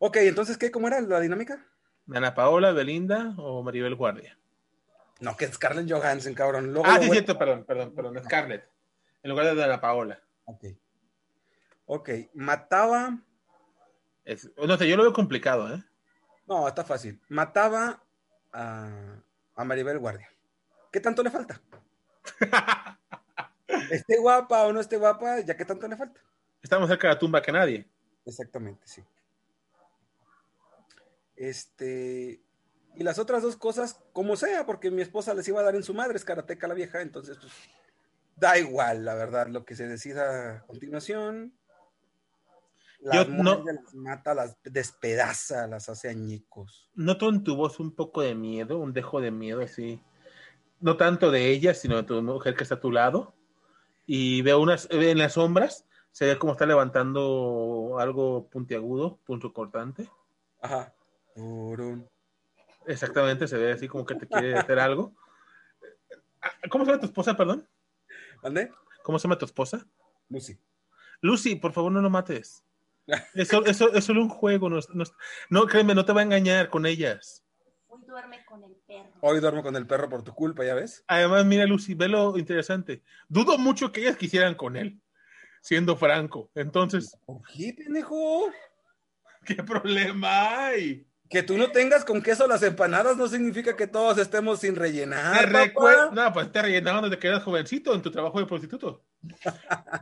Ok, 0.00 0.18
entonces, 0.18 0.58
¿qué? 0.58 0.70
¿Cómo 0.70 0.86
era 0.86 1.00
la 1.00 1.18
dinámica? 1.18 1.66
Ana 2.14 2.34
Paola, 2.34 2.72
Belinda 2.72 3.34
o 3.38 3.62
Maribel 3.62 3.94
Guardia. 3.94 4.38
No, 5.20 5.36
que 5.36 5.46
es 5.46 5.52
Scarlett 5.54 5.90
Johansson, 5.90 6.34
cabrón. 6.34 6.74
ah, 6.84 6.98
sí, 7.00 7.10
cierto, 7.10 7.38
perdón, 7.38 7.64
perdón, 7.64 7.94
perdón, 7.94 8.22
Scarlett. 8.24 8.68
En 9.22 9.30
lugar 9.30 9.54
de 9.54 9.64
Ana 9.64 9.80
Paola. 9.80 10.20
Ok. 10.44 10.64
Ok, 11.86 12.10
mataba. 12.34 13.18
no 14.66 14.76
sé, 14.76 14.88
yo 14.88 14.96
lo 14.96 15.02
veo 15.04 15.12
complicado, 15.12 15.74
¿eh? 15.74 15.82
No, 16.46 16.68
está 16.68 16.84
fácil. 16.84 17.20
Mataba 17.28 18.02
a, 18.52 19.16
a 19.54 19.64
Maribel 19.64 19.98
Guardia. 19.98 20.30
¿Qué 20.92 21.00
tanto 21.00 21.22
le 21.22 21.30
falta? 21.30 21.60
esté 23.90 24.18
guapa 24.18 24.62
o 24.66 24.72
no 24.72 24.80
esté 24.80 24.96
guapa, 24.96 25.40
ya 25.40 25.56
qué 25.56 25.64
tanto 25.64 25.88
le 25.88 25.96
falta. 25.96 26.20
Estamos 26.62 26.88
cerca 26.88 27.08
de 27.08 27.14
la 27.14 27.18
tumba 27.18 27.42
que 27.42 27.52
nadie. 27.52 27.88
Exactamente, 28.24 28.86
sí. 28.86 29.02
Este, 31.36 32.42
y 32.96 33.02
las 33.02 33.18
otras 33.18 33.42
dos 33.42 33.56
cosas, 33.56 34.00
como 34.12 34.36
sea, 34.36 34.64
porque 34.64 34.90
mi 34.90 35.02
esposa 35.02 35.34
les 35.34 35.46
iba 35.48 35.60
a 35.60 35.64
dar 35.64 35.76
en 35.76 35.82
su 35.82 35.94
madre, 35.94 36.16
es 36.16 36.24
karateca 36.24 36.66
la 36.66 36.74
vieja, 36.74 37.02
entonces, 37.02 37.36
pues, 37.38 37.52
da 38.36 38.58
igual, 38.58 39.04
la 39.04 39.14
verdad, 39.14 39.48
lo 39.48 39.64
que 39.64 39.76
se 39.76 39.86
decida 39.86 40.56
a 40.56 40.66
continuación. 40.66 41.54
Las 43.00 43.28
no, 43.28 43.62
las 43.62 43.94
mata, 43.94 44.34
las 44.34 44.56
despedaza, 44.64 45.66
las 45.66 45.88
hace 45.88 46.08
añicos. 46.08 46.90
Noto 46.94 47.28
en 47.28 47.44
tu 47.44 47.54
voz 47.54 47.78
un 47.78 47.94
poco 47.94 48.22
de 48.22 48.34
miedo, 48.34 48.78
un 48.78 48.94
dejo 48.94 49.20
de 49.20 49.30
miedo 49.30 49.62
así. 49.62 50.02
No 50.80 50.96
tanto 50.96 51.30
de 51.30 51.50
ella, 51.50 51.74
sino 51.74 51.96
de 51.96 52.02
tu 52.02 52.20
mujer 52.22 52.54
que 52.56 52.62
está 52.62 52.76
a 52.76 52.80
tu 52.80 52.90
lado. 52.90 53.34
Y 54.06 54.42
veo 54.42 54.60
unas, 54.60 54.88
en 54.90 55.18
las 55.18 55.34
sombras, 55.34 55.86
se 56.10 56.26
ve 56.26 56.38
como 56.38 56.52
está 56.52 56.64
levantando 56.64 57.96
algo 57.98 58.48
puntiagudo, 58.48 59.18
punto 59.24 59.52
cortante. 59.52 60.10
Ajá. 60.60 60.95
Exactamente, 62.86 63.48
se 63.48 63.58
ve 63.58 63.72
así 63.72 63.88
como 63.88 64.06
que 64.06 64.14
te 64.14 64.26
quiere 64.26 64.56
hacer 64.56 64.78
algo. 64.78 65.14
¿Cómo 66.70 66.84
se 66.84 66.90
llama 66.90 67.00
tu 67.00 67.06
esposa, 67.06 67.36
perdón? 67.36 67.68
¿Dónde? 68.42 68.70
¿Cómo 69.02 69.18
se 69.18 69.24
llama 69.24 69.38
tu 69.38 69.44
esposa? 69.44 69.86
Lucy. 70.28 70.58
Lucy, 71.20 71.56
por 71.56 71.72
favor, 71.72 71.92
no 71.92 72.00
lo 72.00 72.10
mates. 72.10 72.62
Eso, 73.34 73.64
eso 73.64 73.92
es 73.92 74.04
solo 74.04 74.20
un 74.20 74.28
juego. 74.28 74.68
No, 74.68 74.80
no, 75.48 75.66
créeme, 75.66 75.94
no 75.94 76.04
te 76.04 76.12
va 76.12 76.20
a 76.20 76.24
engañar 76.24 76.70
con 76.70 76.86
ellas. 76.86 77.44
Hoy 77.86 78.02
duerme 78.04 78.44
con 78.44 78.64
el 78.64 78.74
perro. 78.84 79.12
Hoy 79.20 79.40
duermo 79.40 79.62
con 79.62 79.76
el 79.76 79.86
perro 79.86 80.08
por 80.08 80.24
tu 80.24 80.34
culpa, 80.34 80.64
¿ya 80.64 80.74
ves? 80.74 81.04
Además, 81.06 81.46
mira, 81.46 81.66
Lucy, 81.66 81.94
ve 81.94 82.08
lo 82.08 82.36
interesante. 82.36 83.04
Dudo 83.28 83.58
mucho 83.58 83.92
que 83.92 84.00
ellas 84.00 84.16
quisieran 84.16 84.56
con 84.56 84.76
él, 84.76 85.00
siendo 85.60 85.96
franco. 85.96 86.50
Entonces. 86.56 87.16
qué, 87.54 87.72
pendejo? 87.74 88.50
¿Qué 89.44 89.62
problema 89.62 90.66
hay? 90.66 91.06
Que 91.28 91.42
tú 91.42 91.58
no 91.58 91.72
tengas 91.72 92.04
con 92.04 92.22
queso 92.22 92.46
las 92.46 92.62
empanadas 92.62 93.16
no 93.16 93.26
significa 93.26 93.76
que 93.76 93.86
todos 93.86 94.18
estemos 94.18 94.60
sin 94.60 94.76
rellenar. 94.76 95.50
No, 96.12 96.32
pues 96.32 96.52
te 96.52 96.62
rellenaron 96.62 97.04
desde 97.04 97.18
que 97.18 97.28
eras 97.28 97.42
jovencito 97.42 97.94
en 97.94 98.02
tu 98.02 98.10
trabajo 98.10 98.38
de 98.38 98.46
prostituto. 98.46 99.04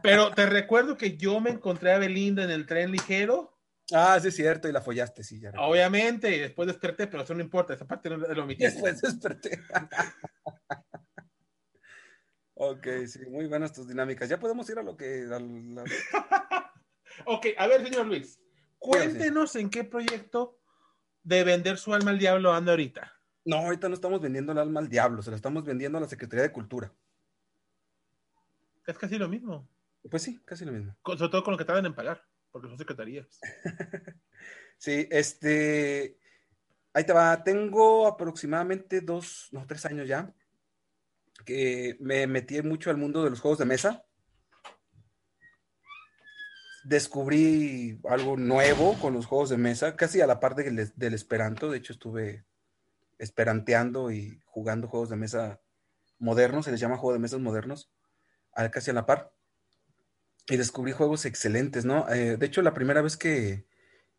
Pero 0.03 0.31
te 0.33 0.47
recuerdo 0.47 0.97
que 0.97 1.17
yo 1.17 1.41
me 1.41 1.51
encontré 1.51 1.93
a 1.93 1.99
Belinda 1.99 2.45
en 2.45 2.51
el 2.51 2.67
tren 2.67 2.91
ligero. 2.91 3.59
Ah, 3.93 4.19
sí, 4.21 4.29
es 4.29 4.37
cierto, 4.37 4.69
y 4.69 4.73
la 4.73 4.81
follaste, 4.81 5.23
sí, 5.23 5.41
ya. 5.41 5.53
Obviamente, 5.59 6.35
y 6.35 6.39
después 6.39 6.67
desperté, 6.67 7.07
pero 7.07 7.23
eso 7.23 7.35
no 7.35 7.43
importa, 7.43 7.75
esa 7.75 7.87
parte 7.87 8.09
no 8.09 8.17
lo 8.17 8.43
omití. 8.43 8.65
Después 8.65 9.01
desperté. 9.01 9.61
ok, 12.55 12.87
sí, 13.07 13.21
muy 13.29 13.47
buenas 13.47 13.73
tus 13.73 13.87
dinámicas. 13.87 14.29
Ya 14.29 14.39
podemos 14.39 14.69
ir 14.71 14.79
a 14.79 14.83
lo 14.83 14.97
que. 14.97 15.27
ok, 17.27 17.47
a 17.59 17.67
ver, 17.67 17.85
señor 17.85 18.07
Luis, 18.07 18.41
cuéntenos 18.79 19.55
en 19.57 19.69
qué 19.69 19.85
proyecto 19.85 20.59
de 21.25 21.43
vender 21.43 21.79
su 21.79 21.93
alma 21.93 22.11
al 22.11 22.19
diablo 22.19 22.53
anda 22.53 22.73
ahorita? 22.73 23.13
No, 23.45 23.57
ahorita 23.57 23.89
no 23.89 23.95
estamos 23.95 24.21
vendiendo 24.21 24.53
el 24.53 24.59
alma 24.59 24.81
al 24.81 24.89
diablo, 24.89 25.23
se 25.23 25.31
la 25.31 25.37
estamos 25.37 25.65
vendiendo 25.65 25.99
a 25.99 26.01
la 26.01 26.09
Secretaría 26.09 26.45
de 26.45 26.53
Cultura. 26.53 26.93
Es 28.87 28.97
casi 28.97 29.19
lo 29.19 29.29
mismo. 29.29 29.69
Pues 30.11 30.23
sí, 30.23 30.41
casi 30.45 30.65
lo 30.65 30.73
mismo. 30.73 30.95
sobre 31.05 31.31
todo 31.31 31.43
con 31.43 31.53
lo 31.53 31.59
que 31.59 31.65
tardan 31.65 31.87
en 31.87 31.95
pagar, 31.95 32.23
porque 32.53 32.69
son 32.69 32.79
secretarías. 32.79 33.41
sí, 34.79 35.09
este. 35.11 36.19
Ahí 36.93 37.05
te 37.05 37.13
va. 37.13 37.43
Tengo 37.43 38.07
aproximadamente 38.07 39.01
dos, 39.01 39.49
no, 39.51 39.67
tres 39.67 39.85
años 39.87 40.07
ya, 40.07 40.33
que 41.45 41.97
me 42.01 42.27
metí 42.27 42.61
mucho 42.63 42.91
al 42.91 42.99
mundo 42.99 43.25
de 43.25 43.31
los 43.31 43.41
juegos 43.41 43.59
de 43.59 43.65
mesa 43.65 44.04
descubrí 46.85 48.01
algo 48.09 48.37
nuevo 48.37 48.99
con 49.01 49.15
los 49.15 49.27
juegos 49.27 49.51
de 49.51 49.57
mesa, 49.57 49.97
casi 49.97 50.21
a 50.21 50.27
la 50.27 50.41
par 50.41 50.55
del, 50.55 51.15
Esperanto. 51.15 51.71
De 51.71 51.79
hecho, 51.79 51.93
estuve 51.93 52.45
esperanteando 53.19 54.11
y 54.11 54.41
jugando 54.45 54.89
juegos 54.89 55.11
de 55.11 55.17
mesa 55.17 55.61
modernos, 56.19 56.67
se 56.67 56.71
les 56.71 56.81
llama 56.81 56.97
juego 56.97 57.15
de 57.15 57.19
mesas 57.19 57.41
modernos, 57.41 57.91
casi 58.71 58.91
a 58.91 58.95
la 58.95 59.07
par. 59.07 59.33
Y 60.47 60.57
descubrí 60.57 60.93
juegos 60.93 61.25
excelentes, 61.25 61.85
¿no? 61.87 62.09
Eh, 62.11 62.37
de 62.37 62.47
hecho, 62.47 62.61
la 62.61 62.75
primera 62.75 63.01
vez 63.01 63.17
que, 63.17 63.67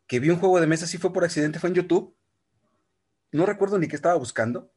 que 0.06 0.18
vi 0.18 0.30
un 0.30 0.40
juego 0.40 0.60
de 0.60 0.66
mesa, 0.66 0.86
sí 0.86 0.98
fue 0.98 1.12
por 1.12 1.24
accidente, 1.24 1.60
fue 1.60 1.70
en 1.70 1.76
YouTube. 1.76 2.16
No 3.30 3.46
recuerdo 3.46 3.78
ni 3.78 3.86
qué 3.86 3.96
estaba 3.96 4.16
buscando. 4.16 4.72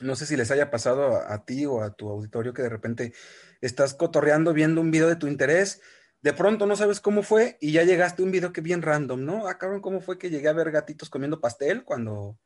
No 0.00 0.16
sé 0.16 0.24
si 0.26 0.36
les 0.36 0.50
haya 0.50 0.70
pasado 0.70 1.16
a, 1.16 1.44
ti 1.44 1.66
o 1.66 1.82
a 1.82 1.92
tu 1.92 2.08
auditorio 2.08 2.54
que 2.54 2.62
de 2.62 2.70
repente 2.70 3.12
estás 3.60 3.94
cotorreando 3.94 4.54
viendo 4.54 4.80
un 4.80 4.90
video 4.90 5.08
de 5.08 5.16
tu 5.16 5.26
interés, 5.26 5.82
de 6.22 6.32
pronto 6.32 6.66
no 6.66 6.76
sabes 6.76 7.00
cómo 7.00 7.22
fue 7.22 7.56
y 7.60 7.72
ya 7.72 7.84
llegaste 7.84 8.22
a 8.22 8.24
un 8.24 8.30
video 8.30 8.52
que 8.52 8.60
bien 8.60 8.82
random, 8.82 9.24
¿no? 9.24 9.46
Ah, 9.46 9.56
cabrón, 9.58 9.80
¿cómo 9.80 10.00
fue 10.00 10.18
que 10.18 10.30
llegué 10.30 10.48
a 10.48 10.52
ver 10.52 10.70
gatitos 10.70 11.08
comiendo 11.08 11.40
pastel 11.40 11.84
cuando 11.84 12.38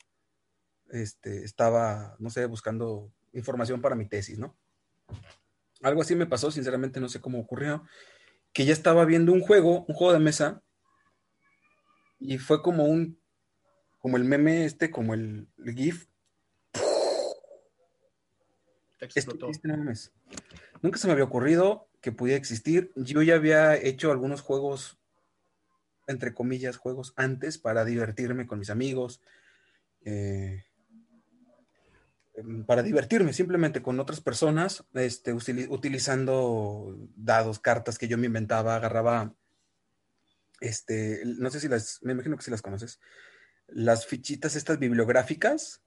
este, 0.91 1.45
estaba, 1.45 2.17
no 2.19 2.31
sé, 2.31 2.47
buscando 2.47 3.13
información 3.33 3.81
para 3.81 3.97
mi 3.97 4.07
tesis, 4.07 4.39
¿no? 4.39 4.57
Algo 5.83 6.03
así 6.03 6.15
me 6.15 6.27
pasó, 6.27 6.51
sinceramente 6.51 7.01
no 7.01 7.09
sé 7.09 7.21
cómo 7.21 7.41
ocurrió, 7.41 7.85
que 8.53 8.65
ya 8.65 8.73
estaba 8.73 9.05
viendo 9.05 9.33
un 9.33 9.41
juego, 9.41 9.85
un 9.89 9.95
juego 9.95 10.13
de 10.13 10.21
mesa, 10.21 10.63
y 12.21 12.39
fue 12.39 12.63
como 12.63 12.85
un, 12.85 13.21
como 13.99 14.17
el 14.17 14.25
meme 14.25 14.65
este, 14.65 14.91
como 14.91 15.15
el, 15.15 15.49
GIF. 15.75 16.07
Explotó. 19.01 19.51
Este, 19.51 19.69
Nunca 20.81 20.99
se 20.99 21.07
me 21.07 21.13
había 21.13 21.25
ocurrido 21.25 21.89
que 22.05 22.13
pudiera 22.13 22.37
existir. 22.37 22.93
Yo 22.97 23.23
ya 23.23 23.37
había 23.37 23.77
hecho 23.77 24.13
algunos 24.13 24.43
juegos, 24.43 24.99
entre 26.07 26.35
comillas, 26.35 26.77
juegos 26.77 27.15
antes 27.17 27.57
para 27.57 27.87
divertirme 27.87 28.47
con 28.47 28.59
mis 28.59 28.69
amigos. 28.69 29.23
Eh, 30.05 30.65
para 32.67 32.83
divertirme 32.83 33.33
simplemente 33.33 33.81
con 33.81 33.99
otras 34.01 34.21
personas, 34.21 34.85
este, 34.93 35.33
utilizando 35.33 36.95
dados, 37.17 37.59
cartas 37.59 37.97
que 37.97 38.07
yo 38.07 38.19
me 38.19 38.27
inventaba, 38.27 38.77
agarraba, 38.77 39.35
este, 40.61 41.23
no 41.25 41.51
sé 41.51 41.59
si 41.59 41.69
las, 41.69 42.01
me 42.03 42.13
imagino 42.13 42.37
que 42.37 42.43
si 42.43 42.51
las 42.51 42.61
conoces, 42.61 43.01
las 43.67 44.05
fichitas 44.05 44.57
estas 44.57 44.79
bibliográficas, 44.79 45.81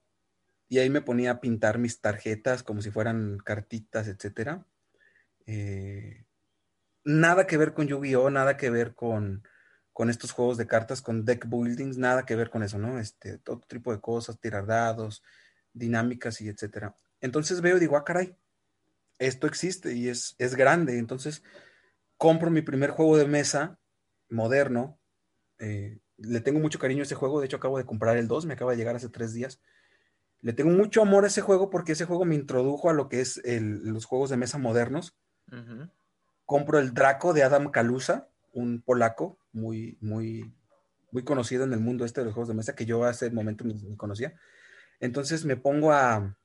y 0.67 0.79
ahí 0.79 0.89
me 0.89 1.01
ponía 1.01 1.29
a 1.29 1.41
pintar 1.41 1.77
mis 1.77 2.01
tarjetas 2.01 2.63
como 2.63 2.81
si 2.81 2.89
fueran 2.89 3.37
cartitas, 3.37 4.07
etcétera. 4.07 4.65
Eh, 5.47 6.25
nada 7.03 7.47
que 7.47 7.57
ver 7.57 7.73
con 7.73 7.87
Yu-Gi-Oh, 7.87 8.29
nada 8.29 8.57
que 8.57 8.69
ver 8.69 8.93
con, 8.93 9.43
con 9.93 10.09
estos 10.09 10.31
juegos 10.31 10.57
de 10.57 10.67
cartas, 10.67 11.01
con 11.01 11.25
deck 11.25 11.47
buildings, 11.47 11.97
nada 11.97 12.25
que 12.25 12.35
ver 12.35 12.49
con 12.51 12.63
eso, 12.63 12.77
¿no? 12.77 12.99
Este, 12.99 13.39
todo 13.39 13.61
tipo 13.67 13.91
de 13.91 13.99
cosas, 13.99 14.39
tirar 14.39 14.67
dados, 14.67 15.23
dinámicas 15.73 16.39
y 16.41 16.49
etcétera. 16.49 16.95
Entonces 17.21 17.61
veo 17.61 17.77
y 17.77 17.79
digo, 17.79 17.97
ah, 17.97 18.03
caray, 18.05 18.35
esto 19.19 19.47
existe 19.47 19.93
y 19.93 20.09
es, 20.09 20.35
es 20.37 20.55
grande. 20.55 20.99
Entonces 20.99 21.43
compro 22.17 22.51
mi 22.51 22.61
primer 22.61 22.91
juego 22.91 23.17
de 23.17 23.27
mesa 23.27 23.79
moderno. 24.29 24.99
Eh, 25.59 25.99
le 26.17 26.41
tengo 26.41 26.59
mucho 26.59 26.79
cariño 26.79 27.01
a 27.01 27.05
ese 27.05 27.15
juego. 27.15 27.39
De 27.39 27.45
hecho, 27.45 27.57
acabo 27.57 27.77
de 27.77 27.85
comprar 27.85 28.17
el 28.17 28.27
2, 28.27 28.45
me 28.45 28.53
acaba 28.53 28.71
de 28.71 28.77
llegar 28.77 28.95
hace 28.95 29.09
tres 29.09 29.33
días. 29.33 29.61
Le 30.41 30.53
tengo 30.53 30.71
mucho 30.71 31.01
amor 31.01 31.23
a 31.23 31.27
ese 31.27 31.41
juego 31.41 31.69
porque 31.69 31.93
ese 31.93 32.05
juego 32.05 32.25
me 32.25 32.35
introdujo 32.35 32.89
a 32.89 32.93
lo 32.93 33.09
que 33.09 33.21
es 33.21 33.41
los 33.45 34.05
juegos 34.05 34.29
de 34.29 34.37
mesa 34.37 34.57
modernos. 34.57 35.17
Compro 36.45 36.79
el 36.79 36.93
Draco 36.93 37.33
de 37.33 37.43
Adam 37.43 37.71
Kalusa, 37.71 38.29
un 38.53 38.81
polaco 38.81 39.37
muy, 39.51 39.97
muy, 40.01 40.53
muy 41.11 41.23
conocido 41.23 41.63
en 41.63 41.73
el 41.73 41.79
mundo 41.79 42.05
este 42.05 42.21
de 42.21 42.25
los 42.25 42.33
juegos 42.33 42.49
de 42.49 42.55
mesa 42.55 42.75
que 42.75 42.85
yo 42.85 43.03
hace 43.03 43.29
momento 43.31 43.63
ni 43.63 43.95
conocía. 43.95 44.33
Entonces 44.99 45.45
me 45.45 45.57
pongo 45.57 45.91
a, 45.91 46.37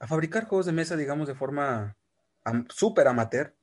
fabricar 0.00 0.46
juegos 0.46 0.66
de 0.66 0.72
mesa, 0.72 0.96
digamos, 0.96 1.28
de 1.28 1.34
forma 1.34 1.96
súper 2.70 3.06
amateur. 3.06 3.54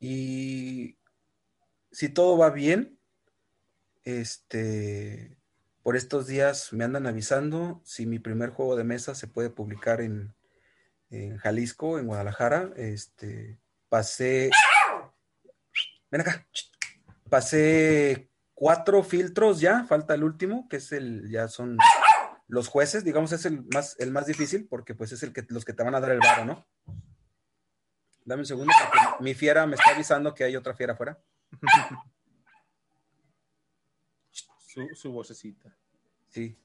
Y 0.00 0.98
si 1.90 2.08
todo 2.08 2.38
va 2.38 2.50
bien, 2.50 2.98
este, 4.04 5.36
por 5.82 5.96
estos 5.96 6.26
días 6.26 6.72
me 6.72 6.84
andan 6.84 7.06
avisando 7.06 7.82
si 7.84 8.06
mi 8.06 8.18
primer 8.18 8.50
juego 8.50 8.76
de 8.76 8.84
mesa 8.84 9.14
se 9.14 9.28
puede 9.28 9.50
publicar 9.50 10.00
en, 10.00 10.34
en 11.12 11.36
Jalisco, 11.36 11.98
en 11.98 12.06
Guadalajara. 12.06 12.70
Este, 12.76 13.60
pasé, 13.88 14.50
ven 16.10 16.20
acá, 16.22 16.46
pasé 17.28 18.30
cuatro 18.54 19.02
filtros 19.02 19.60
ya, 19.60 19.84
falta 19.84 20.14
el 20.14 20.24
último, 20.24 20.68
que 20.68 20.78
es 20.78 20.90
el, 20.92 21.30
ya 21.30 21.48
son 21.48 21.76
los 22.48 22.68
jueces, 22.68 23.04
digamos, 23.04 23.32
es 23.32 23.46
el 23.46 23.64
más, 23.72 23.96
el 23.98 24.10
más 24.10 24.26
difícil 24.26 24.66
porque 24.68 24.94
pues 24.94 25.12
es 25.12 25.22
el 25.22 25.32
que, 25.32 25.44
los 25.48 25.64
que 25.64 25.72
te 25.72 25.82
van 25.82 25.94
a 25.94 26.00
dar 26.00 26.10
el 26.10 26.20
varo, 26.20 26.44
¿no? 26.44 26.66
Dame 28.24 28.42
un 28.42 28.46
segundo 28.46 28.72
porque 28.88 29.22
mi 29.22 29.34
fiera 29.34 29.66
me 29.66 29.74
está 29.74 29.90
avisando 29.90 30.34
que 30.34 30.44
hay 30.44 30.56
otra 30.56 30.74
fiera 30.74 30.92
afuera. 30.92 31.18
Su, 34.94 35.12
vocecita. 35.12 35.76
Sí. 36.28 36.58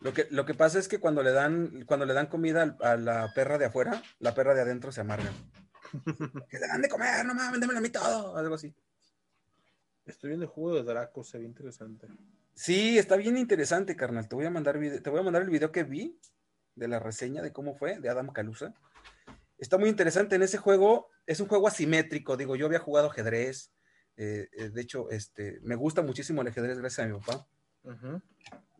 Lo 0.00 0.12
que, 0.12 0.26
lo 0.30 0.46
que 0.46 0.54
pasa 0.54 0.78
es 0.78 0.86
que 0.86 1.00
cuando 1.00 1.22
le 1.22 1.32
dan, 1.32 1.84
cuando 1.86 2.06
le 2.06 2.14
dan 2.14 2.26
comida 2.26 2.76
a 2.80 2.96
la 2.96 3.32
perra 3.34 3.58
de 3.58 3.64
afuera, 3.64 4.02
la 4.20 4.34
perra 4.34 4.54
de 4.54 4.60
adentro 4.60 4.92
se 4.92 5.00
amarga. 5.00 5.32
que 6.48 6.58
le 6.58 6.68
dan 6.68 6.82
de 6.82 6.88
comer, 6.88 7.24
no 7.24 7.34
mames, 7.34 7.60
démelo 7.60 7.78
a 7.78 7.82
mí 7.82 7.88
todo, 7.88 8.36
algo 8.36 8.54
así. 8.54 8.74
Estoy 10.06 10.28
viendo 10.28 10.44
el 10.44 10.50
juego 10.50 10.76
de 10.76 10.84
Draco, 10.84 11.24
se 11.24 11.38
ve 11.38 11.44
interesante. 11.44 12.06
Sí, 12.54 12.98
está 12.98 13.16
bien 13.16 13.36
interesante, 13.36 13.94
carnal. 13.94 14.28
Te 14.28 14.34
voy 14.34 14.46
a 14.46 14.50
mandar, 14.50 14.78
te 14.78 15.10
voy 15.10 15.20
a 15.20 15.22
mandar 15.22 15.42
el 15.42 15.50
video 15.50 15.70
que 15.70 15.84
vi 15.84 16.18
de 16.74 16.88
la 16.88 16.98
reseña 16.98 17.42
de 17.42 17.52
cómo 17.52 17.74
fue, 17.74 17.98
de 17.98 18.08
Adam 18.08 18.32
Calusa. 18.32 18.74
Está 19.58 19.76
muy 19.76 19.88
interesante. 19.88 20.36
En 20.36 20.42
ese 20.42 20.58
juego, 20.58 21.08
es 21.26 21.40
un 21.40 21.48
juego 21.48 21.68
asimétrico. 21.68 22.36
Digo, 22.36 22.56
yo 22.56 22.66
había 22.66 22.78
jugado 22.78 23.10
ajedrez. 23.10 23.72
Eh, 24.16 24.48
eh, 24.52 24.70
de 24.70 24.80
hecho, 24.80 25.10
este, 25.10 25.60
me 25.62 25.76
gusta 25.76 26.02
muchísimo 26.02 26.42
el 26.42 26.48
ajedrez 26.48 26.78
gracias 26.78 27.06
a 27.06 27.08
mi 27.08 27.18
papá. 27.20 27.46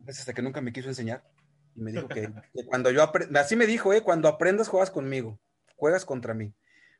Hasta 0.07 0.33
que 0.33 0.41
nunca 0.41 0.61
me 0.61 0.73
quiso 0.73 0.89
enseñar. 0.89 1.23
Y 1.75 1.81
me 1.81 1.91
dijo 1.91 2.07
que, 2.07 2.29
cuando 2.67 2.91
yo 2.91 3.11
así 3.35 3.55
me 3.55 3.65
dijo, 3.65 3.93
eh, 3.93 4.01
cuando 4.01 4.27
aprendas 4.27 4.67
juegas 4.67 4.91
conmigo, 4.91 5.39
juegas 5.75 6.05
contra 6.05 6.33
mí. 6.33 6.53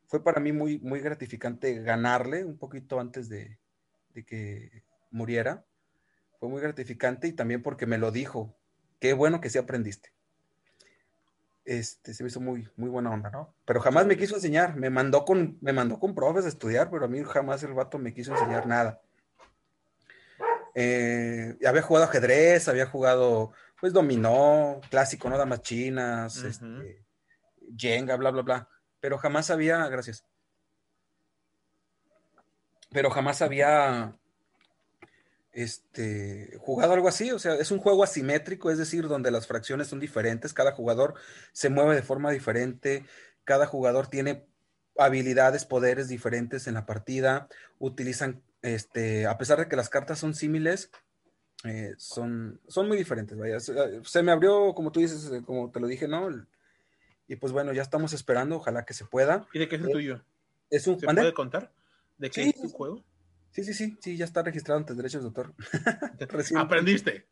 Fue 0.07 0.23
para 0.23 0.39
mí 0.39 0.51
muy, 0.51 0.79
muy 0.79 1.01
gratificante 1.01 1.81
ganarle 1.81 2.43
un 2.43 2.57
poquito 2.57 2.99
antes 2.99 3.29
de, 3.29 3.59
de 4.09 4.25
que 4.25 4.83
muriera 5.11 5.65
fue 6.39 6.47
muy 6.47 6.61
gratificante 6.61 7.27
y 7.27 7.33
también 7.33 7.61
porque 7.61 7.85
me 7.85 7.97
lo 7.97 8.11
dijo. 8.11 8.55
Qué 8.99 9.13
bueno 9.13 9.41
que 9.41 9.49
sí 9.49 9.57
aprendiste. 9.57 10.13
Este, 11.65 12.13
se 12.13 12.23
me 12.23 12.29
hizo 12.29 12.39
muy, 12.39 12.67
muy 12.77 12.89
buena 12.89 13.11
onda, 13.11 13.29
¿no? 13.29 13.53
Pero 13.65 13.81
jamás 13.81 14.05
me 14.05 14.17
quiso 14.17 14.35
enseñar. 14.35 14.75
Me 14.77 14.89
mandó 14.89 15.25
con, 15.25 15.57
me 15.61 15.73
mandó 15.73 15.99
con 15.99 16.15
profes 16.15 16.45
a 16.45 16.49
estudiar, 16.49 16.89
pero 16.89 17.05
a 17.05 17.07
mí 17.07 17.21
jamás 17.25 17.61
el 17.63 17.73
vato 17.73 17.99
me 17.99 18.13
quiso 18.13 18.31
enseñar 18.31 18.67
nada. 18.67 19.01
Eh, 20.75 21.57
había 21.65 21.81
jugado 21.81 22.05
ajedrez, 22.05 22.67
había 22.67 22.85
jugado, 22.85 23.51
pues, 23.79 23.93
dominó, 23.93 24.81
clásico, 24.89 25.29
¿no? 25.29 25.37
Damas 25.37 25.61
chinas, 25.61 26.37
este, 26.37 27.05
Jenga, 27.77 28.15
bla, 28.15 28.31
bla, 28.31 28.41
bla. 28.41 28.69
Pero 28.99 29.17
jamás 29.17 29.49
había, 29.49 29.87
gracias. 29.87 30.25
Pero 32.91 33.09
jamás 33.11 33.41
había 33.41 34.15
este, 35.51 36.57
jugado 36.59 36.93
algo 36.93 37.07
así, 37.07 37.31
o 37.31 37.39
sea, 37.39 37.55
es 37.55 37.71
un 37.71 37.79
juego 37.79 38.03
asimétrico, 38.03 38.71
es 38.71 38.77
decir, 38.77 39.07
donde 39.07 39.31
las 39.31 39.47
fracciones 39.47 39.87
son 39.87 39.99
diferentes, 39.99 40.53
cada 40.53 40.71
jugador 40.71 41.15
se 41.51 41.69
mueve 41.69 41.95
de 41.95 42.01
forma 42.01 42.31
diferente, 42.31 43.05
cada 43.43 43.65
jugador 43.65 44.07
tiene 44.07 44.47
habilidades, 44.97 45.65
poderes 45.65 46.07
diferentes 46.07 46.67
en 46.67 46.75
la 46.75 46.85
partida, 46.85 47.47
utilizan, 47.79 48.43
este, 48.61 49.25
a 49.25 49.37
pesar 49.37 49.59
de 49.59 49.67
que 49.67 49.75
las 49.75 49.89
cartas 49.89 50.19
son 50.19 50.33
similares, 50.33 50.91
eh, 51.63 51.93
son, 51.97 52.61
son 52.67 52.87
muy 52.87 52.97
diferentes, 52.97 53.37
vaya, 53.37 53.59
se, 53.59 54.23
me 54.23 54.31
abrió, 54.31 54.73
como 54.73 54.91
tú 54.91 54.99
dices, 54.99 55.31
eh, 55.31 55.41
como 55.45 55.71
te 55.71 55.79
lo 55.79 55.87
dije, 55.87 56.07
¿no? 56.07 56.29
Y 57.27 57.35
pues 57.35 57.53
bueno, 57.53 57.73
ya 57.73 57.81
estamos 57.81 58.13
esperando, 58.13 58.57
ojalá 58.57 58.85
que 58.85 58.93
se 58.93 59.05
pueda. 59.05 59.47
¿Y 59.53 59.59
de 59.59 59.67
qué 59.67 59.75
es 59.75 59.81
el 59.81 59.89
eh, 59.89 59.93
tuyo? 59.93 60.25
Es 60.69 60.87
un, 60.87 60.99
¿Se 60.99 61.05
puede 61.05 61.33
contar? 61.33 61.71
¿De 62.17 62.29
qué 62.29 62.49
es 62.49 62.55
tu 62.55 62.69
juego? 62.69 63.03
Sí, 63.51 63.63
sí, 63.63 63.73
sí, 63.73 63.97
sí, 64.01 64.17
ya 64.17 64.25
está 64.25 64.41
registrado 64.41 64.79
ante 64.79 64.93
derechos 64.93 65.21
de 65.21 65.27
autor. 65.27 65.53
¿Aprendiste? 66.55 67.27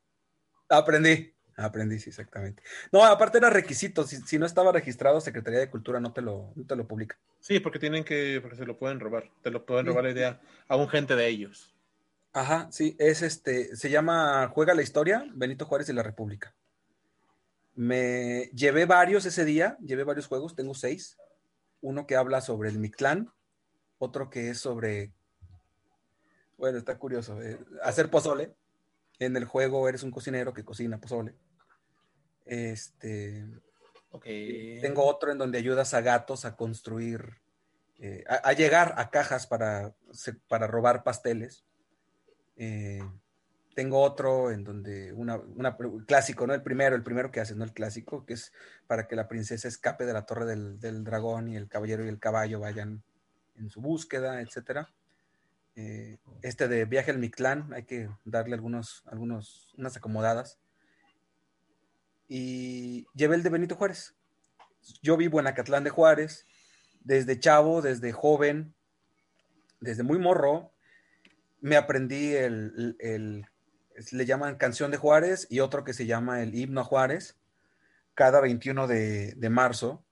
Aprendí, 0.70 1.34
aprendí, 1.58 2.00
sí, 2.00 2.10
exactamente. 2.10 2.64
No, 2.92 3.04
aparte 3.04 3.38
era 3.40 3.50
requisito, 3.50 4.06
si, 4.06 4.38
no 4.38 4.46
estaba 4.46 4.72
registrado, 4.72 5.20
Secretaría 5.20 5.60
de 5.60 5.70
Cultura 5.70 6.00
no 6.00 6.14
te 6.14 6.22
lo, 6.22 6.54
te 6.68 6.76
lo 6.76 6.88
publica. 6.88 7.18
Sí, 7.40 7.60
porque 7.60 7.80
tienen 7.80 8.04
que, 8.04 8.40
porque 8.42 8.58
se 8.58 8.66
lo 8.66 8.78
pueden 8.78 9.00
robar, 9.00 9.30
te 9.42 9.52
lo 9.52 9.66
pueden 9.66 9.86
robar 9.86 10.06
la 10.06 10.12
idea 10.12 10.42
a 10.68 10.76
un 10.76 10.88
gente 10.88 11.16
de 11.16 11.28
ellos. 11.28 11.76
Ajá, 12.34 12.68
sí, 12.72 12.96
es 13.00 13.22
este, 13.22 13.76
se 13.76 13.90
llama 13.90 14.48
Juega 14.54 14.74
la 14.74 14.84
Historia, 14.84 15.26
Benito 15.34 15.66
Juárez 15.66 15.90
y 15.90 15.94
la 15.94 16.04
República. 16.04 16.54
Me 17.76 18.50
llevé 18.54 18.86
varios 18.86 19.26
ese 19.26 19.46
día, 19.46 19.78
llevé 19.84 20.04
varios 20.04 20.28
juegos, 20.28 20.56
tengo 20.56 20.74
seis. 20.74 21.18
Uno 21.82 22.08
que 22.08 22.16
habla 22.16 22.42
sobre 22.42 22.70
el 22.70 22.80
Mictlán, 22.80 23.32
otro 24.00 24.30
que 24.30 24.50
es 24.50 24.60
sobre 24.60 25.12
bueno, 26.58 26.80
está 26.80 26.98
curioso. 26.98 27.42
Eh, 27.42 27.60
hacer 27.84 28.10
pozole. 28.10 28.54
En 29.20 29.36
el 29.36 29.46
juego 29.46 29.88
eres 29.90 30.04
un 30.04 30.12
cocinero 30.12 30.54
que 30.54 30.66
cocina 30.66 31.00
pozole. 31.00 31.34
Este, 32.48 33.46
Tengo 34.82 35.06
otro 35.06 35.32
en 35.32 35.38
donde 35.38 35.58
ayudas 35.58 35.94
a 35.94 36.02
gatos 36.02 36.46
a 36.46 36.56
construir, 36.56 37.42
eh, 38.00 38.24
a, 38.28 38.54
llegar 38.54 38.94
a 38.98 39.10
cajas 39.10 39.48
para, 39.48 39.94
para 40.48 40.68
robar 40.68 41.04
pasteles. 41.04 41.64
Eh, 42.56 43.04
tengo 43.76 44.02
otro 44.02 44.50
en 44.50 44.64
donde 44.64 45.14
una, 45.14 45.40
clásico, 46.08 46.48
¿no? 46.48 46.54
El 46.54 46.64
primero, 46.64 46.96
el 46.96 47.04
primero 47.04 47.32
que 47.32 47.42
hace, 47.42 47.54
¿no? 47.54 47.64
El 47.64 47.74
clásico, 47.74 48.26
que 48.26 48.34
es 48.34 48.52
para 48.88 49.08
que 49.08 49.16
la 49.16 49.28
princesa 49.28 49.68
escape 49.68 50.06
de 50.06 50.14
la 50.14 50.26
torre 50.26 50.46
del, 50.46 50.80
del 50.80 51.04
dragón 51.04 51.48
y 51.48 51.58
el 51.58 51.68
caballero 51.68 52.04
y 52.04 52.10
el 52.10 52.20
caballo 52.20 52.60
vayan 52.60 53.04
en 53.56 53.70
su 53.70 53.82
búsqueda, 53.82 54.42
etcétera. 54.42 54.90
Eh, 55.76 56.18
este 56.42 56.68
de 56.68 56.86
Viaje 56.86 57.12
al 57.12 57.20
Mictlán, 57.20 57.72
hay 57.72 57.84
que 57.84 58.10
darle 58.26 58.56
algunos, 58.56 59.04
algunos, 59.06 59.74
unas 59.78 59.96
acomodadas. 59.96 60.58
Y 62.28 63.08
llevé 63.14 63.36
el 63.36 63.44
de 63.44 63.50
Benito 63.50 63.76
Juárez. 63.76 64.16
Yo 65.02 65.18
vivo 65.18 65.40
en 65.40 65.48
Acatlán 65.48 65.84
de 65.84 65.90
Juárez, 65.90 66.46
desde 67.02 67.40
chavo, 67.40 67.82
desde 67.82 68.12
joven, 68.12 68.74
desde 69.80 70.04
muy 70.04 70.18
morro, 70.20 70.72
me 71.62 71.76
aprendí 71.76 72.34
el, 72.34 72.96
el, 73.00 73.46
le 74.12 74.26
llaman 74.26 74.58
Canción 74.58 74.92
de 74.92 74.98
Juárez 74.98 75.48
y 75.50 75.60
otro 75.60 75.84
que 75.84 75.94
se 75.94 76.06
llama 76.06 76.42
el 76.42 76.56
Himno 76.56 76.82
a 76.82 76.84
Juárez, 76.84 77.38
cada 78.14 78.42
21 78.42 78.88
de, 78.88 79.34
de 79.34 79.50
marzo. 79.50 80.04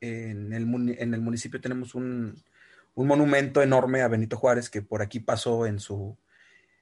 En 0.00 0.52
el, 0.52 0.62
en 0.98 1.14
el 1.14 1.20
municipio 1.20 1.60
tenemos 1.60 1.94
un, 1.94 2.42
un 2.94 3.06
monumento 3.06 3.62
enorme 3.62 4.02
a 4.02 4.08
Benito 4.08 4.36
Juárez 4.36 4.70
que 4.70 4.82
por 4.82 5.02
aquí 5.02 5.20
pasó 5.20 5.66
en 5.66 5.78
su, 5.78 6.16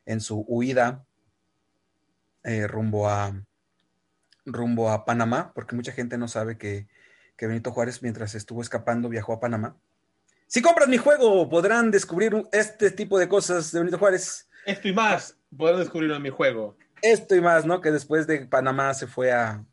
en 0.06 0.20
su 0.20 0.44
huida 0.46 1.04
eh, 2.44 2.66
rumbo, 2.66 3.08
a, 3.08 3.44
rumbo 4.52 4.90
a 4.90 5.04
Panamá, 5.04 5.52
porque 5.54 5.76
mucha 5.76 5.92
gente 5.92 6.18
no 6.18 6.28
sabe 6.28 6.58
que, 6.58 6.86
Benito 7.40 7.70
Juárez 7.70 8.02
mientras 8.02 8.34
estuvo 8.34 8.62
escapando 8.62 9.08
viajó 9.08 9.32
a 9.32 9.40
Panamá. 9.40 9.76
Si 10.48 10.60
compras 10.60 10.88
mi 10.88 10.96
juego, 10.96 11.48
podrán 11.48 11.90
descubrir 11.90 12.34
este 12.52 12.90
tipo 12.90 13.18
de 13.18 13.28
cosas 13.28 13.70
de 13.70 13.78
Benito 13.78 13.98
Juárez. 13.98 14.48
Esto 14.66 14.88
y 14.88 14.92
más, 14.92 15.36
podrán 15.56 15.78
descubrirlo 15.78 16.16
en 16.16 16.22
mi 16.22 16.30
juego. 16.30 16.76
Esto 17.00 17.36
y 17.36 17.40
más, 17.40 17.64
¿no? 17.64 17.80
Que 17.80 17.92
después 17.92 18.26
de 18.26 18.46
Panamá 18.46 18.92
se 18.94 19.06
fue 19.06 19.30
a, 19.30 19.64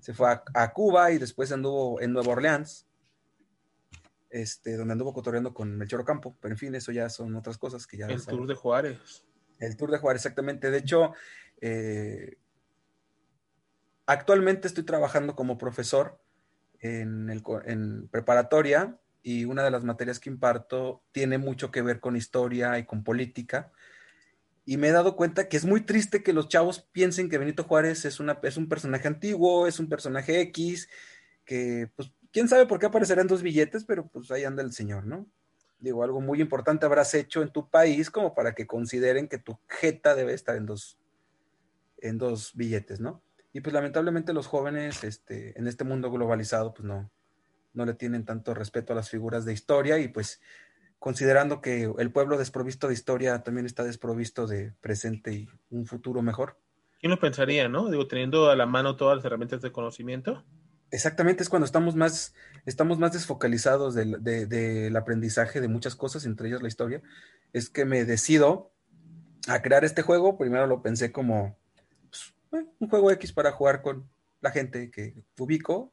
se 0.00 0.12
fue 0.12 0.28
a 0.28 0.72
Cuba 0.72 1.12
y 1.12 1.18
después 1.18 1.50
anduvo 1.50 2.00
en 2.00 2.12
Nueva 2.12 2.32
Orleans 2.32 2.86
este, 4.34 4.76
donde 4.76 4.92
anduvo 4.92 5.14
cotorreando 5.14 5.54
con 5.54 5.78
Melchor 5.78 6.00
Ocampo, 6.00 6.36
pero 6.40 6.52
en 6.52 6.58
fin, 6.58 6.74
eso 6.74 6.90
ya 6.90 7.08
son 7.08 7.36
otras 7.36 7.56
cosas 7.56 7.86
que 7.86 7.98
ya... 7.98 8.06
El 8.06 8.26
Tour 8.26 8.48
de 8.48 8.54
Juárez. 8.56 9.24
El 9.60 9.76
Tour 9.76 9.92
de 9.92 9.98
Juárez, 9.98 10.22
exactamente. 10.22 10.72
De 10.72 10.78
hecho, 10.78 11.12
eh, 11.60 12.38
actualmente 14.06 14.68
estoy 14.68 14.84
trabajando 14.84 15.34
como 15.34 15.58
profesor 15.58 16.20
en, 16.80 17.30
el, 17.30 18.08
preparatoria 18.10 18.98
y 19.22 19.46
una 19.46 19.64
de 19.64 19.70
las 19.70 19.84
materias 19.84 20.20
que 20.20 20.30
imparto 20.30 21.02
tiene 21.12 21.38
mucho 21.38 21.70
que 21.70 21.82
ver 21.82 22.00
con 22.00 22.16
historia 22.16 22.78
y 22.78 22.84
con 22.84 23.02
política. 23.02 23.72
Y 24.66 24.76
me 24.76 24.88
he 24.88 24.92
dado 24.92 25.16
cuenta 25.16 25.48
que 25.48 25.56
es 25.56 25.64
muy 25.64 25.82
triste 25.82 26.22
que 26.22 26.32
los 26.32 26.48
chavos 26.48 26.80
piensen 26.92 27.28
que 27.28 27.38
Benito 27.38 27.64
Juárez 27.64 28.04
es, 28.04 28.20
una, 28.20 28.38
es 28.42 28.56
un 28.56 28.68
personaje 28.68 29.08
antiguo, 29.08 29.66
es 29.66 29.78
un 29.78 29.88
personaje 29.88 30.40
X, 30.40 30.88
que 31.44 31.90
pues 31.96 32.12
quién 32.32 32.48
sabe 32.48 32.66
por 32.66 32.78
qué 32.78 32.86
aparecerán 32.86 33.26
dos 33.26 33.42
billetes, 33.42 33.84
pero 33.84 34.06
pues 34.06 34.30
ahí 34.30 34.44
anda 34.44 34.62
el 34.62 34.72
señor, 34.72 35.06
¿no? 35.06 35.26
Digo, 35.78 36.02
algo 36.02 36.20
muy 36.20 36.40
importante 36.40 36.86
habrás 36.86 37.12
hecho 37.14 37.42
en 37.42 37.50
tu 37.50 37.68
país 37.68 38.10
como 38.10 38.34
para 38.34 38.54
que 38.54 38.66
consideren 38.66 39.28
que 39.28 39.38
tu 39.38 39.58
jeta 39.68 40.14
debe 40.14 40.32
estar 40.32 40.56
en 40.56 40.64
dos, 40.66 40.98
en 41.98 42.16
dos 42.16 42.52
billetes, 42.54 43.00
¿no? 43.00 43.22
Y 43.54 43.62
pues 43.62 43.72
lamentablemente 43.72 44.34
los 44.34 44.46
jóvenes 44.46 45.02
este, 45.02 45.58
en 45.58 45.66
este 45.66 45.84
mundo 45.84 46.10
globalizado 46.10 46.74
pues 46.74 46.84
no, 46.84 47.10
no 47.72 47.86
le 47.86 47.94
tienen 47.94 48.26
tanto 48.26 48.52
respeto 48.52 48.92
a 48.92 48.96
las 48.96 49.08
figuras 49.08 49.46
de 49.46 49.54
historia 49.54 49.98
y 49.98 50.08
pues 50.08 50.42
considerando 50.98 51.62
que 51.62 51.90
el 51.98 52.12
pueblo 52.12 52.36
desprovisto 52.36 52.88
de 52.88 52.94
historia 52.94 53.42
también 53.42 53.64
está 53.64 53.82
desprovisto 53.82 54.46
de 54.46 54.74
presente 54.82 55.32
y 55.32 55.48
un 55.70 55.86
futuro 55.86 56.20
mejor. 56.20 56.58
¿Quién 57.00 57.10
lo 57.10 57.18
pensaría, 57.18 57.66
no? 57.70 57.88
Digo, 57.90 58.06
teniendo 58.06 58.50
a 58.50 58.56
la 58.56 58.66
mano 58.66 58.96
todas 58.96 59.16
las 59.16 59.24
herramientas 59.24 59.62
de 59.62 59.72
conocimiento 59.72 60.44
exactamente 60.94 61.42
es 61.42 61.48
cuando 61.48 61.66
estamos 61.66 61.96
más, 61.96 62.34
estamos 62.66 62.98
más 62.98 63.12
desfocalizados 63.12 63.94
del, 63.94 64.96
aprendizaje 64.96 65.60
de 65.60 65.68
muchas 65.68 65.96
cosas, 65.96 66.24
entre 66.24 66.48
ellas 66.48 66.62
la 66.62 66.68
historia, 66.68 67.02
es 67.52 67.68
que 67.68 67.84
me 67.84 68.04
decido 68.04 68.72
a 69.48 69.60
crear 69.60 69.84
este 69.84 70.02
juego. 70.02 70.38
Primero 70.38 70.66
lo 70.68 70.82
pensé 70.82 71.10
como 71.10 71.58
pues, 72.62 72.66
un 72.78 72.88
juego 72.88 73.10
X 73.10 73.32
para 73.32 73.52
jugar 73.52 73.82
con 73.82 74.08
la 74.40 74.50
gente 74.50 74.90
que 74.90 75.14
ubico. 75.38 75.92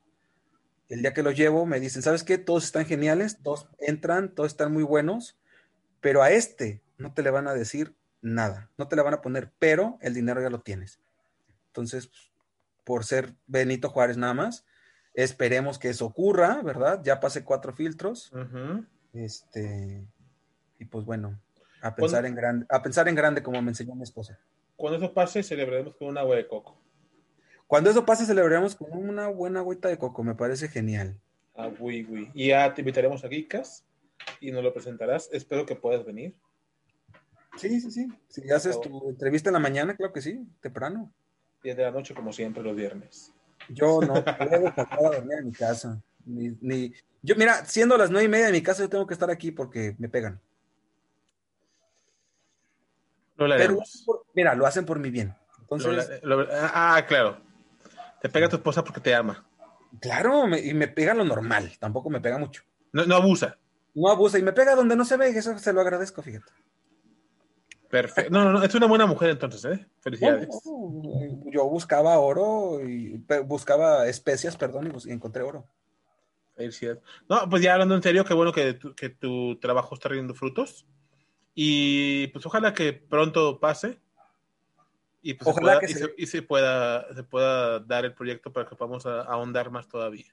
El 0.89 1.01
día 1.01 1.13
que 1.13 1.23
lo 1.23 1.31
llevo 1.31 1.65
me 1.65 1.79
dicen, 1.79 2.01
¿sabes 2.01 2.23
qué? 2.23 2.37
Todos 2.37 2.65
están 2.65 2.85
geniales, 2.85 3.37
todos 3.41 3.69
entran, 3.79 4.35
todos 4.35 4.51
están 4.51 4.73
muy 4.73 4.83
buenos, 4.83 5.37
pero 6.01 6.21
a 6.21 6.31
este 6.31 6.81
no 6.97 7.13
te 7.13 7.23
le 7.23 7.31
van 7.31 7.47
a 7.47 7.53
decir 7.53 7.95
nada, 8.21 8.69
no 8.77 8.87
te 8.87 8.95
le 8.95 9.01
van 9.01 9.13
a 9.13 9.21
poner, 9.21 9.51
pero 9.57 9.97
el 10.01 10.13
dinero 10.13 10.41
ya 10.41 10.49
lo 10.49 10.61
tienes. 10.61 10.99
Entonces, 11.67 12.07
pues, 12.07 12.31
por 12.83 13.05
ser 13.05 13.33
Benito 13.47 13.89
Juárez 13.89 14.17
nada 14.17 14.33
más, 14.33 14.65
Esperemos 15.13 15.77
que 15.77 15.89
eso 15.89 16.05
ocurra, 16.05 16.61
¿verdad? 16.61 17.01
Ya 17.03 17.19
pasé 17.19 17.43
cuatro 17.43 17.73
filtros. 17.73 18.31
Este, 19.13 20.05
y 20.79 20.85
pues 20.85 21.05
bueno, 21.05 21.37
a 21.81 21.95
pensar, 21.95 22.25
en 22.25 22.35
grande, 22.35 22.65
a 22.69 22.81
pensar 22.81 23.09
en 23.09 23.15
grande 23.15 23.43
como 23.43 23.61
me 23.61 23.71
enseñó 23.71 23.93
mi 23.93 24.03
esposa. 24.03 24.39
Cuando 24.81 24.97
eso 24.97 25.13
pase, 25.13 25.43
celebraremos 25.43 25.95
con 25.95 26.07
una 26.07 26.21
agua 26.21 26.37
de 26.37 26.47
coco. 26.47 26.75
Cuando 27.67 27.91
eso 27.91 28.03
pase, 28.03 28.25
celebraremos 28.25 28.75
con 28.75 28.91
una 28.91 29.27
buena 29.27 29.59
agüita 29.59 29.89
de 29.89 29.99
coco, 29.99 30.23
me 30.23 30.33
parece 30.33 30.69
genial. 30.69 31.19
Ah, 31.55 31.69
uy, 31.79 32.03
uy. 32.09 32.31
Y 32.33 32.47
ya 32.47 32.73
te 32.73 32.81
invitaremos 32.81 33.23
a 33.23 33.29
Geekas 33.29 33.85
y 34.39 34.51
nos 34.51 34.63
lo 34.63 34.73
presentarás. 34.73 35.29
Espero 35.31 35.67
que 35.67 35.75
puedas 35.75 36.03
venir. 36.03 36.33
Sí, 37.57 37.79
sí, 37.79 37.91
sí. 37.91 38.07
Si 38.27 38.49
haces 38.49 38.81
tu 38.81 39.07
entrevista 39.07 39.49
en 39.49 39.53
la 39.53 39.59
mañana, 39.59 39.95
claro 39.95 40.13
que 40.13 40.21
sí, 40.23 40.47
temprano. 40.61 41.13
10 41.61 41.77
de 41.77 41.83
la 41.83 41.91
noche, 41.91 42.15
como 42.15 42.33
siempre, 42.33 42.63
los 42.63 42.75
viernes. 42.75 43.31
Yo 43.69 44.01
no 44.01 44.13
puedo 44.13 44.73
pasar 44.73 44.99
dormir 44.99 45.37
en 45.37 45.45
mi 45.45 45.51
casa. 45.51 46.01
Ni, 46.25 46.91
Yo, 47.21 47.35
mira, 47.35 47.65
siendo 47.65 47.97
las 47.97 48.09
nueve 48.09 48.25
y 48.25 48.29
media 48.29 48.47
de 48.47 48.51
mi 48.51 48.63
casa, 48.63 48.81
yo 48.81 48.89
tengo 48.89 49.05
que 49.05 49.13
estar 49.13 49.29
aquí 49.29 49.51
porque 49.51 49.95
me 49.99 50.09
pegan. 50.09 50.41
Lo 53.47 53.55
Pero, 53.57 53.79
mira, 54.33 54.55
lo 54.55 54.65
hacen 54.65 54.85
por 54.85 54.99
mi 54.99 55.09
bien. 55.09 55.35
Entonces, 55.61 56.21
ah, 56.51 57.03
claro. 57.07 57.37
Te 58.21 58.29
pega 58.29 58.49
tu 58.49 58.57
esposa 58.57 58.83
porque 58.83 58.99
te 58.99 59.15
ama. 59.15 59.45
Claro, 59.99 60.47
y 60.55 60.73
me 60.73 60.87
pega 60.87 61.13
lo 61.13 61.25
normal. 61.25 61.71
Tampoco 61.79 62.09
me 62.09 62.21
pega 62.21 62.37
mucho. 62.37 62.63
No, 62.91 63.05
no 63.05 63.15
abusa. 63.15 63.57
No 63.93 64.09
abusa 64.09 64.39
y 64.39 64.43
me 64.43 64.53
pega 64.53 64.75
donde 64.75 64.95
no 64.95 65.05
se 65.05 65.17
ve, 65.17 65.29
eso 65.29 65.57
se 65.57 65.73
lo 65.73 65.81
agradezco, 65.81 66.21
fíjate. 66.21 66.51
Perfecto. 67.89 68.31
No, 68.31 68.45
no, 68.45 68.53
no, 68.53 68.63
es 68.63 68.73
una 68.73 68.87
buena 68.87 69.05
mujer 69.05 69.31
entonces, 69.31 69.65
¿eh? 69.65 69.85
Felicidades. 69.99 70.47
yo 71.45 71.67
buscaba 71.67 72.17
oro 72.19 72.79
y 72.81 73.21
buscaba 73.45 74.07
especias, 74.07 74.55
perdón, 74.55 74.93
y, 75.05 75.11
encontré 75.11 75.43
oro. 75.43 75.67
Felicidades. 76.55 77.01
No, 77.27 77.49
pues 77.49 77.61
ya 77.61 77.73
hablando 77.73 77.95
en 77.95 78.03
serio, 78.03 78.23
qué 78.23 78.33
bueno 78.33 78.53
que 78.53 78.75
tu, 78.75 78.95
que 78.95 79.09
tu 79.09 79.59
trabajo 79.59 79.95
está 79.95 80.07
rindiendo 80.07 80.35
frutos. 80.35 80.87
Y 81.53 82.27
pues 82.27 82.45
ojalá 82.45 82.73
que 82.73 82.93
pronto 82.93 83.59
pase. 83.59 83.99
Y, 85.21 85.35
pues 85.35 85.47
ojalá 85.47 85.79
se 85.81 85.93
pueda, 85.93 86.13
y, 86.17 86.25
se, 86.25 86.41
pueda, 86.41 87.13
se 87.13 87.23
pueda 87.23 87.79
dar 87.79 88.05
el 88.05 88.13
proyecto 88.13 88.51
para 88.51 88.67
que 88.67 88.75
podamos 88.75 89.05
ahondar 89.05 89.69
más 89.69 89.87
todavía. 89.87 90.25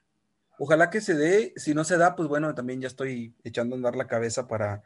Ojalá 0.57 0.89
que 0.89 0.99
se 0.99 1.13
dé. 1.13 1.53
Si 1.57 1.73
no 1.73 1.83
se 1.83 1.97
da, 1.97 2.15
pues 2.15 2.27
bueno, 2.27 2.55
también 2.55 2.81
ya 2.81 2.87
estoy 2.87 3.35
echando 3.43 3.75
a 3.75 3.77
andar 3.77 3.95
la 3.95 4.07
cabeza 4.07 4.47
para 4.47 4.83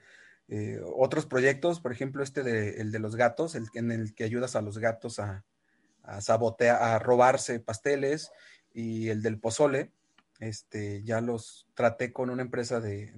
eh, 0.50 0.80
otros 0.84 1.26
proyectos, 1.26 1.80
por 1.80 1.92
ejemplo, 1.92 2.22
este 2.22 2.44
de, 2.44 2.82
el 2.82 2.92
de 2.92 3.00
los 3.00 3.16
gatos, 3.16 3.56
el, 3.56 3.66
en 3.74 3.92
el 3.92 4.14
que 4.14 4.24
ayudas 4.24 4.56
a 4.56 4.62
los 4.62 4.78
gatos 4.78 5.20
a, 5.20 5.44
sabotear, 6.20 6.82
a 6.82 7.00
robarse 7.00 7.60
pasteles, 7.60 8.32
y 8.74 9.10
el 9.10 9.22
del 9.22 9.40
pozole, 9.40 9.92
este, 10.40 11.04
ya 11.04 11.22
los 11.22 11.68
traté 11.76 12.12
con 12.12 12.30
una 12.30 12.42
empresa 12.42 12.82
de, 12.82 13.14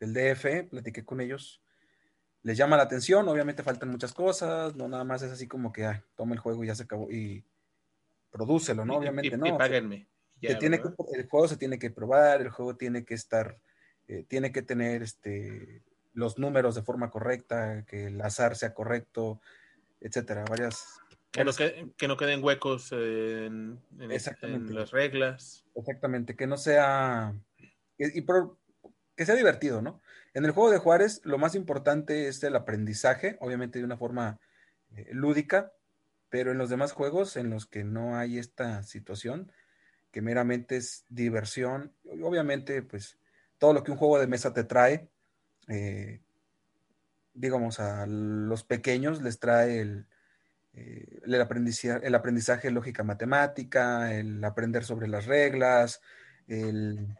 del 0.00 0.12
DF, 0.12 0.70
platiqué 0.70 1.04
con 1.04 1.20
ellos, 1.20 1.62
les 2.44 2.56
llama 2.56 2.76
la 2.76 2.84
atención, 2.84 3.26
obviamente 3.28 3.62
faltan 3.62 3.90
muchas 3.90 4.12
cosas, 4.12 4.76
no 4.76 4.86
nada 4.86 5.02
más 5.02 5.22
es 5.22 5.32
así 5.32 5.48
como 5.48 5.72
que, 5.72 5.90
toma 6.14 6.34
el 6.34 6.40
juego 6.40 6.62
y 6.62 6.68
ya 6.68 6.74
se 6.74 6.84
acabó, 6.84 7.10
y 7.10 7.42
prodúcelo, 8.30 8.84
¿no? 8.84 8.96
Obviamente 8.96 9.36
no. 9.36 9.58
páguenme. 9.58 10.06
tiene 10.60 10.80
el 11.14 11.28
juego 11.28 11.48
se 11.48 11.56
tiene 11.56 11.78
que 11.78 11.90
probar, 11.90 12.42
el 12.42 12.50
juego 12.50 12.76
tiene 12.76 13.04
que 13.04 13.14
estar, 13.14 13.58
eh, 14.08 14.24
tiene 14.28 14.52
que 14.52 14.62
tener 14.62 15.02
este 15.02 15.82
los 16.12 16.38
números 16.38 16.74
de 16.74 16.82
forma 16.82 17.10
correcta, 17.10 17.84
que 17.86 18.06
el 18.06 18.20
azar 18.20 18.56
sea 18.56 18.72
correcto, 18.72 19.40
etcétera, 20.00 20.44
varias... 20.48 21.00
Que 21.32 21.44
no, 21.44 21.50
que 21.52 22.06
no 22.06 22.16
queden 22.16 22.44
huecos 22.44 22.92
en, 22.92 23.80
las 23.98 24.92
reglas. 24.92 25.64
Exactamente, 25.74 26.36
que 26.36 26.46
no 26.46 26.56
sea... 26.56 27.34
Y, 27.98 28.24
que 29.16 29.26
sea 29.26 29.34
divertido, 29.34 29.82
¿no? 29.82 30.00
En 30.34 30.44
el 30.44 30.50
juego 30.50 30.70
de 30.70 30.78
Juárez 30.78 31.20
lo 31.24 31.38
más 31.38 31.54
importante 31.54 32.26
es 32.26 32.42
el 32.42 32.56
aprendizaje, 32.56 33.36
obviamente 33.40 33.78
de 33.78 33.84
una 33.84 33.96
forma 33.96 34.40
eh, 34.96 35.08
lúdica, 35.12 35.72
Pero 36.28 36.50
en 36.50 36.58
los 36.58 36.68
demás 36.68 36.92
juegos 36.92 37.36
en 37.36 37.50
los 37.50 37.66
que 37.66 37.84
no 37.84 38.16
hay 38.16 38.38
esta 38.38 38.82
situación, 38.82 39.52
que 40.10 40.20
meramente 40.20 40.76
es 40.76 41.04
diversión, 41.08 41.92
obviamente, 42.22 42.82
pues 42.82 43.18
todo 43.58 43.72
lo 43.72 43.84
que 43.84 43.92
un 43.92 43.96
juego 43.96 44.18
de 44.18 44.26
mesa 44.26 44.52
te 44.52 44.64
trae, 44.64 45.08
eh, 45.68 46.20
digamos, 47.34 47.78
a 47.78 48.06
los 48.06 48.64
pequeños 48.64 49.22
les 49.22 49.38
trae 49.38 49.80
el, 49.80 50.06
eh, 50.74 51.20
el, 51.24 51.40
aprendizaje, 51.40 52.06
el 52.06 52.14
aprendizaje 52.14 52.70
lógica 52.70 53.04
matemática, 53.04 54.12
el 54.12 54.42
aprender 54.44 54.84
sobre 54.84 55.06
las 55.06 55.26
reglas, 55.26 56.00
el, 56.48 57.16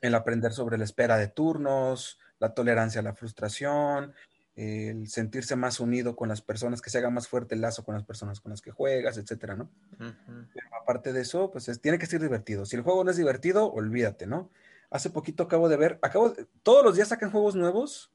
el, 0.00 0.14
aprender 0.14 0.52
sobre 0.52 0.78
la 0.78 0.84
espera 0.84 1.16
de 1.18 1.28
turnos, 1.28 2.18
la 2.38 2.54
tolerancia 2.54 3.00
a 3.00 3.04
la 3.04 3.14
frustración, 3.14 4.12
el 4.54 5.08
sentirse 5.08 5.54
más 5.56 5.78
unido 5.80 6.16
con 6.16 6.28
las 6.28 6.42
personas, 6.42 6.82
que 6.82 6.90
se 6.90 6.98
haga 6.98 7.10
más 7.10 7.28
fuerte 7.28 7.54
el 7.54 7.60
lazo 7.60 7.84
con 7.84 7.94
las 7.94 8.04
personas 8.04 8.40
con 8.40 8.50
las 8.50 8.60
que 8.60 8.70
juegas, 8.70 9.16
etcétera, 9.18 9.56
¿no? 9.56 9.70
Pero 9.98 10.68
aparte 10.80 11.12
de 11.12 11.20
eso, 11.20 11.50
pues 11.50 11.80
tiene 11.80 11.98
que 11.98 12.06
ser 12.06 12.20
divertido. 12.20 12.66
Si 12.66 12.76
el 12.76 12.82
juego 12.82 13.04
no 13.04 13.10
es 13.10 13.16
divertido, 13.16 13.72
olvídate, 13.72 14.26
¿no? 14.26 14.50
Hace 14.90 15.10
poquito 15.10 15.44
acabo 15.44 15.68
de 15.68 15.76
ver, 15.76 15.98
acabo 16.02 16.34
todos 16.62 16.84
los 16.84 16.96
días 16.96 17.08
sacan 17.08 17.30
juegos 17.30 17.54
nuevos 17.54 18.10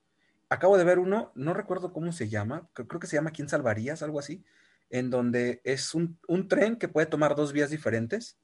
acabo 0.54 0.78
de 0.78 0.84
ver 0.84 1.00
uno, 1.00 1.32
no 1.36 1.54
recuerdo 1.54 1.92
cómo 1.92 2.12
se 2.12 2.30
llama, 2.30 2.70
creo 2.74 3.00
que 3.00 3.08
se 3.08 3.16
llama 3.16 3.32
¿Quién 3.32 3.50
salvarías? 3.50 4.04
Algo 4.04 4.20
así, 4.20 4.44
en 4.90 5.10
donde 5.10 5.62
es 5.64 5.94
un, 5.96 6.20
tren 6.48 6.78
que 6.78 6.88
puede 6.88 7.08
tomar 7.08 7.36
dos 7.36 7.54
vías 7.54 7.70
diferentes. 7.72 8.38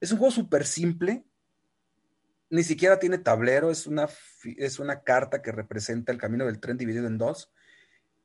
Es 0.00 0.12
un 0.12 0.18
juego 0.18 0.32
súper 0.32 0.66
simple, 0.66 1.24
ni 2.54 2.62
siquiera 2.62 3.00
tiene 3.00 3.18
tablero, 3.18 3.72
es 3.72 3.88
una, 3.88 4.08
es 4.44 4.78
una 4.78 5.02
carta 5.02 5.42
que 5.42 5.50
representa 5.50 6.12
el 6.12 6.18
camino 6.18 6.46
del 6.46 6.60
tren 6.60 6.76
dividido 6.76 7.08
en 7.08 7.18
dos. 7.18 7.52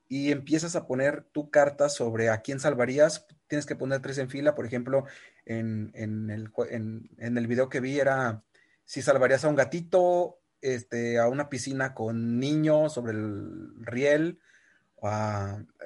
Y 0.07 0.31
empiezas 0.31 0.75
a 0.75 0.85
poner 0.85 1.23
tu 1.23 1.49
carta 1.49 1.89
sobre 1.89 2.29
a 2.29 2.41
quién 2.41 2.59
salvarías. 2.59 3.25
Tienes 3.47 3.65
que 3.65 3.75
poner 3.75 4.01
tres 4.01 4.19
en 4.19 4.29
fila. 4.29 4.53
Por 4.53 4.67
ejemplo, 4.67 5.05
en, 5.45 5.91
el, 5.95 6.51
en 6.69 7.37
el 7.37 7.47
video 7.47 7.69
que 7.69 7.79
vi 7.79 7.99
era 7.99 8.43
si 8.85 9.01
salvarías 9.01 9.45
a 9.45 9.49
un 9.49 9.55
gatito, 9.55 10.41
este, 10.61 11.17
a 11.17 11.27
una 11.27 11.49
piscina 11.49 11.95
con 11.95 12.39
niños 12.39 12.93
sobre 12.93 13.13
el 13.13 13.83
riel. 13.83 14.39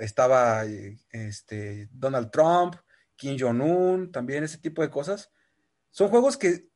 estaba 0.02 0.66
este, 1.12 1.88
Donald 1.94 2.30
Trump, 2.30 2.76
Kim 3.16 3.38
Jong-un, 3.40 4.12
también 4.12 4.44
ese 4.44 4.58
tipo 4.58 4.82
de 4.82 4.90
cosas. 4.90 5.32
Son 5.92 6.10
juegos 6.10 6.36
que 6.36 6.73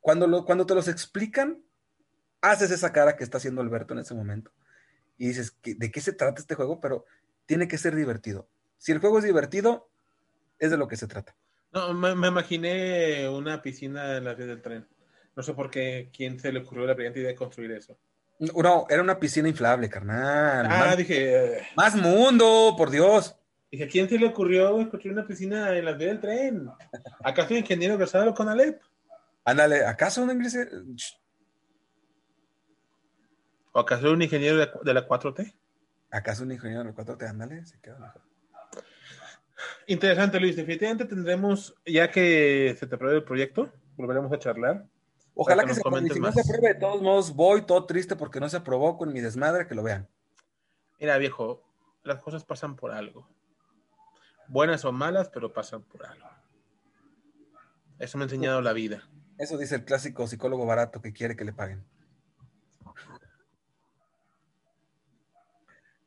cuando, 0.00 0.26
lo, 0.26 0.44
cuando 0.44 0.66
te 0.66 0.74
los 0.74 0.88
explican, 0.88 1.62
haces 2.40 2.70
esa 2.70 2.92
cara 2.92 3.16
que 3.16 3.24
está 3.24 3.38
haciendo 3.38 3.60
Alberto 3.60 3.94
en 3.94 4.00
ese 4.00 4.14
momento. 4.14 4.52
Y 5.16 5.28
dices, 5.28 5.56
¿de 5.62 5.90
qué 5.90 6.00
se 6.00 6.12
trata 6.12 6.40
este 6.40 6.54
juego? 6.54 6.80
Pero 6.80 7.04
tiene 7.46 7.66
que 7.68 7.78
ser 7.78 7.94
divertido. 7.94 8.48
Si 8.76 8.92
el 8.92 9.00
juego 9.00 9.18
es 9.18 9.24
divertido, 9.24 9.90
es 10.58 10.70
de 10.70 10.76
lo 10.76 10.86
que 10.86 10.96
se 10.96 11.08
trata. 11.08 11.34
No, 11.72 11.92
me, 11.92 12.14
me 12.14 12.28
imaginé 12.28 13.28
una 13.28 13.60
piscina 13.60 14.16
en 14.16 14.24
la 14.24 14.34
vía 14.34 14.46
del 14.46 14.62
tren. 14.62 14.86
No 15.36 15.42
sé 15.42 15.54
por 15.54 15.70
qué, 15.70 16.10
quién 16.12 16.38
se 16.40 16.52
le 16.52 16.60
ocurrió 16.60 16.86
la 16.86 16.94
brillante 16.94 17.20
idea 17.20 17.30
de 17.30 17.36
construir 17.36 17.72
eso. 17.72 17.98
No, 18.38 18.86
era 18.88 19.02
una 19.02 19.18
piscina 19.18 19.48
inflable, 19.48 19.88
carnal. 19.88 20.66
Ah, 20.68 20.94
dije. 20.96 21.66
Más 21.76 21.96
mundo, 21.96 22.74
por 22.76 22.90
Dios. 22.90 23.36
Dije, 23.70 23.88
quién 23.88 24.08
se 24.08 24.18
le 24.18 24.26
ocurrió 24.26 24.72
construir 24.88 25.12
una 25.12 25.26
piscina 25.26 25.76
en 25.76 25.84
las 25.84 25.98
vías 25.98 26.10
del 26.12 26.20
tren? 26.20 26.68
¿Acaso 27.22 27.52
un 27.52 27.58
ingeniero 27.58 27.98
versado 27.98 28.32
con 28.34 28.48
Alep? 28.48 28.80
Ándale, 29.48 29.86
¿acaso 29.86 30.22
un 30.22 30.30
ingeniero? 30.30 30.84
¿O 33.72 33.80
acaso 33.80 34.12
un 34.12 34.20
ingeniero 34.20 34.58
de 34.58 34.94
la 34.94 35.08
4T? 35.08 35.54
¿Acaso 36.10 36.42
un 36.42 36.52
ingeniero 36.52 36.84
de 36.84 36.90
la 36.90 36.94
4T? 36.94 37.30
Ándale, 37.30 37.64
se 37.64 37.80
queda 37.80 37.98
mejor. 37.98 38.20
Interesante, 39.86 40.38
Luis. 40.38 40.54
Definitivamente 40.54 41.06
tendremos, 41.06 41.74
ya 41.86 42.10
que 42.10 42.76
se 42.78 42.86
te 42.86 42.96
apruebe 42.96 43.16
el 43.16 43.24
proyecto, 43.24 43.72
volveremos 43.96 44.30
a 44.32 44.38
charlar 44.38 44.86
Ojalá 45.34 45.64
que, 45.64 45.72
se 45.72 45.80
apruebe. 45.80 46.10
Si 46.10 46.20
no 46.20 46.30
se 46.30 46.42
apruebe, 46.42 46.74
de 46.74 46.80
todos 46.80 47.00
modos, 47.00 47.34
voy 47.34 47.62
todo 47.62 47.86
triste 47.86 48.16
porque 48.16 48.40
no 48.40 48.50
se 48.50 48.58
aprobó 48.58 48.98
con 48.98 49.14
mi 49.14 49.22
desmadre, 49.22 49.66
que 49.66 49.74
lo 49.74 49.82
vean. 49.82 50.10
Mira, 51.00 51.16
viejo, 51.16 51.62
las 52.02 52.20
cosas 52.20 52.44
pasan 52.44 52.76
por 52.76 52.90
algo. 52.90 53.26
Buenas 54.48 54.84
o 54.84 54.92
malas, 54.92 55.30
pero 55.30 55.54
pasan 55.54 55.84
por 55.84 56.04
algo. 56.04 56.28
Eso 57.98 58.18
me 58.18 58.24
ha 58.24 58.26
enseñado 58.26 58.60
la 58.60 58.74
vida. 58.74 59.08
Eso 59.38 59.56
dice 59.56 59.76
el 59.76 59.84
clásico 59.84 60.26
psicólogo 60.26 60.66
barato 60.66 61.00
que 61.00 61.12
quiere 61.12 61.36
que 61.36 61.44
le 61.44 61.52
paguen. 61.52 61.84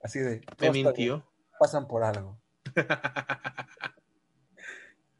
Así 0.03 0.19
de. 0.19 0.41
Me 0.59 0.71
mintió. 0.71 1.25
Pasan 1.59 1.87
por 1.87 2.03
algo. 2.03 2.39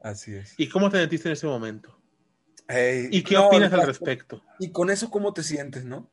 Así 0.02 0.36
es. 0.36 0.56
¿Y 0.58 0.68
cómo 0.68 0.90
te 0.90 0.98
sentiste 0.98 1.30
en 1.30 1.34
ese 1.34 1.48
momento? 1.48 1.98
¿Y 2.68 3.24
qué 3.24 3.38
opinas 3.38 3.72
al 3.74 3.86
respecto? 3.86 4.44
Y 4.60 4.72
con 4.72 4.90
eso, 4.90 5.10
¿cómo 5.10 5.34
te 5.34 5.44
sientes, 5.44 5.86
no? 5.86 6.10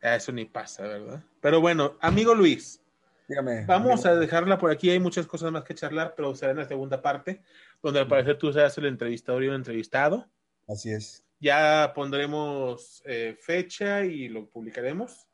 Eso 0.00 0.32
ni 0.32 0.46
pasa, 0.46 0.84
¿verdad? 0.84 1.22
Pero 1.40 1.60
bueno, 1.60 1.98
amigo 2.00 2.34
Luis, 2.34 2.80
Dígame, 3.28 3.64
vamos 3.64 4.04
a 4.06 4.14
dejarla 4.16 4.58
por 4.58 4.70
aquí. 4.70 4.90
Hay 4.90 4.98
muchas 4.98 5.26
cosas 5.26 5.52
más 5.52 5.62
que 5.62 5.74
charlar, 5.74 6.14
pero 6.16 6.34
será 6.34 6.52
en 6.52 6.58
la 6.58 6.64
segunda 6.64 7.00
parte, 7.02 7.42
donde 7.82 8.00
al 8.00 8.08
parecer 8.08 8.38
tú 8.38 8.52
seas 8.52 8.76
el 8.78 8.86
entrevistador 8.86 9.44
y 9.44 9.48
un 9.48 9.54
entrevistado. 9.54 10.28
Así 10.68 10.90
es. 10.90 11.24
Ya 11.38 11.92
pondremos 11.94 13.02
eh, 13.06 13.36
fecha 13.40 14.04
y 14.04 14.28
lo 14.28 14.48
publicaremos. 14.48 15.26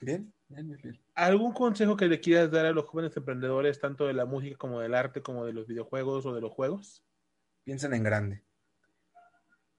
Bien, 0.00 0.32
bien, 0.48 0.76
bien. 0.82 1.00
¿Algún 1.14 1.52
consejo 1.52 1.96
que 1.96 2.08
le 2.08 2.20
quieras 2.20 2.50
dar 2.50 2.66
a 2.66 2.72
los 2.72 2.86
jóvenes 2.86 3.16
emprendedores, 3.16 3.78
tanto 3.78 4.06
de 4.06 4.14
la 4.14 4.24
música 4.24 4.56
como 4.56 4.80
del 4.80 4.94
arte, 4.94 5.22
como 5.22 5.44
de 5.44 5.52
los 5.52 5.66
videojuegos 5.66 6.26
o 6.26 6.34
de 6.34 6.40
los 6.40 6.50
juegos? 6.50 7.04
piensen 7.64 7.94
en 7.94 8.02
grande. 8.02 8.44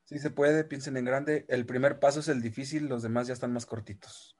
Si 0.03 0.19
se 0.19 0.30
puede, 0.30 0.64
piensen 0.65 0.98
en 0.98 1.06
grande. 1.06 1.45
El 1.48 1.65
primer 1.65 1.99
paso 1.99 2.19
es 2.19 2.27
el 2.27 2.41
difícil, 2.41 2.88
los 2.88 3.03
demás 3.03 3.27
ya 3.27 3.34
están 3.34 3.53
más 3.53 3.65
cortitos. 3.65 4.38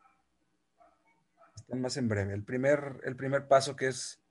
Están 1.56 1.82
más 1.82 1.98
en 1.98 2.08
breve. 2.08 2.34
El 2.34 2.44
primer, 2.44 3.02
el 3.04 3.16
primer 3.16 3.48
paso 3.48 3.76
que 3.76 3.88
es 3.88 4.22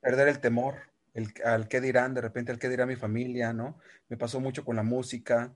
perder 0.00 0.28
el 0.28 0.40
temor, 0.40 0.90
al 1.44 1.68
qué 1.68 1.80
dirán, 1.80 2.14
de 2.14 2.20
repente 2.20 2.52
al 2.52 2.58
qué 2.58 2.68
dirá 2.68 2.86
mi 2.86 2.96
familia, 2.96 3.52
¿no? 3.52 3.78
Me 4.08 4.16
pasó 4.16 4.40
mucho 4.40 4.64
con 4.64 4.76
la 4.76 4.82
música. 4.82 5.54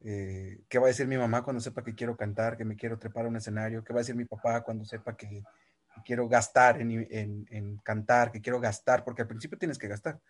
Eh, 0.00 0.62
¿Qué 0.68 0.78
va 0.78 0.86
a 0.86 0.88
decir 0.88 1.06
mi 1.06 1.16
mamá 1.16 1.42
cuando 1.42 1.60
sepa 1.60 1.82
que 1.82 1.94
quiero 1.94 2.16
cantar, 2.16 2.56
que 2.56 2.64
me 2.64 2.76
quiero 2.76 2.98
trepar 2.98 3.26
a 3.26 3.28
un 3.28 3.36
escenario? 3.36 3.84
¿Qué 3.84 3.92
va 3.92 4.00
a 4.00 4.02
decir 4.02 4.14
mi 4.14 4.24
papá 4.24 4.62
cuando 4.62 4.84
sepa 4.84 5.16
que, 5.16 5.42
quiero 6.04 6.28
gastar 6.28 6.80
en, 6.80 7.46
en, 7.50 7.76
cantar, 7.78 8.30
que 8.30 8.40
quiero 8.40 8.60
gastar? 8.60 9.04
Porque 9.04 9.22
al 9.22 9.28
principio 9.28 9.58
tienes 9.58 9.78
que 9.78 9.88
gastar 9.88 10.20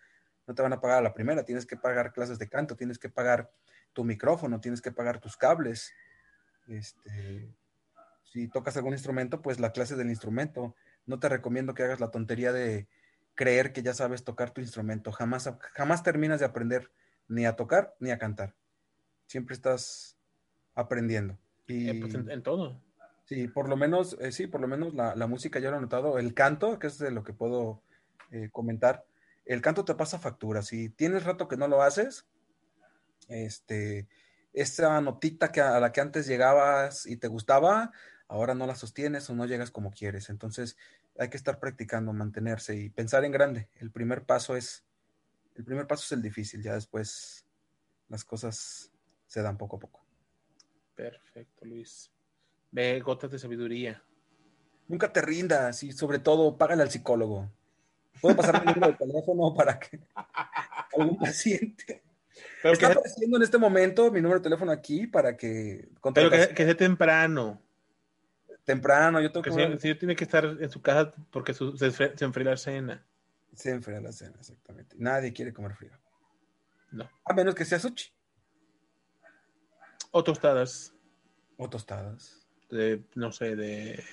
no 0.47 0.55
te 0.55 0.61
van 0.61 0.73
a 0.73 0.79
pagar 0.79 0.99
a 0.99 1.01
la 1.01 1.13
primera, 1.13 1.43
tienes 1.43 1.65
que 1.65 1.75
pagar 1.75 2.13
clases 2.13 2.39
de 2.39 2.47
canto, 2.47 2.77
tienes 2.77 2.97
que 2.97 3.09
pagar 3.09 3.51
tu 3.91 4.05
micrófono, 4.05 4.61
tienes 4.61 4.81
que 4.81 4.93
pagar 4.93 5.19
tus 5.19 5.35
cables. 5.35 5.91
Este, 6.67 7.53
si 8.23 8.47
tocas 8.47 8.77
algún 8.77 8.93
instrumento, 8.93 9.41
pues 9.41 9.59
la 9.59 9.73
clase 9.73 9.97
del 9.97 10.09
instrumento. 10.09 10.73
No 11.05 11.19
te 11.19 11.27
recomiendo 11.27 11.73
que 11.73 11.83
hagas 11.83 11.99
la 11.99 12.11
tontería 12.11 12.53
de 12.53 12.87
creer 13.37 13.71
que 13.71 13.83
ya 13.83 13.93
sabes 13.93 14.25
tocar 14.25 14.51
tu 14.51 14.59
instrumento. 14.59 15.13
Jamás, 15.13 15.49
jamás 15.73 16.03
terminas 16.03 16.41
de 16.41 16.47
aprender 16.47 16.91
ni 17.29 17.45
a 17.45 17.55
tocar 17.55 17.95
ni 17.99 18.11
a 18.11 18.17
cantar. 18.17 18.55
Siempre 19.27 19.53
estás 19.53 20.17
aprendiendo. 20.75 21.37
Y, 21.67 21.89
eh, 21.89 21.99
pues, 22.01 22.15
en, 22.15 22.43
todo. 22.43 22.81
Sí, 23.25 23.47
por 23.47 23.69
lo 23.69 23.77
menos, 23.77 24.17
eh, 24.19 24.31
sí, 24.31 24.47
por 24.47 24.59
lo 24.59 24.67
menos 24.67 24.93
la, 24.93 25.27
música 25.27 25.59
ya 25.59 25.69
lo 25.69 25.77
he 25.77 25.81
notado. 25.81 26.17
El 26.17 26.33
canto, 26.33 26.79
que 26.79 26.87
es 26.87 26.97
de 26.97 27.11
lo 27.11 27.23
que 27.23 27.33
puedo 27.33 27.83
eh, 28.31 28.49
comentar, 28.51 29.05
el 29.45 29.61
canto 29.61 29.85
te 29.85 29.95
pasa 29.95 30.19
factura. 30.19 30.61
Si 30.63 30.89
tienes 30.89 31.23
rato 31.23 31.47
que 31.47 31.57
no 31.57 31.67
lo 31.67 31.83
haces, 31.83 32.25
este, 33.29 34.07
esa 34.51 34.99
notita 34.99 35.51
que 35.51 35.61
a 35.61 35.79
la 35.79 35.91
que 35.91 36.01
antes 36.01 36.25
llegabas 36.25 37.05
y 37.05 37.17
te 37.17 37.27
gustaba, 37.27 37.91
ahora 38.27 38.55
no 38.55 38.65
la 38.65 38.75
sostienes 38.75 39.29
o 39.29 39.35
no 39.35 39.45
llegas 39.45 39.69
como 39.69 39.91
quieres. 39.91 40.29
Entonces 40.29 40.75
hay 41.17 41.29
que 41.29 41.37
estar 41.37 41.59
practicando, 41.59 42.13
mantenerse 42.13 42.75
y 42.75 42.89
pensar 42.89 43.25
en 43.25 43.31
grande. 43.31 43.69
El 43.75 43.91
primer 43.91 44.23
paso 44.25 44.55
es, 44.55 44.85
el 45.55 45.63
primer 45.63 45.87
paso 45.87 46.03
es 46.03 46.11
el 46.11 46.21
difícil, 46.21 46.61
ya 46.61 46.73
después 46.73 47.45
las 48.09 48.23
cosas 48.23 48.91
se 49.25 49.41
dan 49.41 49.57
poco 49.57 49.77
a 49.77 49.79
poco. 49.79 50.05
Perfecto, 50.95 51.65
Luis. 51.65 52.11
Ve 52.71 52.99
gotas 52.99 53.31
de 53.31 53.39
sabiduría. 53.39 54.03
Nunca 54.87 55.11
te 55.11 55.21
rindas 55.21 55.83
y 55.83 55.91
sobre 55.91 56.19
todo 56.19 56.57
págale 56.57 56.83
al 56.83 56.91
psicólogo. 56.91 57.51
¿Puedo 58.21 58.35
pasar 58.35 58.65
mi 58.65 58.73
número 58.73 58.93
de 58.93 58.97
teléfono 58.97 59.53
para 59.53 59.79
que 59.79 59.99
algún 60.97 61.17
paciente? 61.17 62.03
Pero 62.61 62.73
Está 62.73 62.87
apareciendo 62.87 63.37
en 63.37 63.43
este 63.43 63.57
momento 63.57 64.11
mi 64.11 64.21
número 64.21 64.39
de 64.39 64.43
teléfono 64.43 64.71
aquí 64.71 65.07
para 65.07 65.35
que... 65.35 65.89
Pero 66.13 66.29
que, 66.29 66.55
sea 66.55 66.77
temprano. 66.77 67.61
Temprano, 68.67 69.21
yo 69.21 69.31
tengo 69.31 69.43
que... 69.43 69.77
Si, 69.79 69.95
tiene 69.95 70.13
que 70.13 70.25
estar 70.25 70.43
en 70.43 70.69
su 70.69 70.81
casa 70.81 71.13
porque 71.31 71.53
se, 71.53 71.63
enfría 72.19 72.51
la 72.51 72.57
cena. 72.57 73.07
Se 73.53 73.71
enfría 73.71 74.01
la 74.01 74.11
cena, 74.11 74.35
exactamente. 74.37 74.93
Nadie 74.99 75.31
quiere 75.31 75.53
comer 75.53 75.73
frío. 75.73 75.93
No. 76.91 77.09
A 77.23 77.33
menos 77.33 77.55
que 77.55 77.63
sea 77.63 77.79
sushi. 77.79 78.11
O 80.11 80.21
tostadas. 80.21 80.93
O 81.55 81.69
tostadas. 81.69 82.45
De, 82.69 83.01
no 83.15 83.31
sé, 83.31 83.55
de 83.55 84.03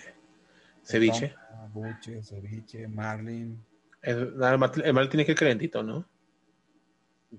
Ceviche. 0.85 1.35
Buche, 1.73 2.23
ceviche, 2.23 2.87
marlin. 2.87 3.61
El, 4.03 4.41
el 4.41 4.59
marlin 4.95 5.11
tiene 5.11 5.27
que 5.27 5.33
ir 5.33 5.39
calentito, 5.39 5.83
¿no? 5.83 6.09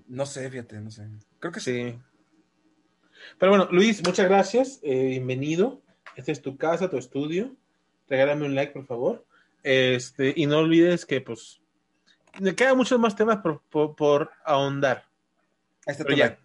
No 0.06 0.26
sé, 0.26 0.50
fíjate, 0.50 0.78
no 0.82 0.90
sé. 0.90 1.08
Creo 1.38 1.50
que 1.50 1.60
sí. 1.60 1.98
Pero 3.38 3.52
bueno, 3.52 3.68
Luis, 3.70 4.06
muchas 4.06 4.28
gracias. 4.28 4.80
Eh, 4.82 5.06
bienvenido. 5.06 5.80
Esta 6.16 6.32
es 6.32 6.42
tu 6.42 6.56
casa, 6.56 6.90
tu 6.90 6.96
estudio. 6.96 7.54
Regálame 8.08 8.46
un 8.46 8.54
like, 8.54 8.72
por 8.72 8.86
favor. 8.86 9.26
Este, 9.62 10.32
y 10.34 10.46
no 10.46 10.58
olvides 10.58 11.04
que, 11.04 11.20
pues, 11.20 11.60
me 12.40 12.54
quedan 12.54 12.76
muchos 12.76 12.98
más 12.98 13.14
temas 13.14 13.38
por, 13.38 13.60
por, 13.94 14.30
ahondar. 14.44 15.04
Ahí 15.86 15.94
está 15.94 16.14
ya. 16.14 16.38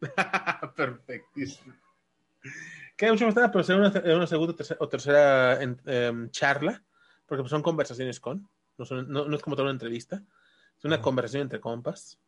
Perfectísimo. 0.76 1.74
Queda 2.96 3.12
mucho 3.12 3.26
más 3.26 3.34
temas, 3.34 3.50
pero 3.50 3.64
será 3.64 3.78
una, 3.78 4.16
una 4.16 4.26
segunda 4.26 4.54
o 4.78 4.88
tercera 4.88 5.60
em, 5.60 6.30
charla, 6.30 6.82
porque 7.26 7.42
pues, 7.42 7.50
son 7.50 7.62
conversaciones 7.62 8.20
con, 8.20 8.48
no, 8.78 9.02
no, 9.02 9.34
es 9.34 9.42
como 9.42 9.56
toda 9.56 9.64
una 9.64 9.72
entrevista, 9.72 10.22
es 10.78 10.84
una 10.84 11.02
conversación 11.02 11.42
entre 11.42 11.60
compas. 11.60 12.18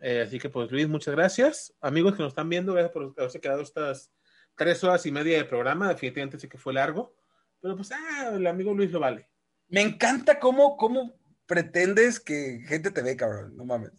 Eh, 0.00 0.22
así 0.26 0.38
que, 0.38 0.48
pues, 0.48 0.70
Luis, 0.70 0.88
muchas 0.88 1.14
gracias. 1.14 1.74
Amigos 1.80 2.14
que 2.14 2.22
nos 2.22 2.30
están 2.30 2.48
viendo, 2.48 2.72
gracias 2.72 2.92
por 2.92 3.12
haberse 3.16 3.40
quedado 3.40 3.62
estas 3.62 4.12
tres 4.58 4.84
horas 4.84 5.06
y 5.06 5.12
media 5.12 5.38
de 5.38 5.46
programa. 5.46 5.88
Definitivamente 5.88 6.38
sí 6.38 6.48
que 6.48 6.58
fue 6.58 6.74
largo, 6.74 7.14
pero 7.62 7.76
pues, 7.76 7.90
ah, 7.92 8.32
el 8.34 8.46
amigo 8.46 8.74
Luis 8.74 8.92
lo 8.92 9.00
vale. 9.00 9.26
Me 9.68 9.80
encanta 9.80 10.38
cómo, 10.38 10.76
cómo 10.76 11.18
pretendes 11.46 12.20
que 12.20 12.62
gente 12.66 12.90
te 12.90 13.02
ve, 13.02 13.16
cabrón. 13.16 13.56
No 13.56 13.64
mames. 13.64 13.92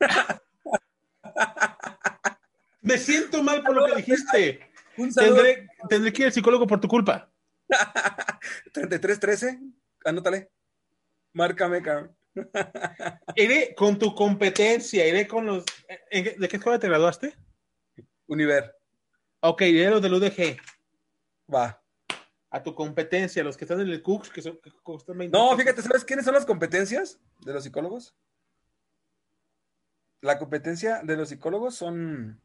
Me 2.80 2.96
siento 2.96 3.42
mal 3.42 3.62
por 3.62 3.76
lo 3.76 3.86
que 3.86 3.96
dijiste. 4.02 4.66
Tendré, 4.96 5.68
tendré, 5.88 6.12
que 6.12 6.22
ir 6.22 6.26
al 6.26 6.32
psicólogo 6.32 6.66
por 6.66 6.80
tu 6.80 6.88
culpa. 6.88 7.30
3313, 8.72 9.60
anótale. 10.04 10.50
Márcame, 11.34 11.82
cabrón. 11.82 12.16
iré 13.36 13.74
con 13.76 13.98
tu 13.98 14.14
competencia, 14.14 15.06
iré 15.06 15.28
con 15.28 15.46
los. 15.46 15.64
¿De 16.10 16.48
qué 16.48 16.56
escuela 16.56 16.78
te 16.78 16.88
graduaste? 16.88 17.34
Univer. 18.26 18.77
Ok, 19.40 19.62
a 19.62 19.90
los 19.90 20.02
del 20.02 20.14
UDG. 20.14 20.58
Va 21.52 21.82
a 22.50 22.62
tu 22.62 22.74
competencia, 22.74 23.44
los 23.44 23.56
que 23.56 23.64
están 23.64 23.80
en 23.80 23.88
el 23.88 24.02
Cooks, 24.02 24.30
que, 24.30 24.42
son, 24.42 24.58
No, 25.30 25.56
fíjate, 25.56 25.82
¿sabes 25.82 26.04
quiénes 26.04 26.24
son 26.24 26.34
las 26.34 26.46
competencias 26.46 27.20
de 27.40 27.52
los 27.52 27.62
psicólogos? 27.62 28.16
La 30.20 30.38
competencia 30.38 31.02
de 31.02 31.16
los 31.16 31.28
psicólogos 31.28 31.74
son 31.74 32.40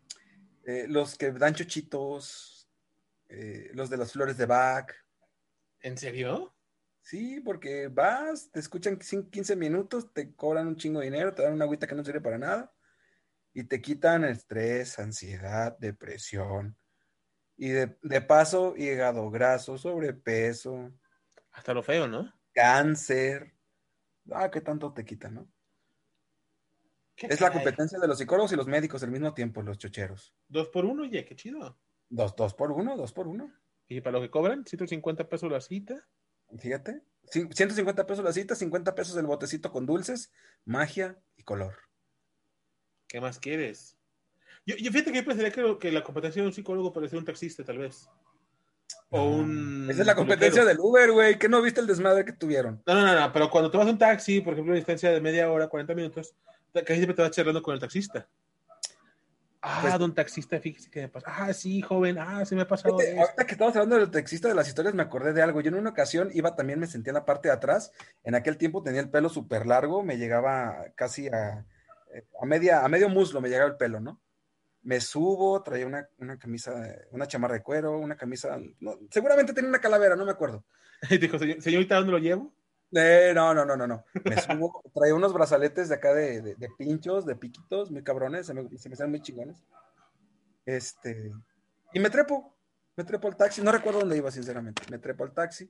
eh, 0.66 0.86
los 0.88 1.18
que 1.18 1.32
dan 1.32 1.56
chochitos, 1.56 2.70
eh, 3.30 3.72
los 3.74 3.90
de 3.90 3.98
las 3.98 4.12
flores 4.12 4.38
de 4.38 4.46
Bach. 4.46 4.92
¿En 5.80 5.98
serio? 5.98 6.54
Sí, 7.02 7.40
porque 7.40 7.88
vas, 7.88 8.52
te 8.52 8.60
escuchan 8.60 8.98
15 8.98 9.56
minutos, 9.56 10.14
te 10.14 10.34
cobran 10.36 10.68
un 10.68 10.76
chingo 10.76 11.00
de 11.00 11.06
dinero, 11.06 11.34
te 11.34 11.44
dan 11.44 11.54
una 11.54 11.66
agüita 11.66 11.88
que 11.88 11.96
no 11.96 12.04
sirve 12.04 12.22
para 12.22 12.38
nada 12.38 12.74
y 13.54 13.66
te 13.66 13.82
quitan 13.82 14.24
estrés, 14.24 15.00
ansiedad, 15.00 15.78
depresión, 15.78 16.78
y 17.58 17.70
de, 17.70 18.22
paso, 18.22 18.76
hígado 18.76 19.30
graso, 19.30 19.78
sobrepeso. 19.78 20.92
Hasta 21.52 21.74
lo 21.74 21.84
feo, 21.84 22.08
¿no? 22.08 22.34
Cáncer. 22.54 23.54
Ah, 24.32 24.50
¿qué 24.50 24.62
tanto 24.62 24.94
te 24.94 25.06
quita, 25.06 25.30
no? 25.30 25.48
Es 27.18 27.40
la 27.40 27.52
competencia 27.52 28.00
de 28.00 28.08
los 28.08 28.18
psicólogos 28.18 28.52
y 28.52 28.56
los 28.56 28.68
médicos 28.68 29.04
al 29.04 29.12
mismo 29.12 29.34
tiempo, 29.34 29.62
los 29.62 29.78
chocheros. 29.78 30.36
Dos 30.48 30.70
por 30.70 30.86
uno, 30.86 31.06
ya, 31.06 31.24
qué 31.26 31.36
chido. 31.36 31.80
Dos, 32.10 32.36
dos 32.36 32.54
por 32.54 32.72
uno, 32.72 32.98
dos 32.98 33.14
por 33.14 33.28
uno. 33.28 33.54
¿Y 33.88 34.02
para 34.02 34.18
lo 34.18 34.22
que 34.22 34.32
cobran? 34.32 34.66
¿150 34.66 35.28
pesos 35.30 35.52
la 35.52 35.62
cita? 35.62 36.08
Fíjate. 36.58 37.02
150 37.26 38.06
pesos 38.06 38.24
la 38.24 38.34
cita, 38.34 38.56
50 38.56 38.96
pesos 38.96 39.16
el 39.18 39.26
botecito 39.26 39.72
con 39.72 39.86
dulces, 39.86 40.32
magia 40.66 41.22
y 41.36 41.44
color. 41.44 41.76
¿Qué 43.08 43.22
más 43.22 43.40
quieres? 43.40 43.98
Yo, 44.66 44.76
fíjate 44.76 45.12
que 45.12 45.18
yo 45.18 45.26
pensaría 45.26 45.78
que, 45.78 45.92
la 45.92 46.04
competencia 46.04 46.42
de 46.42 46.48
un 46.48 46.54
psicólogo 46.54 46.94
ser 47.08 47.20
un 47.20 47.26
taxista, 47.26 47.64
tal 47.64 47.80
vez. 47.80 48.08
O 49.10 49.20
ah, 49.20 49.24
un. 49.24 49.88
Esa 49.90 50.02
es 50.02 50.08
la 50.08 50.16
competencia 50.16 50.64
del 50.64 50.80
Uber, 50.80 51.12
güey. 51.12 51.38
¿Qué 51.38 51.50
no 51.50 51.62
viste 51.62 51.82
el 51.82 51.88
desmadre 51.88 52.26
que 52.26 52.34
tuvieron? 52.34 52.82
No, 52.86 52.94
no, 52.94 53.20
no, 53.20 53.34
pero 53.34 53.50
cuando 53.50 53.82
a 53.82 53.86
un 53.86 53.98
taxi, 53.98 54.42
por 54.42 54.54
ejemplo, 54.54 54.74
a 54.74 54.78
distancia 54.78 55.12
de 55.12 55.22
media 55.22 55.52
hora, 55.52 55.68
40 55.68 55.94
minutos, 55.94 56.34
casi 56.74 56.96
siempre 56.96 57.14
te 57.14 57.22
vas 57.22 57.32
charlando 57.32 57.62
con 57.62 57.74
el 57.74 57.80
taxista. 57.80 58.28
Ah, 59.66 59.80
pues 59.82 59.98
don 59.98 60.14
taxista, 60.14 60.60
fíjese 60.60 60.90
que 60.90 61.02
me 61.02 61.08
pasa. 61.08 61.28
Ah, 61.30 61.54
sí, 61.54 61.82
joven, 61.82 62.18
ah, 62.18 62.44
sí 62.44 62.54
me 62.54 62.64
ha 62.64 62.68
pasado. 62.68 62.96
ahorita 62.96 63.46
que 63.46 63.54
estabas 63.54 63.76
hablando 63.76 63.98
del 63.98 64.12
taxista 64.12 64.50
de 64.50 64.56
las 64.56 64.68
historias, 64.68 64.94
me 64.94 65.04
acordé 65.04 65.32
de 65.32 65.42
algo. 65.42 65.62
Yo 65.62 65.70
en 65.70 65.76
una 65.76 65.92
ocasión 65.92 66.30
iba 66.34 66.56
también, 66.56 66.80
me 66.80 66.88
sentía 66.88 67.12
en 67.12 67.16
la 67.16 67.26
parte 67.26 67.48
de 67.48 67.54
atrás. 67.54 67.92
En 68.26 68.36
aquel 68.36 68.58
tiempo 68.58 68.84
tenía 68.84 69.00
el 69.00 69.10
pelo 69.10 69.30
súper 69.30 69.66
largo, 69.66 70.04
me 70.04 70.18
llegaba 70.18 70.88
casi 70.96 71.28
a, 71.30 71.66
eh, 72.14 72.26
a, 72.42 72.46
media, 72.46 72.84
a 72.84 72.90
medio 72.90 73.08
muslo, 73.08 73.40
me 73.40 73.48
llegaba 73.48 73.70
el 73.70 73.78
pelo, 73.78 74.02
¿no? 74.02 74.20
Me 74.84 75.00
subo, 75.00 75.62
traía 75.64 75.88
una, 75.88 76.38
camisa, 76.38 76.74
una 77.12 77.28
chamarra 77.28 77.56
de 77.56 77.64
cuero, 77.64 77.98
una 77.98 78.18
camisa, 78.18 78.60
seguramente 79.10 79.54
tenía 79.54 79.70
una 79.70 79.80
calavera, 79.80 80.16
no 80.16 80.26
me 80.26 80.32
acuerdo. 80.32 80.64
Y 81.10 81.18
dijo, 81.18 81.38
señorita, 81.38 81.96
¿dónde 81.96 82.14
lo 82.14 82.18
llevo? 82.18 82.54
Eh, 82.94 83.34
no, 83.36 83.54
no, 83.54 83.66
no, 83.66 83.76
no, 83.76 83.88
no. 83.88 84.06
Me 84.24 84.40
subo, 84.40 84.82
traía 84.94 85.16
unos 85.16 85.34
brazaletes 85.34 85.90
de 85.90 85.96
acá 85.96 86.14
de, 86.14 86.56
pinchos, 86.78 87.26
de 87.26 87.36
piquitos, 87.36 87.92
muy 87.92 88.04
cabrones, 88.04 88.48
se 88.48 88.54
me, 88.54 88.70
se 88.78 88.90
me 88.90 88.96
salen 88.96 89.12
muy 89.12 89.22
chingones. 89.22 89.64
Este, 90.66 91.34
y 91.94 92.00
me 92.00 92.10
trepo, 92.10 92.56
me 92.96 93.04
trepo 93.04 93.28
al 93.28 93.36
taxi, 93.36 93.62
no 93.62 93.72
recuerdo 93.72 94.00
dónde 94.00 94.18
iba, 94.18 94.32
sinceramente, 94.32 94.84
me 94.90 94.98
trepo 94.98 95.24
al 95.24 95.34
taxi. 95.34 95.70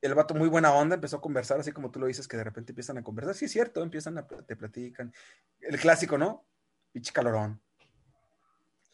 El 0.00 0.14
vato 0.14 0.34
muy 0.34 0.48
buena 0.48 0.72
onda, 0.74 0.96
empezó 0.96 1.16
a 1.16 1.20
conversar, 1.20 1.60
así 1.60 1.72
como 1.72 1.90
tú 1.90 2.00
lo 2.00 2.06
dices, 2.06 2.26
que 2.26 2.36
de 2.36 2.44
repente 2.44 2.72
empiezan 2.72 2.98
a 2.98 3.02
conversar. 3.02 3.34
Sí, 3.34 3.44
es 3.44 3.52
cierto, 3.52 3.82
empiezan 3.82 4.18
a, 4.18 4.26
te 4.26 4.56
platican. 4.56 5.12
El 5.60 5.78
clásico, 5.78 6.18
¿no? 6.18 6.46
Pinche 6.92 7.12
calorón 7.12 7.60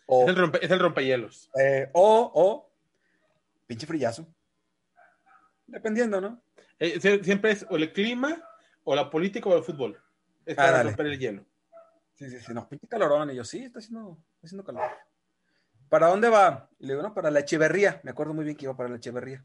es, 0.09 0.29
el 0.29 0.37
rompe, 0.37 0.65
es 0.65 0.71
el 0.71 0.79
rompehielos. 0.79 1.51
Eh, 1.59 1.89
o, 1.93 2.31
o, 2.35 2.71
pinche 3.67 3.87
frillazo. 3.87 4.27
Dependiendo, 5.67 6.21
¿no? 6.21 6.43
Eh, 6.79 7.01
siempre 7.23 7.53
es 7.53 7.67
o 7.69 7.77
el 7.77 7.93
clima, 7.93 8.43
o 8.85 8.95
la 8.95 9.09
política, 9.09 9.49
o 9.49 9.57
el 9.57 9.65
fútbol. 9.65 10.01
Es 10.45 10.57
para 10.57 10.83
romper 10.83 11.07
el 11.07 11.19
hielo. 11.19 11.45
Sí, 12.15 12.29
sí, 12.29 12.39
sí, 12.41 12.53
no, 12.53 12.69
pinche 12.69 12.87
calorón. 12.89 13.31
Y 13.31 13.37
yo, 13.37 13.45
sí, 13.45 13.65
está 13.65 13.79
haciendo, 13.79 14.19
está 14.35 14.47
haciendo 14.47 14.65
calor. 14.65 14.83
¿Para 15.89 16.09
dónde 16.09 16.29
va? 16.29 16.69
Y 16.79 16.87
le 16.87 16.95
digo, 16.95 17.03
no, 17.03 17.15
para 17.15 17.31
la 17.31 17.41
Echeverría. 17.41 18.01
Me 18.03 18.11
acuerdo 18.11 18.35
muy 18.35 18.45
bien 18.45 18.57
que 18.57 18.65
iba 18.65 18.77
para 18.77 18.89
la 18.89 18.97
Echeverría. 18.97 19.45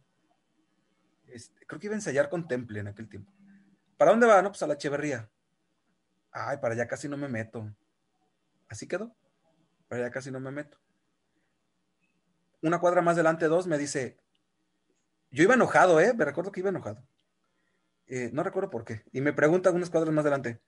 Este, 1.28 1.66
creo 1.66 1.80
que 1.80 1.88
iba 1.88 1.94
a 1.94 1.98
ensayar 1.98 2.30
con 2.30 2.48
Temple 2.48 2.80
en 2.80 2.88
aquel 2.88 3.10
tiempo. 3.10 3.32
¿Para 3.98 4.12
dónde 4.12 4.28
va? 4.28 4.42
No, 4.42 4.50
pues 4.50 4.64
a 4.64 4.68
la 4.68 4.76
Echeverría. 4.76 5.30
Ay, 6.32 6.58
para 6.58 6.74
allá 6.74 6.88
casi 6.88 7.08
no 7.08 7.18
me 7.18 7.28
meto. 7.28 7.70
Así 8.70 8.88
quedó 8.88 9.16
pero 9.88 10.02
ya 10.04 10.12
casi 10.12 10.32
no 10.32 10.40
me 10.40 10.52
meto. 10.52 10.78
Una 12.62 12.80
cuadra 12.80 13.02
más 13.02 13.16
adelante, 13.16 13.48
dos, 13.48 13.68
me 13.68 13.78
dice, 13.78 14.18
yo 15.32 15.44
iba 15.44 15.54
enojado, 15.54 16.00
¿eh? 16.00 16.14
Me 16.14 16.26
recuerdo 16.26 16.52
que 16.52 16.62
iba 16.62 16.70
enojado. 16.70 17.04
Eh, 18.08 18.30
no 18.34 18.44
recuerdo 18.44 18.70
por 18.70 18.86
qué. 18.86 19.04
Y 19.12 19.22
me 19.22 19.34
pregunta 19.34 19.72
unas 19.72 19.90
cuadras 19.90 20.14
más 20.14 20.24
adelante, 20.24 20.62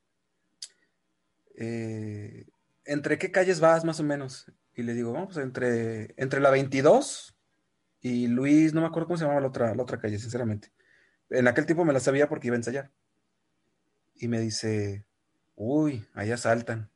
eh, 1.56 2.46
¿entre 2.86 3.18
qué 3.18 3.32
calles 3.32 3.60
vas 3.60 3.86
más 3.86 4.00
o 4.00 4.04
menos? 4.04 4.52
Y 4.76 4.84
le 4.84 4.94
digo, 4.94 5.14
vamos, 5.14 5.38
entre, 5.38 6.14
entre 6.18 6.40
la 6.40 6.50
22 6.50 7.36
y 8.02 8.28
Luis, 8.28 8.74
no 8.74 8.82
me 8.82 8.88
acuerdo 8.88 9.08
cómo 9.08 9.18
se 9.18 9.24
llamaba 9.24 9.42
la 9.42 9.48
otra, 9.48 9.76
la 9.76 9.84
otra 9.84 10.00
calle, 10.00 10.20
sinceramente. 10.20 10.72
En 11.30 11.48
aquel 11.48 11.66
tiempo 11.66 11.86
me 11.86 11.94
la 11.94 12.00
sabía 12.00 12.30
porque 12.30 12.48
iba 12.48 12.56
a 12.56 12.58
ensayar. 12.58 12.92
Y 14.16 14.28
me 14.28 14.40
dice, 14.40 15.06
uy, 15.56 16.08
allá 16.14 16.38
saltan. 16.38 16.90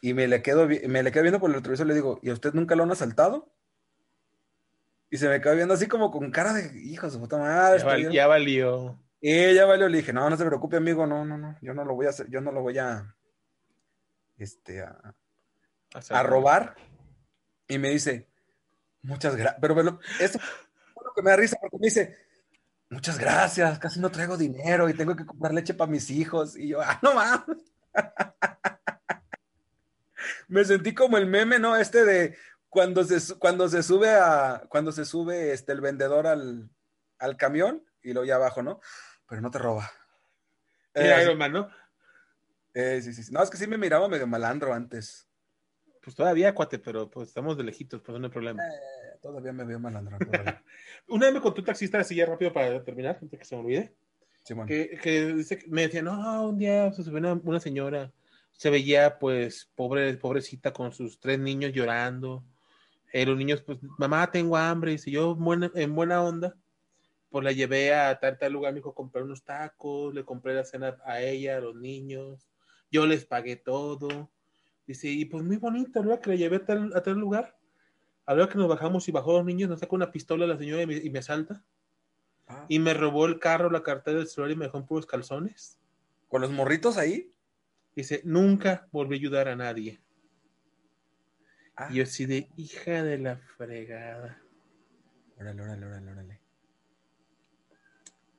Y 0.00 0.14
me 0.14 0.28
le 0.28 0.42
quedo, 0.42 0.66
me 0.66 1.02
le 1.02 1.12
quedo 1.12 1.22
viendo 1.22 1.40
por 1.40 1.50
el 1.50 1.56
retrovisor 1.56 1.86
y 1.86 1.88
le 1.88 1.94
digo, 1.94 2.18
¿y 2.22 2.30
a 2.30 2.32
usted 2.32 2.52
nunca 2.54 2.74
lo 2.74 2.82
han 2.82 2.90
asaltado? 2.90 3.52
Y 5.10 5.18
se 5.18 5.28
me 5.28 5.40
quedó 5.40 5.54
viendo 5.54 5.74
así 5.74 5.86
como 5.86 6.10
con 6.10 6.30
cara 6.30 6.54
de 6.54 6.80
hijos 6.80 7.12
de 7.12 7.18
puta 7.18 7.36
madre. 7.36 7.80
Ya, 8.12 8.26
valió. 8.26 8.98
Y 9.20 9.54
ya 9.54 9.66
valió. 9.66 9.88
Le 9.88 9.98
dije, 9.98 10.12
no, 10.12 10.28
no 10.30 10.36
se 10.38 10.44
preocupe, 10.46 10.78
amigo, 10.78 11.06
no, 11.06 11.24
no, 11.24 11.36
no. 11.36 11.56
Yo 11.60 11.74
no 11.74 11.84
lo 11.84 11.94
voy 11.94 12.06
a 12.06 12.10
hacer, 12.10 12.30
yo 12.30 12.40
no 12.40 12.50
lo 12.50 12.62
voy 12.62 12.78
a 12.78 13.14
este 14.38 14.80
a, 14.80 15.14
a 16.10 16.22
robar. 16.22 16.76
Y 17.68 17.78
me 17.78 17.90
dice, 17.90 18.28
muchas 19.02 19.36
gracias. 19.36 19.60
Pero 19.60 19.74
bueno, 19.74 20.00
eso 20.18 20.38
fue 20.94 21.04
lo 21.04 21.12
que 21.14 21.22
me 21.22 21.30
da 21.30 21.36
risa 21.36 21.58
porque 21.60 21.76
me 21.78 21.86
dice, 21.86 22.16
muchas 22.88 23.18
gracias, 23.18 23.78
casi 23.78 24.00
no 24.00 24.10
traigo 24.10 24.38
dinero 24.38 24.88
y 24.88 24.94
tengo 24.94 25.14
que 25.14 25.26
comprar 25.26 25.52
leche 25.52 25.74
para 25.74 25.90
mis 25.90 26.08
hijos. 26.10 26.56
Y 26.56 26.68
yo, 26.68 26.80
ah, 26.80 26.98
no 27.02 27.14
mames. 27.14 27.58
me 30.52 30.64
sentí 30.64 30.94
como 30.94 31.16
el 31.16 31.26
meme, 31.26 31.58
¿no? 31.58 31.76
Este 31.76 32.04
de 32.04 32.36
cuando 32.68 33.04
se, 33.04 33.38
cuando 33.38 33.68
se 33.68 33.82
sube 33.82 34.10
a, 34.10 34.64
cuando 34.68 34.92
se 34.92 35.04
sube 35.04 35.52
este, 35.52 35.72
el 35.72 35.80
vendedor 35.80 36.26
al, 36.26 36.68
camión 37.36 37.84
y 38.02 38.12
lo 38.12 38.24
ya 38.24 38.36
abajo, 38.36 38.62
¿no? 38.62 38.80
Pero 39.28 39.40
no 39.40 39.50
te 39.50 39.58
roba. 39.58 39.90
Eh, 40.94 41.22
Iron 41.22 41.38
Man, 41.38 41.52
¿no? 41.52 41.70
Eh, 42.74 43.00
sí, 43.02 43.14
sí, 43.14 43.22
sí. 43.22 43.32
No, 43.32 43.42
es 43.42 43.50
que 43.50 43.56
sí 43.56 43.66
me 43.66 43.78
miraba 43.78 44.08
medio 44.08 44.26
malandro 44.26 44.74
antes. 44.74 45.28
Pues 46.02 46.16
todavía, 46.16 46.54
cuate, 46.54 46.78
pero 46.78 47.08
pues 47.08 47.28
estamos 47.28 47.56
de 47.56 47.64
lejitos, 47.64 48.02
pues 48.02 48.18
no 48.18 48.26
hay 48.26 48.32
problema. 48.32 48.62
Eh, 48.62 49.18
todavía 49.22 49.52
me 49.52 49.64
veo 49.64 49.78
malandro. 49.78 50.18
Una 51.08 51.26
vez 51.26 51.34
me 51.34 51.40
contó 51.40 51.60
un 51.60 51.66
taxista 51.66 52.00
así 52.00 52.16
ya 52.16 52.26
rápido 52.26 52.52
para 52.52 52.82
terminar, 52.82 53.18
antes 53.22 53.38
que 53.38 53.44
se 53.44 53.54
me 53.54 53.62
olvide. 53.62 53.94
Que, 54.66 54.98
que, 55.00 55.26
dice, 55.34 55.64
me 55.68 55.82
decía, 55.82 56.02
no, 56.02 56.48
un 56.48 56.58
día 56.58 56.92
se 56.92 57.04
subió 57.04 57.18
una, 57.18 57.34
una, 57.34 57.60
señora, 57.60 58.12
se 58.52 58.70
veía 58.70 59.18
pues 59.18 59.70
pobre, 59.74 60.14
pobrecita 60.14 60.72
con 60.72 60.92
sus 60.92 61.18
tres 61.18 61.38
niños 61.38 61.72
llorando. 61.72 62.44
Eh, 63.12 63.26
los 63.26 63.36
niños, 63.36 63.62
pues, 63.62 63.78
mamá, 63.98 64.30
tengo 64.30 64.56
hambre. 64.56 64.92
Y 64.92 64.98
si 64.98 65.10
yo 65.10 65.34
buena, 65.34 65.70
en 65.74 65.94
buena 65.94 66.22
onda, 66.22 66.56
pues 67.30 67.44
la 67.44 67.52
llevé 67.52 67.94
a 67.94 68.18
tal, 68.18 68.38
tal 68.38 68.52
lugar, 68.52 68.72
me 68.72 68.80
dijo, 68.80 68.94
compré 68.94 69.22
unos 69.22 69.42
tacos, 69.42 70.14
le 70.14 70.24
compré 70.24 70.54
la 70.54 70.64
cena 70.64 70.96
a 71.04 71.20
ella, 71.20 71.56
a 71.56 71.60
los 71.60 71.74
niños, 71.74 72.48
yo 72.90 73.06
les 73.06 73.24
pagué 73.24 73.56
todo. 73.56 74.30
Dice, 74.86 75.08
y 75.08 75.24
pues 75.24 75.42
muy 75.42 75.56
bonito, 75.56 76.00
¿verdad? 76.02 76.20
Que 76.20 76.30
le 76.30 76.38
llevé 76.38 76.56
a 76.56 76.64
tal, 76.64 76.92
a 76.94 77.02
tal 77.02 77.18
lugar. 77.18 77.56
A 78.26 78.34
la 78.34 78.44
hora 78.44 78.52
que 78.52 78.58
nos 78.58 78.68
bajamos 78.68 79.08
y 79.08 79.12
bajó 79.12 79.32
los 79.32 79.44
niños, 79.44 79.68
nos 79.68 79.80
sacó 79.80 79.96
una 79.96 80.12
pistola 80.12 80.46
la 80.46 80.58
señora 80.58 80.82
y 80.82 80.86
me, 80.86 80.96
y 80.96 81.10
me 81.10 81.18
asalta. 81.18 81.64
Ah. 82.46 82.66
Y 82.68 82.78
me 82.78 82.94
robó 82.94 83.26
el 83.26 83.38
carro, 83.38 83.70
la 83.70 83.82
cartera 83.82 84.18
del 84.18 84.28
celular 84.28 84.52
y 84.52 84.56
me 84.56 84.66
dejó 84.66 84.78
en 84.78 84.86
puros 84.86 85.06
calzones. 85.06 85.78
¿Con 86.28 86.42
los 86.42 86.50
morritos 86.50 86.98
ahí? 86.98 87.31
Dice, 87.94 88.22
nunca 88.24 88.88
volví 88.90 89.16
a 89.16 89.18
ayudar 89.18 89.48
a 89.48 89.56
nadie. 89.56 90.00
Ah. 91.76 91.88
Y 91.90 91.96
yo 91.96 92.02
así 92.04 92.26
de 92.26 92.48
hija 92.56 93.02
de 93.02 93.18
la 93.18 93.36
fregada. 93.36 94.42
Órale, 95.38 95.62
órale, 95.62 95.86
órale, 95.86 96.10
órale. 96.10 96.40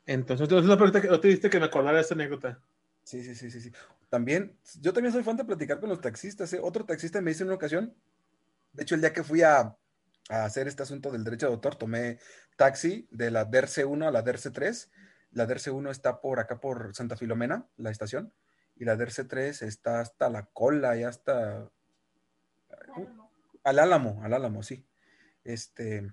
Entonces, 0.05 0.49
entonces 0.49 1.09
¿no 1.09 1.19
te 1.19 1.27
diste 1.27 1.49
que 1.49 1.59
me 1.59 1.65
acordara 1.65 1.97
de 1.97 2.01
esta 2.01 2.13
anécdota? 2.13 2.61
Sí, 3.03 3.23
sí, 3.23 3.35
sí, 3.35 3.51
sí, 3.51 3.61
sí. 3.61 3.71
También, 4.09 4.57
yo 4.81 4.93
también 4.93 5.13
soy 5.13 5.23
fan 5.23 5.38
de 5.38 5.45
platicar 5.45 5.80
con 5.80 5.89
los 5.89 6.01
taxistas. 6.01 6.51
¿eh? 6.53 6.59
Otro 6.61 6.85
taxista 6.85 7.21
me 7.21 7.31
dice 7.31 7.43
en 7.43 7.49
una 7.49 7.55
ocasión, 7.55 7.93
de 8.73 8.84
hecho, 8.84 8.95
el 8.95 9.01
día 9.01 9.13
que 9.13 9.23
fui 9.23 9.41
a, 9.41 9.75
a 10.30 10.45
hacer 10.45 10.67
este 10.67 10.84
asunto 10.84 11.11
del 11.11 11.23
derecho 11.23 11.47
de 11.47 11.53
autor, 11.53 11.75
tomé 11.75 12.19
taxi 12.55 13.07
de 13.11 13.31
la 13.31 13.45
DERCE 13.45 13.85
1 13.85 14.07
a 14.07 14.11
la 14.11 14.21
DERCE 14.21 14.51
3. 14.51 14.91
La 15.31 15.45
DERCE 15.45 15.71
1 15.71 15.91
está 15.91 16.21
por 16.21 16.39
acá 16.39 16.59
por 16.59 16.95
Santa 16.95 17.17
Filomena, 17.17 17.67
la 17.77 17.91
estación, 17.91 18.31
y 18.75 18.85
la 18.85 18.95
DERCE 18.95 19.25
3 19.25 19.61
está 19.61 19.99
hasta 19.99 20.29
la 20.29 20.45
cola 20.45 20.97
y 20.97 21.03
hasta 21.03 21.69
al 23.63 23.79
Álamo, 23.79 24.21
al 24.23 24.33
Álamo, 24.33 24.63
sí. 24.63 24.85
Este, 25.43 26.11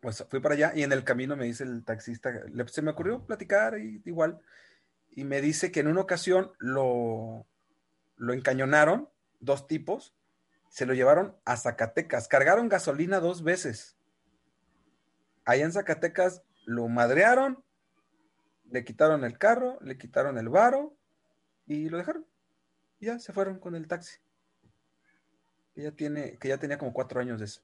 pues 0.00 0.24
fui 0.28 0.40
para 0.40 0.54
allá 0.54 0.72
y 0.74 0.82
en 0.82 0.92
el 0.92 1.04
camino 1.04 1.36
me 1.36 1.46
dice 1.46 1.64
el 1.64 1.84
taxista, 1.84 2.32
se 2.66 2.82
me 2.82 2.90
ocurrió 2.90 3.24
platicar 3.24 3.78
y, 3.78 4.02
igual, 4.04 4.40
y 5.10 5.24
me 5.24 5.40
dice 5.40 5.72
que 5.72 5.80
en 5.80 5.88
una 5.88 6.00
ocasión 6.00 6.52
lo, 6.58 7.46
lo 8.16 8.32
encañonaron, 8.32 9.08
dos 9.40 9.66
tipos, 9.66 10.14
se 10.68 10.86
lo 10.86 10.94
llevaron 10.94 11.36
a 11.44 11.56
Zacatecas, 11.56 12.28
cargaron 12.28 12.68
gasolina 12.68 13.20
dos 13.20 13.42
veces. 13.42 13.96
Allá 15.44 15.64
en 15.64 15.72
Zacatecas 15.72 16.42
lo 16.66 16.88
madrearon, 16.88 17.64
le 18.70 18.84
quitaron 18.84 19.24
el 19.24 19.38
carro, 19.38 19.78
le 19.80 19.96
quitaron 19.96 20.36
el 20.36 20.50
varo 20.50 20.97
y 21.68 21.88
lo 21.88 21.98
dejaron. 21.98 22.26
Y 22.98 23.06
ya 23.06 23.18
se 23.18 23.32
fueron 23.32 23.58
con 23.58 23.74
el 23.74 23.86
taxi. 23.86 24.16
Que 25.74 25.82
ya 25.82 25.92
tiene, 25.92 26.38
que 26.38 26.48
ya 26.48 26.58
tenía 26.58 26.78
como 26.78 26.92
cuatro 26.92 27.20
años 27.20 27.38
de 27.38 27.44
eso. 27.44 27.60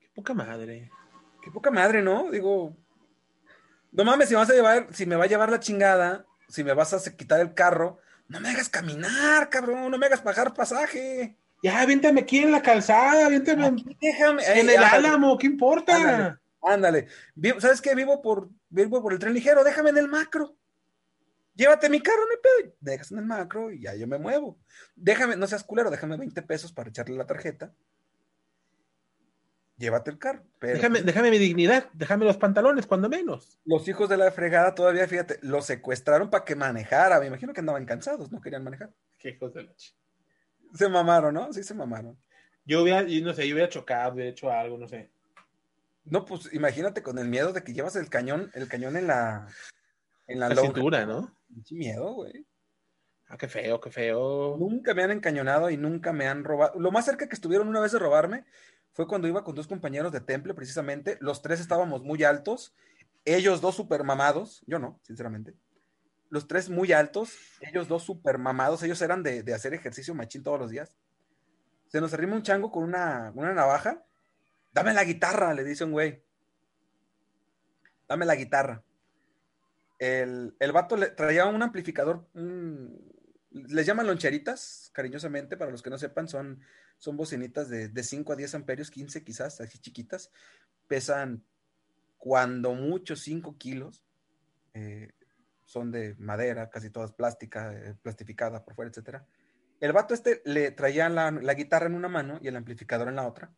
Qué 0.00 0.08
poca 0.14 0.32
madre. 0.32 0.90
Qué 1.42 1.50
poca 1.50 1.70
madre, 1.70 2.00
¿no? 2.00 2.30
Digo, 2.30 2.76
no 3.92 4.04
mames, 4.04 4.28
si 4.28 4.34
me 4.34 4.40
vas 4.40 4.50
a 4.50 4.54
llevar, 4.54 4.88
si 4.92 5.06
me 5.06 5.16
va 5.16 5.24
a 5.24 5.28
llevar 5.28 5.50
la 5.50 5.60
chingada, 5.60 6.24
si 6.48 6.64
me 6.64 6.72
vas 6.72 6.94
a 6.94 7.16
quitar 7.16 7.40
el 7.40 7.52
carro, 7.52 7.98
no 8.28 8.40
me 8.40 8.50
hagas 8.50 8.68
caminar, 8.68 9.50
cabrón, 9.50 9.90
no 9.90 9.98
me 9.98 10.06
hagas 10.06 10.22
pagar 10.22 10.54
pasaje. 10.54 11.36
Ya, 11.62 11.84
viéntame 11.84 12.20
aquí 12.20 12.38
en 12.38 12.52
la 12.52 12.62
calzada, 12.62 13.28
viéntame 13.28 13.72
déjame, 14.00 14.42
en 14.46 14.70
el 14.70 14.82
álamo, 14.82 15.36
¿qué 15.36 15.48
importa? 15.48 16.40
Ándale. 16.62 17.08
¿Sabes 17.58 17.80
qué? 17.80 17.94
Vivo 17.94 18.22
por, 18.22 18.48
vivo 18.68 19.02
por 19.02 19.12
el 19.12 19.18
tren 19.18 19.34
ligero, 19.34 19.64
déjame 19.64 19.90
en 19.90 19.98
el 19.98 20.08
macro. 20.08 20.56
Llévate 21.58 21.90
mi 21.90 22.00
carro, 22.00 22.20
no 22.20 22.40
pedo. 22.40 22.72
Dejas 22.80 23.10
en 23.10 23.18
el 23.18 23.26
macro 23.26 23.72
y 23.72 23.80
ya 23.80 23.92
yo 23.96 24.06
me 24.06 24.16
muevo. 24.16 24.56
Déjame, 24.94 25.34
no 25.34 25.44
seas 25.48 25.64
culero, 25.64 25.90
déjame 25.90 26.16
20 26.16 26.40
pesos 26.42 26.72
para 26.72 26.88
echarle 26.88 27.16
la 27.16 27.26
tarjeta. 27.26 27.74
Llévate 29.76 30.12
el 30.12 30.18
carro. 30.18 30.44
déjame, 30.60 31.02
déjame 31.02 31.32
mi 31.32 31.38
dignidad, 31.38 31.88
déjame 31.94 32.26
los 32.26 32.36
pantalones, 32.36 32.86
cuando 32.86 33.08
menos. 33.08 33.58
Los 33.64 33.88
hijos 33.88 34.08
de 34.08 34.16
la 34.16 34.30
fregada 34.30 34.72
todavía, 34.76 35.08
fíjate, 35.08 35.40
los 35.42 35.66
secuestraron 35.66 36.30
para 36.30 36.44
que 36.44 36.54
manejara. 36.54 37.18
Me 37.18 37.26
imagino 37.26 37.52
que 37.52 37.58
andaban 37.58 37.86
cansados, 37.86 38.30
no 38.30 38.40
querían 38.40 38.62
manejar. 38.62 38.92
Qué 39.18 39.30
hijos 39.30 39.52
de 39.52 39.64
la 39.64 39.72
Se 40.74 40.88
mamaron, 40.88 41.34
¿no? 41.34 41.52
Sí, 41.52 41.64
se 41.64 41.74
mamaron. 41.74 42.16
Yo 42.64 42.84
hubiera, 42.84 43.02
no 43.02 43.34
sé, 43.34 43.48
yo 43.48 43.54
hubiera 43.56 43.68
chocado, 43.68 44.14
hubiera 44.14 44.30
hecho 44.30 44.48
algo, 44.52 44.78
no 44.78 44.86
sé. 44.86 45.10
No, 46.04 46.24
pues 46.24 46.52
imagínate 46.52 47.02
con 47.02 47.18
el 47.18 47.26
miedo 47.26 47.52
de 47.52 47.64
que 47.64 47.72
llevas 47.72 47.96
el 47.96 48.08
cañón, 48.08 48.52
el 48.54 48.68
cañón 48.68 48.96
en 48.96 49.08
la, 49.08 49.48
en 50.28 50.40
la, 50.40 50.54
cintura, 50.54 51.04
¿no? 51.06 51.34
Miedo, 51.70 52.12
güey. 52.12 52.46
Ah, 53.28 53.36
qué 53.36 53.48
feo, 53.48 53.80
qué 53.80 53.90
feo. 53.90 54.56
Nunca 54.58 54.94
me 54.94 55.02
han 55.02 55.10
encañonado 55.10 55.70
y 55.70 55.76
nunca 55.76 56.12
me 56.12 56.28
han 56.28 56.44
robado. 56.44 56.78
Lo 56.78 56.90
más 56.90 57.04
cerca 57.04 57.28
que 57.28 57.34
estuvieron 57.34 57.68
una 57.68 57.80
vez 57.80 57.92
de 57.92 57.98
robarme 57.98 58.44
fue 58.92 59.06
cuando 59.06 59.28
iba 59.28 59.44
con 59.44 59.54
dos 59.54 59.66
compañeros 59.66 60.12
de 60.12 60.20
temple, 60.20 60.54
precisamente. 60.54 61.18
Los 61.20 61.42
tres 61.42 61.60
estábamos 61.60 62.02
muy 62.02 62.22
altos. 62.24 62.74
Ellos 63.24 63.60
dos 63.60 63.74
super 63.74 64.04
mamados. 64.04 64.62
Yo 64.66 64.78
no, 64.78 65.00
sinceramente. 65.02 65.54
Los 66.30 66.46
tres 66.46 66.70
muy 66.70 66.92
altos. 66.92 67.36
Ellos 67.60 67.88
dos 67.88 68.04
super 68.04 68.38
mamados. 68.38 68.82
Ellos 68.82 69.02
eran 69.02 69.22
de, 69.22 69.42
de 69.42 69.54
hacer 69.54 69.74
ejercicio 69.74 70.14
machín 70.14 70.42
todos 70.42 70.58
los 70.60 70.70
días. 70.70 70.96
Se 71.88 72.00
nos 72.00 72.14
arrima 72.14 72.36
un 72.36 72.42
chango 72.42 72.70
con 72.70 72.84
una, 72.84 73.32
una 73.34 73.52
navaja 73.52 74.04
Dame 74.72 74.94
la 74.94 75.04
guitarra, 75.04 75.54
le 75.54 75.64
dice 75.64 75.84
un 75.84 75.92
güey. 75.92 76.22
Dame 78.06 78.24
la 78.24 78.36
guitarra. 78.36 78.82
El, 79.98 80.54
el 80.58 80.72
vato 80.72 80.96
le 80.96 81.08
traía 81.08 81.46
un 81.46 81.62
amplificador, 81.62 82.28
les 83.50 83.86
llaman 83.86 84.06
loncheritas, 84.06 84.90
cariñosamente, 84.92 85.56
para 85.56 85.70
los 85.70 85.82
que 85.82 85.90
no 85.90 85.98
sepan, 85.98 86.28
son, 86.28 86.60
son 86.98 87.16
bocinitas 87.16 87.68
de, 87.68 87.88
de 87.88 88.02
5 88.02 88.32
a 88.32 88.36
10 88.36 88.54
amperios, 88.54 88.90
15 88.90 89.24
quizás, 89.24 89.60
así 89.60 89.78
chiquitas. 89.78 90.30
Pesan 90.86 91.44
cuando 92.16 92.74
mucho 92.74 93.16
5 93.16 93.56
kilos. 93.58 94.04
Eh, 94.74 95.12
son 95.64 95.90
de 95.90 96.14
madera, 96.18 96.70
casi 96.70 96.88
todas 96.88 97.12
plástica, 97.12 97.74
eh, 97.74 97.94
plastificada 98.00 98.64
por 98.64 98.74
fuera, 98.74 98.90
etcétera. 98.90 99.26
El 99.80 99.92
vato 99.92 100.14
este 100.14 100.40
le 100.44 100.70
traía 100.70 101.08
la, 101.08 101.30
la 101.30 101.54
guitarra 101.54 101.86
en 101.86 101.94
una 101.94 102.08
mano 102.08 102.38
y 102.40 102.48
el 102.48 102.56
amplificador 102.56 103.08
en 103.08 103.16
la 103.16 103.26
otra 103.26 103.52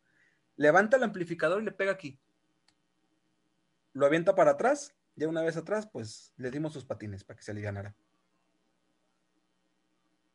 levanta 0.61 0.97
el 0.97 1.03
amplificador 1.03 1.61
y 1.61 1.65
le 1.65 1.71
pega 1.71 1.91
aquí. 1.91 2.19
Lo 3.93 4.05
avienta 4.05 4.35
para 4.35 4.51
atrás, 4.51 4.95
ya 5.21 5.27
una 5.27 5.43
vez 5.43 5.55
atrás, 5.55 5.87
pues 5.91 6.33
le 6.37 6.49
dimos 6.49 6.73
sus 6.73 6.83
patines 6.83 7.23
para 7.23 7.37
que 7.37 7.43
se 7.43 7.51
alivianara. 7.51 7.95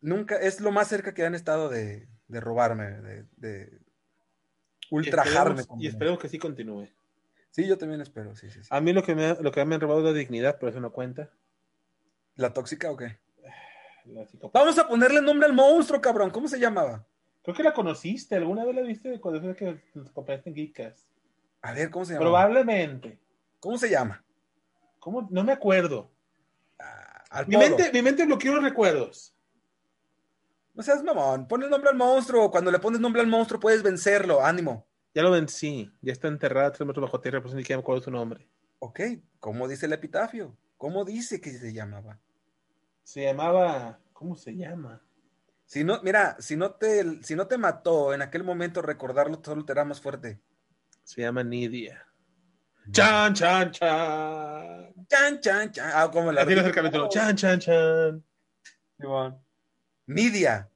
Nunca, 0.00 0.36
es 0.36 0.60
lo 0.60 0.70
más 0.70 0.86
cerca 0.86 1.12
que 1.12 1.26
han 1.26 1.34
estado 1.34 1.68
de, 1.68 2.06
robarme, 2.28 3.24
de, 3.36 3.80
ultrajarme. 4.90 5.64
Y 5.78 5.88
esperemos, 5.88 6.20
que 6.20 6.28
sí 6.28 6.38
continúe. 6.38 6.88
Sí, 7.50 7.66
yo 7.66 7.76
también 7.76 8.00
espero, 8.00 8.36
sí, 8.36 8.48
sí, 8.50 8.60
A 8.70 8.80
mí 8.80 8.92
lo 8.92 9.02
que, 9.02 9.14
me, 9.14 9.34
lo 9.34 9.50
que 9.50 9.64
me 9.64 9.74
han 9.74 9.80
robado 9.80 10.00
es 10.00 10.06
la 10.06 10.12
dignidad, 10.12 10.58
pero 10.60 10.70
eso 10.70 10.80
no 10.80 10.92
cuenta. 10.92 11.30
¿La 12.36 12.52
tóxica 12.52 12.90
o 12.90 12.96
qué? 12.96 13.18
Vamos 14.52 14.78
a 14.78 14.86
ponerle 14.86 15.20
nombre 15.20 15.46
al 15.46 15.54
monstruo, 15.54 16.00
cabrón. 16.00 16.30
¿Cómo 16.30 16.46
se 16.46 16.60
llamaba? 16.60 17.04
Creo 17.42 17.56
que 17.56 17.64
la 17.64 17.74
conociste, 17.74 18.36
¿alguna 18.36 18.64
vez 18.64 18.76
la 18.76 18.82
viste 18.82 19.20
cuando 19.20 19.40
fue 19.40 19.56
que 19.56 19.82
nos 19.94 20.12
compraste 20.12 20.50
en 20.50 20.54
Geekas? 20.54 21.08
A 21.62 21.72
ver, 21.72 21.90
¿cómo 21.90 22.04
se 22.04 22.12
llama? 22.12 22.24
Probablemente. 22.24 23.18
¿Cómo 23.58 23.78
se 23.78 23.90
llama? 23.90 24.22
¿Cómo? 25.07 25.28
No 25.31 25.45
me 25.45 25.53
acuerdo. 25.53 26.11
Ah, 26.81 27.45
mi, 27.47 27.57
mente, 27.57 27.93
mi 27.93 28.03
mente 28.03 28.27
bloqueó 28.27 28.55
los 28.57 28.65
recuerdos. 28.65 29.33
No 30.74 30.83
seas 30.83 31.01
mamón, 31.05 31.47
pon 31.47 31.62
el 31.62 31.70
nombre 31.70 31.91
al 31.91 31.97
monstruo. 31.97 32.51
Cuando 32.51 32.73
le 32.73 32.81
pones 32.81 32.99
nombre 32.99 33.23
al 33.23 33.28
monstruo 33.28 33.61
puedes 33.61 33.85
vencerlo, 33.85 34.45
ánimo. 34.45 34.85
Ya 35.15 35.23
lo 35.23 35.31
vencí, 35.31 35.89
ya 36.03 36.12
está 36.12 36.27
enterrada 36.27 36.73
tres 36.73 36.85
metros 36.85 37.05
bajo 37.05 37.20
tierra, 37.20 37.41
pues 37.41 37.55
ni 37.55 37.61
siquiera 37.61 37.78
me 37.78 37.83
acuerdo 37.83 38.03
su 38.03 38.11
nombre. 38.11 38.49
Ok, 38.81 39.01
¿cómo 39.39 39.69
dice 39.69 39.87
el 39.87 39.93
epitafio? 39.93 40.57
¿Cómo 40.77 41.05
dice 41.05 41.41
que 41.41 41.53
se 41.53 41.73
llamaba? 41.73 42.19
Se 43.05 43.23
llamaba, 43.23 44.01
¿cómo 44.12 44.35
se 44.35 44.57
llama? 44.57 45.01
Si 45.66 45.85
no, 45.85 46.03
mira, 46.03 46.37
si 46.41 46.57
no 46.57 46.73
te, 46.73 47.23
si 47.23 47.37
no 47.37 47.47
te 47.47 47.59
mató 47.59 48.12
en 48.12 48.23
aquel 48.23 48.43
momento, 48.43 48.83
recordarlo 48.83 49.41
solo 49.41 49.65
te 49.65 49.70
hará 49.70 49.85
más 49.85 50.01
fuerte. 50.01 50.41
Se 51.05 51.20
llama 51.20 51.45
Nidia. 51.45 52.06
Chan, 52.92 53.34
chan, 53.34 53.72
chan. 53.72 54.94
Chan, 55.08 55.40
chan, 55.40 55.72
chan. 55.72 55.90
Ah, 55.94 56.10
como 56.10 56.32
la. 56.32 56.46
Tienes 56.46 56.64
el 56.64 56.72
capítulo. 56.72 57.08
Chan, 57.08 57.36
chan, 57.36 57.60
chan. 57.60 58.24
Nidia. 60.06 60.68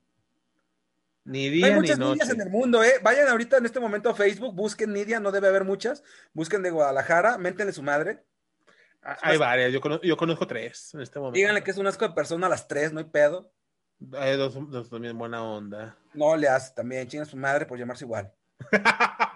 Ni 1.24 1.48
día, 1.48 1.66
Hay 1.66 1.74
muchas 1.74 1.98
ni 1.98 2.06
Nidias 2.06 2.30
en 2.30 2.40
el 2.40 2.50
mundo, 2.50 2.82
¿eh? 2.82 2.94
Vayan 3.02 3.28
ahorita 3.28 3.58
en 3.58 3.66
este 3.66 3.78
momento 3.78 4.10
a 4.10 4.14
Facebook, 4.14 4.54
busquen 4.54 4.92
Nidia, 4.92 5.20
no 5.20 5.30
debe 5.30 5.48
haber 5.48 5.64
muchas. 5.64 6.02
Busquen 6.32 6.62
de 6.62 6.70
Guadalajara, 6.70 7.38
méntenle 7.38 7.72
su 7.72 7.82
madre. 7.82 8.24
Ah, 9.02 9.16
hay 9.22 9.38
varias, 9.38 9.72
yo 9.72 9.80
conozco, 9.80 10.04
yo 10.04 10.16
conozco 10.16 10.46
tres 10.46 10.92
en 10.94 11.02
este 11.02 11.18
momento. 11.18 11.36
Díganle 11.36 11.62
que 11.62 11.70
es 11.70 11.78
un 11.78 11.86
asco 11.86 12.08
de 12.08 12.14
persona 12.14 12.46
a 12.46 12.50
las 12.50 12.66
tres, 12.66 12.92
no 12.92 12.98
hay 12.98 13.04
pedo. 13.04 13.52
Hay 14.14 14.36
dos, 14.36 14.54
dos 14.70 14.90
también 14.90 15.16
buena 15.16 15.42
onda. 15.44 15.96
No 16.14 16.36
le 16.36 16.48
hace 16.48 16.74
también, 16.74 17.06
chinga 17.06 17.24
su 17.24 17.36
madre 17.36 17.66
por 17.66 17.78
llamarse 17.78 18.04
igual. 18.04 18.32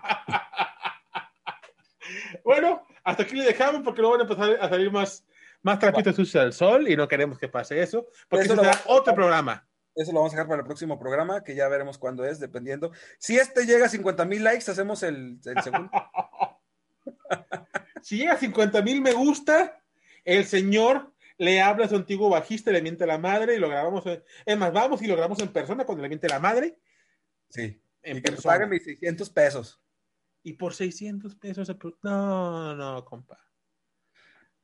bueno, 2.44 2.86
hasta 3.02 3.24
aquí 3.24 3.34
le 3.34 3.44
dejamos 3.44 3.82
porque 3.82 4.00
luego 4.02 4.16
van 4.18 4.28
a 4.28 4.30
empezar 4.30 4.58
a 4.60 4.68
salir 4.68 4.90
más, 4.92 5.24
más 5.62 5.78
trapitos 5.80 6.14
sucios 6.14 6.42
al 6.44 6.52
sol 6.52 6.88
y 6.88 6.96
no 6.96 7.08
queremos 7.08 7.38
que 7.38 7.48
pase 7.48 7.80
eso, 7.82 8.06
porque 8.28 8.44
Eso 8.44 8.54
será 8.54 8.70
a- 8.72 8.82
otro 8.86 9.14
programa. 9.14 9.66
Eso 9.96 10.10
lo 10.12 10.18
vamos 10.18 10.32
a 10.32 10.36
dejar 10.36 10.48
para 10.48 10.60
el 10.60 10.66
próximo 10.66 10.98
programa, 10.98 11.42
que 11.44 11.54
ya 11.54 11.68
veremos 11.68 11.98
cuándo 11.98 12.24
es, 12.24 12.40
dependiendo. 12.40 12.90
Si 13.18 13.36
este 13.38 13.64
llega 13.64 13.86
a 13.86 13.88
50 13.88 14.24
mil 14.24 14.42
likes, 14.44 14.68
hacemos 14.70 15.02
el, 15.02 15.38
el 15.44 15.62
segundo. 15.62 15.90
Si 18.02 18.18
llega 18.18 18.34
a 18.34 18.38
50 18.38 18.82
mil 18.82 19.00
me 19.00 19.12
gusta, 19.12 19.80
el 20.24 20.44
señor 20.44 21.12
le 21.38 21.60
habla 21.62 21.86
a 21.86 21.88
su 21.88 21.96
antiguo 21.96 22.28
bajista, 22.28 22.70
le 22.70 22.82
miente 22.82 23.06
la 23.06 23.16
madre 23.18 23.54
y 23.54 23.58
lo 23.58 23.68
grabamos. 23.68 24.04
en- 24.06 24.22
Es 24.44 24.58
más, 24.58 24.72
vamos 24.72 25.00
y 25.02 25.06
lo 25.06 25.14
grabamos 25.14 25.38
en 25.40 25.48
persona 25.48 25.84
cuando 25.84 26.02
le 26.02 26.08
miente 26.08 26.28
la 26.28 26.38
madre. 26.38 26.78
Sí. 27.48 27.80
En 28.02 28.18
Y 28.18 28.22
que 28.22 28.30
me 28.30 28.36
persona. 28.36 28.54
paguen 28.54 28.68
mis 28.70 28.84
600 28.84 29.30
pesos. 29.30 29.80
Y 30.44 30.52
por 30.52 30.74
600 30.74 31.34
pesos. 31.34 31.68
No, 32.02 32.76
no, 32.76 33.04
compa. 33.04 33.40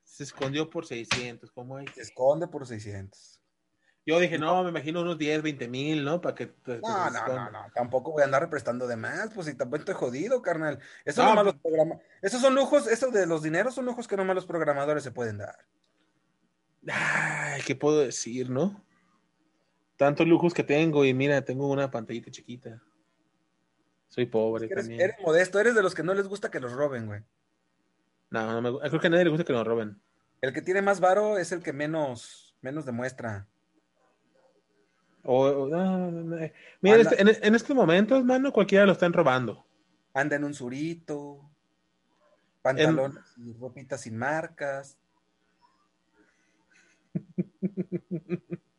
Se 0.05 0.23
escondió 0.25 0.69
por 0.71 0.87
600. 0.87 1.51
¿Cómo 1.51 1.77
hay? 1.79 1.87
Se 1.89 2.03
esconde 2.03 2.47
por 2.47 2.67
600. 2.67 3.41
Yo 4.07 4.19
dije, 4.19 4.39
no, 4.39 4.63
me 4.63 4.71
imagino 4.71 5.03
unos 5.03 5.19
10, 5.19 5.43
20 5.43 5.69
mil, 5.69 6.05
¿no? 6.05 6.21
Para 6.21 6.35
que. 6.35 6.55
No, 6.67 7.11
no, 7.11 7.51
no. 7.51 7.67
Tampoco 7.75 8.13
voy 8.13 8.23
a 8.23 8.25
andar 8.27 8.49
prestando 8.51 8.87
de 8.87 8.97
más, 8.97 9.31
pues 9.35 9.47
si 9.47 9.55
tampoco 9.55 9.79
estoy 9.81 9.95
jodido, 9.95 10.43
carnal. 10.43 10.79
Eso 11.05 11.23
No, 11.23 11.43
los 11.43 11.55
programa- 11.57 11.99
Esos 12.21 12.41
son 12.41 12.55
lujos, 12.55 12.87
esos 12.87 13.13
de 13.13 13.27
los 13.27 13.43
dineros 13.43 13.75
son 13.75 13.87
lujos 13.87 14.07
que 14.09 14.17
nomás 14.17 14.35
los 14.37 14.47
programadores 14.47 15.03
se 15.03 15.13
pueden 15.13 15.39
dar. 15.39 15.67
Ay, 16.89 17.63
¿qué 17.67 17.75
puedo 17.75 18.01
decir, 18.01 18.51
no? 18.51 18.85
Tantos 19.97 20.27
lujos 20.27 20.55
que 20.55 20.65
tengo 20.65 21.05
y 21.05 21.13
mira, 21.15 21.43
tengo 21.45 21.69
una 21.69 21.91
pantallita 21.91 22.31
chiquita. 22.31 22.83
Soy 24.11 24.27
pobre 24.27 24.67
Eres, 24.67 24.77
también. 24.79 25.01
eres 25.01 25.17
modesto, 25.25 25.59
eres 25.61 25.75
de 25.75 25.83
los 25.83 25.95
que 25.95 26.03
no 26.03 26.13
les 26.15 26.27
gusta 26.29 26.51
que 26.51 26.61
los 26.61 26.73
roben, 26.73 27.07
güey. 27.07 27.23
No, 28.31 28.61
no 28.61 28.61
me 28.61 28.89
creo 28.89 29.01
que 29.01 29.07
a 29.07 29.11
nadie 29.11 29.25
le 29.25 29.31
gusta 29.31 29.45
que 29.45 29.53
nos 29.53 29.67
roben. 29.67 30.01
El 30.41 30.53
que 30.53 30.63
tiene 30.63 30.83
más 30.83 31.01
varo 31.01 31.39
es 31.39 31.53
el 31.53 31.63
que 31.63 31.73
menos, 31.73 32.57
menos 32.61 32.85
demuestra. 32.85 33.47
O, 35.23 35.47
o- 35.47 35.69
no, 35.69 36.11
no, 36.11 36.23
no, 36.23 36.39
eh. 36.39 36.53
Mira, 36.81 36.97
este- 36.99 37.21
en- 37.21 37.29
en 37.29 37.55
estos 37.55 37.75
momentos, 37.77 38.25
mano, 38.25 38.53
cualquiera 38.53 38.85
lo 38.87 38.93
están 38.93 39.13
robando. 39.13 39.65
Anda 40.15 40.37
en 40.37 40.45
un 40.45 40.55
surito, 40.55 41.49
pantalones 42.63 43.19
y 43.39 43.53
ropitas 43.55 44.01
sin 44.01 44.17
marcas. 44.17 44.99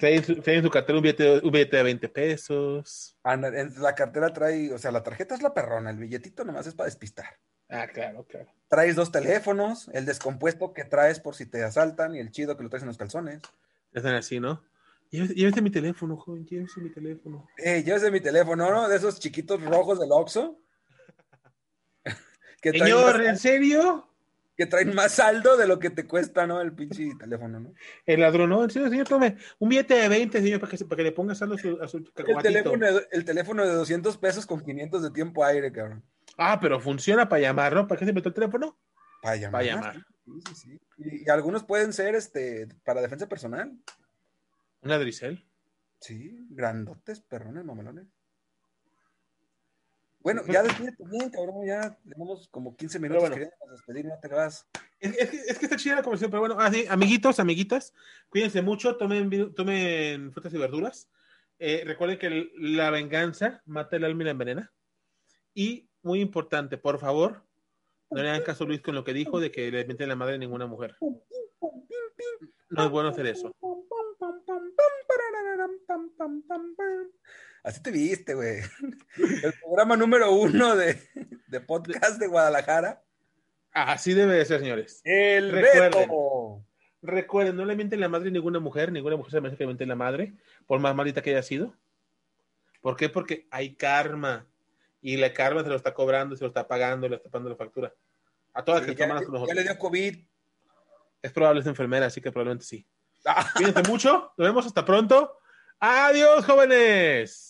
Trae 0.00 0.16
en 0.16 0.24
su, 0.24 0.36
trae 0.36 0.56
en 0.56 0.62
su 0.64 0.70
cartera 0.70 0.96
un 0.96 1.02
billete, 1.02 1.40
un 1.44 1.50
billete 1.52 1.76
de 1.76 1.82
20 1.82 2.08
pesos. 2.08 3.16
En 3.22 3.82
la 3.82 3.94
cartera 3.94 4.32
trae, 4.32 4.72
o 4.72 4.78
sea, 4.78 4.90
la 4.90 5.02
tarjeta 5.02 5.34
es 5.34 5.42
la 5.42 5.52
perrona, 5.52 5.90
el 5.90 5.98
billetito 5.98 6.42
nomás 6.42 6.66
es 6.66 6.74
para 6.74 6.86
despistar. 6.86 7.26
Ah, 7.68 7.86
claro, 7.86 8.24
claro. 8.24 8.50
Traes 8.68 8.96
dos 8.96 9.12
teléfonos, 9.12 9.90
el 9.92 10.06
descompuesto 10.06 10.72
que 10.72 10.84
traes 10.84 11.20
por 11.20 11.34
si 11.34 11.44
te 11.44 11.62
asaltan 11.62 12.14
y 12.16 12.18
el 12.18 12.30
chido 12.30 12.56
que 12.56 12.62
lo 12.62 12.70
traes 12.70 12.82
en 12.82 12.88
los 12.88 12.96
calzones. 12.96 13.42
Están 13.92 14.14
así, 14.14 14.40
¿no? 14.40 14.64
Llévese, 15.10 15.60
mi 15.60 15.70
teléfono, 15.70 16.16
joven, 16.16 16.46
llévese 16.46 16.80
mi 16.80 16.90
teléfono. 16.90 17.46
Eh, 17.58 17.82
llévese 17.84 18.10
mi 18.10 18.20
teléfono, 18.20 18.70
¿no? 18.70 18.88
De 18.88 18.96
esos 18.96 19.20
chiquitos 19.20 19.60
rojos 19.62 20.00
del 20.00 20.12
Oxxo. 20.12 20.58
Señor, 22.62 23.20
¿en 23.20 23.36
serio? 23.36 24.09
Que 24.60 24.66
traen 24.66 24.94
más 24.94 25.12
saldo 25.12 25.56
de 25.56 25.66
lo 25.66 25.78
que 25.78 25.88
te 25.88 26.06
cuesta, 26.06 26.46
¿no? 26.46 26.60
El 26.60 26.74
pinche 26.74 27.08
teléfono, 27.18 27.60
¿no? 27.60 27.72
El 28.04 28.20
ladrón, 28.20 28.50
no, 28.50 28.68
serio, 28.68 28.90
señor, 28.90 29.08
tome 29.08 29.38
un 29.58 29.70
billete 29.70 29.94
de 29.94 30.08
20, 30.10 30.42
señor, 30.42 30.60
para 30.60 30.70
que, 30.76 30.84
para 30.84 30.96
que 30.98 31.02
le 31.04 31.12
ponga 31.12 31.34
saldo 31.34 31.54
a 31.54 31.58
su, 31.58 31.80
a 31.82 31.88
su 31.88 31.96
El 32.14 32.36
teléfono, 32.42 32.86
de- 32.92 33.08
el 33.10 33.24
teléfono 33.24 33.66
de 33.66 33.72
200 33.72 34.18
pesos 34.18 34.44
con 34.44 34.60
500 34.60 35.02
de 35.02 35.10
tiempo 35.12 35.42
aire, 35.46 35.72
cabrón. 35.72 36.04
Ah, 36.36 36.58
pero 36.60 36.78
funciona 36.78 37.26
para 37.26 37.40
llamar, 37.40 37.74
¿no? 37.74 37.86
¿Para 37.88 37.98
qué 37.98 38.04
se 38.04 38.12
metió 38.12 38.28
el 38.28 38.34
teléfono? 38.34 38.78
Para 39.22 39.36
llamar. 39.36 39.52
Para 39.52 39.64
llamar. 39.64 40.06
Sí, 40.26 40.32
sí, 40.48 40.54
sí. 40.54 40.80
Y, 40.98 41.26
y 41.26 41.30
algunos 41.30 41.64
pueden 41.64 41.94
ser 41.94 42.14
este 42.14 42.68
para 42.84 43.00
defensa 43.00 43.28
personal. 43.28 43.72
Una 44.82 44.98
Drisel. 44.98 45.46
Sí, 46.00 46.46
grandotes, 46.50 47.20
perrones, 47.22 47.64
mamalones. 47.64 48.06
Bueno, 50.22 50.42
ya 50.46 50.62
despídete 50.62 51.02
bien, 51.10 51.30
cabrón. 51.30 51.66
Ya 51.66 51.96
tenemos 52.02 52.46
como 52.48 52.76
15 52.76 52.98
minutos. 52.98 53.22
bueno. 53.22 53.34
Queríamos 53.36 53.70
despedir, 53.70 54.04
no 54.06 54.18
te 54.20 54.28
vas. 54.28 54.66
Es, 54.98 55.16
es 55.16 55.30
que, 55.30 55.36
es 55.38 55.58
que 55.58 55.64
está 55.66 55.76
chida 55.76 55.96
la 55.96 56.02
conversación, 56.02 56.30
pero 56.30 56.40
bueno, 56.40 56.56
ah, 56.58 56.70
sí, 56.70 56.84
amiguitos, 56.88 57.40
amiguitas, 57.40 57.94
cuídense 58.28 58.60
mucho, 58.60 58.96
tomen, 58.96 59.54
tomen 59.54 60.30
frutas 60.32 60.52
y 60.52 60.58
verduras. 60.58 61.08
Eh, 61.58 61.82
recuerden 61.86 62.18
que 62.18 62.26
el- 62.26 62.50
la 62.76 62.90
venganza 62.90 63.62
mata 63.64 63.96
el 63.96 64.04
alma 64.04 64.22
y 64.22 64.24
la 64.26 64.30
envenena. 64.32 64.72
Y, 65.54 65.88
muy 66.02 66.20
importante, 66.20 66.76
por 66.78 66.98
favor, 66.98 67.42
no 68.10 68.22
le 68.22 68.28
hagan 68.30 68.42
caso 68.42 68.64
a 68.64 68.66
Luis 68.66 68.80
con 68.82 68.94
lo 68.94 69.04
que 69.04 69.12
dijo 69.14 69.40
de 69.40 69.50
que 69.50 69.70
le 69.70 69.84
miente 69.84 70.06
la 70.06 70.16
madre 70.16 70.34
a 70.34 70.38
ninguna 70.38 70.66
mujer. 70.66 70.96
No 72.70 72.84
es 72.84 72.90
bueno 72.90 73.08
hacer 73.08 73.26
eso. 73.26 73.54
Así 77.62 77.82
te 77.82 77.90
viste, 77.90 78.34
güey. 78.34 78.60
El 79.16 79.52
programa 79.62 79.96
número 79.96 80.32
uno 80.32 80.76
de, 80.76 80.98
de 81.46 81.60
podcast 81.60 82.18
de 82.18 82.26
Guadalajara. 82.26 83.02
Así 83.72 84.14
debe 84.14 84.34
de 84.34 84.44
ser, 84.44 84.60
señores. 84.60 85.00
El 85.04 85.50
Recuerden. 85.52 85.90
Beto. 86.08 86.64
Recuerden, 87.02 87.56
no 87.56 87.64
le 87.64 87.76
mienten 87.76 88.00
la 88.00 88.08
madre 88.08 88.28
a 88.28 88.32
ninguna 88.32 88.58
mujer, 88.58 88.92
ninguna 88.92 89.16
mujer 89.16 89.30
se 89.32 89.40
merece 89.40 89.56
que 89.56 89.62
le 89.64 89.68
mienten 89.68 89.88
la 89.88 89.94
madre, 89.96 90.34
por 90.66 90.80
más 90.80 90.94
malita 90.94 91.22
que 91.22 91.30
haya 91.30 91.42
sido. 91.42 91.74
¿Por 92.82 92.96
qué? 92.96 93.08
Porque 93.08 93.46
hay 93.50 93.74
karma. 93.74 94.46
Y 95.00 95.16
la 95.16 95.32
karma 95.32 95.62
se 95.62 95.70
lo 95.70 95.76
está 95.76 95.94
cobrando, 95.94 96.36
se 96.36 96.44
lo 96.44 96.48
está 96.48 96.68
pagando, 96.68 97.08
le 97.08 97.16
está 97.16 97.30
pagando 97.30 97.48
la 97.50 97.56
factura. 97.56 97.94
A 98.52 98.64
todas 98.64 98.82
las 98.82 98.90
Sí, 98.90 98.96
que 98.96 99.02
toman 99.02 99.24
con 99.24 99.26
ya 99.26 99.32
nosotros. 99.32 99.56
le 99.56 99.62
dio 99.62 99.78
COVID. 99.78 100.18
Es 101.22 101.32
probable, 101.32 101.60
es 101.60 101.66
enfermera, 101.66 102.06
así 102.06 102.20
que 102.20 102.30
probablemente 102.32 102.64
sí. 102.64 102.86
Cuídense 103.56 103.82
mucho, 103.88 104.32
nos 104.36 104.48
vemos 104.48 104.66
hasta 104.66 104.84
pronto. 104.84 105.38
Adiós, 105.78 106.44
jóvenes. 106.44 107.49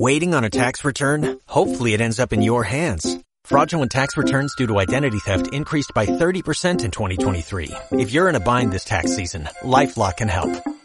Waiting 0.00 0.32
on 0.32 0.44
a 0.44 0.48
tax 0.48 0.84
return? 0.84 1.40
Hopefully 1.46 1.92
it 1.92 2.00
ends 2.00 2.20
up 2.20 2.32
in 2.32 2.40
your 2.40 2.62
hands. 2.62 3.18
Fraudulent 3.44 3.90
tax 3.90 4.16
returns 4.16 4.54
due 4.54 4.68
to 4.68 4.78
identity 4.78 5.18
theft 5.18 5.52
increased 5.52 5.92
by 5.92 6.06
30% 6.06 6.84
in 6.84 6.92
2023. 6.92 7.72
If 7.90 8.12
you're 8.12 8.28
in 8.28 8.36
a 8.36 8.40
bind 8.40 8.70
this 8.70 8.84
tax 8.84 9.16
season, 9.16 9.48
LifeLock 9.64 10.18
can 10.18 10.28
help. 10.28 10.77